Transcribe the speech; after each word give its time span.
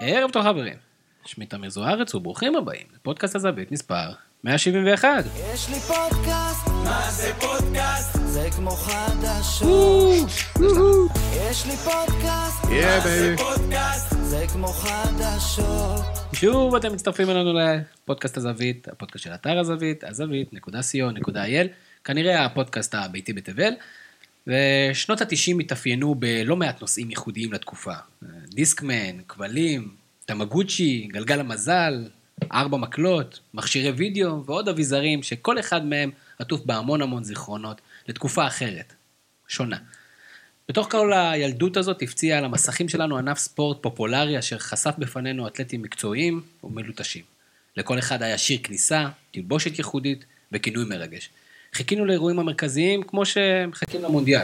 ערב 0.00 0.30
טוב 0.30 0.42
חברים, 0.42 0.76
שמי 1.24 1.46
תמיר 1.46 1.70
זוארץ 1.70 2.14
וברוכים 2.14 2.56
הבאים 2.56 2.86
לפודקאסט 2.94 3.36
הזווית 3.36 3.72
מספר 3.72 4.12
171. 4.44 5.24
יש 5.54 5.68
לי 5.68 5.80
פודקאסט, 5.80 6.68
מה 6.84 7.10
זה 7.10 7.32
פודקאסט? 7.40 8.18
זה 8.24 8.48
כמו 8.56 8.70
חדשות. 8.70 10.28
יש 11.32 11.66
לי 11.66 11.76
פודקאסט, 11.76 12.64
מה 12.64 13.00
זה. 13.00 13.34
פודקאסט? 13.38 14.14
זה 14.22 14.44
כמו 14.52 14.66
חדשות. 14.66 16.04
שוב 16.32 16.74
אתם 16.74 16.92
מצטרפים 16.92 17.30
אלינו 17.30 17.52
לפודקאסט 17.52 18.36
הזווית, 18.36 18.88
הפודקאסט 18.88 19.24
של 19.24 19.34
אתר 19.34 19.58
הזווית, 19.58 20.04
הזווית.co.il, 20.04 21.68
כנראה 22.04 22.44
הפודקאסט 22.44 22.94
הביתי 22.94 23.32
בתבל. 23.32 23.72
ושנות 24.46 25.20
התשעים 25.20 25.58
התאפיינו 25.58 26.14
בלא 26.14 26.56
מעט 26.56 26.80
נושאים 26.80 27.10
ייחודיים 27.10 27.52
לתקופה. 27.52 27.94
דיסקמן, 28.48 29.22
כבלים, 29.28 29.94
תמגוצ'י, 30.26 31.08
גלגל 31.12 31.40
המזל, 31.40 32.08
ארבע 32.52 32.76
מקלות, 32.76 33.40
מכשירי 33.54 33.90
וידאו 33.90 34.44
ועוד 34.46 34.68
אביזרים 34.68 35.22
שכל 35.22 35.60
אחד 35.60 35.86
מהם 35.86 36.10
עטוף 36.38 36.60
בהמון 36.64 37.02
המון 37.02 37.24
זיכרונות 37.24 37.80
לתקופה 38.08 38.46
אחרת, 38.46 38.92
שונה. 39.48 39.76
בתוך 40.68 40.90
כל 40.90 41.12
הילדות 41.12 41.76
הזאת 41.76 42.02
הפציע 42.02 42.38
על 42.38 42.44
המסכים 42.44 42.88
שלנו 42.88 43.18
ענף 43.18 43.38
ספורט 43.38 43.82
פופולרי 43.82 44.38
אשר 44.38 44.58
חשף 44.58 44.94
בפנינו 44.98 45.46
אתלטים 45.46 45.82
מקצועיים 45.82 46.42
ומלוטשים. 46.64 47.22
לכל 47.76 47.98
אחד 47.98 48.22
היה 48.22 48.38
שיר 48.38 48.58
כניסה, 48.62 49.08
תלבושת 49.30 49.78
ייחודית 49.78 50.24
וכינוי 50.52 50.84
מרגש. 50.84 51.30
חיכינו 51.76 52.04
לאירועים 52.04 52.38
המרכזיים 52.38 53.02
כמו 53.02 53.26
שמחכים 53.26 54.02
למונדיאל. 54.02 54.42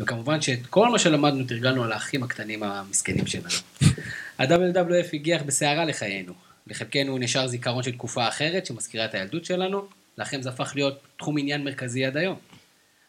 וכמובן 0.00 0.40
שאת 0.40 0.66
כל 0.66 0.88
מה 0.88 0.98
שלמדנו 0.98 1.44
תרגלנו 1.44 1.84
על 1.84 1.92
האחים 1.92 2.22
הקטנים 2.22 2.62
המסכנים 2.62 3.26
שלנו. 3.26 3.54
ה-WWF 4.38 5.08
הגיח 5.12 5.42
בסערה 5.42 5.84
לחיינו. 5.84 6.32
לחלקנו 6.66 7.18
נשאר 7.18 7.46
זיכרון 7.46 7.82
של 7.82 7.92
תקופה 7.92 8.28
אחרת 8.28 8.66
שמזכירה 8.66 9.04
את 9.04 9.14
הילדות 9.14 9.44
שלנו, 9.44 9.86
לכם 10.18 10.42
זה 10.42 10.48
הפך 10.48 10.72
להיות 10.74 10.98
תחום 11.16 11.38
עניין 11.38 11.64
מרכזי 11.64 12.04
עד 12.04 12.16
היום. 12.16 12.38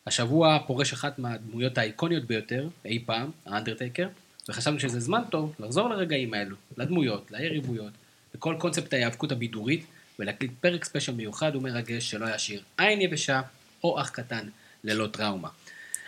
השבוע 0.08 0.60
פורש 0.68 0.94
אחת 0.94 1.20
מהדמויות 1.20 1.78
האיקוניות 1.78 2.26
ביותר, 2.26 2.68
אי 2.86 3.04
פעם, 3.06 3.32
האנדרטייקר, 3.46 4.08
וחשבנו 4.50 4.80
שזה 4.80 5.00
זמן 5.00 5.22
טוב 5.30 5.54
לחזור 5.60 5.90
לרגעים 5.90 6.34
האלו, 6.34 6.56
לדמויות, 6.78 7.32
ליריבויות, 7.32 7.92
לכל 8.36 8.56
קונספט 8.60 8.94
ההיאבקות 8.94 9.32
הבידורית, 9.32 9.86
ולהקליט 10.20 10.52
פרק 10.62 10.86
ספיישל 10.86 11.14
מיוחד 11.14 11.56
ומרגש 11.56 12.12
שלא 12.12 12.36
ישאיר 12.36 12.62
עין 12.78 13.02
יבשה 13.02 13.42
או 13.84 14.02
אח 14.02 14.10
קטן 14.10 14.48
ללא 14.84 15.08
טראומה. 15.08 15.50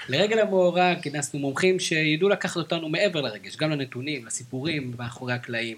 לרגל 0.09 0.39
המאורע 0.39 0.93
כינסנו 1.01 1.39
מומחים 1.39 1.79
שידעו 1.79 2.29
לקחת 2.29 2.57
אותנו 2.57 2.89
מעבר 2.89 3.21
לרגש, 3.21 3.55
גם 3.55 3.71
לנתונים, 3.71 4.25
לסיפורים, 4.25 4.93
מאחורי 4.97 5.33
הקלעים. 5.33 5.77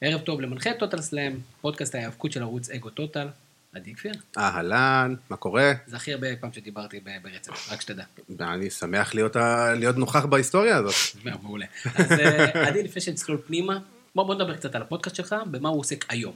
ערב 0.00 0.20
טוב 0.20 0.40
למנחה 0.40 0.70
טוטל 0.78 1.00
סלאם, 1.02 1.32
פודקאסט 1.60 1.94
ההיאבקות 1.94 2.32
של 2.32 2.42
ערוץ 2.42 2.70
אגו 2.70 2.90
טוטל, 2.90 3.28
עדי 3.74 3.94
כפיר. 3.94 4.12
אהלן, 4.38 5.14
מה 5.30 5.36
קורה? 5.36 5.72
זה 5.86 5.96
הכי 5.96 6.12
הרבה 6.12 6.26
פעם 6.40 6.52
שדיברתי 6.52 7.00
ברצף, 7.22 7.72
רק 7.72 7.80
שתדע. 7.80 8.04
אני 8.40 8.70
שמח 8.70 9.14
להיות, 9.14 9.36
ה- 9.36 9.72
להיות 9.76 9.96
נוכח 9.96 10.24
בהיסטוריה 10.24 10.76
הזאת. 10.76 10.94
מעולה. 11.42 11.66
אז 11.94 12.12
אה, 12.12 12.68
עדי, 12.68 12.82
לפני 12.82 13.02
שנצלול 13.02 13.38
פנימה, 13.46 13.78
בוא 14.14 14.24
בוא 14.24 14.34
נדבר 14.34 14.56
קצת 14.56 14.74
על 14.74 14.82
הפודקאסט 14.82 15.16
שלך, 15.16 15.34
במה 15.50 15.68
הוא 15.68 15.80
עוסק 15.80 16.04
היום. 16.08 16.34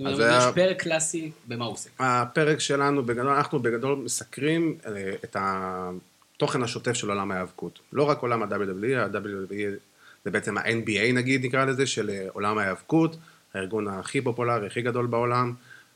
אומרת, 0.00 0.16
זה 0.16 0.22
יש 0.38 0.44
ה- 0.44 0.52
פרק 0.52 0.82
קלאסי 0.82 1.30
במה 1.48 1.64
הוא 1.64 1.72
עוסק. 1.72 1.90
הפרק 1.98 2.60
שלנו, 2.60 3.02
בגדול, 3.04 3.28
אנחנו 3.28 3.58
בגדול 3.58 3.98
מסקרים 3.98 4.76
אה, 4.86 5.12
את 5.24 5.36
התוכן 5.40 6.62
השוטף 6.62 6.92
של 6.92 7.08
עולם 7.10 7.30
ההיאבקות. 7.30 7.78
לא 7.92 8.02
רק 8.02 8.18
עולם 8.18 8.42
ה-WWE, 8.42 8.96
ה-WWE 8.96 9.78
זה 10.24 10.30
בעצם 10.30 10.58
ה-NBA 10.58 11.12
נגיד, 11.14 11.44
נקרא 11.44 11.64
לזה, 11.64 11.86
של 11.86 12.10
אה, 12.10 12.26
עולם 12.32 12.58
ההיאבקות, 12.58 13.16
הארגון 13.54 13.88
הכי 13.88 14.20
פופולרי, 14.20 14.66
הכי 14.66 14.82
גדול 14.82 15.06
בעולם, 15.06 15.52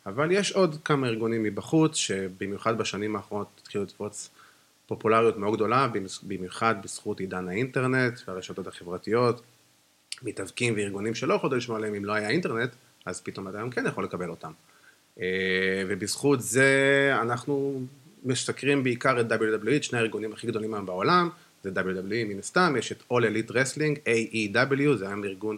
אבל 0.06 0.30
יש 0.32 0.52
עוד 0.52 0.77
כמה 0.84 1.06
ארגונים 1.06 1.42
מבחוץ, 1.42 1.97
שבמיוחד 1.97 2.78
בשנים 2.78 3.16
האחרונות 3.16 3.48
התחילו 3.62 3.84
לתפוץ 3.84 4.31
פופולריות 4.87 5.37
מאוד 5.37 5.54
גדולה, 5.54 5.88
במיוחד 6.22 6.75
בזכות 6.84 7.20
עידן 7.20 7.48
האינטרנט 7.48 8.20
והרשתות 8.28 8.66
החברתיות. 8.66 9.43
מתאבקים 10.22 10.75
וארגונים 10.76 11.14
שלא 11.14 11.34
יכולת 11.34 11.53
לשמוע 11.53 11.78
עליהם 11.78 11.94
אם 11.94 12.04
לא 12.04 12.12
היה 12.12 12.28
אינטרנט, 12.31 12.70
אז 13.04 13.20
פתאום 13.20 13.48
אתה 13.48 13.59
היום 13.59 13.70
כן 13.70 13.87
יכול 13.87 14.04
לקבל 14.04 14.31
אותם. 14.31 14.53
אה, 15.20 15.82
ובזכות 15.88 16.41
זה 16.41 17.10
אנחנו 17.22 17.82
מסקרים 18.25 18.82
בעיקר 18.82 19.20
את 19.20 19.32
WWE, 19.32 19.82
שני 19.82 19.98
הארגונים 19.98 20.32
הכי 20.32 20.47
גדולים 20.47 20.75
היום 20.75 20.87
בעולם, 20.87 21.28
זה 21.62 21.70
WWE 21.70 22.25
מן 22.28 22.38
הסתם, 22.38 22.75
יש 22.78 22.93
את 22.93 23.03
All 23.10 23.22
Elite 23.22 23.50
Wrestling, 23.50 23.98
AEW, 24.06 24.97
זה 24.97 25.06
היום 25.06 25.25
ארגון 25.25 25.56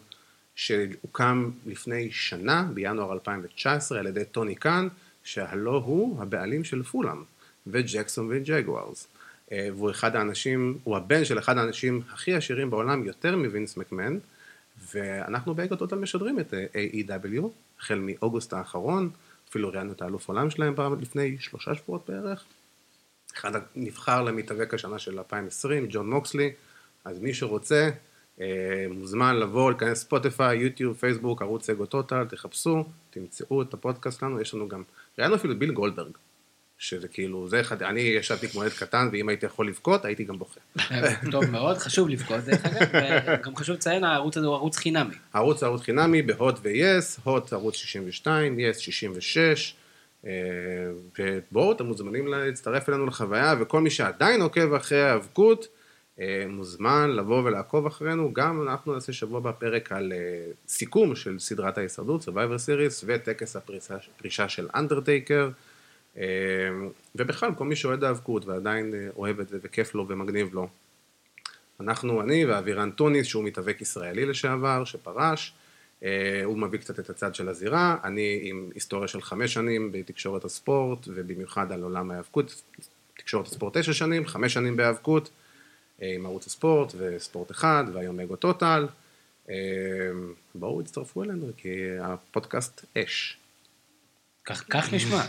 שהוקם 0.55 1.51
לפני 1.67 2.11
שנה, 2.11 2.69
בינואר 2.75 3.13
2019, 3.13 3.99
על 3.99 4.07
ידי 4.07 4.25
טוני 4.25 4.55
קאן, 4.55 4.89
שהלא 5.25 5.83
הוא 5.85 6.23
הבעלים 6.23 6.65
של 6.65 6.83
פולאם, 6.83 7.23
וג'קסון 7.67 8.29
וג'גוארס. 8.31 9.09
אה, 9.53 9.69
והוא 9.73 9.91
אחד 9.91 10.17
האנשים, 10.17 10.79
הוא 10.85 10.97
הבן 10.97 11.25
של 11.25 11.39
אחד 11.39 11.59
האנשים 11.59 12.03
הכי 12.13 12.35
עשירים 12.35 12.71
בעולם, 12.71 13.05
יותר 13.05 13.37
מווינס 13.37 13.77
מקמן, 13.77 14.19
ואנחנו 14.93 15.55
באגו 15.55 15.77
טוטל 15.77 15.97
משדרים 15.97 16.41
את 16.41 16.55
אה, 16.55 16.67
AEW, 16.75 17.43
החל 17.81 17.99
מאוגוסט 17.99 18.53
האחרון, 18.53 19.11
אפילו 19.51 19.69
ראיינו 19.69 19.93
את 19.93 20.03
האלוף 20.03 20.29
עולם 20.29 20.51
שלהם 20.51 20.75
פעם 20.75 21.01
לפני 21.01 21.37
שלושה 21.41 21.75
שבועות 21.75 22.09
בערך. 22.09 22.45
אחד 23.35 23.53
נבחר 23.77 24.23
למתאבק 24.23 24.75
השנה 24.75 24.99
של 24.99 25.19
2020, 25.19 25.87
ג'ון 25.91 26.11
מוקסלי, 26.11 26.53
אז 27.05 27.19
מי 27.19 27.35
שרוצה, 27.35 27.91
אה, 28.41 28.87
מוזמן 28.91 29.37
לבוא, 29.37 29.71
להיכנס 29.71 30.01
ספוטיפיי, 30.01 30.59
יוטיוב, 30.59 30.97
פייסבוק, 30.97 31.43
ערוץ 31.43 31.71
אגו 31.71 31.87
טוטל, 31.87 32.25
תחפשו, 32.25 32.85
תמצאו 33.11 33.63
את 33.63 33.75
הפודקאסט 33.75 34.21
שלנו, 34.21 34.41
יש 34.41 34.55
לנו 34.55 34.69
גם, 34.69 34.83
ראיינו 35.19 35.35
אפילו 35.35 35.59
ביל 35.59 35.73
גולדברג, 35.73 36.13
שזה 36.79 37.09
כאילו, 37.09 37.49
זה 37.49 37.61
אחד, 37.61 37.83
אני 37.83 38.01
ישבתי 38.01 38.49
כמו 38.49 38.63
ילד 38.63 38.73
קטן, 38.73 39.09
ואם 39.13 39.29
הייתי 39.29 39.47
יכול 39.47 39.69
לבכות, 39.69 40.05
הייתי 40.05 40.25
גם 40.25 40.39
בוכה. 40.39 40.61
טוב 41.33 41.51
מאוד, 41.51 41.79
חשוב 41.79 42.09
לבכות 42.09 42.41
דרך 42.41 42.65
אגב, 42.67 42.89
וגם 43.41 43.57
חשוב 43.57 43.77
לציין, 43.77 44.05
הערוץ 44.05 44.37
הזה 44.37 44.47
הוא 44.47 44.55
ערוץ 44.55 44.77
חינמי. 44.77 45.15
הערוץ 45.33 45.63
ערוץ 45.63 45.83
חינמי 45.83 46.23
בהוט 46.23 46.59
ו-yes, 46.63 47.21
הוט 47.25 47.53
ערוץ 47.53 47.75
62, 47.75 48.59
yes 48.59 48.79
66, 48.79 49.75
אה, 50.27 50.31
ובואו, 51.19 51.73
אתם 51.73 51.87
מוזמנים 51.87 52.27
להצטרף 52.27 52.89
אלינו 52.89 53.07
לחוויה, 53.07 53.55
וכל 53.61 53.81
מי 53.81 53.91
שעדיין 53.91 54.41
עוקב 54.41 54.75
אחרי 54.75 55.03
ההיאבקות, 55.03 55.69
אה, 56.21 56.45
מוזמן 56.49 57.11
לבוא 57.11 57.43
ולעקוב 57.43 57.87
אחרינו, 57.87 58.33
גם 58.33 58.69
אנחנו 58.69 58.95
נעשה 58.95 59.13
שבוע 59.13 59.39
הבא 59.39 59.53
פרק 59.53 59.93
על 59.93 60.13
אה, 60.13 60.19
סיכום 60.69 61.17
של 61.17 61.39
סדרת 61.39 61.79
ההישרדות, 61.79 62.23
Survivor 62.23 62.59
Series, 62.67 63.05
וטקס 63.07 63.57
הפרישה, 63.57 64.49
של 64.49 64.69
אנדרטייקר, 64.75 65.45
אה, 65.45 65.51
ובכלל, 67.15 67.55
כל 67.55 67.65
מי 67.65 67.77
שאוהד 67.77 68.05
ההיאבקות 68.05 68.45
ועדיין 68.45 68.95
אה, 68.95 69.09
אוהב 69.17 69.41
את 69.41 69.49
זה 69.49 69.59
וכיף 69.63 69.95
לו 69.95 70.09
ומגניב 70.09 70.55
לו, 70.55 70.69
אנחנו, 71.81 72.21
אני 72.21 72.45
ואבירן 72.45 72.91
טוניס, 72.91 73.27
שהוא 73.27 73.45
מתאבק 73.45 73.81
ישראלי 73.81 74.27
לשעבר, 74.27 74.85
שפרש, 74.85 75.55
אה, 76.03 76.41
הוא 76.45 76.59
מביא 76.59 76.79
קצת 76.79 77.01
את 77.01 77.11
הצד 77.11 77.35
של 77.35 77.49
הזירה, 77.49 77.97
אני 78.05 78.41
עם 78.43 78.71
היסטוריה 78.75 79.09
של 79.09 79.23
חמש 79.23 79.55
שנים 79.55 79.93
בתקשורת 79.93 80.45
הספורט, 80.45 81.09
ובמיוחד 81.09 81.73
על 81.73 81.83
עולם 81.83 82.11
ההיאבקות, 82.11 82.63
תקשורת 83.17 83.47
הספורט 83.47 83.77
תשע 83.77 83.93
שנים, 83.93 84.27
חמש 84.27 84.55
שנים 84.55 84.77
בהיאבקות, 84.77 85.31
אה, 86.03 86.15
עם 86.15 86.27
ערוץ 86.27 86.47
הספורט 86.47 86.93
וספורט 86.97 87.51
אחד, 87.51 87.85
והיום 87.93 88.21
אגו 88.21 88.37
טוטל. 88.37 88.87
אה, 89.51 89.55
בואו 90.55 90.81
הצטרפו 90.81 91.23
אלינו, 91.23 91.47
כי 91.57 91.99
הפודקאסט 92.01 92.85
אש. 92.99 93.39
כך, 94.47 94.65
כך 94.71 94.93
נשמע. 94.95 95.23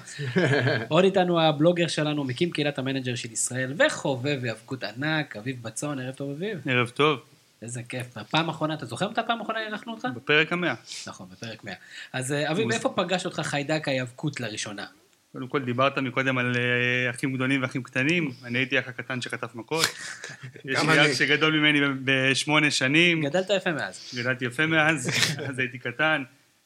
עוד 0.88 1.04
איתנו 1.04 1.42
הבלוגר 1.42 1.88
שלנו, 1.88 2.24
מקים 2.24 2.52
קהילת 2.52 2.80
המנג'ר 2.80 3.16
של 3.16 3.32
ישראל, 3.32 3.74
וחובב 3.78 4.40
היאבקות 4.44 4.84
ענק, 4.84 5.36
אביב 5.36 5.64
בצון, 5.64 6.00
ערב 6.00 6.16
טוב 6.16 6.30
אביב. 6.32 6.60
ערב 6.66 6.90
טוב, 6.90 7.20
איזה 7.62 7.82
כיף. 7.90 8.18
בפעם 8.18 8.50
האחרונה, 8.50 8.74
אתה 8.74 8.86
זוכר 8.86 9.10
מתי 9.10 9.22
הפעם 9.22 9.40
האחרונה 9.40 9.60
אירחנו 9.60 9.94
אותך? 9.94 10.08
בפרק 10.16 10.54
המאה. 10.54 10.74
נכון, 11.08 11.28
בפרק 11.32 11.64
100. 11.64 11.74
אז 12.14 12.32
אה, 12.32 12.52
אביב, 12.52 12.72
איפה 12.72 12.90
פגש 12.96 13.26
אותך 13.26 13.40
חיידק 13.40 13.88
ההיאבקות 13.88 14.40
לראשונה? 14.40 14.86
קודם 15.32 15.48
כל 15.48 15.62
דיברת 15.66 15.98
מקודם 15.98 16.38
על 16.38 16.56
אה, 16.56 17.10
אחים 17.10 17.34
גדולים 17.34 17.62
ואחים 17.62 17.84
קטנים, 17.84 18.32
אני 18.44 18.58
הייתי 18.58 18.80
אח 18.80 18.88
הקטן 18.88 19.22
שחטף 19.22 19.56
מכות. 19.56 19.86
יש 20.66 20.80
לי. 20.84 21.12
אח 21.12 21.14
שגדול 21.18 21.60
ממני 21.60 21.80
בשמונה 22.04 22.72
שנים, 22.72 23.22
גדלת 23.26 23.50
יפה 23.58 23.72
מאז. 23.72 24.14
גדלתי 24.16 24.46
יפה 24.46 24.66
מאז, 24.66 25.10
אז 25.50 25.60
הייתי 25.60 25.78
קטן. 25.78 26.24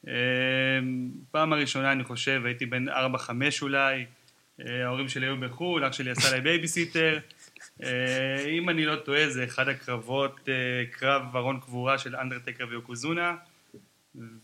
אה, 0.08 0.14
פעם 1.32 1.54
הראשונה 1.54 1.92
אני 1.92 2.04
חושב, 2.04 2.42
הייתי 2.46 2.66
בן 2.66 2.90
4-5 2.90 2.92
אולי, 3.62 4.06
אה, 4.68 4.86
ההורים 4.86 5.10
שלי 5.10 5.26
היו 5.26 5.38
בחו"ל, 5.38 5.86
אח 5.86 5.94
שלי 5.94 6.12
עשה 6.12 6.36
לי 6.36 6.42
בייביסיטר. 6.42 7.20
אה, 7.84 8.46
אם 8.50 8.70
אני 8.70 8.86
לא 8.86 8.96
טועה 8.96 9.30
זה 9.30 9.44
אחד 9.44 9.68
הקרבות, 9.68 10.50
אה, 10.50 10.84
קרב 10.92 11.36
ארון 11.36 11.60
קבורה 11.60 11.98
של 11.98 12.16
אנדרטקר 12.16 12.66
ויוקוזונה. 12.70 13.36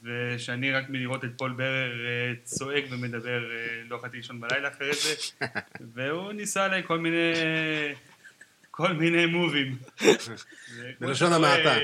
ושאני 0.04 0.72
רק 0.72 0.90
מלראות 0.90 1.26
את 1.26 1.30
פול 1.38 1.52
בירר 1.52 1.92
צועק 2.44 2.84
ומדבר, 2.90 3.44
לא 3.90 3.96
יכולתי 3.96 4.18
לישון 4.18 4.40
בלילה 4.40 4.70
אחרי 4.70 4.94
זה, 4.94 5.16
והוא 5.94 6.32
ניסה 6.32 6.66
עליי 6.66 6.84
כל 6.84 7.00
מיני, 7.00 7.34
כל 8.78 8.94
מיני 8.94 9.26
מובים. 9.26 9.78
בלשון 11.02 11.34
המעטה. 11.34 11.76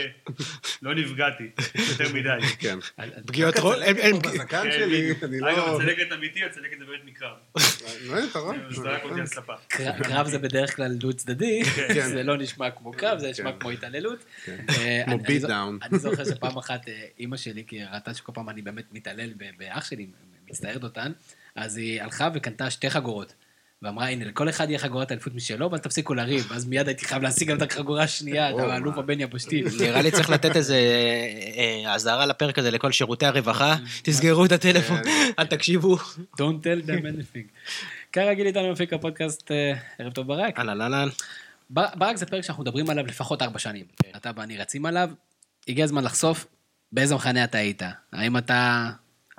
לא 0.82 0.96
נפגעתי, 0.96 1.44
יותר 1.90 2.14
מדי. 2.14 2.30
כן. 2.60 2.78
פגיעות 3.26 3.58
רול? 3.60 3.84
אין- 3.84 4.20
בזקן 4.20 4.64
כן, 4.64 4.72
שלי. 4.72 5.12
אני 5.24 5.38
אגב, 5.38 5.58
לא... 5.58 5.82
הצלקת 5.82 6.12
אמיתי, 6.14 6.44
הצלקת 6.44 6.78
זה 6.80 6.86
באמת 6.86 7.02
מקרב. 7.06 7.38
לא, 8.08 8.24
אתה 8.32 8.40
רואה? 8.40 8.58
זה 8.70 8.82
רק 8.90 9.04
אותי 9.04 9.22
קרב 10.04 10.28
זה 10.28 10.40
בדרך 10.40 10.76
כלל 10.76 10.94
דו 10.94 11.14
צדדי, 11.14 11.64
כן. 11.64 12.08
זה 12.08 12.24
לא 12.24 12.38
נשמע 12.38 12.72
כמו 12.72 12.92
קרב, 12.92 13.20
זה 13.20 13.30
נשמע 13.30 13.52
כן. 13.52 13.60
כמו 13.60 13.70
התעללות. 13.70 14.26
אה, 14.48 15.02
כמו 15.06 15.16
אני- 15.16 15.40
beat 15.40 15.52
אני 15.82 16.00
זוכר 16.00 16.26
שפעם 16.26 16.58
אחת 16.58 16.88
אה, 16.90 17.06
אימא 17.20 17.38
שלי, 17.38 17.64
כי 17.68 17.84
ראתה 17.84 18.14
שכל 18.14 18.32
פעם 18.36 18.50
אני 18.50 18.62
באמת 18.62 18.86
מתעלל 18.92 19.34
באח 19.58 19.86
שלי, 19.90 20.08
מצטערת 20.50 20.84
אותן, 20.84 21.12
אז 21.56 21.78
היא 21.78 22.02
הלכה 22.02 22.30
וקנתה 22.34 22.70
שתי 22.70 22.90
חגורות. 22.90 23.34
ואמרה, 23.84 24.10
הנה, 24.10 24.26
לכל 24.26 24.50
אחד 24.50 24.70
יהיה 24.70 24.80
חגורת 24.80 25.12
אליפות 25.12 25.36
משלו, 25.36 25.66
אבל 25.66 25.78
תפסיקו 25.78 26.14
לריב. 26.14 26.52
אז 26.54 26.66
מיד 26.66 26.88
הייתי 26.88 27.06
חייב 27.06 27.24
להשיג 27.24 27.50
גם 27.50 27.58
את 27.58 27.62
החגורה 27.72 28.04
השנייה, 28.04 28.50
את 28.50 28.56
האלוף. 28.60 28.98
הבן 28.98 29.20
יבשתי. 29.20 29.64
נראה 29.80 30.02
לי 30.02 30.12
צריך 30.12 30.30
לתת 30.30 30.56
איזה 30.56 30.76
אה, 31.86 31.94
אזהרה 31.94 32.26
לפרק 32.26 32.60
הזה 32.60 32.72
לכל 32.72 32.92
שירותי 32.92 33.26
הרווחה. 33.26 33.76
תסגרו 34.04 34.46
את 34.46 34.52
הטלפון, 34.52 34.98
אל 35.40 35.46
תקשיבו. 35.46 35.98
Don't 36.40 36.64
tell 36.64 36.88
them 36.88 37.02
anything. 37.04 37.48
כרגיל 38.12 38.48
איתנו 38.48 38.72
מפיק 38.72 38.94
הפודקאסט, 38.94 39.52
אה, 39.52 39.74
ערב 40.00 40.14
טוב 40.14 40.28
ברק. 40.28 40.60
אהלן 40.60 40.82
אהלן. 40.82 41.10
בר- 41.70 41.96
ברק 41.96 42.16
זה 42.16 42.26
פרק 42.26 42.44
שאנחנו 42.44 42.64
מדברים 42.64 42.90
עליו 42.90 43.06
לפחות 43.06 43.42
ארבע 43.42 43.60
שנים. 43.60 43.86
אתה 44.16 44.32
ואני 44.36 44.58
רצים 44.58 44.86
עליו, 44.86 45.10
הגיע 45.68 45.86
הזמן 45.86 46.04
לחשוף 46.04 46.46
באיזה 46.92 47.16
מחנה 47.16 47.44
אתה 47.44 47.58
היית. 47.58 47.82
האם 48.14 48.38
אתה 48.38 48.90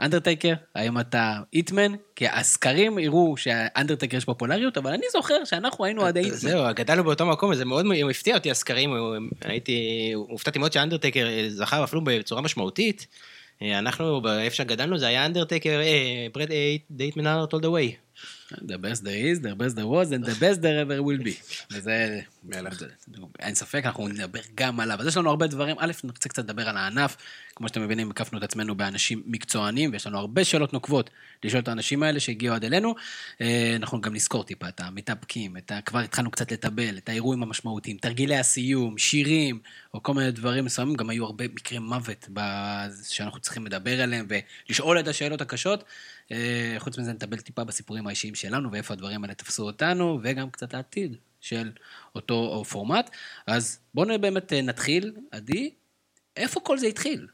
אנדרטייקר? 0.00 0.54
האם 0.74 1.00
אתה 1.00 1.38
איטמן? 1.52 1.92
כי 2.16 2.28
הסקרים 2.28 2.98
הראו 2.98 3.36
שהאנדרטייקר 3.36 4.16
יש 4.16 4.24
פופולריות, 4.24 4.76
אבל 4.78 4.92
אני 4.92 5.06
זוכר 5.12 5.44
שאנחנו 5.44 5.84
היינו 5.84 6.04
עדי 6.04 6.20
איטמן. 6.20 6.36
זהו, 6.36 6.64
גדלנו 6.74 7.04
באותו 7.04 7.26
מקום, 7.26 7.50
וזה 7.50 7.64
מאוד 7.64 7.86
הפתיע 8.10 8.34
אותי 8.34 8.50
הסקרים, 8.50 8.90
הייתי, 9.40 10.10
הופתעתי 10.14 10.58
מאוד 10.58 10.72
שהאנדרטקר 10.72 11.26
זכה 11.48 11.84
אפילו 11.84 12.02
בצורה 12.04 12.42
משמעותית. 12.42 13.06
אה, 13.62 13.78
אנחנו, 13.78 14.20
באיפה 14.20 14.56
שגדלנו, 14.56 14.98
זה 14.98 15.06
היה 15.06 15.26
אנדרטקר, 15.26 15.80
ברד 16.32 16.48
דייטמן 16.90 17.26
ארט 17.26 17.54
all 17.54 17.58
the 17.58 17.60
way. 17.60 18.04
The 18.52 18.78
best 18.78 19.02
there 19.02 19.22
is, 19.30 19.40
the 19.40 19.54
best 19.54 19.74
there 19.76 19.86
was, 19.86 20.12
and 20.12 20.24
the 20.24 20.36
best 20.40 20.60
there 20.62 20.78
ever 20.84 21.02
will 21.02 21.22
be. 21.24 21.64
וזה... 21.72 22.20
אין 23.38 23.54
ספק, 23.54 23.82
אנחנו 23.84 24.08
נדבר 24.08 24.40
גם 24.54 24.80
עליו. 24.80 25.00
אז 25.00 25.06
יש 25.06 25.16
לנו 25.16 25.30
הרבה 25.30 25.46
דברים. 25.46 25.76
א', 25.78 25.92
נרצה 26.04 26.28
קצת 26.28 26.44
לדבר 26.44 26.68
על 26.68 26.76
הענף. 26.76 27.16
כמו 27.56 27.68
שאתם 27.68 27.82
מבינים, 27.82 28.10
הקפנו 28.10 28.38
את 28.38 28.42
עצמנו 28.42 28.74
באנשים 28.74 29.22
מקצוענים, 29.26 29.92
ויש 29.92 30.06
לנו 30.06 30.18
הרבה 30.18 30.44
שאלות 30.44 30.72
נוקבות 30.72 31.10
לשאול 31.44 31.62
את 31.62 31.68
האנשים 31.68 32.02
האלה 32.02 32.20
שהגיעו 32.20 32.54
עד 32.54 32.64
אלינו. 32.64 32.94
אה, 33.40 33.72
אנחנו 33.76 34.00
גם 34.00 34.14
נזכור 34.14 34.44
טיפה 34.44 34.68
את 34.68 34.80
המתאפקים, 34.80 35.56
את 35.56 35.70
ה... 35.70 35.80
כבר 35.80 35.98
התחלנו 35.98 36.30
קצת 36.30 36.52
לטבל, 36.52 36.98
את 36.98 37.08
האירועים 37.08 37.42
המשמעותיים, 37.42 37.96
תרגילי 37.96 38.36
הסיום, 38.36 38.98
שירים, 38.98 39.58
או 39.94 40.02
כל 40.02 40.14
מיני 40.14 40.30
דברים 40.30 40.64
מסוימים. 40.64 40.94
גם 40.94 41.10
היו 41.10 41.24
הרבה 41.24 41.44
מקרי 41.48 41.78
מוות 41.78 42.28
שאנחנו 43.08 43.40
צריכים 43.40 43.66
לדבר 43.66 44.02
עליהם, 44.02 44.26
ולשאול 44.28 45.00
את 45.00 45.08
השאלות 45.08 45.40
הקשות. 45.40 45.84
אה, 46.32 46.74
חוץ 46.78 46.98
מזה 46.98 47.12
נטבל 47.12 47.36
טיפה 47.36 47.64
בסיפורים 47.64 48.06
האישיים 48.06 48.34
שלנו, 48.34 48.72
ואיפה 48.72 48.94
הדברים 48.94 49.24
האלה 49.24 49.34
תפסו 49.34 49.66
אותנו, 49.66 50.20
וגם 50.22 50.50
קצת 50.50 50.74
העתיד 50.74 51.16
של 51.40 51.70
אותו 52.14 52.64
פורמט. 52.64 53.10
אז 53.46 53.78
בואו 53.94 54.20
באמת 54.20 54.52
אה, 54.52 54.62
נתחיל. 54.62 55.12
עדי, 55.30 55.70
איפה 56.36 56.60
כל 56.60 56.78
זה 56.78 56.86
התחיל? 56.86 57.26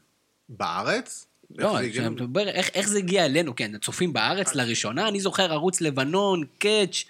בארץ? 0.57 1.25
לא, 1.57 1.63
איך 1.67 1.71
זה 1.73 1.79
הגיע? 1.79 1.91
כשאתה 1.91 2.09
מדבר, 2.09 2.47
איך, 2.47 2.69
איך 2.73 2.87
זה 2.89 2.97
הגיע 2.97 3.25
אלינו, 3.25 3.55
כן, 3.55 3.77
צופים 3.77 4.13
בארץ 4.13 4.55
לראשונה, 4.55 5.07
אני 5.07 5.19
זוכר 5.19 5.51
ערוץ 5.51 5.81
לבנון, 5.81 6.43
קאץ', 6.57 7.03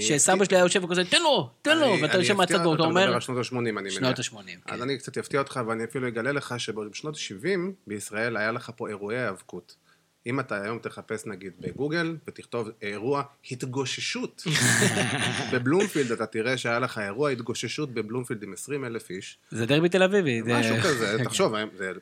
שסבא 0.00 0.44
שלי 0.44 0.56
היה 0.56 0.62
יושב 0.64 0.84
וכזה, 0.84 1.04
תן 1.04 1.22
לו, 1.22 1.50
תן 1.62 1.78
לו, 1.78 1.96
ואתה 2.02 2.18
יושב 2.18 2.34
מהצד 2.34 2.54
ואתה 2.54 2.62
אתה 2.62 2.70
מדבר 2.72 2.84
אומר, 2.84 3.14
על 3.14 3.20
שנות 3.20 3.38
ה-80, 3.38 3.58
אני 3.58 3.70
מניח. 3.70 3.92
שנות 3.92 4.18
ה-80, 4.18 4.36
כן. 4.66 4.74
אז 4.74 4.82
אני 4.82 4.98
קצת 4.98 5.18
אפתיע 5.18 5.40
אותך, 5.40 5.60
ואני 5.68 5.84
אפילו 5.84 6.08
אגלה 6.08 6.32
לך 6.32 6.54
שבשנות 6.58 7.14
ה-70 7.16 7.58
בישראל 7.86 8.36
היה 8.36 8.52
לך 8.52 8.70
פה 8.76 8.88
אירועי 8.88 9.18
האבקות. 9.18 9.76
אם 10.26 10.40
אתה 10.40 10.62
היום 10.62 10.78
תחפש 10.78 11.26
נגיד 11.26 11.52
בגוגל 11.60 12.16
ותכתוב 12.28 12.68
אירוע 12.82 13.22
התגוששות 13.50 14.42
בבלומפילד, 15.52 16.12
אתה 16.12 16.26
תראה 16.26 16.56
שהיה 16.58 16.78
לך 16.78 16.98
אירוע 16.98 17.30
התגוששות 17.30 17.94
בבלומפילד 17.94 18.42
עם 18.42 18.52
20 18.52 18.84
אלף 18.84 19.10
איש. 19.10 19.38
זה 19.50 19.66
דרבי 19.66 19.88
תל 19.88 20.02
אביבי. 20.02 20.40
משהו 20.44 20.76
כזה, 20.82 21.16
תחשוב, 21.24 21.54
זה- 21.76 21.92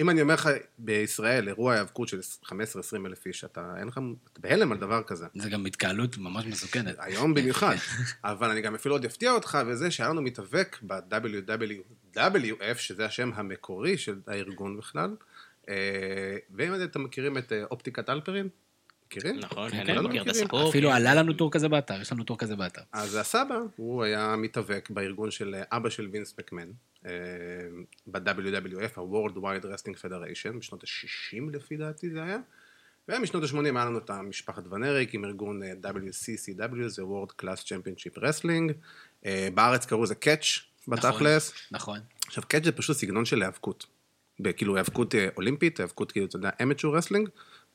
אם 0.00 0.10
אני 0.10 0.22
אומר 0.22 0.34
לך 0.34 0.48
בישראל 0.78 1.48
אירוע 1.48 1.74
היאבקות 1.74 2.08
של 2.08 2.20
15-20 2.44 2.52
אלף 3.06 3.26
איש, 3.26 3.44
אתה 3.44 3.74
אין 3.78 3.88
לך, 3.88 4.00
אתה 4.32 4.40
בהלם 4.40 4.72
על 4.72 4.78
דבר 4.78 5.02
כזה. 5.02 5.26
זה 5.34 5.50
גם 5.50 5.66
התקהלות 5.66 6.18
ממש 6.18 6.46
מסוכנת. 6.46 6.96
היום 6.98 7.34
במיוחד. 7.34 7.76
אבל 8.24 8.50
אני 8.50 8.60
גם 8.60 8.74
אפילו 8.74 8.94
עוד 8.94 9.04
אפתיע 9.04 9.32
אותך 9.32 9.58
בזה 9.70 9.90
שהיה 9.90 10.08
לנו 10.08 10.22
מתאבק 10.22 10.78
ב-WWF, 10.82 12.78
שזה 12.78 13.04
השם 13.06 13.30
המקורי 13.34 13.98
של 13.98 14.20
הארגון 14.26 14.76
בכלל. 14.76 15.16
אה, 15.68 16.36
ואם 16.54 16.74
אתם 16.84 17.04
מכירים 17.04 17.38
את 17.38 17.52
אה, 17.52 17.64
אופטיקת 17.64 18.10
אלפרין? 18.10 18.48
מכירים? 19.08 19.38
נכון, 19.38 19.70
כן, 19.70 19.80
אני 19.80 19.94
לא 19.94 20.02
מכיר 20.02 20.22
את. 20.22 20.28
הסיפור. 20.28 20.68
אפילו 20.68 20.90
עלה 20.90 21.14
לנו 21.14 21.32
טור 21.32 21.50
כזה 21.50 21.68
באתר, 21.68 22.00
יש 22.00 22.12
לנו 22.12 22.24
טור 22.24 22.38
כזה 22.38 22.56
באתר. 22.56 22.80
אז 22.92 23.14
הסבא, 23.14 23.58
הוא 23.76 24.04
היה 24.04 24.36
מתאבק 24.36 24.90
בארגון 24.90 25.30
של 25.30 25.54
אה, 25.54 25.62
אבא 25.76 25.90
של 25.90 26.08
וינס 26.12 26.34
מקמן, 26.38 26.70
אה, 27.06 27.10
ב-WWF, 28.06 29.00
ה-World 29.00 29.36
Wide 29.36 29.64
Wrestling 29.64 30.04
Federation, 30.04 30.58
בשנות 30.58 30.84
ה-60 30.84 31.52
לפי 31.52 31.76
דעתי 31.76 32.10
זה 32.10 32.22
היה. 32.22 32.38
ומשנות 33.08 33.42
ה-80 33.42 33.64
היה 33.64 33.84
לנו 33.84 33.98
את 33.98 34.10
המשפחת 34.10 34.62
וון 34.70 34.89
אריק 34.89 35.14
עם 35.14 35.24
ארגון 35.24 35.62
אה, 35.62 35.72
WCCW, 35.82 36.86
זה 36.88 37.02
World 37.02 37.42
Class 37.42 37.62
Championship 37.64 38.18
Wrestling. 38.18 38.72
אה, 39.26 39.48
בארץ 39.54 39.86
קראו 39.86 40.02
לזה 40.02 40.14
קאץ' 40.14 40.44
בתכלס. 40.88 41.52
נכון. 41.70 41.98
עכשיו, 42.26 42.44
קאץ' 42.48 42.64
זה 42.64 42.72
פשוט 42.72 42.96
סגנון 42.96 43.24
של 43.24 43.42
היאבקות. 43.42 43.86
כאילו 44.56 44.74
היאבקות 44.76 45.14
אה, 45.14 45.28
אולימפית, 45.36 45.80
היאבקות 45.80 46.12
כאילו, 46.12 46.26
אתה 46.26 46.36
יודע, 46.36 46.50
amateur 46.50 46.88
wrestling. 46.92 47.28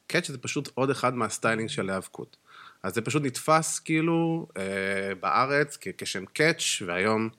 קאץ' 0.08 0.28
זה 0.28 0.38
פשוט 0.38 0.70
עוד 0.74 0.90
אחד 0.90 1.16
מה 1.16 1.28
styling 1.28 1.70
של 1.70 1.90
היאבקות. 1.90 2.38
אז 2.84 2.94
זה 2.94 3.02
פשוט 3.02 3.24
נתפס 3.26 3.80
כאילו 3.80 4.48
אה, 4.58 5.16
בארץ 5.20 5.78
כ- 5.82 5.88
כשם 5.98 6.26
קאץ', 6.26 6.82
והיום 6.86 7.30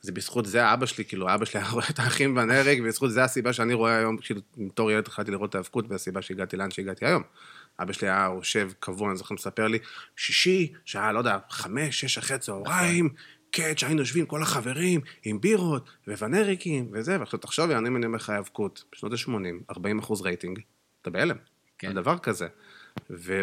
זה 0.00 0.12
בזכות 0.12 0.46
זה 0.46 0.72
אבא 0.74 0.86
שלי, 0.86 1.04
כאילו 1.04 1.34
אבא 1.34 1.44
שלי 1.44 1.60
היה 1.60 1.70
רואה 1.70 1.84
את 1.90 1.98
האחים 1.98 2.36
והנרק, 2.36 2.78
ובזכות 2.80 3.10
זה 3.10 3.24
הסיבה 3.24 3.52
שאני 3.52 3.74
רואה 3.74 3.96
היום, 3.96 4.16
כאילו 4.16 4.40
בתור 4.56 4.90
ילד 4.90 4.98
התחלתי 4.98 5.30
לראות 5.30 5.50
את 5.50 5.54
ההיאבקות, 5.54 5.84
והסיבה 5.88 6.22
שהגעתי 6.22 6.56
לאן 6.56 6.70
שהגעתי 6.70 7.06
היום. 7.06 7.22
אבא 7.80 7.92
שלי 7.92 8.08
היה 8.08 8.30
יושב 8.36 8.70
קבוע, 8.80 9.08
אני 9.08 9.16
זוכר 9.16 9.34
מספר 9.34 9.66
לי, 9.66 9.78
שישי, 10.16 10.72
שעה, 10.84 11.12
לא 11.12 11.18
יודע, 11.18 11.38
חמש, 11.50 12.00
שש 12.00 12.18
אחרי 12.18 12.38
צהריים, 12.38 13.08
קאץ', 13.50 13.82
היינו 13.84 14.00
יושבים 14.00 14.26
כל 14.26 14.42
החברים, 14.42 15.00
עם 15.24 15.40
בירות, 15.40 15.90
וונריקים, 16.08 16.90
וזה, 16.92 17.20
ועכשיו 17.20 17.38
תחשוב, 17.38 17.70
אני 17.70 17.88
אומר 17.88 18.16
לך 18.16 18.30
היאבקות, 18.30 18.84
בשנות 18.92 19.12
ה-80, 19.12 19.72
40 19.76 19.98
אחוז 19.98 20.20
רייטינג, 20.22 20.60
אתה 21.02 21.10
בהלם, 21.10 21.36
כן. 21.78 21.88
כן. 21.88 21.94
דבר 21.94 22.18
כזה. 22.18 22.46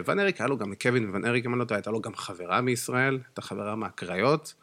וונריק, 0.05 0.41
היה 0.41 0.47
לו 0.47 0.57
גם, 0.57 0.73
קווין 0.81 1.09
ונריק, 1.13 1.45
אם 1.45 1.53
אני 1.53 1.59
לא 1.59 1.65
טועה, 1.65 1.77
הייתה 1.77 1.91
לו 1.91 2.01
גם 2.01 2.15
חברה 2.15 2.61
מישראל, 2.61 3.19
הייתה 3.27 3.41
חברה 3.41 3.75
מהקריות, 3.75 4.53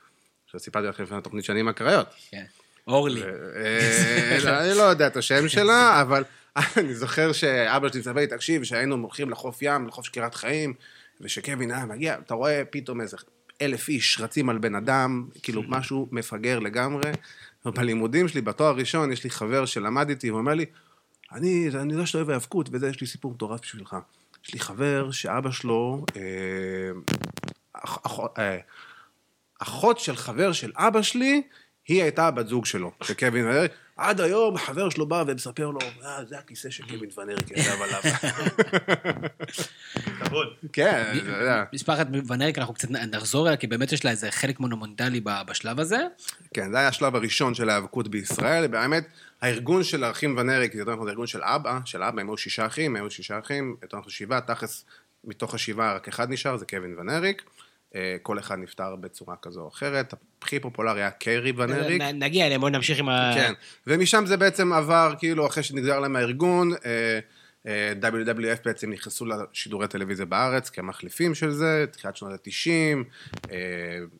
שסיפרתי 0.46 0.86
לכם 0.86 1.02
לפני 1.02 1.16
התוכנית 1.16 1.44
שאני 1.44 1.62
מהקריות. 1.62 2.06
כן. 2.30 2.44
אורלי. 2.86 3.22
אה, 3.22 4.60
אני 4.60 4.78
לא 4.78 4.82
יודע 4.82 5.06
את 5.06 5.16
השם 5.16 5.48
שלה, 5.48 6.02
אבל 6.02 6.24
אני 6.76 6.94
זוכר 6.94 7.32
שאבא 7.32 7.88
שלי 7.88 8.00
מספר 8.00 8.12
לי, 8.12 8.26
תקשיב, 8.26 8.62
שהיינו 8.62 8.96
הולכים 8.96 9.30
לחוף 9.30 9.58
ים, 9.62 9.88
לחוף 9.88 10.06
שקירת 10.06 10.34
חיים, 10.34 10.74
ושקווין 11.20 11.70
היה 11.70 11.84
מגיע, 11.84 12.16
אתה 12.18 12.34
רואה 12.34 12.62
פתאום 12.70 13.00
איזה 13.00 13.16
אלף 13.62 13.88
איש 13.88 14.20
רצים 14.20 14.48
על 14.48 14.58
בן 14.58 14.74
אדם, 14.74 15.26
כאילו 15.42 15.62
משהו 15.68 16.08
מפגר 16.10 16.58
לגמרי. 16.58 17.10
ובלימודים 17.66 18.28
שלי, 18.28 18.40
בתואר 18.40 18.68
הראשון, 18.68 19.12
יש 19.12 19.24
לי 19.24 19.30
חבר 19.30 19.66
שלמד 19.66 20.08
איתי, 20.08 20.30
ואומר 20.30 20.54
לי, 20.54 20.64
אני, 21.32 21.68
אני 21.74 21.92
יודע 21.92 22.06
שאתה 22.06 22.18
אוהב 22.18 22.30
האבקות, 22.30 22.68
וזה, 22.72 22.88
יש 22.88 23.00
לי 23.00 23.06
סיפור 23.06 23.32
מטורף 23.32 23.60
בשבילך. 23.60 23.96
יש 24.44 24.54
לי 24.54 24.60
חבר 24.60 25.10
שאבא 25.10 25.50
שלו, 25.50 26.04
אה, 26.16 26.22
אח, 27.72 27.98
אח, 28.06 28.18
אה, 28.38 28.58
אחות 29.58 29.98
של 29.98 30.16
חבר 30.16 30.52
של 30.52 30.72
אבא 30.76 31.02
שלי, 31.02 31.42
היא 31.88 32.02
הייתה 32.02 32.26
הבת 32.26 32.48
זוג 32.48 32.66
שלו, 32.66 32.92
של 33.02 33.14
קווין 33.14 33.46
ונריק. 33.46 33.72
עד 33.96 34.20
היום 34.20 34.58
חבר 34.58 34.90
שלו 34.90 35.06
בא 35.06 35.24
ומספר 35.26 35.70
לו, 35.70 35.78
אה, 36.04 36.24
זה 36.24 36.38
הכיסא 36.38 36.70
שקווין 36.70 37.10
ונריק 37.18 37.50
ישב 37.50 37.78
עליו. 37.82 38.00
כבוד. 40.24 40.46
כן, 40.72 41.12
אתה 41.22 41.30
יודע. 41.30 41.64
משפחת 41.72 42.06
ונריק, 42.26 42.58
אנחנו 42.58 42.74
קצת 42.74 42.90
נחזור 42.90 43.46
אליה, 43.46 43.56
כי 43.56 43.66
באמת 43.66 43.92
יש 43.92 44.04
לה 44.04 44.10
איזה 44.10 44.30
חלק 44.30 44.60
מונומנטלי 44.60 45.20
בשלב 45.46 45.80
הזה. 45.80 45.98
כן, 46.54 46.70
זה 46.70 46.78
היה 46.78 46.88
השלב 46.88 47.16
הראשון 47.16 47.54
של 47.54 47.68
ההיאבקות 47.68 48.08
בישראל. 48.08 48.66
באמת, 48.66 49.08
הארגון 49.42 49.84
של 49.84 50.04
האחים 50.04 50.36
ונריק, 50.38 50.74
יותר 50.74 50.92
נכון, 50.92 51.04
זה 51.04 51.10
ארגון 51.10 51.26
של 51.26 51.42
אבא, 51.42 51.78
של 51.84 52.02
אבא, 52.02 52.20
הם 52.20 52.28
היו 52.28 52.36
שישה 52.36 52.66
אחים, 52.66 52.96
הם 52.96 53.02
היו 53.02 53.10
שישה 53.10 53.38
אחים, 53.38 53.76
יותר 53.82 53.98
נכון 53.98 54.10
שבעה, 54.10 54.40
תכלס, 54.40 54.84
מתוך 55.24 55.54
השבעה 55.54 55.94
רק 55.94 56.08
אחד 56.08 56.30
נשאר, 56.30 56.56
זה 56.56 56.66
קווין 56.66 56.98
ונריק. 56.98 57.42
אה, 57.94 58.16
כל 58.22 58.38
אחד 58.38 58.58
נפטר 58.58 58.96
בצורה 58.96 59.36
כזו 59.42 59.60
או 59.60 59.68
אחרת. 59.68 60.14
הכי 60.42 60.60
פופולרי 60.60 61.00
היה 61.00 61.10
קיירי 61.10 61.52
ונריק. 61.56 62.02
נגיע 62.02 62.46
אליהם, 62.46 62.60
בואו 62.60 62.72
נמשיך 62.72 62.98
עם 62.98 63.08
ה... 63.08 63.32
כן, 63.34 63.52
ומשם 63.86 64.26
זה 64.26 64.36
בעצם 64.36 64.72
עבר, 64.72 65.14
כאילו, 65.18 65.46
אחרי 65.46 65.62
שנגזר 65.62 66.00
להם 66.00 66.16
הארגון, 66.16 66.72
אה, 66.84 67.18
אה, 67.66 67.92
WWF 68.10 68.58
בעצם 68.64 68.90
נכנסו 68.90 69.26
לשידורי 69.26 69.88
טלוויזיה 69.88 70.26
בארץ 70.26 70.70
כמחליפים 70.70 71.34
של 71.34 71.50
זה, 71.50 71.84
תחילת 71.92 72.16
שנות 72.16 72.32
ה-90, 72.32 73.48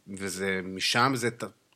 וזה, 0.08 0.60
משם 0.64 1.12
זה 1.14 1.28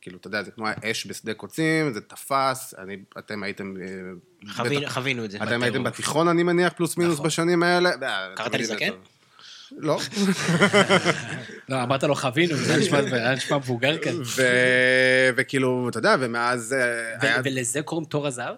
כאילו, 0.05 0.17
אתה 0.17 0.27
יודע, 0.27 0.43
זה 0.43 0.51
כמו 0.51 0.67
האש 0.67 1.07
בשדה 1.07 1.33
קוצים, 1.33 1.93
זה 1.93 2.01
תפס, 2.01 2.73
אני, 2.77 2.97
אתם 3.17 3.43
הייתם... 3.43 3.73
אה, 3.81 3.85
חווי- 4.53 4.77
בטח- 4.79 4.93
חווינו 4.93 5.25
את 5.25 5.31
זה. 5.31 5.37
אתם 5.43 5.63
הייתם. 5.63 5.83
בתיכון, 5.83 6.27
אני 6.27 6.43
מניח, 6.43 6.73
פלוס 6.73 6.97
מינוס 6.97 7.13
נכון. 7.13 7.25
בשנים 7.25 7.63
האלה. 7.63 7.91
קראת 8.35 8.55
לי 8.55 8.65
זקן? 8.65 8.89
לא. 9.77 9.99
לא, 11.69 11.83
אמרת 11.83 12.03
לו 12.03 12.15
חווינו, 12.15 12.55
זה 12.55 12.73
היה 12.75 13.35
נשמע- 13.35 13.57
מבוגר 13.57 13.97
כאן. 14.03 14.13
וכאילו, 15.35 15.89
אתה 15.89 15.99
יודע, 15.99 16.15
ומאז... 16.19 16.73
אה, 17.23 17.41
ולזה 17.43 17.81
קוראים 17.81 18.05
תור 18.07 18.27
הזהב? 18.27 18.55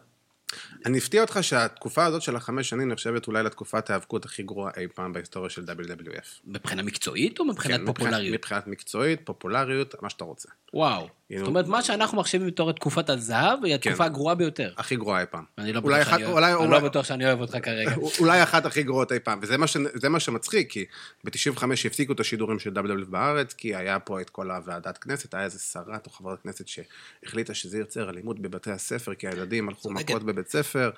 אני 0.86 0.98
אפתיע 0.98 1.22
אותך 1.22 1.40
שהתקופה 1.42 2.06
הזאת 2.06 2.22
של 2.22 2.36
החמש 2.36 2.70
שנים 2.70 2.90
נחשבת 2.92 3.28
אולי 3.28 3.44
לתקופת 3.44 3.90
ההיאבקות 3.90 4.26
הכי 4.26 4.44
גרועה 4.44 4.72
אי 4.78 4.88
פעם 4.96 5.14
בהיסטוריה 5.14 5.50
של 5.50 5.62
WWF. 5.64 6.28
מבחינה 6.46 6.84
מקצועית 6.84 7.40
או 7.40 7.46
מבחינת 7.46 7.80
כן, 7.80 7.86
פופולריות? 7.86 8.34
מבחינת 8.34 8.68
מקצועית, 8.68 9.20
פופולריות, 9.24 9.96
מה 10.02 10.10
שאתה 10.10 10.24
רוצה. 10.24 10.50
וואו. 10.74 11.10
כאילו- 11.28 11.40
זאת 11.40 11.48
אומרת, 11.48 11.68
מה 11.68 11.82
שאנחנו 11.82 12.18
מחשיבים 12.18 12.48
בתור 12.48 12.72
תקופת 12.72 13.10
הזהב, 13.10 13.64
היא 13.64 13.76
התקופה 13.76 13.96
כן. 13.98 14.04
הגרועה 14.04 14.36
ביותר. 14.36 14.74
הכי 14.78 14.96
גרועה 14.96 15.22
אי 15.22 15.26
פעם. 15.26 15.44
אני 15.58 15.74
לא 15.74 15.82
בטוח 15.82 16.10
שאני 16.10 16.26
אוהב- 16.26 16.70
לא 16.72 16.80
בטוח 16.80 17.06
שאני 17.06 17.26
אוהב 17.26 17.40
אותך 17.42 17.58
כרגע. 17.64 17.96
אולי 18.20 18.44
אחת 18.44 18.66
הכי 18.66 18.84
גרועות 18.84 19.12
אי 19.12 19.20
פעם, 19.20 19.40
וזה 19.42 20.10
מה, 20.10 20.20
שמצחיק, 20.20 20.72
כי 20.72 20.86
ב-95 21.24 21.64
הפסיקו 21.86 22.14
את 22.14 22.20
השידורים 22.20 22.60
של 22.60 22.74
WWF 22.78 23.06
בארץ, 23.10 23.54
כי 23.54 23.76
היה 23.76 24.00
פה 24.00 24.22
את 24.22 24.30
כל 24.30 24.52
הוועדת 24.52 24.98
כנסת, 24.98 25.34
היה 25.34 25.44
איזה 25.44 25.60
שרת 25.60 26.06
או 26.06 26.12
חברת 26.12 26.42
כנסת 26.42 26.66
שהחליטה 26.68 27.54
שזה 27.54 27.78
יוצר 27.78 28.10
אלימות 28.10 28.40
בבתי 28.40 28.72
הספר, 28.72 29.14
כי 29.14 29.28
הילדים 29.28 29.70
הלכו. 29.70 29.92
מכות 29.92 30.24
בבית 30.24 30.48
ספר, 30.50 30.90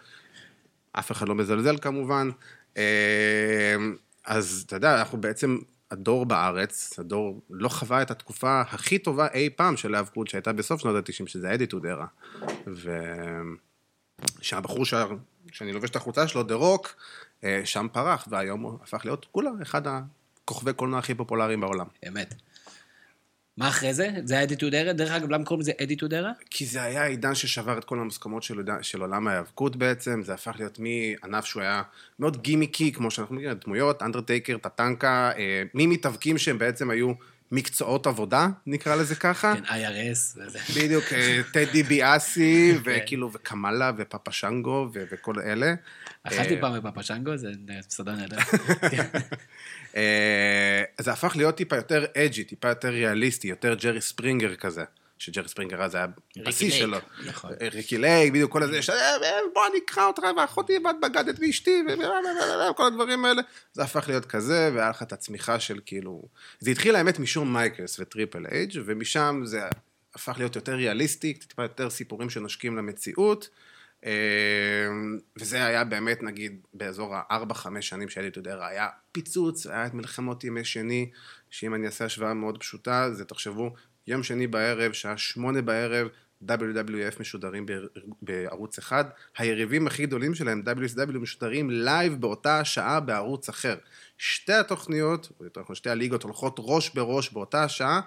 אף 0.92 1.12
אחד 1.12 1.28
לא 1.28 1.36
מזלזל 1.36 1.78
כמובן. 1.78 2.30
אה, 2.78 2.84
אז 4.26 4.64
אתה 4.68 4.76
יודע, 4.76 5.00
אנחנו 5.00 5.22
בעצם, 5.22 5.58
הדור 5.92 6.26
בארץ, 6.26 7.00
הדור 7.00 7.42
לא 7.50 7.70
חווה 7.70 8.02
את 8.02 8.12
התקופה 8.12 8.62
הכי 8.62 9.00
טובה 9.00 9.28
אי 9.34 9.50
פעם 9.56 9.78
של 9.78 9.94
ההיאבקות 9.94 10.28
שהייתה 10.28 10.54
בסוף 10.54 10.82
שנות 10.82 10.96
ה-90, 10.96 11.28
שזה 11.28 11.50
האדיטוד 11.50 11.86
ארה. 11.86 12.08
ו... 12.68 13.00
שהבחור 14.42 14.86
ש... 14.86 14.94
שאני 15.52 15.74
לובש 15.74 15.90
את 15.90 15.96
החולצה 15.96 16.28
שלו, 16.28 16.44
דה 16.44 16.56
רוק, 16.56 16.96
אה, 17.44 17.62
שם 17.66 17.88
פרח, 17.92 18.28
והיום 18.32 18.62
הוא 18.62 18.78
הפך 18.84 19.06
להיות 19.06 19.26
כולה 19.32 19.52
אחד 19.62 19.82
הכוכבי 19.88 20.74
קולנוע 20.74 21.00
הכי 21.00 21.16
פופולריים 21.16 21.62
בעולם. 21.62 21.88
אמת. 22.08 22.34
מה 23.60 23.68
אחרי 23.68 23.94
זה? 23.94 24.10
זה 24.24 24.34
היה 24.34 24.44
אדיטוד 24.44 24.76
ארה? 24.76 24.94
דרך 24.94 25.12
אגב, 25.12 25.30
למה 25.30 25.46
קוראים 25.46 25.62
לזה 25.62 25.72
אדיטוד 25.84 26.14
ארה? 26.14 26.32
כי 26.50 26.66
זה 26.66 26.82
היה 26.82 27.06
עידן 27.06 27.36
ששבר 27.36 27.78
את 27.78 27.84
כל 27.84 28.00
המוסכמות 28.00 28.44
של, 28.44 28.62
של 28.82 29.02
עולם 29.02 29.28
ההיאבקות 29.28 29.76
בעצם, 29.76 30.22
זה 30.24 30.34
הפך 30.34 30.56
להיות 30.60 30.80
מענף 30.80 31.46
שהוא 31.46 31.62
היה 31.62 31.82
מאוד 32.20 32.42
גימיקי, 32.42 32.92
כמו 32.92 33.12
שאנחנו 33.12 33.36
מכירים, 33.36 33.58
דמויות, 33.66 34.02
אנדרטייקר, 34.02 34.58
טטנקה, 34.58 35.32
אה, 35.38 35.64
ממתאבקים 35.74 36.38
שהם 36.38 36.58
בעצם 36.58 36.90
היו 36.90 37.14
מקצועות 37.52 38.08
עבודה, 38.08 38.48
נקרא 38.66 38.96
לזה 38.96 39.16
ככה. 39.16 39.54
כן, 39.56 39.64
IRS. 39.64 40.40
בדיוק, 40.76 41.14
אה, 41.14 41.40
טדי 41.54 41.84
ביאסי, 41.84 42.72
כן. 42.74 42.82
וכאילו, 42.84 43.32
וקמאלה, 43.34 43.92
ופאפה 43.98 44.32
שנגו, 44.32 44.90
ו- 44.94 45.04
וכל 45.12 45.40
אלה. 45.40 45.74
אכלתי 46.24 46.56
אה, 46.56 46.62
פעם 46.62 46.82
בפפשנגו, 46.82 47.38
זה 47.38 47.52
מסעדה 47.88 48.16
נהדר. 48.16 48.38
אה, 49.96 50.84
זה 51.00 51.12
הפך 51.12 51.36
להיות 51.36 51.56
טיפה 51.58 51.76
יותר 51.76 52.06
אג'י, 52.18 52.44
טיפה 52.44 52.68
יותר 52.68 52.90
ריאליסטי, 52.90 53.48
יותר 53.48 53.74
ג'רי 53.74 54.02
ספרינגר 54.02 54.56
כזה. 54.56 54.84
שג'רי 55.20 55.48
ספרינגר 55.48 55.82
אז 55.82 55.96
היה 55.96 56.06
בשיא 56.46 56.72
שלו. 56.72 56.98
נכון. 57.26 57.52
אה, 57.62 57.68
ריקי 57.68 57.98
לייק, 57.98 58.34
בדיוק 58.34 58.52
כל 58.52 58.64
הזה, 58.64 58.80
אה, 58.94 59.16
אה, 59.24 59.40
בוא 59.54 59.68
אני 59.68 59.78
אקרא 59.86 60.06
אותך, 60.06 60.24
ואחותי 60.38 60.74
ואת 60.86 60.96
בגדת 61.02 61.40
באשתי, 61.40 61.84
וכל 62.70 62.88
הדברים 62.88 63.26
האלה. 63.26 63.42
זה 63.74 63.84
הפך 63.84 64.08
להיות 64.08 64.26
כזה, 64.26 64.72
והיה 64.74 64.90
לך 64.90 65.04
את 65.04 65.14
הצמיחה 65.14 65.60
של 65.60 65.80
כאילו... 65.86 66.24
זה 66.60 66.72
התחיל 66.72 66.96
האמת 66.96 67.20
משון 67.20 67.54
מייקלס 67.54 68.00
וטריפל 68.00 68.46
אייג', 68.52 68.72
ומשם 68.86 69.42
זה 69.44 69.62
הפך 70.16 70.36
להיות 70.38 70.56
יותר 70.56 70.74
ריאליסטי, 70.74 71.34
טיפה 71.34 71.62
יותר 71.62 71.90
סיפורים 71.90 72.30
שנושקים 72.30 72.78
למציאות. 72.78 73.50
וזה 75.40 75.66
היה 75.66 75.84
באמת, 75.84 76.24
נגיד, 76.24 76.62
באזור 76.74 77.16
ה-4-5 77.16 77.82
שנים 77.82 78.10
שהייתי 78.10 78.32
טודר, 78.32 78.64
היה 78.64 78.88
פיצוץ, 79.12 79.68
היה 79.68 79.86
את 79.86 79.94
מלחמות 79.94 80.44
ימי 80.44 80.66
שני, 80.66 81.10
שאם 81.50 81.76
אני 81.76 81.86
אעשה 81.86 82.06
השוואה 82.06 82.34
מאוד 82.34 82.58
פשוטה, 82.58 83.14
זה 83.14 83.26
תחשבו, 83.26 83.74
יום 84.08 84.24
שני 84.24 84.48
בערב, 84.48 84.92
שעה 84.92 85.18
שמונה 85.18 85.62
בערב, 85.62 86.08
WWF 86.48 87.20
משודרים 87.20 87.66
בערוץ 88.22 88.78
אחד, 88.78 89.06
היריבים 89.38 89.88
הכי 89.88 90.06
גדולים 90.06 90.36
שלהם, 90.36 90.64
WSW, 90.66 91.18
משודרים 91.18 91.70
live 91.70 92.22
באותה 92.22 92.60
השעה 92.60 93.00
בערוץ 93.00 93.50
אחר. 93.50 93.76
שתי 94.18 94.54
התוכניות, 94.54 95.32
או 95.40 95.46
יותר 95.46 95.62
נכון 95.62 95.76
שתי 95.76 95.90
הליגות, 95.90 96.24
הולכות 96.24 96.56
ראש 96.60 96.90
בראש 96.90 97.30
באותה 97.30 97.64
השעה, 97.64 98.02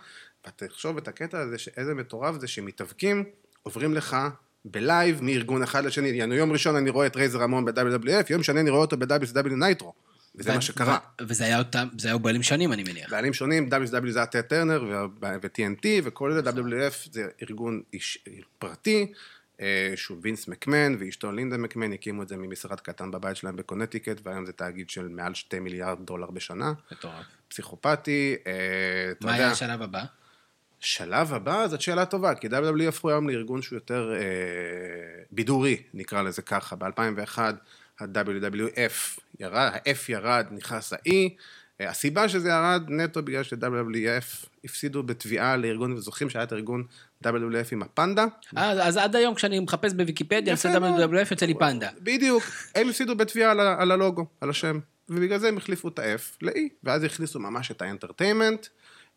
ותחשוב 0.48 0.96
את 0.96 1.08
הקטע 1.08 1.38
הזה, 1.38 1.58
שאיזה 1.58 1.94
מטורף 1.94 2.40
זה 2.40 2.48
שמתאבקים, 2.48 3.24
עוברים 3.62 3.94
לך 3.94 4.16
ב 4.64 4.76
live 4.76 5.22
מארגון 5.22 5.62
אחד 5.62 5.84
לשני. 5.84 6.08
יום 6.08 6.52
ראשון 6.52 6.76
אני 6.76 6.90
רואה 6.90 7.06
את 7.06 7.16
רייזר 7.16 7.38
רמון 7.38 7.64
ב-WWF, 7.64 8.26
יום 8.30 8.42
שני 8.42 8.60
אני 8.60 8.70
רואה 8.70 8.80
אותו 8.80 8.96
ב- 8.96 9.17
WCW 9.17 9.48
נייטרו. 9.48 9.92
וזה 10.34 10.54
מה 10.54 10.60
שקרה. 10.60 10.98
ו- 11.20 11.24
וזה 11.28 11.44
היה 11.44 11.58
אותם, 11.58 11.88
זה 11.98 12.08
היה 12.08 12.18
בעלים 12.18 12.42
שנים, 12.42 12.72
אני 12.72 12.82
מניח. 12.82 13.10
בעלים 13.10 13.32
שונים, 13.32 13.68
WCW 13.68 14.10
זה 14.10 14.18
היה 14.18 14.26
טד 14.26 14.40
טרנר 14.40 14.84
ו-TNT 15.20 15.86
וכל 16.04 16.32
זה, 16.32 16.50
WWF 16.50 17.12
זה 17.12 17.28
ארגון 17.42 17.82
איש, 17.92 18.18
פרטי, 18.58 19.12
אה, 19.60 19.92
שהוא 19.96 20.18
וינס 20.22 20.48
מקמן 20.48 20.96
ואשתו 20.98 21.32
לינדה 21.32 21.56
מקמן, 21.56 21.92
הקימו 21.92 22.22
את 22.22 22.28
זה 22.28 22.36
ממשרד 22.36 22.80
קטן 22.80 23.10
בבית 23.10 23.36
שלהם 23.36 23.56
בקונטיקט, 23.56 24.20
והיום 24.22 24.46
זה 24.46 24.52
תאגיד 24.52 24.90
של 24.90 25.08
מעל 25.08 25.34
שתי 25.34 25.58
מיליארד 25.58 25.98
דולר 26.06 26.30
בשנה, 26.30 26.72
מטורף. 26.92 27.24
פסיכופתי, 27.48 28.36
אה, 28.46 28.52
אתה 29.10 29.26
מה 29.26 29.32
יודע, 29.32 29.44
היה 29.44 29.52
השלב 29.52 29.82
הבא? 29.82 30.04
שלב 30.80 31.34
הבא 31.34 31.66
זאת 31.68 31.80
שאלה 31.80 32.06
טובה, 32.06 32.34
כי 32.34 32.46
WW 32.46 32.88
הפכו 32.88 33.10
היום 33.10 33.28
לארגון 33.28 33.62
שהוא 33.62 33.76
יותר 33.76 34.12
אה, 34.14 34.20
בידורי, 35.30 35.82
נקרא 35.94 36.22
לזה 36.22 36.42
ככה. 36.42 36.76
ב-2001 36.76 37.38
ה-WWF 38.00 39.20
ירד, 39.40 39.70
ה-F 39.74 39.98
ירד, 40.08 40.46
נכנס 40.50 40.92
ה-E. 40.92 41.10
אה, 41.80 41.90
הסיבה 41.90 42.28
שזה 42.28 42.48
ירד 42.48 42.82
נטו 42.88 43.22
בגלל 43.22 43.42
ש-WWF 43.42 44.46
הפסידו 44.64 45.02
בתביעה 45.02 45.56
לארגון, 45.56 45.92
וזוכרים 45.92 46.30
שהיה 46.30 46.42
את 46.42 46.52
ארגון 46.52 46.84
WWF 47.24 47.68
עם 47.72 47.82
הפנדה? 47.82 48.24
אז, 48.56 48.78
אז 48.82 48.96
עד 48.96 49.16
היום 49.16 49.34
כשאני 49.34 49.60
מחפש 49.60 49.92
בוויקיפדיה, 49.92 50.54
מאוד. 50.78 51.12
WWF, 51.12 51.26
יוצא 51.30 51.46
לי 51.46 51.54
פנדה. 51.54 51.88
בדיוק, 52.00 52.42
הם 52.74 52.88
הפסידו 52.88 53.16
בתביעה 53.16 53.50
על, 53.50 53.60
על 53.60 53.90
הלוגו, 53.90 54.26
על 54.40 54.50
השם, 54.50 54.78
ובגלל 55.08 55.38
זה 55.38 55.48
הם 55.48 55.56
החליפו 55.56 55.88
את 55.88 55.98
ה-F 55.98 56.36
ל-E, 56.42 56.58
ואז 56.84 57.04
הכניסו 57.04 57.40
ממש 57.40 57.70
את 57.70 57.82
האנטרטיימנט. 57.82 58.66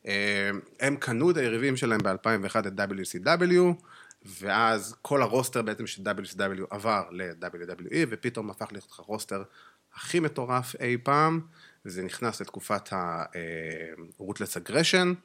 אה, 0.08 0.50
הם 0.80 0.96
קנו 0.96 1.32
את 1.32 1.38
היריבים 1.38 1.78
שלהם 1.78 2.00
ב-2001 2.04 2.68
את 2.68 2.80
WCW, 2.80 3.84
ואז 4.26 4.96
כל 5.02 5.22
הרוסטר 5.22 5.62
בעצם 5.62 5.88
של 5.88 6.02
WCW 6.04 6.66
עבר 6.70 7.04
ל-WWE, 7.12 7.96
ופתאום 8.10 8.50
הפך 8.50 8.68
להיות 8.72 8.88
הרוסטר 9.00 9.44
הכי 9.94 10.20
מטורף 10.20 10.76
אי 10.80 10.98
פעם, 11.04 11.42
וזה 11.86 12.04
נכנס 12.04 12.42
לתקופת 12.42 12.94
ה- 12.94 13.28
Ruthless 13.28 14.64
Aggression. 14.64 15.16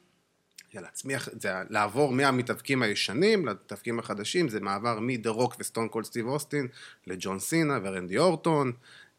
של 0.73 0.81
להצמיח, 0.81 1.29
זה 1.31 1.53
לעבור 1.69 2.11
מהמתאבקים 2.11 2.81
הישנים 2.81 3.45
למתאבקים 3.45 3.99
החדשים, 3.99 4.49
זה 4.49 4.59
מעבר 4.59 4.99
מדה 4.99 5.29
רוק 5.29 5.55
וסטון 5.59 5.87
קולד 5.87 6.05
סטיב 6.05 6.27
אוסטין 6.27 6.67
לג'ון 7.07 7.39
סינה 7.39 7.79
ורנדי 7.83 8.17
אורטון, 8.17 8.71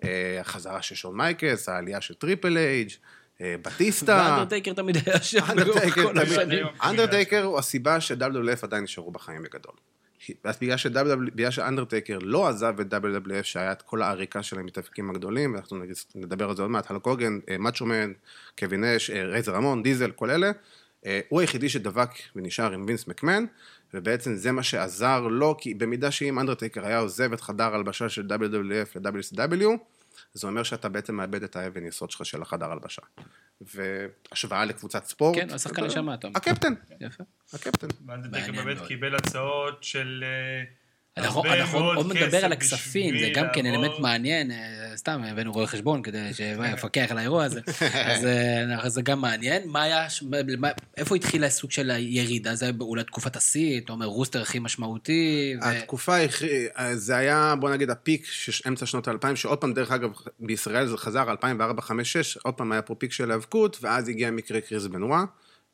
אה, 0.04 0.40
החזרה 0.40 0.82
של 0.82 0.94
שון 0.94 1.16
מייקלס, 1.16 1.68
העלייה 1.68 2.00
של 2.00 2.14
טריפל 2.14 2.56
אייג', 2.56 2.90
אה, 2.90 2.96
בטיסטה. 3.40 4.26
ואנדרטייקר 4.28 4.72
תמיד 4.72 4.96
היה 5.06 5.22
שם 5.22 5.46
כל 5.94 6.18
השנים. 6.18 6.66
אנדרטייקר 6.84 7.44
הוא 7.44 7.58
הסיבה 7.58 8.00
ש-WWF 8.00 8.58
עדיין 8.62 8.84
נשארו 8.84 9.10
בחיים 9.10 9.42
בגדול. 9.42 9.74
אז 10.44 10.58
בגלל 11.34 11.50
שאנדרטייקר 11.50 12.18
לא 12.22 12.48
עזב 12.48 12.80
את 12.80 12.94
WWF, 12.94 13.42
שהיה 13.42 13.72
את 13.72 13.82
כל 13.82 14.02
העריקה 14.02 14.42
של 14.42 14.58
המתאבקים 14.58 15.10
הגדולים, 15.10 15.54
ואנחנו 15.54 15.78
נדבר 16.14 16.48
על 16.48 16.56
זה 16.56 16.62
עוד 16.62 16.70
מעט, 16.70 16.90
הלוק 16.90 17.06
הוגן, 17.06 17.38
אה, 17.50 17.58
מאצ'ו 17.58 17.86
מן, 17.86 18.12
קווין 18.58 18.84
אש, 18.84 19.10
אה, 19.10 19.24
רייזר 19.24 19.54
רמון, 19.54 19.82
דיזל, 19.82 20.10
כל 20.10 20.30
אלה, 20.30 20.50
אה, 21.06 21.20
הוא 21.28 21.40
היחידי 21.40 21.68
שדבק 21.68 22.10
ונשאר 22.36 22.72
עם 22.72 22.84
וינס 22.86 23.06
מקמן, 23.06 23.44
ובעצם 23.94 24.34
זה 24.34 24.52
מה 24.52 24.62
שעזר 24.62 25.20
לו, 25.20 25.56
כי 25.58 25.74
במידה 25.74 26.10
שאם 26.10 26.38
אנדרטייקר 26.38 26.86
היה 26.86 26.98
עוזב 26.98 27.32
את 27.32 27.40
חדר 27.40 27.74
הלבשה 27.74 28.08
של 28.08 28.26
WWF 28.28 28.98
ל-WCW, 29.00 29.66
זה 30.34 30.46
אומר 30.46 30.62
שאתה 30.62 30.88
בעצם 30.88 31.14
מאבד 31.14 31.42
את 31.42 31.56
האבן 31.56 31.86
יסוד 31.86 32.10
שלך 32.10 32.26
של 32.26 32.42
החדר 32.42 32.72
הלבשה. 32.72 33.02
והשוואה 33.60 34.64
לקבוצת 34.64 35.04
ספורט. 35.04 35.36
כן, 35.38 35.50
השחקן 35.50 35.84
נשמה, 35.84 36.14
אתה 36.14 36.26
אומר. 36.26 36.38
הקפטן, 36.38 36.74
יפה. 37.00 37.24
הקפטן. 37.52 37.86
ואנדרטייקר 38.06 38.52
מעניין 38.52 38.76
באמת. 38.76 38.88
קיבל 38.88 39.14
הצעות 39.14 39.84
של... 39.84 40.24
אה, 41.18 41.24
אנחנו 41.24 41.44
אנחנו 41.44 41.78
עוד 41.78 42.12
נדבר 42.16 42.44
על 42.44 42.52
הכספים, 42.52 43.18
זה 43.18 43.30
גם 43.34 43.46
כן. 43.54 43.66
אלמנט 43.66 43.98
מעניין, 43.98 44.50
אה, 44.50 44.56
סתם 44.96 45.22
הבאנו 45.24 45.52
רואה 45.52 45.66
חשבון 45.66 46.02
כדי 46.02 46.34
שיפקח 46.34 47.06
על 47.10 47.18
האירוע 47.18 47.44
הזה, 47.44 47.60
אז 48.10 48.24
אה, 48.24 48.88
זה 48.88 49.02
גם 49.02 49.20
מעניין. 49.20 49.62
מה 49.68 49.82
היה, 49.82 50.06
איפה 50.96 51.16
התחיל 51.16 51.44
הסוג 51.44 51.70
של 51.70 51.90
הירידה? 51.90 52.54
זה 52.54 52.64
היה 52.64 52.74
אולי 52.80 53.04
תקופת 53.04 53.36
השיא, 53.36 53.80
אתה 53.80 53.92
אומר 53.92 54.06
רוסטר 54.06 54.42
הכי 54.42 54.58
משמעותי, 54.58 55.54
ו- 55.62 55.64
התקופה, 55.64 56.16
הכי- 56.16 56.66
זה 56.94 57.16
היה, 57.16 57.54
בוא 57.60 57.70
נגיד, 57.70 57.90
הפיק 57.90 58.26
אמצע 58.68 58.86
שנות 58.86 59.08
האלפיים, 59.08 59.36
שעוד 59.36 59.58
פעם, 59.58 59.74
דרך 59.74 59.92
אגב, 59.92 60.10
בישראל 60.40 60.86
זה 60.86 60.96
חזר, 60.96 61.30
2004, 61.30 61.64
2005, 61.72 62.16
2006, 62.16 62.36
עוד 62.36 62.54
פעם 62.54 62.72
היה 62.72 62.82
פה 62.82 62.94
פיק 62.94 63.12
של 63.12 63.30
היאבקות, 63.30 63.78
ואז 63.80 64.08
הגיע 64.08 64.30
מקרה 64.30 64.60
קריס 64.60 64.86
בנווה, 64.86 65.24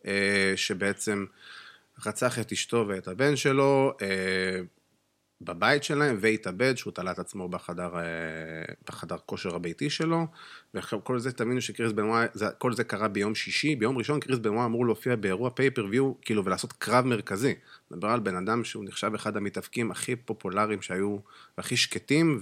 אה, 0.07 0.53
שבעצם 0.57 1.25
רצח 2.07 2.39
את 2.39 2.53
אשתו 2.53 2.85
ואת 2.89 3.09
הבן 3.09 3.37
שלו 3.37 3.93
אה, 4.03 4.07
בבית 5.41 5.85
שלהם 5.85 6.17
והתאבד, 6.21 6.77
שהוא 6.77 6.93
תלה 6.93 7.11
את 7.11 7.19
עצמו 7.19 7.49
בחדר, 7.49 7.97
אה, 7.97 8.03
בחדר 8.89 9.17
כושר 9.27 9.57
הביתי 9.57 9.91
שלו, 9.91 10.27
וכל 10.75 11.19
זה, 11.19 11.33
תבינו 11.33 11.61
שקריס 11.61 11.93
בנואה, 11.93 12.27
כל 12.59 12.73
זה 12.73 12.85
קרה 12.85 13.09
ביום 13.09 13.35
שישי, 13.35 13.77
ביום 13.77 13.99
ראשון 13.99 14.21
קריס 14.21 14.39
בנואה 14.39 14.65
אמור 14.65 14.87
להופיע 14.87 15.17
באירוע 15.17 15.51
פייפריוויו, 15.51 16.13
כאילו, 16.21 16.45
ולעשות 16.45 16.73
קרב 16.73 17.05
מרכזי. 17.05 17.55
מדבר 17.91 18.09
על 18.09 18.21
בן 18.21 18.37
אדם 18.37 18.65
שהוא 18.65 18.85
נחשב 18.85 19.15
אחד 19.15 19.37
המתאבקים 19.37 19.91
הכי 19.91 20.17
פופולריים 20.17 20.83
שהיו, 20.83 21.19
והכי 21.59 21.77
שקטים, 21.77 22.41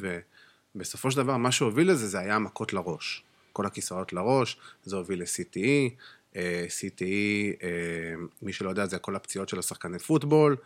ובסופו 0.74 1.10
של 1.10 1.16
דבר, 1.16 1.36
מה 1.36 1.52
שהוביל 1.52 1.90
לזה, 1.90 2.06
זה 2.08 2.18
היה 2.18 2.36
המכות 2.36 2.72
לראש. 2.72 3.24
כל 3.52 3.66
הכיסאות 3.66 4.12
לראש, 4.12 4.56
זה 4.84 4.96
הוביל 4.96 5.20
ל-CTE, 5.20 5.90
אה, 6.36 6.66
CTE, 6.68 7.62
אה, 7.62 8.14
מי 8.42 8.52
שלא 8.52 8.68
יודע, 8.68 8.86
זה 8.86 8.98
כל 8.98 9.16
הפציעות 9.16 9.48
של 9.48 9.58
השחקני 9.58 9.98
פוטבול, 9.98 10.56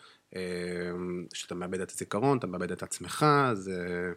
שאתה 1.34 1.54
מאבד 1.54 1.80
את 1.80 1.90
הזיכרון, 1.90 2.38
אתה 2.38 2.46
מאבד 2.46 2.72
את 2.72 2.82
עצמך, 2.82 3.26
זה... 3.54 4.12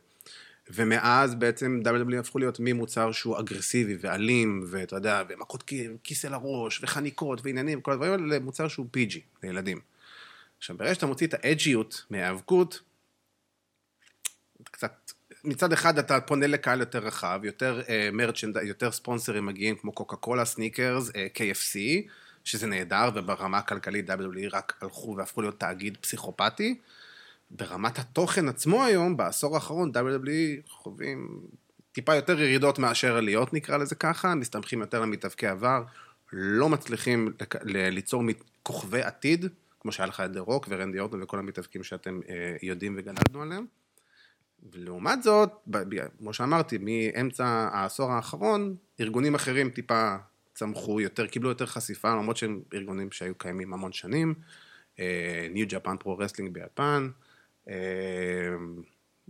ומאז 0.70 1.36
בעצם 1.36 1.82
WWE 1.86 2.20
הפכו 2.20 2.40
להיות 2.40 2.58
ממוצר 2.60 3.12
שהוא 3.12 3.40
אגרסיבי 3.40 3.98
ואלים, 4.02 4.64
ואתה 4.68 4.96
יודע, 4.96 5.24
ומכות 5.30 5.72
כיס 6.04 6.26
אל 6.26 6.34
הראש, 6.34 6.84
וחניקות, 6.84 7.42
ועניינים, 7.44 7.82
כל 7.82 7.92
הדברים 7.92 8.12
האלה, 8.12 8.24
למוצר 8.26 8.68
שהוא 8.68 8.86
PG, 8.98 9.18
לילדים. 9.44 9.80
עכשיו, 10.58 10.78
ברגע 10.78 10.96
שאתה 10.96 11.06
מוציא 11.06 11.28
את 11.28 11.34
האג'יות 11.34 12.06
מהיאבקות, 12.10 12.82
קצת 14.64 15.12
מצד 15.44 15.74
אחד 15.74 16.00
אתה 16.00 16.22
פונה 16.22 16.48
לקהל 16.48 16.80
יותר 16.80 17.00
רחב, 17.00 17.40
יותר 17.44 17.82
מרצ'נד, 18.14 18.58
uh, 18.58 18.62
יותר 18.62 18.92
ספונסרים 18.92 19.46
מגיעים 19.46 19.76
כמו 19.76 19.92
קוקה 19.92 20.16
קולה, 20.16 20.46
סניקרס, 20.46 21.10
uh, 21.10 21.14
KFC, 21.14 21.78
שזה 22.44 22.68
נהדר, 22.68 23.10
וברמה 23.16 23.58
הכלכלית 23.58 24.10
WWE 24.10 24.50
רק 24.52 24.74
הלכו 24.82 25.16
והפכו 25.18 25.42
להיות 25.42 25.60
תאגיד 25.60 25.98
פסיכופתי. 25.98 26.80
ברמת 27.52 28.00
התוכן 28.00 28.48
עצמו 28.48 28.84
היום, 28.84 29.18
בעשור 29.18 29.56
האחרון, 29.56 29.92
WWE 29.96 30.70
חווים 30.70 31.40
טיפה 31.92 32.16
יותר 32.16 32.42
ירידות 32.42 32.80
מאשר 32.80 33.18
עליות, 33.18 33.54
נקרא 33.54 33.78
לזה 33.78 33.96
ככה, 33.96 34.36
מסתמכים 34.36 34.82
יותר 34.82 35.04
על 35.04 35.10
מתאבקי 35.10 35.48
עבר, 35.48 35.84
לא 36.34 36.70
מצליחים 36.70 37.34
ליצור 37.64 38.24
כוכבי 38.64 39.02
עתיד, 39.02 39.46
כמו 39.80 39.92
שהיה 39.92 40.08
לך 40.08 40.20
את 40.20 40.32
דה 40.32 40.40
רוק 40.40 40.66
ורנדי 40.70 41.00
אורטון 41.00 41.24
וכל 41.24 41.40
המתאבקים 41.40 41.84
שאתם 41.84 42.20
uh, 42.24 42.30
יודעים 42.62 42.96
וגדלנו 42.98 43.42
עליהם. 43.42 43.66
ולעומת 44.72 45.24
זאת, 45.24 45.50
כמו 46.20 46.34
שאמרתי, 46.34 46.78
מאמצע 46.82 47.46
העשור 47.48 48.12
האחרון, 48.12 48.76
ארגונים 49.00 49.36
אחרים 49.36 49.70
טיפה 49.70 50.16
צמחו 50.54 51.02
יותר, 51.02 51.28
קיבלו 51.28 51.50
יותר 51.50 51.66
חשיפה, 51.66 52.10
למרות 52.10 52.38
שהם 52.38 52.62
ארגונים 52.74 53.12
שהיו 53.12 53.36
קיימים 53.36 53.74
המון 53.74 53.92
שנים. 53.92 54.34
ניו 55.50 55.66
ג'פן 55.70 55.98
פרו 55.98 56.18
רסלינג 56.18 56.54
ביפן. 56.54 57.10
אה, 57.70 57.76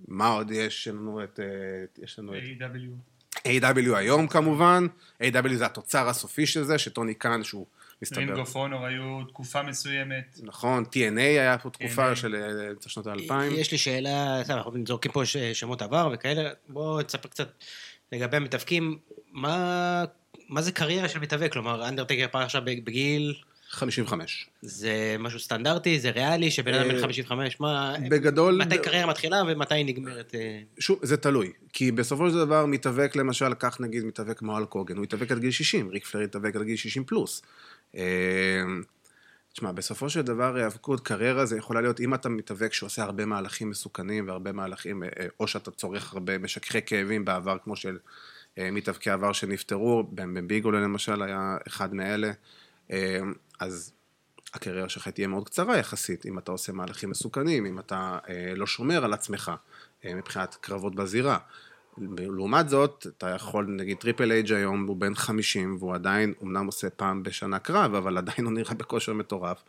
מה 0.08 0.28
עוד 0.28 0.52
יש 0.52 0.88
לנו 0.88 1.24
את... 1.24 1.40
אה, 1.40 2.04
יש 2.04 2.20
לנו 2.20 2.38
את... 2.38 2.42
AEW. 2.44 3.40
AEW 3.48 3.96
היום 3.96 4.28
כמובן. 4.28 4.88
AEW 5.24 5.54
זה 5.54 5.66
התוצר 5.66 6.08
הסופי 6.10 6.46
של 6.46 6.64
זה, 6.64 6.78
שטוני 6.78 7.14
קאן 7.14 7.44
שהוא 7.44 7.66
מסתבר. 8.02 8.20
רינג 8.20 8.38
אוף 8.38 8.56
אונור 8.56 8.86
היו 8.86 9.24
תקופה 9.28 9.64
מסוימת. 9.64 10.40
נכון, 10.44 10.84
TNA 10.84 11.20
היה 11.20 11.58
פה 11.58 11.70
תקופה 11.70 12.16
של 12.16 12.36
אמצע 12.72 12.90
שנות 12.90 13.08
האלפיים. 13.08 13.52
יש 13.56 13.72
לי 13.72 13.78
שאלה, 13.78 14.42
אנחנו 14.50 14.72
זורקים 14.88 15.12
פה 15.12 15.22
שמות 15.54 15.82
עבר 15.82 16.10
וכאלה, 16.14 16.50
בוא 16.70 17.02
תספר 17.02 17.30
קצת 17.30 17.64
לגבי 18.12 18.38
המתאבקים, 18.38 19.00
מה, 19.32 20.06
מה 20.54 20.62
זה 20.62 20.72
קריירה 20.72 21.10
של 21.10 21.20
מתאבק? 21.20 21.54
כלומר, 21.54 21.88
אנדרטקר 21.88 22.26
פעם 22.32 22.42
עכשיו 22.42 22.62
בגיל... 22.66 23.34
55. 23.70 24.50
זה 24.62 25.16
משהו 25.20 25.40
סטנדרטי, 25.40 26.00
זה 26.00 26.10
ריאלי, 26.10 26.52
שבן 26.52 26.74
אדם 26.74 26.90
בן 26.90 27.02
55, 27.02 27.60
מה... 27.60 27.96
בגדול... 28.10 28.56
מתי 28.56 28.78
קריירה 28.78 29.10
מתחילה 29.10 29.42
ומתי 29.48 29.76
היא 29.76 29.86
נגמרת? 29.86 30.36
שוב, 30.80 31.00
זה 31.02 31.18
תלוי. 31.18 31.52
כי 31.74 31.92
בסופו 31.92 32.30
של 32.30 32.36
דבר 32.36 32.66
מתאבק, 32.66 33.16
למשל, 33.16 33.54
קח 33.54 33.78
נגיד 33.80 34.04
מתאבק 34.04 34.38
כמו 34.38 34.58
האלק 34.58 34.66
הוגאן, 34.66 34.98
הוא 34.98 35.04
התאבק 35.04 35.32
עד 35.32 35.40
גיל 35.40 35.52
60, 35.52 35.90
ריק 35.90 36.06
פלר 36.06 36.22
התאבק 36.22 36.56
עד 36.56 36.62
גיל 36.62 36.76
60 36.76 37.04
פלוס. 37.04 37.42
תשמע, 39.54 39.72
בסופו 39.72 40.10
של 40.10 40.22
דבר 40.22 40.56
היאבקות, 40.56 41.00
קריירה 41.00 41.46
זה 41.46 41.58
יכולה 41.58 41.82
להיות, 41.82 42.00
אם 42.00 42.14
אתה 42.14 42.30
מתאבק 42.30 42.74
שעושה 42.74 43.04
הרבה 43.04 43.26
מהלכים 43.26 43.70
מסוכנים 43.70 44.28
והרבה 44.28 44.52
מהלכים, 44.52 45.04
או 45.40 45.48
שאתה 45.48 45.72
צורך 45.72 46.14
הרבה 46.14 46.38
משככי 46.38 46.80
כאבים 46.86 47.26
בעבר, 47.26 47.58
כמו 47.64 47.76
של 47.76 47.98
מתאבקי 48.58 49.10
עבר 49.10 49.34
שנפטרו, 49.34 50.04
באם 50.12 50.48
באם 50.48 50.60
ביגלו 50.60 50.80
למשל 50.80 51.22
היה 51.22 51.58
אחד 51.68 51.94
מאלה, 51.94 52.32
אז 53.60 53.94
הקריירה 54.54 54.90
שלך 54.90 55.08
תהיה 55.08 55.28
מאוד 55.28 55.46
קצרה 55.46 55.78
יחסית, 55.78 56.26
אם 56.26 56.40
אתה 56.40 56.52
עושה 56.52 56.74
מהלכים 56.74 57.10
מסוכנים, 57.10 57.66
אם 57.66 57.80
אתה 57.80 58.18
לא 58.56 58.68
שומר 58.68 59.06
על 59.06 59.14
עצמך 59.14 59.52
מבחינת 60.06 60.58
קרבות 60.62 60.96
בזירה. 60.96 61.38
לעומת 61.98 62.70
זאת, 62.70 63.08
אתה 63.18 63.30
יכול, 63.30 63.66
נגיד 63.70 63.98
טריפל 63.98 64.32
אייג' 64.32 64.54
היום 64.54 64.86
הוא 64.88 64.98
בן 64.98 65.16
50 65.16 65.76
והוא 65.80 65.96
עדיין, 65.96 66.34
אמנם 66.44 66.66
עושה 66.66 66.90
פעם 66.90 67.24
בשנה 67.24 67.60
קרב, 67.60 67.96
אבל 67.96 68.18
עדיין 68.18 68.46
הוא 68.46 68.54
נראה 68.54 68.74
בכושר 68.74 69.14
מטורף. 69.14 69.64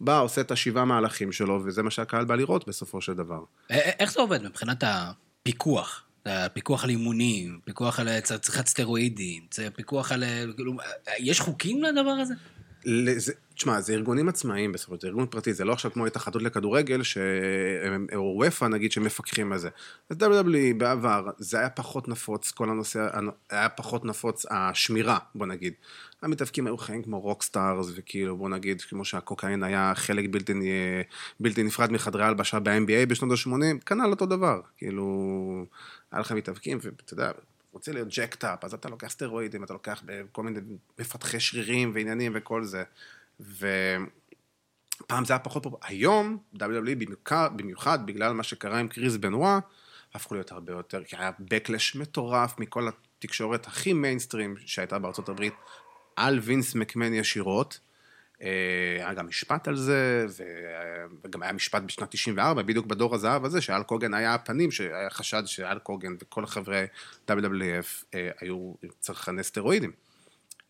בא, 0.00 0.20
עושה 0.20 0.40
את 0.40 0.50
השבעה 0.50 0.84
מהלכים 0.84 1.32
שלו, 1.32 1.60
וזה 1.64 1.82
מה 1.82 1.90
שהקהל 1.90 2.24
בא 2.24 2.34
לראות 2.34 2.68
בסופו 2.68 3.00
של 3.00 3.14
דבר. 3.14 3.44
איך 3.70 4.12
זה 4.12 4.20
עובד 4.20 4.42
מבחינת 4.42 4.84
הפיקוח? 4.86 6.04
פיקוח 6.52 6.84
על 6.84 6.90
אימונים, 6.90 7.60
פיקוח 7.64 8.00
על 8.00 8.20
צריכת 8.20 8.66
סטרואידים, 8.66 9.42
פיקוח 9.76 10.12
על... 10.12 10.24
כאילו, 10.56 10.72
יש 11.18 11.40
חוקים 11.40 11.82
לדבר 11.82 12.10
הזה? 12.10 12.34
תשמע, 13.54 13.80
זה 13.80 13.92
ארגונים 13.92 14.28
עצמאיים 14.28 14.72
בסופו 14.72 14.94
של 14.94 14.98
דבר, 14.98 15.08
ארגון 15.08 15.26
פרטי, 15.26 15.54
זה 15.54 15.64
לא 15.64 15.72
עכשיו 15.72 15.92
כמו 15.92 16.06
התאחדות 16.06 16.42
לכדורגל, 16.42 17.02
ש... 17.02 17.18
או 18.14 18.34
וופא 18.36 18.64
נגיד, 18.64 18.92
שמפקחים 18.92 19.52
על 19.52 19.58
זה. 19.58 19.68
אז 20.10 20.16
WWE 20.16 20.74
בעבר, 20.76 21.26
זה 21.38 21.58
היה 21.58 21.70
פחות 21.70 22.08
נפוץ, 22.08 22.50
כל 22.50 22.70
הנושא, 22.70 23.08
היה 23.50 23.68
פחות 23.68 24.04
נפוץ 24.04 24.46
השמירה, 24.50 25.18
בוא 25.34 25.46
נגיד. 25.46 25.72
המתאבקים 26.22 26.66
היו 26.66 26.78
חיים 26.78 27.02
כמו 27.02 27.20
rockstars, 27.20 27.86
וכאילו, 27.94 28.36
בוא 28.36 28.48
נגיד, 28.48 28.80
כמו 28.80 29.04
שהקוקאין 29.04 29.62
היה 29.62 29.92
חלק 29.94 30.24
בלתי, 30.30 30.52
בלתי 31.40 31.62
נפרד 31.62 31.92
מחדרי 31.92 32.24
הלבשה 32.24 32.58
ב-NBA 32.58 33.06
בשנות 33.08 33.38
ה-80, 33.38 33.84
כנ"ל 33.86 34.10
אותו 34.10 34.26
דבר. 34.26 34.60
כאילו, 34.76 35.66
היה 36.12 36.20
לך 36.20 36.32
מתאבקים, 36.32 36.78
ואתה 36.82 37.14
יודע, 37.14 37.32
רוצה 37.72 37.92
להיות 37.92 38.08
jacked 38.08 38.45
up, 38.45 38.64
אז 38.64 38.74
אתה 38.74 38.88
לוקח 38.88 39.08
סטרואידים, 39.08 39.64
אתה 39.64 39.72
לוקח 39.72 40.02
כל 40.32 40.42
מיני 40.42 40.60
מפתחי 40.98 41.40
שרירים 41.40 41.90
ועניינים 41.94 42.32
וכל 42.34 42.64
זה. 42.64 42.82
ופעם 43.40 45.24
זה 45.24 45.32
היה 45.32 45.38
פחות 45.38 45.62
פופולרי. 45.62 45.88
היום, 45.88 46.38
WWE 46.56 46.94
במיוחד, 46.94 47.50
במיוחד 47.56 48.06
בגלל 48.06 48.32
מה 48.32 48.42
שקרה 48.42 48.78
עם 48.78 48.88
קריס 48.88 49.16
בנואה, 49.16 49.58
הפכו 50.14 50.34
להיות 50.34 50.52
הרבה 50.52 50.72
יותר, 50.72 51.04
כי 51.04 51.16
היה 51.16 51.30
backlash 51.38 51.96
מטורף 51.96 52.58
מכל 52.58 52.88
התקשורת 52.88 53.66
הכי 53.66 53.92
מיינסטרים 53.92 54.54
שהייתה 54.66 54.98
בארצות 54.98 55.28
הברית, 55.28 55.54
על 56.16 56.38
וינס 56.38 56.74
מקמן 56.74 57.14
ישירות. 57.14 57.80
היה 58.98 59.14
גם 59.14 59.26
משפט 59.26 59.68
על 59.68 59.76
זה, 59.76 60.26
וגם 61.24 61.42
היה 61.42 61.52
משפט 61.52 61.82
בשנת 61.82 62.10
94, 62.10 62.62
בדיוק 62.62 62.86
בדור 62.86 63.14
הזהב 63.14 63.44
הזה, 63.44 63.60
שאל 63.60 63.82
קוגן 63.82 64.14
היה 64.14 64.34
הפנים, 64.34 64.70
שהיה 64.70 65.10
חשד 65.10 65.42
שאל 65.46 65.78
קוגן 65.78 66.14
וכל 66.22 66.46
חברי 66.46 66.86
WWF 67.30 68.04
היו 68.40 68.74
צרכני 69.00 69.42
סטרואידים. 69.42 69.92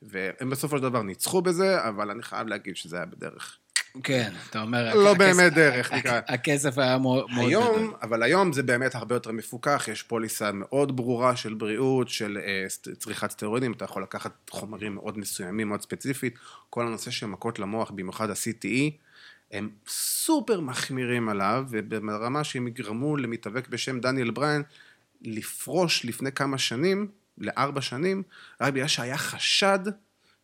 והם 0.03 0.51
בסופו 0.51 0.77
של 0.77 0.83
דבר 0.83 1.03
ניצחו 1.03 1.43
בזה, 1.43 1.89
אבל 1.89 2.11
אני 2.11 2.23
חייב 2.23 2.49
להגיד 2.49 2.77
שזה 2.77 2.97
היה 2.97 3.07
בדרך. 3.07 3.59
כן, 4.03 4.33
אתה 4.51 4.63
אומר... 4.63 4.95
לא 4.95 5.15
באמת 5.15 5.53
דרך, 5.53 5.93
נקרא. 5.93 6.21
הכסף 6.29 6.79
היה 6.79 6.99
מאוד 6.99 7.27
גדול. 7.31 7.93
אבל 8.03 8.23
היום 8.23 8.53
זה 8.53 8.63
באמת 8.63 8.95
הרבה 8.95 9.15
יותר 9.15 9.33
מפוקח, 9.33 9.89
יש 9.93 10.03
פוליסה 10.03 10.53
מאוד 10.53 10.97
ברורה 10.97 11.37
של 11.37 11.55
בריאות, 11.55 12.09
של 12.09 12.39
צריכת 12.99 13.31
סטרואידים, 13.31 13.73
אתה 13.73 13.85
יכול 13.85 14.03
לקחת 14.03 14.33
חומרים 14.51 14.95
מאוד 14.95 15.19
מסוימים, 15.19 15.69
מאוד 15.69 15.83
ספציפית. 15.83 16.39
כל 16.71 16.87
הנושא 16.87 17.11
של 17.11 17.27
מכות 17.27 17.59
למוח, 17.59 17.91
במיוחד 17.91 18.31
ה-CTE, 18.31 18.91
הם 19.53 19.69
סופר 19.89 20.61
מחמירים 20.61 21.29
עליו, 21.29 21.65
וברמה 21.71 22.45
שהם 22.45 22.69
יגרמו 22.69 23.17
למתאבק 23.17 23.69
בשם 23.69 24.01
דניאל 24.01 24.31
בריין 24.31 24.63
לפרוש 25.23 26.05
לפני 26.05 26.33
כמה 26.33 26.59
שנים, 26.59 27.09
לארבע 27.39 27.81
שנים, 27.81 28.23
רק 28.61 28.73
בגלל 28.73 28.89
שהיה 28.89 29.19
חשד 29.19 29.79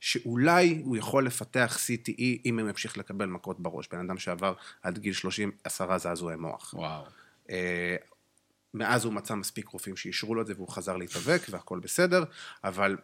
שאולי 0.01 0.83
הוא 0.85 0.97
יכול 0.97 1.27
לפתח 1.27 1.79
CTE 1.87 2.41
אם 2.45 2.59
הוא 2.59 2.69
ימשיך 2.69 2.99
לקבל 2.99 3.27
מכות 3.27 3.61
בראש. 3.61 3.89
בן 3.93 3.99
אדם 3.99 4.19
שעבר 4.19 4.55
עד 4.83 4.99
גיל 4.99 5.13
30 5.13 5.51
עשרה 5.65 5.99
זעזועי 5.99 6.37
מוח. 6.37 6.75
וואו. 6.77 7.05
אה, 7.51 7.97
מאז 8.75 9.05
הוא 9.05 9.13
מצא 9.13 9.35
מספיק 9.35 9.69
רופאים 9.69 9.97
שאישרו 9.97 10.35
לו 10.35 10.43
את 10.43 10.47
זה 10.47 10.55
והוא 10.57 10.69
חזר 10.69 10.97
להתאבק 10.97 11.43
והכל 11.51 11.79
בסדר, 11.79 12.25
אבל, 12.65 12.97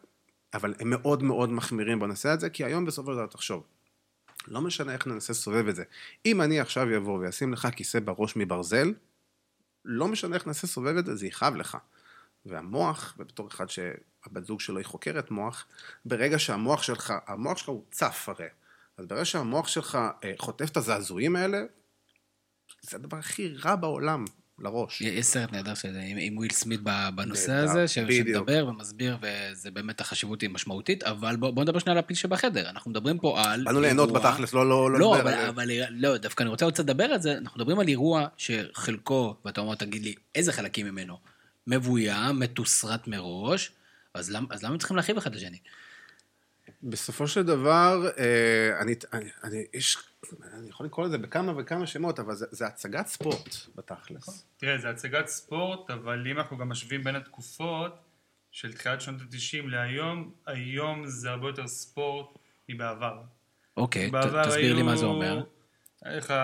אבל 0.55 0.75
הם 0.81 0.91
מאוד 0.91 1.23
מאוד 1.23 1.53
מחמירים 1.53 2.01
בנושא 2.01 2.29
הזה, 2.29 2.51
כי 2.51 2.65
היום 2.65 2.85
בסופו 2.85 3.11
של 3.11 3.17
דבר 3.17 3.27
תחשוב, 3.27 3.67
לא 4.49 4.61
משנה 4.61 4.93
איך 4.93 5.07
ננסה 5.07 5.33
לסובב 5.33 5.69
את 5.69 5.77
זה. 5.77 5.85
אם 6.27 6.43
אני 6.43 6.61
עכשיו 6.61 6.97
אבוא 6.97 7.19
ואשים 7.19 7.53
לך 7.53 7.69
כיסא 7.77 8.01
בראש 8.01 8.37
מברזל, 8.37 8.93
לא 9.85 10.09
משנה 10.09 10.35
איך 10.35 10.47
ננסה 10.47 10.67
לסובב 10.67 10.97
את 10.97 11.07
זה, 11.07 11.17
זה 11.17 11.27
יכאב 11.27 11.55
לך. 11.55 11.77
והמוח, 12.47 13.15
ובתור 13.19 13.49
אחד 13.49 13.69
שהבת 14.25 14.45
זוג 14.45 14.61
שלו 14.61 14.79
היא 14.79 14.85
חוקרת 14.87 15.31
מוח, 15.31 15.67
ברגע 16.05 16.39
שהמוח 16.39 16.83
שלך, 16.83 17.13
המוח 17.27 17.59
שלך 17.59 17.69
הוא 17.69 17.85
צף 17.91 18.29
הרי, 18.29 18.49
אז 18.99 19.07
ברגע 19.07 19.25
שהמוח 19.25 19.69
שלך 19.69 19.99
אה, 20.25 20.33
חוטף 20.39 20.71
את 20.71 20.77
הזעזועים 20.77 21.37
האלה, 21.37 21.59
זה 22.83 22.97
הדבר 22.97 23.17
הכי 23.17 23.55
רע 23.65 23.77
בעולם 23.77 24.25
לראש. 24.59 25.01
יש 25.01 25.27
סרט 25.27 25.53
נהדר 25.53 25.75
של 25.75 25.97
עם, 26.03 26.17
עם 26.21 26.37
וויל 26.37 26.51
סמית 26.53 26.81
בנושא 27.15 27.51
נהדר, 27.51 27.71
הזה, 27.71 27.89
ש-. 27.89 27.95
שמדבר 27.99 28.67
ומסביר, 28.69 29.17
וזה 29.23 29.71
באמת 29.71 30.01
החשיבות 30.01 30.41
היא 30.41 30.51
משמעותית, 30.51 31.03
אבל 31.03 31.37
בוא, 31.37 31.51
בוא 31.51 31.63
נדבר 31.63 31.79
שנייה 31.79 31.93
על 31.93 32.05
הפיל 32.05 32.17
שבחדר. 32.17 32.71
אנחנו 32.71 32.91
מדברים 32.91 33.19
פה 33.19 33.43
על... 33.45 33.65
באנו 33.65 33.81
ליהנות 33.81 34.13
בתכלס, 34.13 34.53
לא 34.53 34.69
לא 34.69 34.91
לא, 34.91 34.99
לדבר 34.99 35.21
אבל, 35.21 35.33
על- 35.35 35.49
אבל 35.49 35.69
לא, 35.91 36.17
דווקא 36.17 36.43
אני 36.43 36.51
רוצה 36.51 36.65
עוד 36.65 36.75
קצת 36.75 36.85
לדבר 36.85 37.05
על 37.05 37.21
זה, 37.21 37.39
אנחנו 37.39 37.61
מדברים 37.61 37.79
על 37.79 37.89
אירוע 37.89 38.27
שחלקו, 38.37 39.37
ואתה 39.45 39.61
אומר, 39.61 39.75
תגיד 39.75 40.03
לי, 40.03 40.15
איזה 40.35 40.53
חלקים 40.53 40.87
ממנו? 40.87 41.17
מבוים, 41.67 42.39
מתוסרט 42.39 43.07
מראש, 43.09 43.73
אז 44.15 44.31
למה, 44.31 44.47
אז 44.51 44.63
למה 44.63 44.73
הם 44.73 44.79
צריכים 44.79 44.97
להרחיב 44.97 45.17
אחד 45.17 45.35
לשני? 45.35 45.59
בסופו 46.83 47.29
של 47.29 47.43
דבר, 47.43 48.11
אה, 48.19 48.81
אני, 48.81 48.95
אני, 49.13 49.31
אני, 49.45 49.65
יש, 49.75 49.99
אני 50.55 50.69
יכול 50.69 50.87
לקרוא 50.87 51.07
לזה 51.07 51.19
בכמה 51.19 51.53
וכמה 51.57 51.87
שמות, 51.87 52.19
אבל 52.21 52.35
זה, 52.35 52.47
זה 52.51 52.67
הצגת 52.67 53.07
ספורט 53.07 53.49
בתכלס. 53.75 54.47
תראה, 54.57 54.79
זה 54.79 54.91
הצגת 54.91 55.27
ספורט, 55.27 55.91
אבל 55.91 56.27
אם 56.31 56.39
אנחנו 56.39 56.59
גם 56.59 56.69
משווים 56.69 57.05
בין 57.05 57.17
התקופות 57.17 57.99
של 58.51 58.73
תחילת 58.73 59.01
שנות 59.01 59.21
ה-90 59.21 59.67
להיום, 59.69 60.33
היום 60.47 61.07
זה 61.07 61.31
הרבה 61.31 61.49
יותר 61.49 61.67
ספורט 61.69 62.39
מבעבר. 62.69 63.23
אוקיי, 63.77 64.09
ת, 64.09 64.13
בעבר 64.13 64.49
תסביר 64.49 64.73
לי 64.75 64.79
היו- 64.81 64.87
מה 64.87 64.97
זה 64.97 65.07
אומר. 65.07 65.45
היה 66.05 66.17
לך 66.17 66.35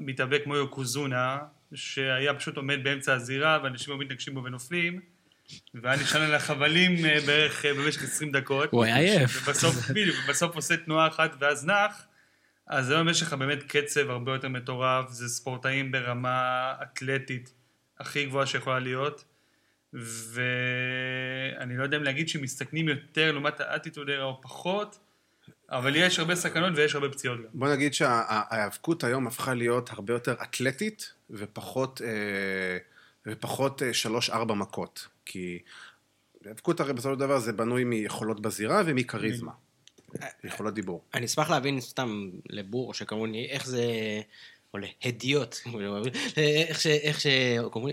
מתאבק 0.00 0.40
כמו 0.44 0.56
יוקוזונה, 0.56 1.38
שהיה 1.74 2.34
פשוט 2.34 2.56
עומד 2.56 2.78
באמצע 2.84 3.14
הזירה, 3.14 3.58
ואנשים 3.64 3.94
היו 3.94 3.98
מתנגשים 4.00 4.34
בו 4.34 4.44
ונופלים, 4.44 5.00
והיה 5.74 6.02
נשען 6.02 6.22
על 6.22 6.34
החבלים 6.34 7.06
אה, 7.06 7.18
בערך 7.26 7.64
אה, 7.64 7.74
במשך 7.74 8.02
20 8.02 8.32
דקות. 8.32 8.72
הוא 8.72 8.84
היה 8.84 8.96
עייף. 8.96 9.42
ובסוף, 9.42 9.90
בדיוק, 9.90 10.16
ובסוף 10.24 10.56
עושה 10.56 10.76
תנועה 10.76 11.08
אחת 11.08 11.30
ואז 11.40 11.66
נח, 11.66 12.06
אז 12.66 12.90
היום 12.90 13.08
יש 13.08 13.22
לך 13.22 13.32
באמת 13.32 13.62
קצב 13.62 14.10
הרבה 14.10 14.32
יותר 14.32 14.48
מטורף, 14.48 15.10
זה 15.10 15.28
ספורטאים 15.28 15.92
ברמה 15.92 16.72
אתלטית 16.82 17.54
הכי 18.00 18.26
גבוהה 18.26 18.46
שיכולה 18.46 18.78
להיות, 18.78 19.24
ואני 19.92 21.76
לא 21.76 21.82
יודע 21.82 21.96
אם 21.96 22.02
להגיד 22.02 22.28
שמסתכנים 22.28 22.88
יותר 22.88 23.32
לעומת 23.32 23.60
האטיטודרה 23.60 24.24
או 24.24 24.40
פחות, 24.42 24.98
אבל 25.70 25.96
יש 25.96 26.18
הרבה 26.18 26.34
סכנות 26.34 26.72
ויש 26.76 26.94
הרבה 26.94 27.08
פציעות 27.08 27.38
גם. 27.38 27.46
בוא 27.52 27.68
נגיד 27.68 27.94
שההיאבקות 27.94 29.04
היום 29.04 29.26
הפכה 29.26 29.54
להיות 29.54 29.90
הרבה 29.90 30.12
יותר 30.12 30.34
אתלטית 30.42 31.12
ופחות, 31.30 32.02
אה, 32.04 32.78
ופחות 33.26 33.82
שלוש-ארבע 33.92 34.54
מכות. 34.54 35.08
כי 35.28 35.58
היאבקות 36.44 36.80
הרי 36.80 36.92
בסופו 36.92 37.14
של 37.14 37.20
דבר 37.20 37.38
זה 37.38 37.52
בנוי 37.52 37.84
מיכולות 37.84 38.40
בזירה 38.40 38.82
ומכריזמה. 38.86 39.52
יכולות 40.44 40.74
דיבור. 40.74 41.04
אני 41.14 41.26
אשמח 41.26 41.50
להבין 41.50 41.80
סתם 41.80 42.30
לבור 42.50 42.94
שכמוני, 42.94 43.46
איך 43.50 43.66
זה, 43.66 43.84
או 44.74 44.78
להדיוט, 44.78 45.56
איך 46.36 46.80
ש... 46.80 46.86
איך 46.86 47.20
ש... 47.20 47.26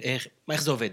איך, 0.04 0.28
איך 0.52 0.62
זה 0.62 0.72
עובד? 0.72 0.90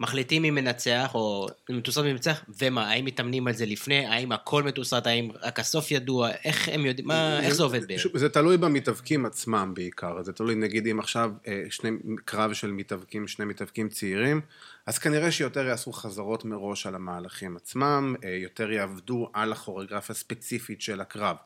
מחליטים 0.00 0.42
מי 0.42 0.50
מנצח, 0.50 1.10
או 1.14 1.46
מתוסרט 1.70 2.04
מי 2.04 2.12
מנצח, 2.12 2.44
ומה, 2.60 2.90
האם 2.90 3.04
מתאמנים 3.04 3.46
על 3.46 3.54
זה 3.54 3.66
לפני, 3.66 4.06
האם 4.06 4.32
הכל 4.32 4.62
מתוסרט, 4.62 5.06
האם 5.06 5.28
רק 5.42 5.60
הסוף 5.60 5.90
ידוע, 5.90 6.30
איך 6.44 6.68
הם 6.68 6.86
יודעים, 6.86 7.08
מה, 7.08 7.40
איך 7.40 7.54
זה 7.54 7.62
עובד 7.62 7.88
בערך? 7.88 8.06
זה 8.14 8.28
תלוי 8.28 8.56
במתאבקים 8.56 9.26
עצמם 9.26 9.72
בעיקר, 9.74 10.22
זה 10.22 10.32
תלוי 10.32 10.54
נגיד 10.54 10.86
אם 10.86 10.98
עכשיו 11.00 11.32
אה, 11.46 11.62
שני 11.70 11.90
קרב 12.24 12.52
של 12.52 12.70
מתאבקים, 12.70 13.28
שני 13.28 13.44
מתאבקים 13.44 13.88
צעירים, 13.88 14.40
אז 14.86 14.98
כנראה 14.98 15.30
שיותר 15.30 15.66
יעשו 15.66 15.92
חזרות 15.92 16.44
מראש 16.44 16.86
על 16.86 16.94
המהלכים 16.94 17.56
עצמם, 17.56 18.14
אה, 18.24 18.30
יותר 18.30 18.70
יעבדו 18.70 19.30
על 19.32 19.52
הכוריאוגרפיה 19.52 20.12
הספציפית 20.12 20.82
של 20.82 21.00
הקרב. 21.00 21.36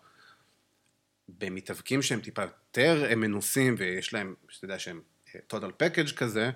במתאבקים 1.28 2.02
שהם 2.02 2.20
טיפה 2.20 2.42
יותר 2.42 3.14
מנוסים 3.16 3.74
ויש 3.78 4.14
להם, 4.14 4.34
שאתה 4.48 4.64
יודע 4.64 4.78
שהם 4.78 5.00
אה, 5.34 5.40
total 5.52 5.82
package 5.82 6.14
כזה, 6.16 6.50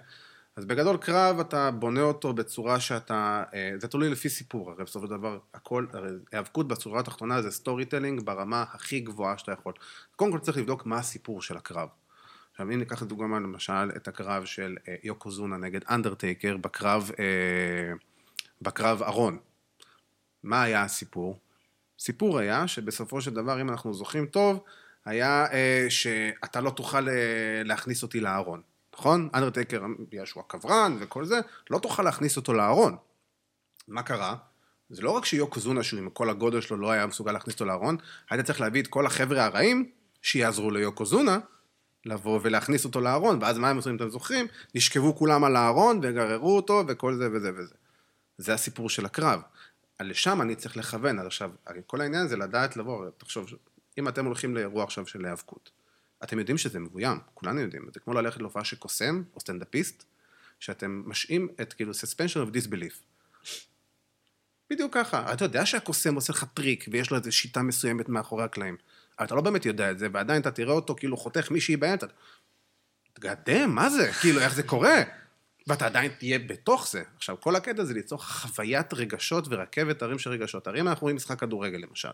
אז 0.56 0.64
בגדול 0.64 0.96
קרב 0.96 1.40
אתה 1.40 1.70
בונה 1.70 2.00
אותו 2.00 2.32
בצורה 2.32 2.80
שאתה, 2.80 3.44
אה, 3.54 3.72
זה 3.80 3.88
תלוי 3.88 4.08
לפי 4.10 4.28
סיפור, 4.28 4.70
הרי 4.70 4.84
בסופו 4.84 5.06
של 5.06 5.12
דבר 5.12 5.38
הכל, 5.54 5.86
הרי 5.92 6.08
היאבקות 6.32 6.68
בצורה 6.68 7.00
התחתונה 7.00 7.42
זה 7.42 7.50
storytelling 7.50 8.20
ברמה 8.20 8.64
הכי 8.72 9.00
גבוהה 9.00 9.38
שאתה 9.38 9.52
יכול. 9.52 9.72
קודם 10.16 10.32
כל 10.32 10.38
צריך 10.38 10.56
לבדוק 10.56 10.86
מה 10.86 10.98
הסיפור 10.98 11.42
של 11.42 11.56
הקרב. 11.56 11.88
עכשיו 12.50 12.66
אם 12.66 12.78
ניקח 12.78 13.02
לדוגמה 13.02 13.40
למשל 13.40 13.90
את 13.96 14.08
הקרב 14.08 14.44
של 14.44 14.76
אה, 14.88 14.94
יוקוזונה 15.02 15.56
נגד 15.56 15.80
אנדרטייקר 15.90 16.56
בקרב, 16.56 17.10
אה, 17.18 17.92
בקרב 18.62 19.02
ארון. 19.02 19.38
מה 20.42 20.62
היה 20.62 20.82
הסיפור? 20.82 21.38
סיפור 21.98 22.38
היה 22.38 22.68
שבסופו 22.68 23.20
של 23.20 23.34
דבר, 23.34 23.60
אם 23.60 23.70
אנחנו 23.70 23.94
זוכרים 23.94 24.26
טוב, 24.26 24.64
היה 25.04 25.46
שאתה 25.88 26.60
לא 26.60 26.70
תוכל 26.70 27.06
להכניס 27.64 28.02
אותי 28.02 28.20
לארון, 28.20 28.62
נכון? 28.98 29.28
אנדרטייקר, 29.34 29.82
בגלל 30.10 30.26
שהוא 30.26 30.42
הקברן 30.46 30.96
וכל 31.00 31.24
זה, 31.24 31.40
לא 31.70 31.78
תוכל 31.78 32.02
להכניס 32.02 32.36
אותו 32.36 32.52
לארון. 32.52 32.96
מה 33.88 34.02
קרה? 34.02 34.36
זה 34.90 35.02
לא 35.02 35.10
רק 35.10 35.24
שיוקוזונה, 35.24 35.82
שהוא 35.82 36.00
עם 36.00 36.10
כל 36.10 36.30
הגודל 36.30 36.60
שלו 36.60 36.76
לא 36.76 36.90
היה 36.90 37.06
מסוגל 37.06 37.32
להכניס 37.32 37.54
אותו 37.54 37.64
לארון, 37.64 37.96
היית 38.30 38.46
צריך 38.46 38.60
להביא 38.60 38.82
את 38.82 38.86
כל 38.86 39.06
החבר'ה 39.06 39.44
הרעים 39.44 39.90
שיעזרו 40.22 40.70
ליוקוזונה 40.70 41.38
לבוא 42.04 42.40
ולהכניס 42.42 42.84
אותו 42.84 43.00
לארון, 43.00 43.38
ואז 43.42 43.58
מה 43.58 43.70
הם 43.70 43.76
עושים, 43.76 43.96
אתם 43.96 44.08
זוכרים? 44.08 44.46
נשכבו 44.74 45.16
כולם 45.16 45.44
על 45.44 45.56
הארון 45.56 46.00
וגררו 46.02 46.56
אותו 46.56 46.84
וכל 46.88 47.14
זה 47.14 47.28
וזה 47.32 47.50
וזה. 47.56 47.74
זה 48.38 48.54
הסיפור 48.54 48.90
של 48.90 49.06
הקרב. 49.06 49.40
לשם 50.00 50.42
אני 50.42 50.54
צריך 50.54 50.76
לכוון, 50.76 51.18
אז 51.18 51.26
עכשיו, 51.26 51.50
כל 51.86 52.00
העניין 52.00 52.28
זה 52.28 52.36
לדעת 52.36 52.76
לבוא, 52.76 53.06
תחשוב, 53.18 53.46
אם 53.98 54.08
אתם 54.08 54.24
הולכים 54.24 54.54
לאירוע 54.54 54.84
עכשיו 54.84 55.06
של 55.06 55.24
היאבקות, 55.24 55.70
אתם 56.24 56.38
יודעים 56.38 56.58
שזה 56.58 56.80
מבוים, 56.80 57.18
כולנו 57.34 57.60
יודעים, 57.60 57.88
זה 57.94 58.00
כמו 58.00 58.14
ללכת 58.14 58.40
להופעה 58.40 58.64
של 58.64 58.76
קוסם 58.76 59.22
או 59.34 59.40
סטנדאפיסט, 59.40 60.04
שאתם 60.60 61.02
משעים 61.06 61.48
את 61.60 61.72
כאילו 61.72 61.92
suspension 61.92 62.48
of 62.48 62.56
disbelief. 62.56 62.94
בדיוק 64.70 64.94
ככה, 64.94 65.32
אתה 65.32 65.44
יודע 65.44 65.66
שהקוסם 65.66 66.14
עושה 66.14 66.32
לך 66.32 66.44
טריק 66.54 66.84
ויש 66.90 67.10
לו 67.10 67.16
איזו 67.16 67.32
שיטה 67.32 67.62
מסוימת 67.62 68.08
מאחורי 68.08 68.44
הקלעים, 68.44 68.76
אבל 69.18 69.26
אתה 69.26 69.34
לא 69.34 69.40
באמת 69.40 69.66
יודע 69.66 69.90
את 69.90 69.98
זה, 69.98 70.08
ועדיין 70.12 70.42
אתה 70.42 70.50
תראה 70.50 70.72
אותו 70.72 70.94
כאילו 70.94 71.16
חותך 71.16 71.50
מישהי 71.50 71.76
באמצע. 71.76 72.06
תגדם, 73.12 73.74
מה 73.74 73.90
זה? 73.90 74.12
כאילו, 74.12 74.40
איך 74.40 74.54
זה 74.54 74.62
קורה? 74.62 75.02
ואתה 75.66 75.86
עדיין 75.86 76.12
תהיה 76.18 76.38
בתוך 76.38 76.88
זה. 76.88 77.02
עכשיו, 77.16 77.40
כל 77.40 77.56
הקטע 77.56 77.84
זה 77.84 77.94
ליצור 77.94 78.24
חוויית 78.24 78.94
רגשות 78.94 79.44
ורכבת 79.50 80.02
הרים 80.02 80.18
של 80.18 80.30
רגשות. 80.30 80.66
הרי 80.66 80.80
אם 80.80 80.88
אנחנו 80.88 81.04
רואים 81.04 81.16
משחק 81.16 81.40
כדורגל, 81.40 81.78
למשל, 81.78 82.08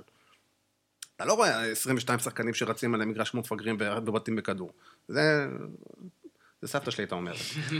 אתה 1.17 1.25
לא 1.25 1.33
רואה 1.33 1.71
22 1.71 2.19
שחקנים 2.19 2.55
שרצים 2.55 2.95
על 2.95 3.03
המגרש 3.03 3.31
כמו 3.31 3.41
מפגרים 3.41 3.77
ובועטים 3.81 4.37
בכדור. 4.37 4.73
זה... 5.09 5.47
זה 6.63 6.69
סבתא 6.69 6.91
שלי 6.91 7.03
הייתה 7.03 7.15
אומרת. 7.15 7.37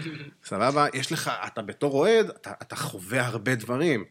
סבבה? 0.45 0.87
יש 0.95 1.13
לך, 1.13 1.31
אתה 1.47 1.63
בתור 1.63 1.95
אוהד, 1.95 2.31
אתה, 2.31 2.53
אתה 2.63 2.77
חווה 2.77 3.27
הרבה 3.27 3.55
דברים. 3.55 4.05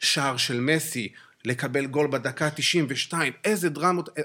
שער 0.00 0.36
של 0.36 0.60
מסי, 0.60 1.12
לקבל 1.44 1.86
גול 1.86 2.06
בדקה 2.06 2.50
92, 2.50 3.32
איזה 3.44 3.68
דרמות, 3.68 4.18
אה, 4.18 4.22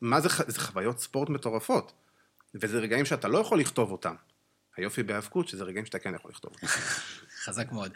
מה 0.00 0.20
זה, 0.20 0.28
זה 0.46 0.60
חוויות 0.60 0.98
ספורט 0.98 1.28
מטורפות. 1.28 1.92
וזה 2.54 2.78
רגעים 2.78 3.04
שאתה 3.04 3.28
לא 3.28 3.38
יכול 3.38 3.60
לכתוב 3.60 3.92
אותם. 3.92 4.14
היופי 4.76 5.02
בהיאבקות, 5.02 5.48
שזה 5.48 5.64
רגעים 5.64 5.86
שאתה 5.86 5.98
כן 5.98 6.14
יכול 6.14 6.30
לכתוב 6.30 6.52
אותם. 6.54 6.66
חזק 7.44 7.72
מאוד. 7.72 7.92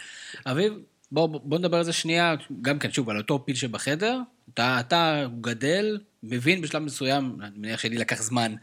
אביב, 0.47 0.73
בוא, 1.15 1.27
בוא 1.27 1.59
נדבר 1.59 1.77
על 1.77 1.85
זה 1.85 1.93
שנייה, 1.93 2.35
גם 2.63 2.79
כן, 2.79 2.93
שוב, 2.93 3.11
על 3.11 3.17
אותו 3.17 3.45
פיל 3.47 3.55
שבחדר. 3.55 4.21
אתה, 4.55 4.81
אתה 4.81 5.27
גדל, 5.41 5.99
מבין 6.23 6.61
בשלב 6.61 6.83
מסוים, 6.83 7.39
אני 7.43 7.59
מניח 7.59 7.81
שלי 7.81 7.99
לקח 7.99 8.23
זמן, 8.23 8.55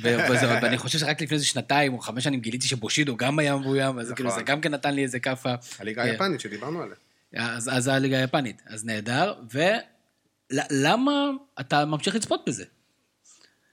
וזה, 0.00 0.48
ואני 0.62 0.78
חושב 0.78 0.98
שרק 0.98 1.22
לפני 1.22 1.34
איזה 1.34 1.46
שנתיים 1.46 1.94
או 1.94 1.98
חמש 1.98 2.24
שנים 2.24 2.40
גיליתי 2.40 2.66
שבושידו 2.66 3.16
גם 3.16 3.38
היה 3.38 3.56
מבוים, 3.56 3.98
אז 3.98 4.12
כאילו 4.12 4.28
נכון. 4.28 4.40
זה 4.40 4.44
גם 4.44 4.60
כן 4.60 4.74
נתן 4.74 4.94
לי 4.94 5.02
איזה 5.02 5.20
כאפה. 5.20 5.54
הליגה 5.78 6.02
כן. 6.04 6.10
היפנית 6.10 6.40
שדיברנו 6.40 6.82
עליה. 6.82 6.96
אז, 7.36 7.70
אז 7.72 7.88
הליגה 7.88 8.18
היפנית, 8.18 8.62
אז 8.66 8.84
נהדר, 8.84 9.34
ולמה 10.50 11.30
אתה 11.60 11.84
ממשיך 11.84 12.14
לצפות 12.14 12.40
בזה? 12.46 12.64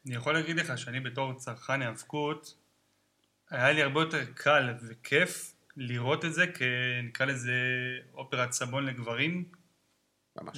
אני 0.05 0.15
יכול 0.15 0.33
להגיד 0.33 0.55
לך 0.55 0.77
שאני 0.77 0.99
בתור 0.99 1.33
צרכן 1.33 1.81
היאבקות, 1.81 2.53
היה 3.49 3.71
לי 3.71 3.81
הרבה 3.81 4.01
יותר 4.01 4.23
קל 4.33 4.73
וכיף 4.87 5.50
לראות 5.77 6.25
את 6.25 6.33
זה 6.33 6.45
כנקרא 6.47 7.25
לזה 7.25 7.53
אופרת 8.13 8.51
סבון 8.51 8.85
לגברים. 8.85 9.45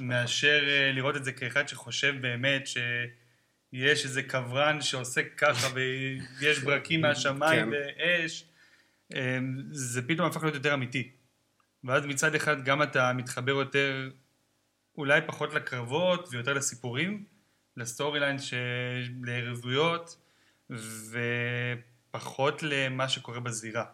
מאשר 0.02 0.64
אה, 0.68 0.92
לראות 0.92 1.16
את 1.16 1.24
זה 1.24 1.32
כאחד 1.32 1.68
שחושב 1.68 2.16
באמת 2.22 2.68
שיש 2.68 4.06
איזה 4.06 4.24
קברן 4.24 4.82
שעושה 4.82 5.22
ככה 5.38 5.68
ויש 5.74 6.60
ברקים 6.66 7.02
מהשמיים 7.02 7.66
כן. 7.66 7.78
ואש, 7.98 8.46
אה, 9.16 9.40
זה 9.72 10.08
פתאום 10.08 10.28
הפך 10.28 10.44
להיות 10.44 10.56
יותר 10.56 10.74
אמיתי. 10.74 11.12
ואז 11.84 12.06
מצד 12.06 12.36
אחד 12.36 12.64
גם 12.66 12.84
אתה 12.84 13.14
מתחבר 13.14 13.52
יותר, 13.52 14.10
אולי 14.98 15.22
פחות 15.28 15.54
לקרבות 15.54 16.28
ויותר 16.32 16.54
לסיפורים, 16.54 17.24
לסטורי 17.78 18.20
ליין, 18.20 18.38
לערבויות, 19.24 20.18
ופחות 22.10 22.64
למה 22.64 23.10
שקורה 23.10 23.40
בזירה. 23.40 23.86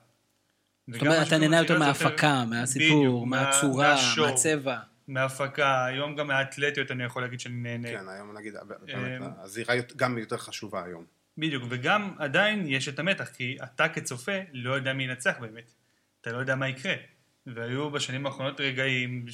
זאת 0.91 1.01
אומרת, 1.01 1.27
אתה 1.27 1.37
נהנה 1.37 1.57
יותר 1.57 1.79
מההפקה, 1.79 2.45
מהסיפור, 2.45 3.27
מהצורה. 3.27 3.95
מהצבע. 4.17 4.77
מההפקה, 5.07 5.85
היום 5.85 6.15
גם 6.15 6.27
מהאתלטיות 6.27 6.91
אני 6.91 7.03
יכול 7.03 7.21
להגיד 7.21 7.39
שאני 7.39 7.55
נהנה. 7.55 7.89
כן, 7.89 8.09
היום 8.09 8.37
נגיד, 8.37 8.53
באמת, 8.67 8.89
אמ, 9.21 9.27
הזירה 9.37 9.75
גם 9.95 10.17
יותר 10.17 10.37
חשובה 10.37 10.83
היום. 10.83 11.05
בדיוק, 11.37 11.63
וגם 11.69 12.13
עדיין 12.17 12.65
יש 12.67 12.89
את 12.89 12.99
המתח, 12.99 13.29
כי 13.29 13.57
אתה 13.63 13.89
כצופה 13.89 14.31
לא 14.53 14.73
יודע 14.73 14.93
מי 14.93 15.03
ינצח 15.03 15.35
באמת. 15.39 15.73
אתה 16.21 16.31
לא 16.31 16.37
יודע 16.37 16.55
מה 16.55 16.69
יקרה. 16.69 16.93
והיו 17.47 17.91
בשנים 17.91 18.25
האחרונות 18.25 18.61
רגעים 18.61 19.25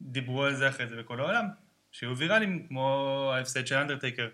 שדיברו 0.00 0.44
על 0.44 0.54
זה 0.54 0.68
אחרי 0.68 0.86
זה 0.86 0.96
בכל 0.96 1.20
העולם, 1.20 1.44
שהיו 1.92 2.16
ויראליים, 2.16 2.66
כמו 2.68 3.30
ההפסד 3.34 3.66
של 3.66 3.74
אנדרטייקר. 3.76 4.28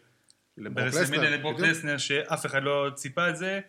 לברוק 0.58 0.86
לסנר, 0.86 1.30
לברוק. 1.30 1.60
לסנר, 1.60 1.98
שאף 1.98 2.46
אחד 2.46 2.62
לא 2.62 2.90
ציפה 2.94 3.28
את 3.28 3.36
זה, 3.36 3.60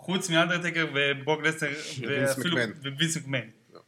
חוץ 0.00 0.30
מאנדרטייקר 0.30 0.86
וברוק 0.94 1.42
לסנר, 1.42 1.70
ואפילו, 2.08 2.56
מקמן. 2.56 2.92
ווינס 2.96 3.16
מקמן. 3.16 3.38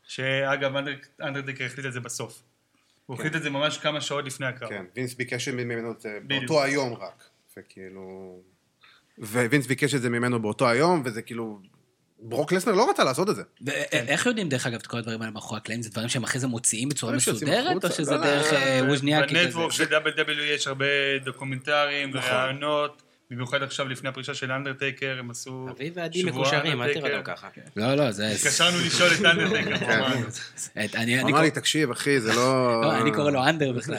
שאגב, 0.06 0.76
אנדר- 0.76 0.96
אנדרטייקר 1.22 1.64
החליט 1.64 1.86
את 1.86 1.92
זה 1.92 2.00
בסוף. 2.00 2.42
הוא 3.06 3.16
החליט 3.16 3.36
את 3.36 3.42
זה 3.42 3.50
ממש 3.50 3.78
כמה 3.78 4.00
שעות 4.00 4.24
לפני 4.24 4.46
הקרב. 4.46 4.68
כן, 4.68 4.84
וינס 4.96 5.14
ביקש 5.14 5.48
ממנו 5.48 5.92
את 5.92 6.00
זה. 6.00 6.18
באותו 6.22 6.62
היום 6.62 6.94
רק. 6.94 7.24
וכאילו... 7.56 8.36
ווינס 9.18 9.66
ביקש 9.66 9.94
את 9.94 10.02
זה 10.02 10.10
ממנו 10.10 10.42
באותו 10.42 10.68
היום, 10.68 11.02
וזה 11.04 11.22
כאילו... 11.22 11.60
ברוק 12.24 12.52
לזנר 12.52 12.72
לא 12.74 12.90
רצה 12.90 13.04
לעשות 13.04 13.30
את 13.30 13.36
זה. 13.36 13.42
ואיך 13.60 14.26
יודעים, 14.26 14.48
דרך 14.48 14.66
אגב, 14.66 14.74
את 14.80 14.86
כל 14.86 14.96
הדברים 14.98 15.22
האלה 15.22 15.32
מאחורי 15.32 15.58
הקלעים? 15.60 15.82
זה 15.82 15.90
דברים 15.90 16.08
שהם 16.08 16.24
אחרי 16.24 16.40
זה 16.40 16.46
מוציאים 16.46 16.88
בצורה 16.88 17.12
מסודרת, 17.12 17.84
או? 17.84 17.90
שזה 17.90 18.16
דרך 18.16 18.52
אה, 18.52 18.80
ווז'ניאקי 18.88 19.34
כזה? 19.34 19.44
ב 19.44 19.48
network 19.48 19.72
של 19.72 19.84
WWE 19.84 20.30
יש 20.40 20.66
הרבה 20.66 20.86
דוקומנטרים 21.24 22.10
נכון. 22.10 22.60
במיוחד 23.32 23.62
עכשיו 23.62 23.88
לפני 23.88 24.08
הפרישה 24.08 24.34
של 24.34 24.52
אנדרטייקר, 24.52 25.16
הם 25.18 25.30
עשו 25.30 25.66
אביב 25.70 25.92
ועדי 25.96 26.20
שבוע 26.20 26.32
מקושרים, 26.32 26.82
אל 26.82 26.94
תראה 26.94 27.16
אנדרטייקר. 27.16 27.18
אותם 27.18 27.34
ככה. 27.34 27.48
לא, 27.76 27.94
לא, 27.94 28.10
זה... 28.10 28.28
התקשרנו 28.28 28.78
לשאול 28.86 29.10
את 29.12 29.24
אנדרטייקר, 29.24 29.78
כן. 29.78 31.18
הוא 31.20 31.30
אמר 31.30 31.40
לי, 31.40 31.50
תקשיב, 31.50 31.90
אחי, 31.90 32.20
זה 32.20 32.34
לא... 32.34 32.80
לא, 32.82 32.98
אני 32.98 33.12
קורא 33.12 33.30
לו 33.30 33.44
אנדר 33.48 33.72
בכלל. 33.72 33.98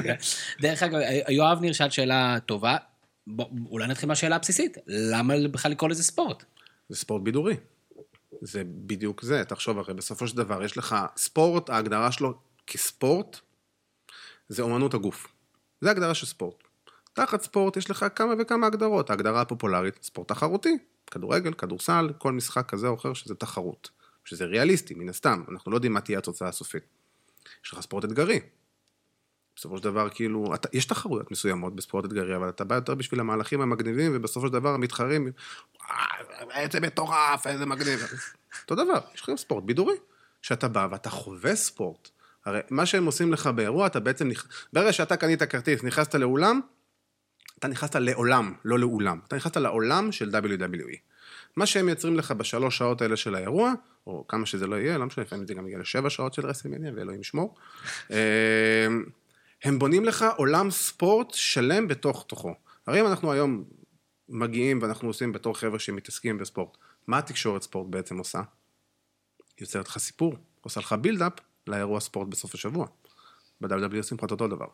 דרך 0.62 0.82
אגב, 0.82 0.98
יואב 1.28 1.60
ניר 1.60 1.72
שאל 1.72 1.90
שאלה 1.90 2.38
טובה. 2.46 2.76
אולי 3.70 3.86
נתחיל 3.86 4.08
מהשאלה 4.08 4.36
הבסיסית. 4.36 4.76
למה 4.86 5.34
בכלל 5.52 5.70
לקרוא 5.70 5.90
לזה 5.90 6.04
ספורט? 6.04 6.44
זה 6.88 6.96
ספורט 6.96 7.22
בידורי. 7.22 7.56
זה 8.40 8.62
בדיוק 8.66 9.22
זה, 9.22 9.44
תחשוב, 9.44 9.78
הרי 9.78 9.94
בסופו 9.94 10.28
של 10.28 10.36
דבר 10.36 10.64
יש 10.64 10.78
לך 10.78 10.96
ספורט, 11.16 11.70
ההגדרה 11.70 12.12
שלו 12.12 12.34
כספורט, 12.66 13.38
זה 14.48 14.62
אומנות 14.62 14.94
הגוף. 14.94 15.28
זה 15.80 15.90
הגדרה 15.90 16.14
של 16.14 16.26
ספורט. 16.26 16.71
תחת 17.12 17.42
ספורט 17.42 17.76
יש 17.76 17.90
לך 17.90 18.06
כמה 18.14 18.34
וכמה 18.38 18.66
הגדרות. 18.66 19.10
ההגדרה 19.10 19.40
הפופולרית, 19.40 19.98
ספורט 20.02 20.28
תחרותי, 20.28 20.78
כדורגל, 21.10 21.52
כדורסל, 21.52 22.12
כל 22.18 22.32
משחק 22.32 22.68
כזה 22.68 22.88
או 22.88 22.94
אחר 22.94 23.14
שזה 23.14 23.34
תחרות. 23.34 23.90
שזה 24.24 24.44
ריאליסטי, 24.44 24.94
מן 24.94 25.08
הסתם, 25.08 25.42
אנחנו 25.48 25.70
לא 25.70 25.76
יודעים 25.76 25.92
מה 25.92 26.00
תהיה 26.00 26.18
התוצאה 26.18 26.48
הסופית. 26.48 26.82
יש 27.64 27.72
לך 27.72 27.80
ספורט 27.80 28.04
אתגרי. 28.04 28.40
בסופו 29.56 29.78
של 29.78 29.84
דבר, 29.84 30.08
כאילו, 30.08 30.54
אתה, 30.54 30.68
יש 30.72 30.84
תחרויות 30.84 31.30
מסוימות 31.30 31.76
בספורט 31.76 32.04
אתגרי, 32.04 32.36
אבל 32.36 32.48
אתה 32.48 32.64
בא 32.64 32.74
יותר 32.74 32.94
בשביל 32.94 33.20
המהלכים 33.20 33.60
המגניבים, 33.60 34.12
ובסופו 34.14 34.46
של 34.46 34.52
דבר 34.52 34.74
המתחרים, 34.74 35.32
"וואי, 35.80 36.64
איזה 36.64 36.80
מטורף, 36.80 37.46
איזה 37.46 37.66
מגניב. 37.66 38.00
אותו 38.62 38.74
דבר, 38.74 38.98
יש 39.14 39.20
לך 39.20 39.30
ספורט 39.36 39.64
בידורי, 39.64 39.94
שאתה 40.42 40.68
בא 40.68 40.88
ואתה 40.90 41.10
חווה 41.10 41.56
ספורט. 41.56 42.08
הרי 42.44 42.60
מה 42.70 42.86
שהם 42.86 43.06
עושים 43.06 43.32
לך 43.32 43.46
באירוע, 43.46 43.86
אתה 43.86 44.00
בעצם, 44.00 44.28
נכ... 44.28 44.46
ברגע 44.72 44.92
שאתה 44.92 45.16
קנית 45.16 45.42
כרטיס, 45.42 45.84
נכנסת 45.84 46.14
לאולם, 46.14 46.60
אתה 47.62 47.70
נכנסת 47.70 47.96
לעולם, 47.96 48.54
לא 48.64 48.78
לאולם. 48.78 49.18
אתה 49.28 49.36
נכנסת 49.36 49.56
לעולם 49.56 50.12
של 50.12 50.30
WWE. 50.30 50.96
מה 51.56 51.66
שהם 51.66 51.86
מייצרים 51.86 52.16
לך 52.16 52.30
בשלוש 52.30 52.78
שעות 52.78 53.02
האלה 53.02 53.16
של 53.16 53.34
האירוע, 53.34 53.72
או 54.06 54.24
כמה 54.28 54.46
שזה 54.46 54.66
לא 54.66 54.76
יהיה, 54.76 54.98
לא 54.98 55.06
משנה, 55.06 55.24
לפעמים 55.24 55.46
זה 55.46 55.54
גם 55.54 55.66
יגיע 55.66 55.78
לשבע 55.78 56.10
שעות 56.10 56.34
של 56.34 56.46
רסלמניה, 56.46 56.92
ואלוהים 56.96 57.20
ישמור. 57.20 57.54
אה, 58.10 58.86
הם 59.64 59.78
בונים 59.78 60.04
לך 60.04 60.24
עולם 60.36 60.70
ספורט 60.70 61.30
שלם 61.30 61.88
בתוך 61.88 62.24
תוכו. 62.28 62.54
הרי 62.86 63.00
אם 63.00 63.06
אנחנו 63.06 63.32
היום 63.32 63.64
מגיעים 64.28 64.78
ואנחנו 64.82 65.08
עושים 65.08 65.32
בתור 65.32 65.58
חבר'ה 65.58 65.78
שמתעסקים 65.78 66.38
בספורט, 66.38 66.76
מה 67.06 67.18
התקשורת 67.18 67.62
ספורט 67.62 67.86
בעצם 67.90 68.18
עושה? 68.18 68.42
יוצרת 69.60 69.88
לך 69.88 69.98
סיפור, 69.98 70.34
עושה 70.60 70.80
לך 70.80 70.92
build-up 70.92 71.32
לאירוע 71.66 72.00
ספורט 72.00 72.28
בסוף 72.28 72.54
השבוע. 72.54 72.86
ב-WWE 73.60 73.96
עושים 73.96 74.18
לך 74.18 74.24
את 74.24 74.30
אותו 74.30 74.48
דבר. 74.48 74.66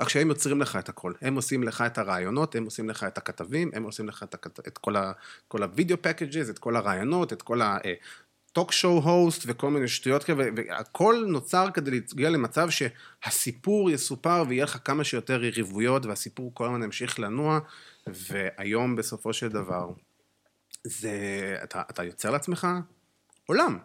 רק 0.00 0.08
שהם 0.08 0.28
יוצרים 0.28 0.60
לך 0.60 0.76
את 0.76 0.88
הכל. 0.88 1.12
הם 1.20 1.34
עושים 1.34 1.62
לך 1.62 1.84
את 1.86 1.98
הרעיונות, 1.98 2.54
הם 2.54 2.64
עושים 2.64 2.90
לך 2.90 3.04
את 3.04 3.18
הכתבים, 3.18 3.70
הם 3.74 3.82
עושים 3.82 4.08
לך 4.08 4.22
את, 4.22 4.34
הכת... 4.34 4.68
את 4.68 4.78
כל, 4.78 4.96
ה... 4.96 5.12
כל 5.48 5.62
הווידאו 5.62 6.02
פקג'ס, 6.02 6.50
את 6.50 6.58
כל 6.58 6.76
הרעיונות, 6.76 7.32
את 7.32 7.42
כל 7.42 7.60
הטוק 7.62 8.72
שואו 8.72 8.98
הוסט 8.98 9.42
וכל 9.46 9.70
מיני 9.70 9.88
שטויות 9.88 10.24
כאלה, 10.24 10.44
והכל 10.56 11.24
נוצר 11.28 11.66
כדי 11.74 11.90
להגיע 11.90 12.30
למצב 12.30 12.68
שהסיפור 12.70 13.90
יסופר 13.90 14.44
ויהיה 14.48 14.64
לך 14.64 14.78
כמה 14.84 15.04
שיותר 15.04 15.44
יריבויות, 15.44 16.06
והסיפור 16.06 16.54
כל 16.54 16.64
הזמן 16.64 16.82
ימשיך 16.82 17.20
לנוע, 17.20 17.58
והיום 18.06 18.96
בסופו 18.96 19.32
של 19.32 19.48
דבר, 19.48 19.90
זה, 20.84 21.10
אתה, 21.64 21.82
אתה 21.90 22.04
יוצר 22.04 22.30
לעצמך 22.30 22.68
עולם. 23.46 23.78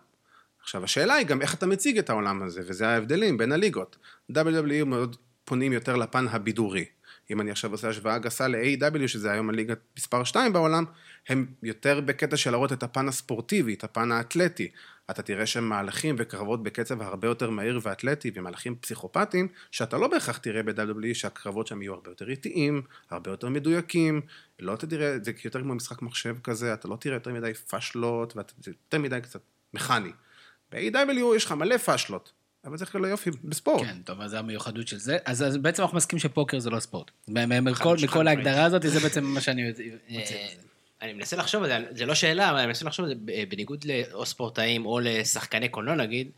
עכשיו, 0.61 0.83
השאלה 0.83 1.13
היא 1.13 1.27
גם 1.27 1.41
איך 1.41 1.53
אתה 1.53 1.65
מציג 1.65 1.97
את 1.97 2.09
העולם 2.09 2.43
הזה, 2.43 2.61
וזה 2.67 2.87
ההבדלים 2.87 3.37
בין 3.37 3.51
הליגות. 3.51 3.97
WWE 4.31 4.83
מאוד 4.85 5.15
פונים 5.47 5.73
יותר 5.73 5.95
לפן 5.95 6.27
הבידורי. 6.27 6.85
אם 7.31 7.41
אני 7.41 7.51
עכשיו 7.51 7.71
עושה 7.71 7.89
השוואה 7.89 8.17
גסה 8.17 8.47
ל-AW, 8.47 9.07
שזה 9.07 9.31
היום 9.31 9.49
הליגה 9.49 9.73
מספר 9.97 10.23
2 10.23 10.53
בעולם, 10.53 10.85
הם 11.29 11.45
יותר 11.63 12.01
בקטע 12.01 12.37
של 12.37 12.51
להראות 12.51 12.73
את 12.73 12.83
הפן 12.83 13.07
הספורטיבי, 13.07 13.73
את 13.73 13.83
הפן 13.83 14.11
האתלטי. 14.11 14.71
אתה 15.09 15.21
תראה 15.21 15.45
שם 15.45 15.63
מהלכים 15.63 16.15
וקרבות 16.17 16.63
בקצב 16.63 17.01
הרבה 17.01 17.27
יותר 17.27 17.49
מהיר 17.49 17.79
ואתלטי, 17.83 18.31
ומהלכים 18.35 18.75
פסיכופטיים, 18.75 19.47
שאתה 19.71 19.97
לא 19.97 20.07
בהכרח 20.07 20.37
תראה 20.37 20.63
ב-WWE, 20.63 21.13
שהקרבות 21.13 21.67
שם 21.67 21.81
יהיו 21.81 21.93
הרבה 21.93 22.11
יותר 22.11 22.29
איטיים, 22.29 22.81
הרבה 23.09 23.31
יותר 23.31 23.49
מדויקים, 23.49 24.21
לא 24.59 24.75
תראה, 24.75 25.17
זה 25.21 25.31
יותר 25.43 25.61
כמו 25.61 25.75
משחק 25.75 26.01
מחשב 26.01 26.35
כזה, 26.43 26.73
אתה 26.73 26.87
לא 26.87 26.95
תראה 26.95 27.15
יותר 27.15 27.33
מדי 27.33 27.53
פאשלות, 27.53 28.33
וזה 28.37 28.71
יותר 28.71 28.99
מדי 28.99 29.19
קצת 29.23 29.41
מכני. 29.73 30.11
ב-AW 30.71 31.35
יש 31.35 31.45
לך 31.45 31.51
מלא 31.51 31.77
פאשלות, 31.77 32.31
אבל 32.65 32.77
זה 32.77 32.85
כאילו 32.85 33.07
יופי 33.07 33.29
בספורט. 33.43 33.83
כן, 33.85 33.97
טוב, 34.05 34.21
אז 34.21 34.31
זה 34.31 34.39
המיוחדות 34.39 34.87
של 34.87 34.97
זה. 34.97 35.17
אז 35.25 35.43
אז 35.43 35.57
בעצם 35.57 35.83
אנחנו 35.83 35.97
מסכימים 35.97 36.19
שפוקר 36.19 36.59
זה 36.59 36.69
לא 36.69 36.79
ספורט. 36.79 37.11
מכל- 37.27 37.97
מכל. 38.03 38.27
ההגדרה 38.27 38.63
הזאת, 38.65 38.81
זה 38.81 38.99
בעצם 38.99 39.23
מה 39.23 39.41
שאני 39.41 39.63
מוצא. 40.09 40.33
אה, 40.33 40.47
אני 41.01 41.13
מנסה 41.13 41.35
לחשוב 41.35 41.63
על 41.63 41.69
זה, 41.69 41.97
זה 41.97 42.05
לא 42.05 42.15
שאלה, 42.15 42.49
אבל 42.49 42.57
אני 42.57 42.67
מנסה 42.67 42.85
לחשוב 42.85 43.05
על 43.05 43.11
זה, 43.11 43.15
בניגוד 43.49 43.85
לאו 43.85 44.25
ספורטאים 44.25 44.85
או 44.85 44.99
לשחקני 44.99 45.69
קולנוע 45.69 45.95
נגיד, 45.95 46.31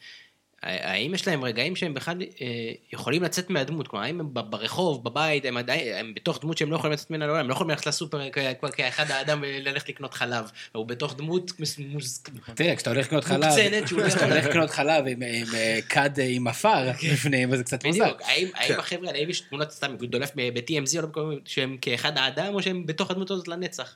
האם 0.63 1.13
יש 1.13 1.27
להם 1.27 1.43
רגעים 1.43 1.75
שהם 1.75 1.93
בכלל 1.93 2.21
אה, 2.41 2.47
יכולים 2.93 3.23
לצאת 3.23 3.49
מהדמות? 3.49 3.87
כלומר, 3.87 4.05
האם 4.05 4.19
הם 4.19 4.33
ב- 4.33 4.39
ברחוב, 4.39 5.03
בבית, 5.03 5.45
הם 5.45 5.57
עדיין, 5.57 5.95
הם 6.05 6.13
בתוך 6.15 6.41
דמות 6.41 6.57
שהם 6.57 6.71
לא 6.71 6.75
יכולים 6.75 6.93
לצאת 6.93 7.11
ממנה 7.11 7.25
לעולם, 7.27 7.39
הם 7.39 7.47
לא 7.47 7.53
יכולים 7.53 7.69
ללכת 7.69 7.85
לסופר 7.87 8.29
כ- 8.31 8.37
כבר 8.59 8.69
כאחד 8.71 9.11
האדם 9.11 9.39
וללכת 9.41 9.89
לקנות 9.89 10.13
חלב, 10.13 10.45
הוא 10.71 10.85
בתוך 10.87 11.15
דמות 11.17 11.51
מוס- 11.59 12.23
תראה, 12.55 12.75
כשאתה 12.75 12.89
הולך 12.89 13.05
לקנות 13.07 13.23
חלב, 13.23 13.43
לא 13.91 14.07
כשאתה 14.07 14.25
הולך 14.25 14.45
לקנות 14.45 14.69
חלב 14.69 15.03
עם- 15.07 15.21
עם 15.23 15.55
אה, 15.55 15.79
כד 15.89 16.19
אה, 16.19 16.25
עם 16.29 16.47
עפר 16.47 16.91
בפנים, 17.13 17.55
זה 17.55 17.63
קצת 17.63 17.85
מוזר. 17.85 18.03
בדיוק, 18.03 18.21
האם 18.21 18.47
האם 18.53 18.79
החבר'ה 18.79 19.07
האלה, 19.07 19.19
האם 19.19 19.29
יש 19.29 19.39
תמונות 19.41 19.71
סתם 19.71 19.95
דולף 20.01 20.31
ב-TMZ 20.35 20.71
או 20.97 21.01
לא 21.01 21.07
במקום 21.07 21.35
שהם 21.45 21.77
כאחד 21.81 22.17
האדם, 22.17 22.53
או 22.55 22.61
שהם 22.63 22.85
בתוך 22.85 23.11
הדמות 23.11 23.31
הזאת 23.31 23.47
לנצח? 23.47 23.95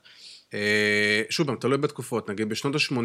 אה, 0.54 0.60
שוב 1.30 1.48
פעם, 1.48 1.56
תלוי 1.56 1.78
בתקופות, 1.78 2.30
נגיד 2.30 2.50
בשנות 2.50 2.76
ה-80-90, 2.76 2.98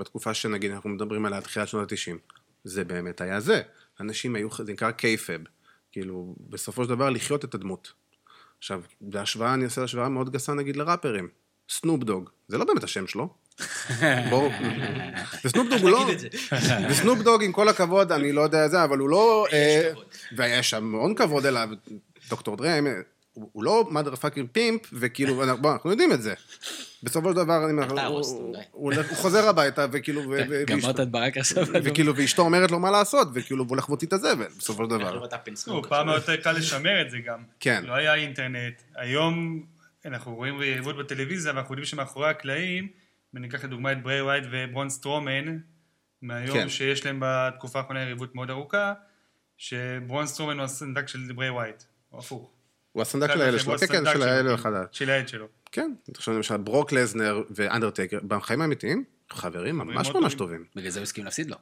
בתקופה 0.00 0.34
שנגיד 0.34 0.70
אנחנו 0.70 0.90
מדברים 0.90 1.26
עליה 1.26 1.40
תחילת 1.40 1.68
שנות 1.68 1.92
ה-90, 1.92 2.16
זה 2.64 2.84
באמת 2.84 3.20
היה 3.20 3.40
זה. 3.40 3.62
אנשים 4.00 4.36
היו, 4.36 4.48
זה 4.64 4.72
נקרא 4.72 4.90
קייפב, 4.90 5.40
כאילו, 5.92 6.34
בסופו 6.48 6.84
של 6.84 6.90
דבר 6.90 7.10
לחיות 7.10 7.44
את 7.44 7.54
הדמות. 7.54 7.92
עכשיו, 8.58 8.82
בהשוואה, 9.00 9.54
אני 9.54 9.64
אעשה 9.64 9.82
השוואה 9.84 10.08
מאוד 10.08 10.30
גסה 10.30 10.54
נגיד 10.54 10.76
לראפרים. 10.76 11.28
סנופ 11.70 12.04
דוג, 12.04 12.30
זה 12.48 12.58
לא 12.58 12.64
באמת 12.64 12.84
השם 12.84 13.06
שלו. 13.06 13.28
בואו, 14.30 14.50
וסנופ 15.44 15.68
דוג 15.70 15.80
הוא 15.80 15.90
לא. 15.90 16.06
וסנופ 16.90 17.18
דוג 17.18 17.44
עם 17.44 17.52
כל 17.52 17.68
הכבוד, 17.68 18.12
אני 18.12 18.32
לא 18.32 18.40
יודע 18.40 18.68
זה, 18.68 18.84
אבל 18.84 18.98
הוא 18.98 19.08
לא... 19.08 19.46
אה. 19.52 19.92
ויש 20.36 20.70
שם 20.70 20.76
המון 20.76 21.14
כבוד 21.14 21.46
אליו, 21.46 21.68
דוקטור 22.28 22.56
דרי, 22.56 22.80
הוא 23.32 23.50
הוא 23.52 23.64
לא 23.64 23.84
mother 23.92 24.14
fucking 24.24 24.46
pimp, 24.52 24.80
וכאילו, 24.92 25.34
בוא, 25.60 25.72
אנחנו 25.72 25.90
יודעים 25.90 26.12
את 26.12 26.22
זה. 26.22 26.34
בסופו 27.02 27.28
של 27.30 27.36
דבר, 27.36 27.64
אני 27.64 27.72
אומר, 27.72 27.90
הוא- 27.90 28.00
הוא-. 28.32 28.56
הוא 28.72 28.84
הולך- 28.92 29.08
הוא 29.10 29.16
חוזר 29.16 29.48
הביתה, 29.48 29.86
וכאילו, 29.92 30.20
ו- 30.20 30.24
ו- 30.50 30.62
גמרת 30.66 31.00
את 31.00 31.08
ברק 31.10 31.36
עכשיו. 31.36 31.66
וכאילו, 31.84 32.16
ואשתו 32.16 32.42
אומרת 32.42 32.70
לו 32.70 32.78
מה 32.78 32.90
לעשות, 32.90 33.28
וכאילו, 33.34 33.62
הוא 33.64 33.70
הולך 33.70 33.88
ומוציא 33.88 34.08
את 34.08 34.12
הזבל, 34.12 34.46
בסופו 34.58 34.84
של 34.84 34.90
דבר. 34.90 35.26
נו, 35.66 35.82
פעם 35.88 36.08
היה 36.08 36.16
יותר 36.16 36.36
קל 36.36 36.52
לשמר 36.52 37.02
את 37.02 37.10
זה 37.10 37.18
גם. 37.26 37.42
כן. 37.60 37.84
לא 37.86 37.92
היה 37.92 38.14
אינטרנט. 38.14 38.82
היום 38.96 39.62
אנחנו 40.04 40.34
רואים 40.34 40.62
יריבות 40.62 40.96
בטלוויזיה 40.98 41.52
ואנחנו 41.54 41.74
יודעים 41.74 41.86
שמאחורי 41.86 42.30
הקלעים, 42.30 42.88
וניקח 43.34 43.64
לדוגמה 43.64 43.92
את 43.92 44.02
ברי 44.02 44.22
ווייט 44.22 44.44
וברון 44.50 44.90
סטרומן, 44.90 45.58
מהיום 46.22 46.56
כן. 46.58 46.68
שיש 46.68 47.06
להם 47.06 47.18
בתקופה 47.24 47.78
האחרונה 47.78 48.02
יריבות 48.02 48.34
מאוד 48.34 48.50
ארוכה, 48.50 48.92
שברון 49.56 50.26
סטרומן 50.26 50.56
הוא 50.56 50.64
הסנדק 50.64 51.08
של 51.08 51.18
ברי 51.34 51.50
ווייט, 51.50 51.82
או 52.12 52.18
הפוך. 52.18 52.50
הוא 52.92 53.02
הסנדק 53.02 53.32
של 53.32 53.42
האלה 53.42 53.58
שלו, 53.58 53.78
כן, 53.78 53.86
כן, 53.86 54.04
של 54.12 54.22
האלה 54.22 54.36
כאילו, 54.36 54.54
החדש. 54.54 54.86
של 54.92 55.10
העד 55.10 55.28
שלו. 55.28 55.46
כן, 55.72 55.92
עכשיו 56.16 56.34
למשל 56.34 56.56
ברוק 56.56 56.92
לזנר 56.92 57.42
ואנדרטייקר, 57.50 58.18
בחיים 58.28 58.60
האמיתיים, 58.60 59.04
חברים 59.30 59.78
ממש 59.78 60.10
ממש 60.10 60.34
טובים. 60.34 60.64
בגלל 60.76 60.90
זה 60.90 60.98
הוא 60.98 61.02
הסכים 61.02 61.24
להפסיד 61.24 61.50
לו. 61.50 61.56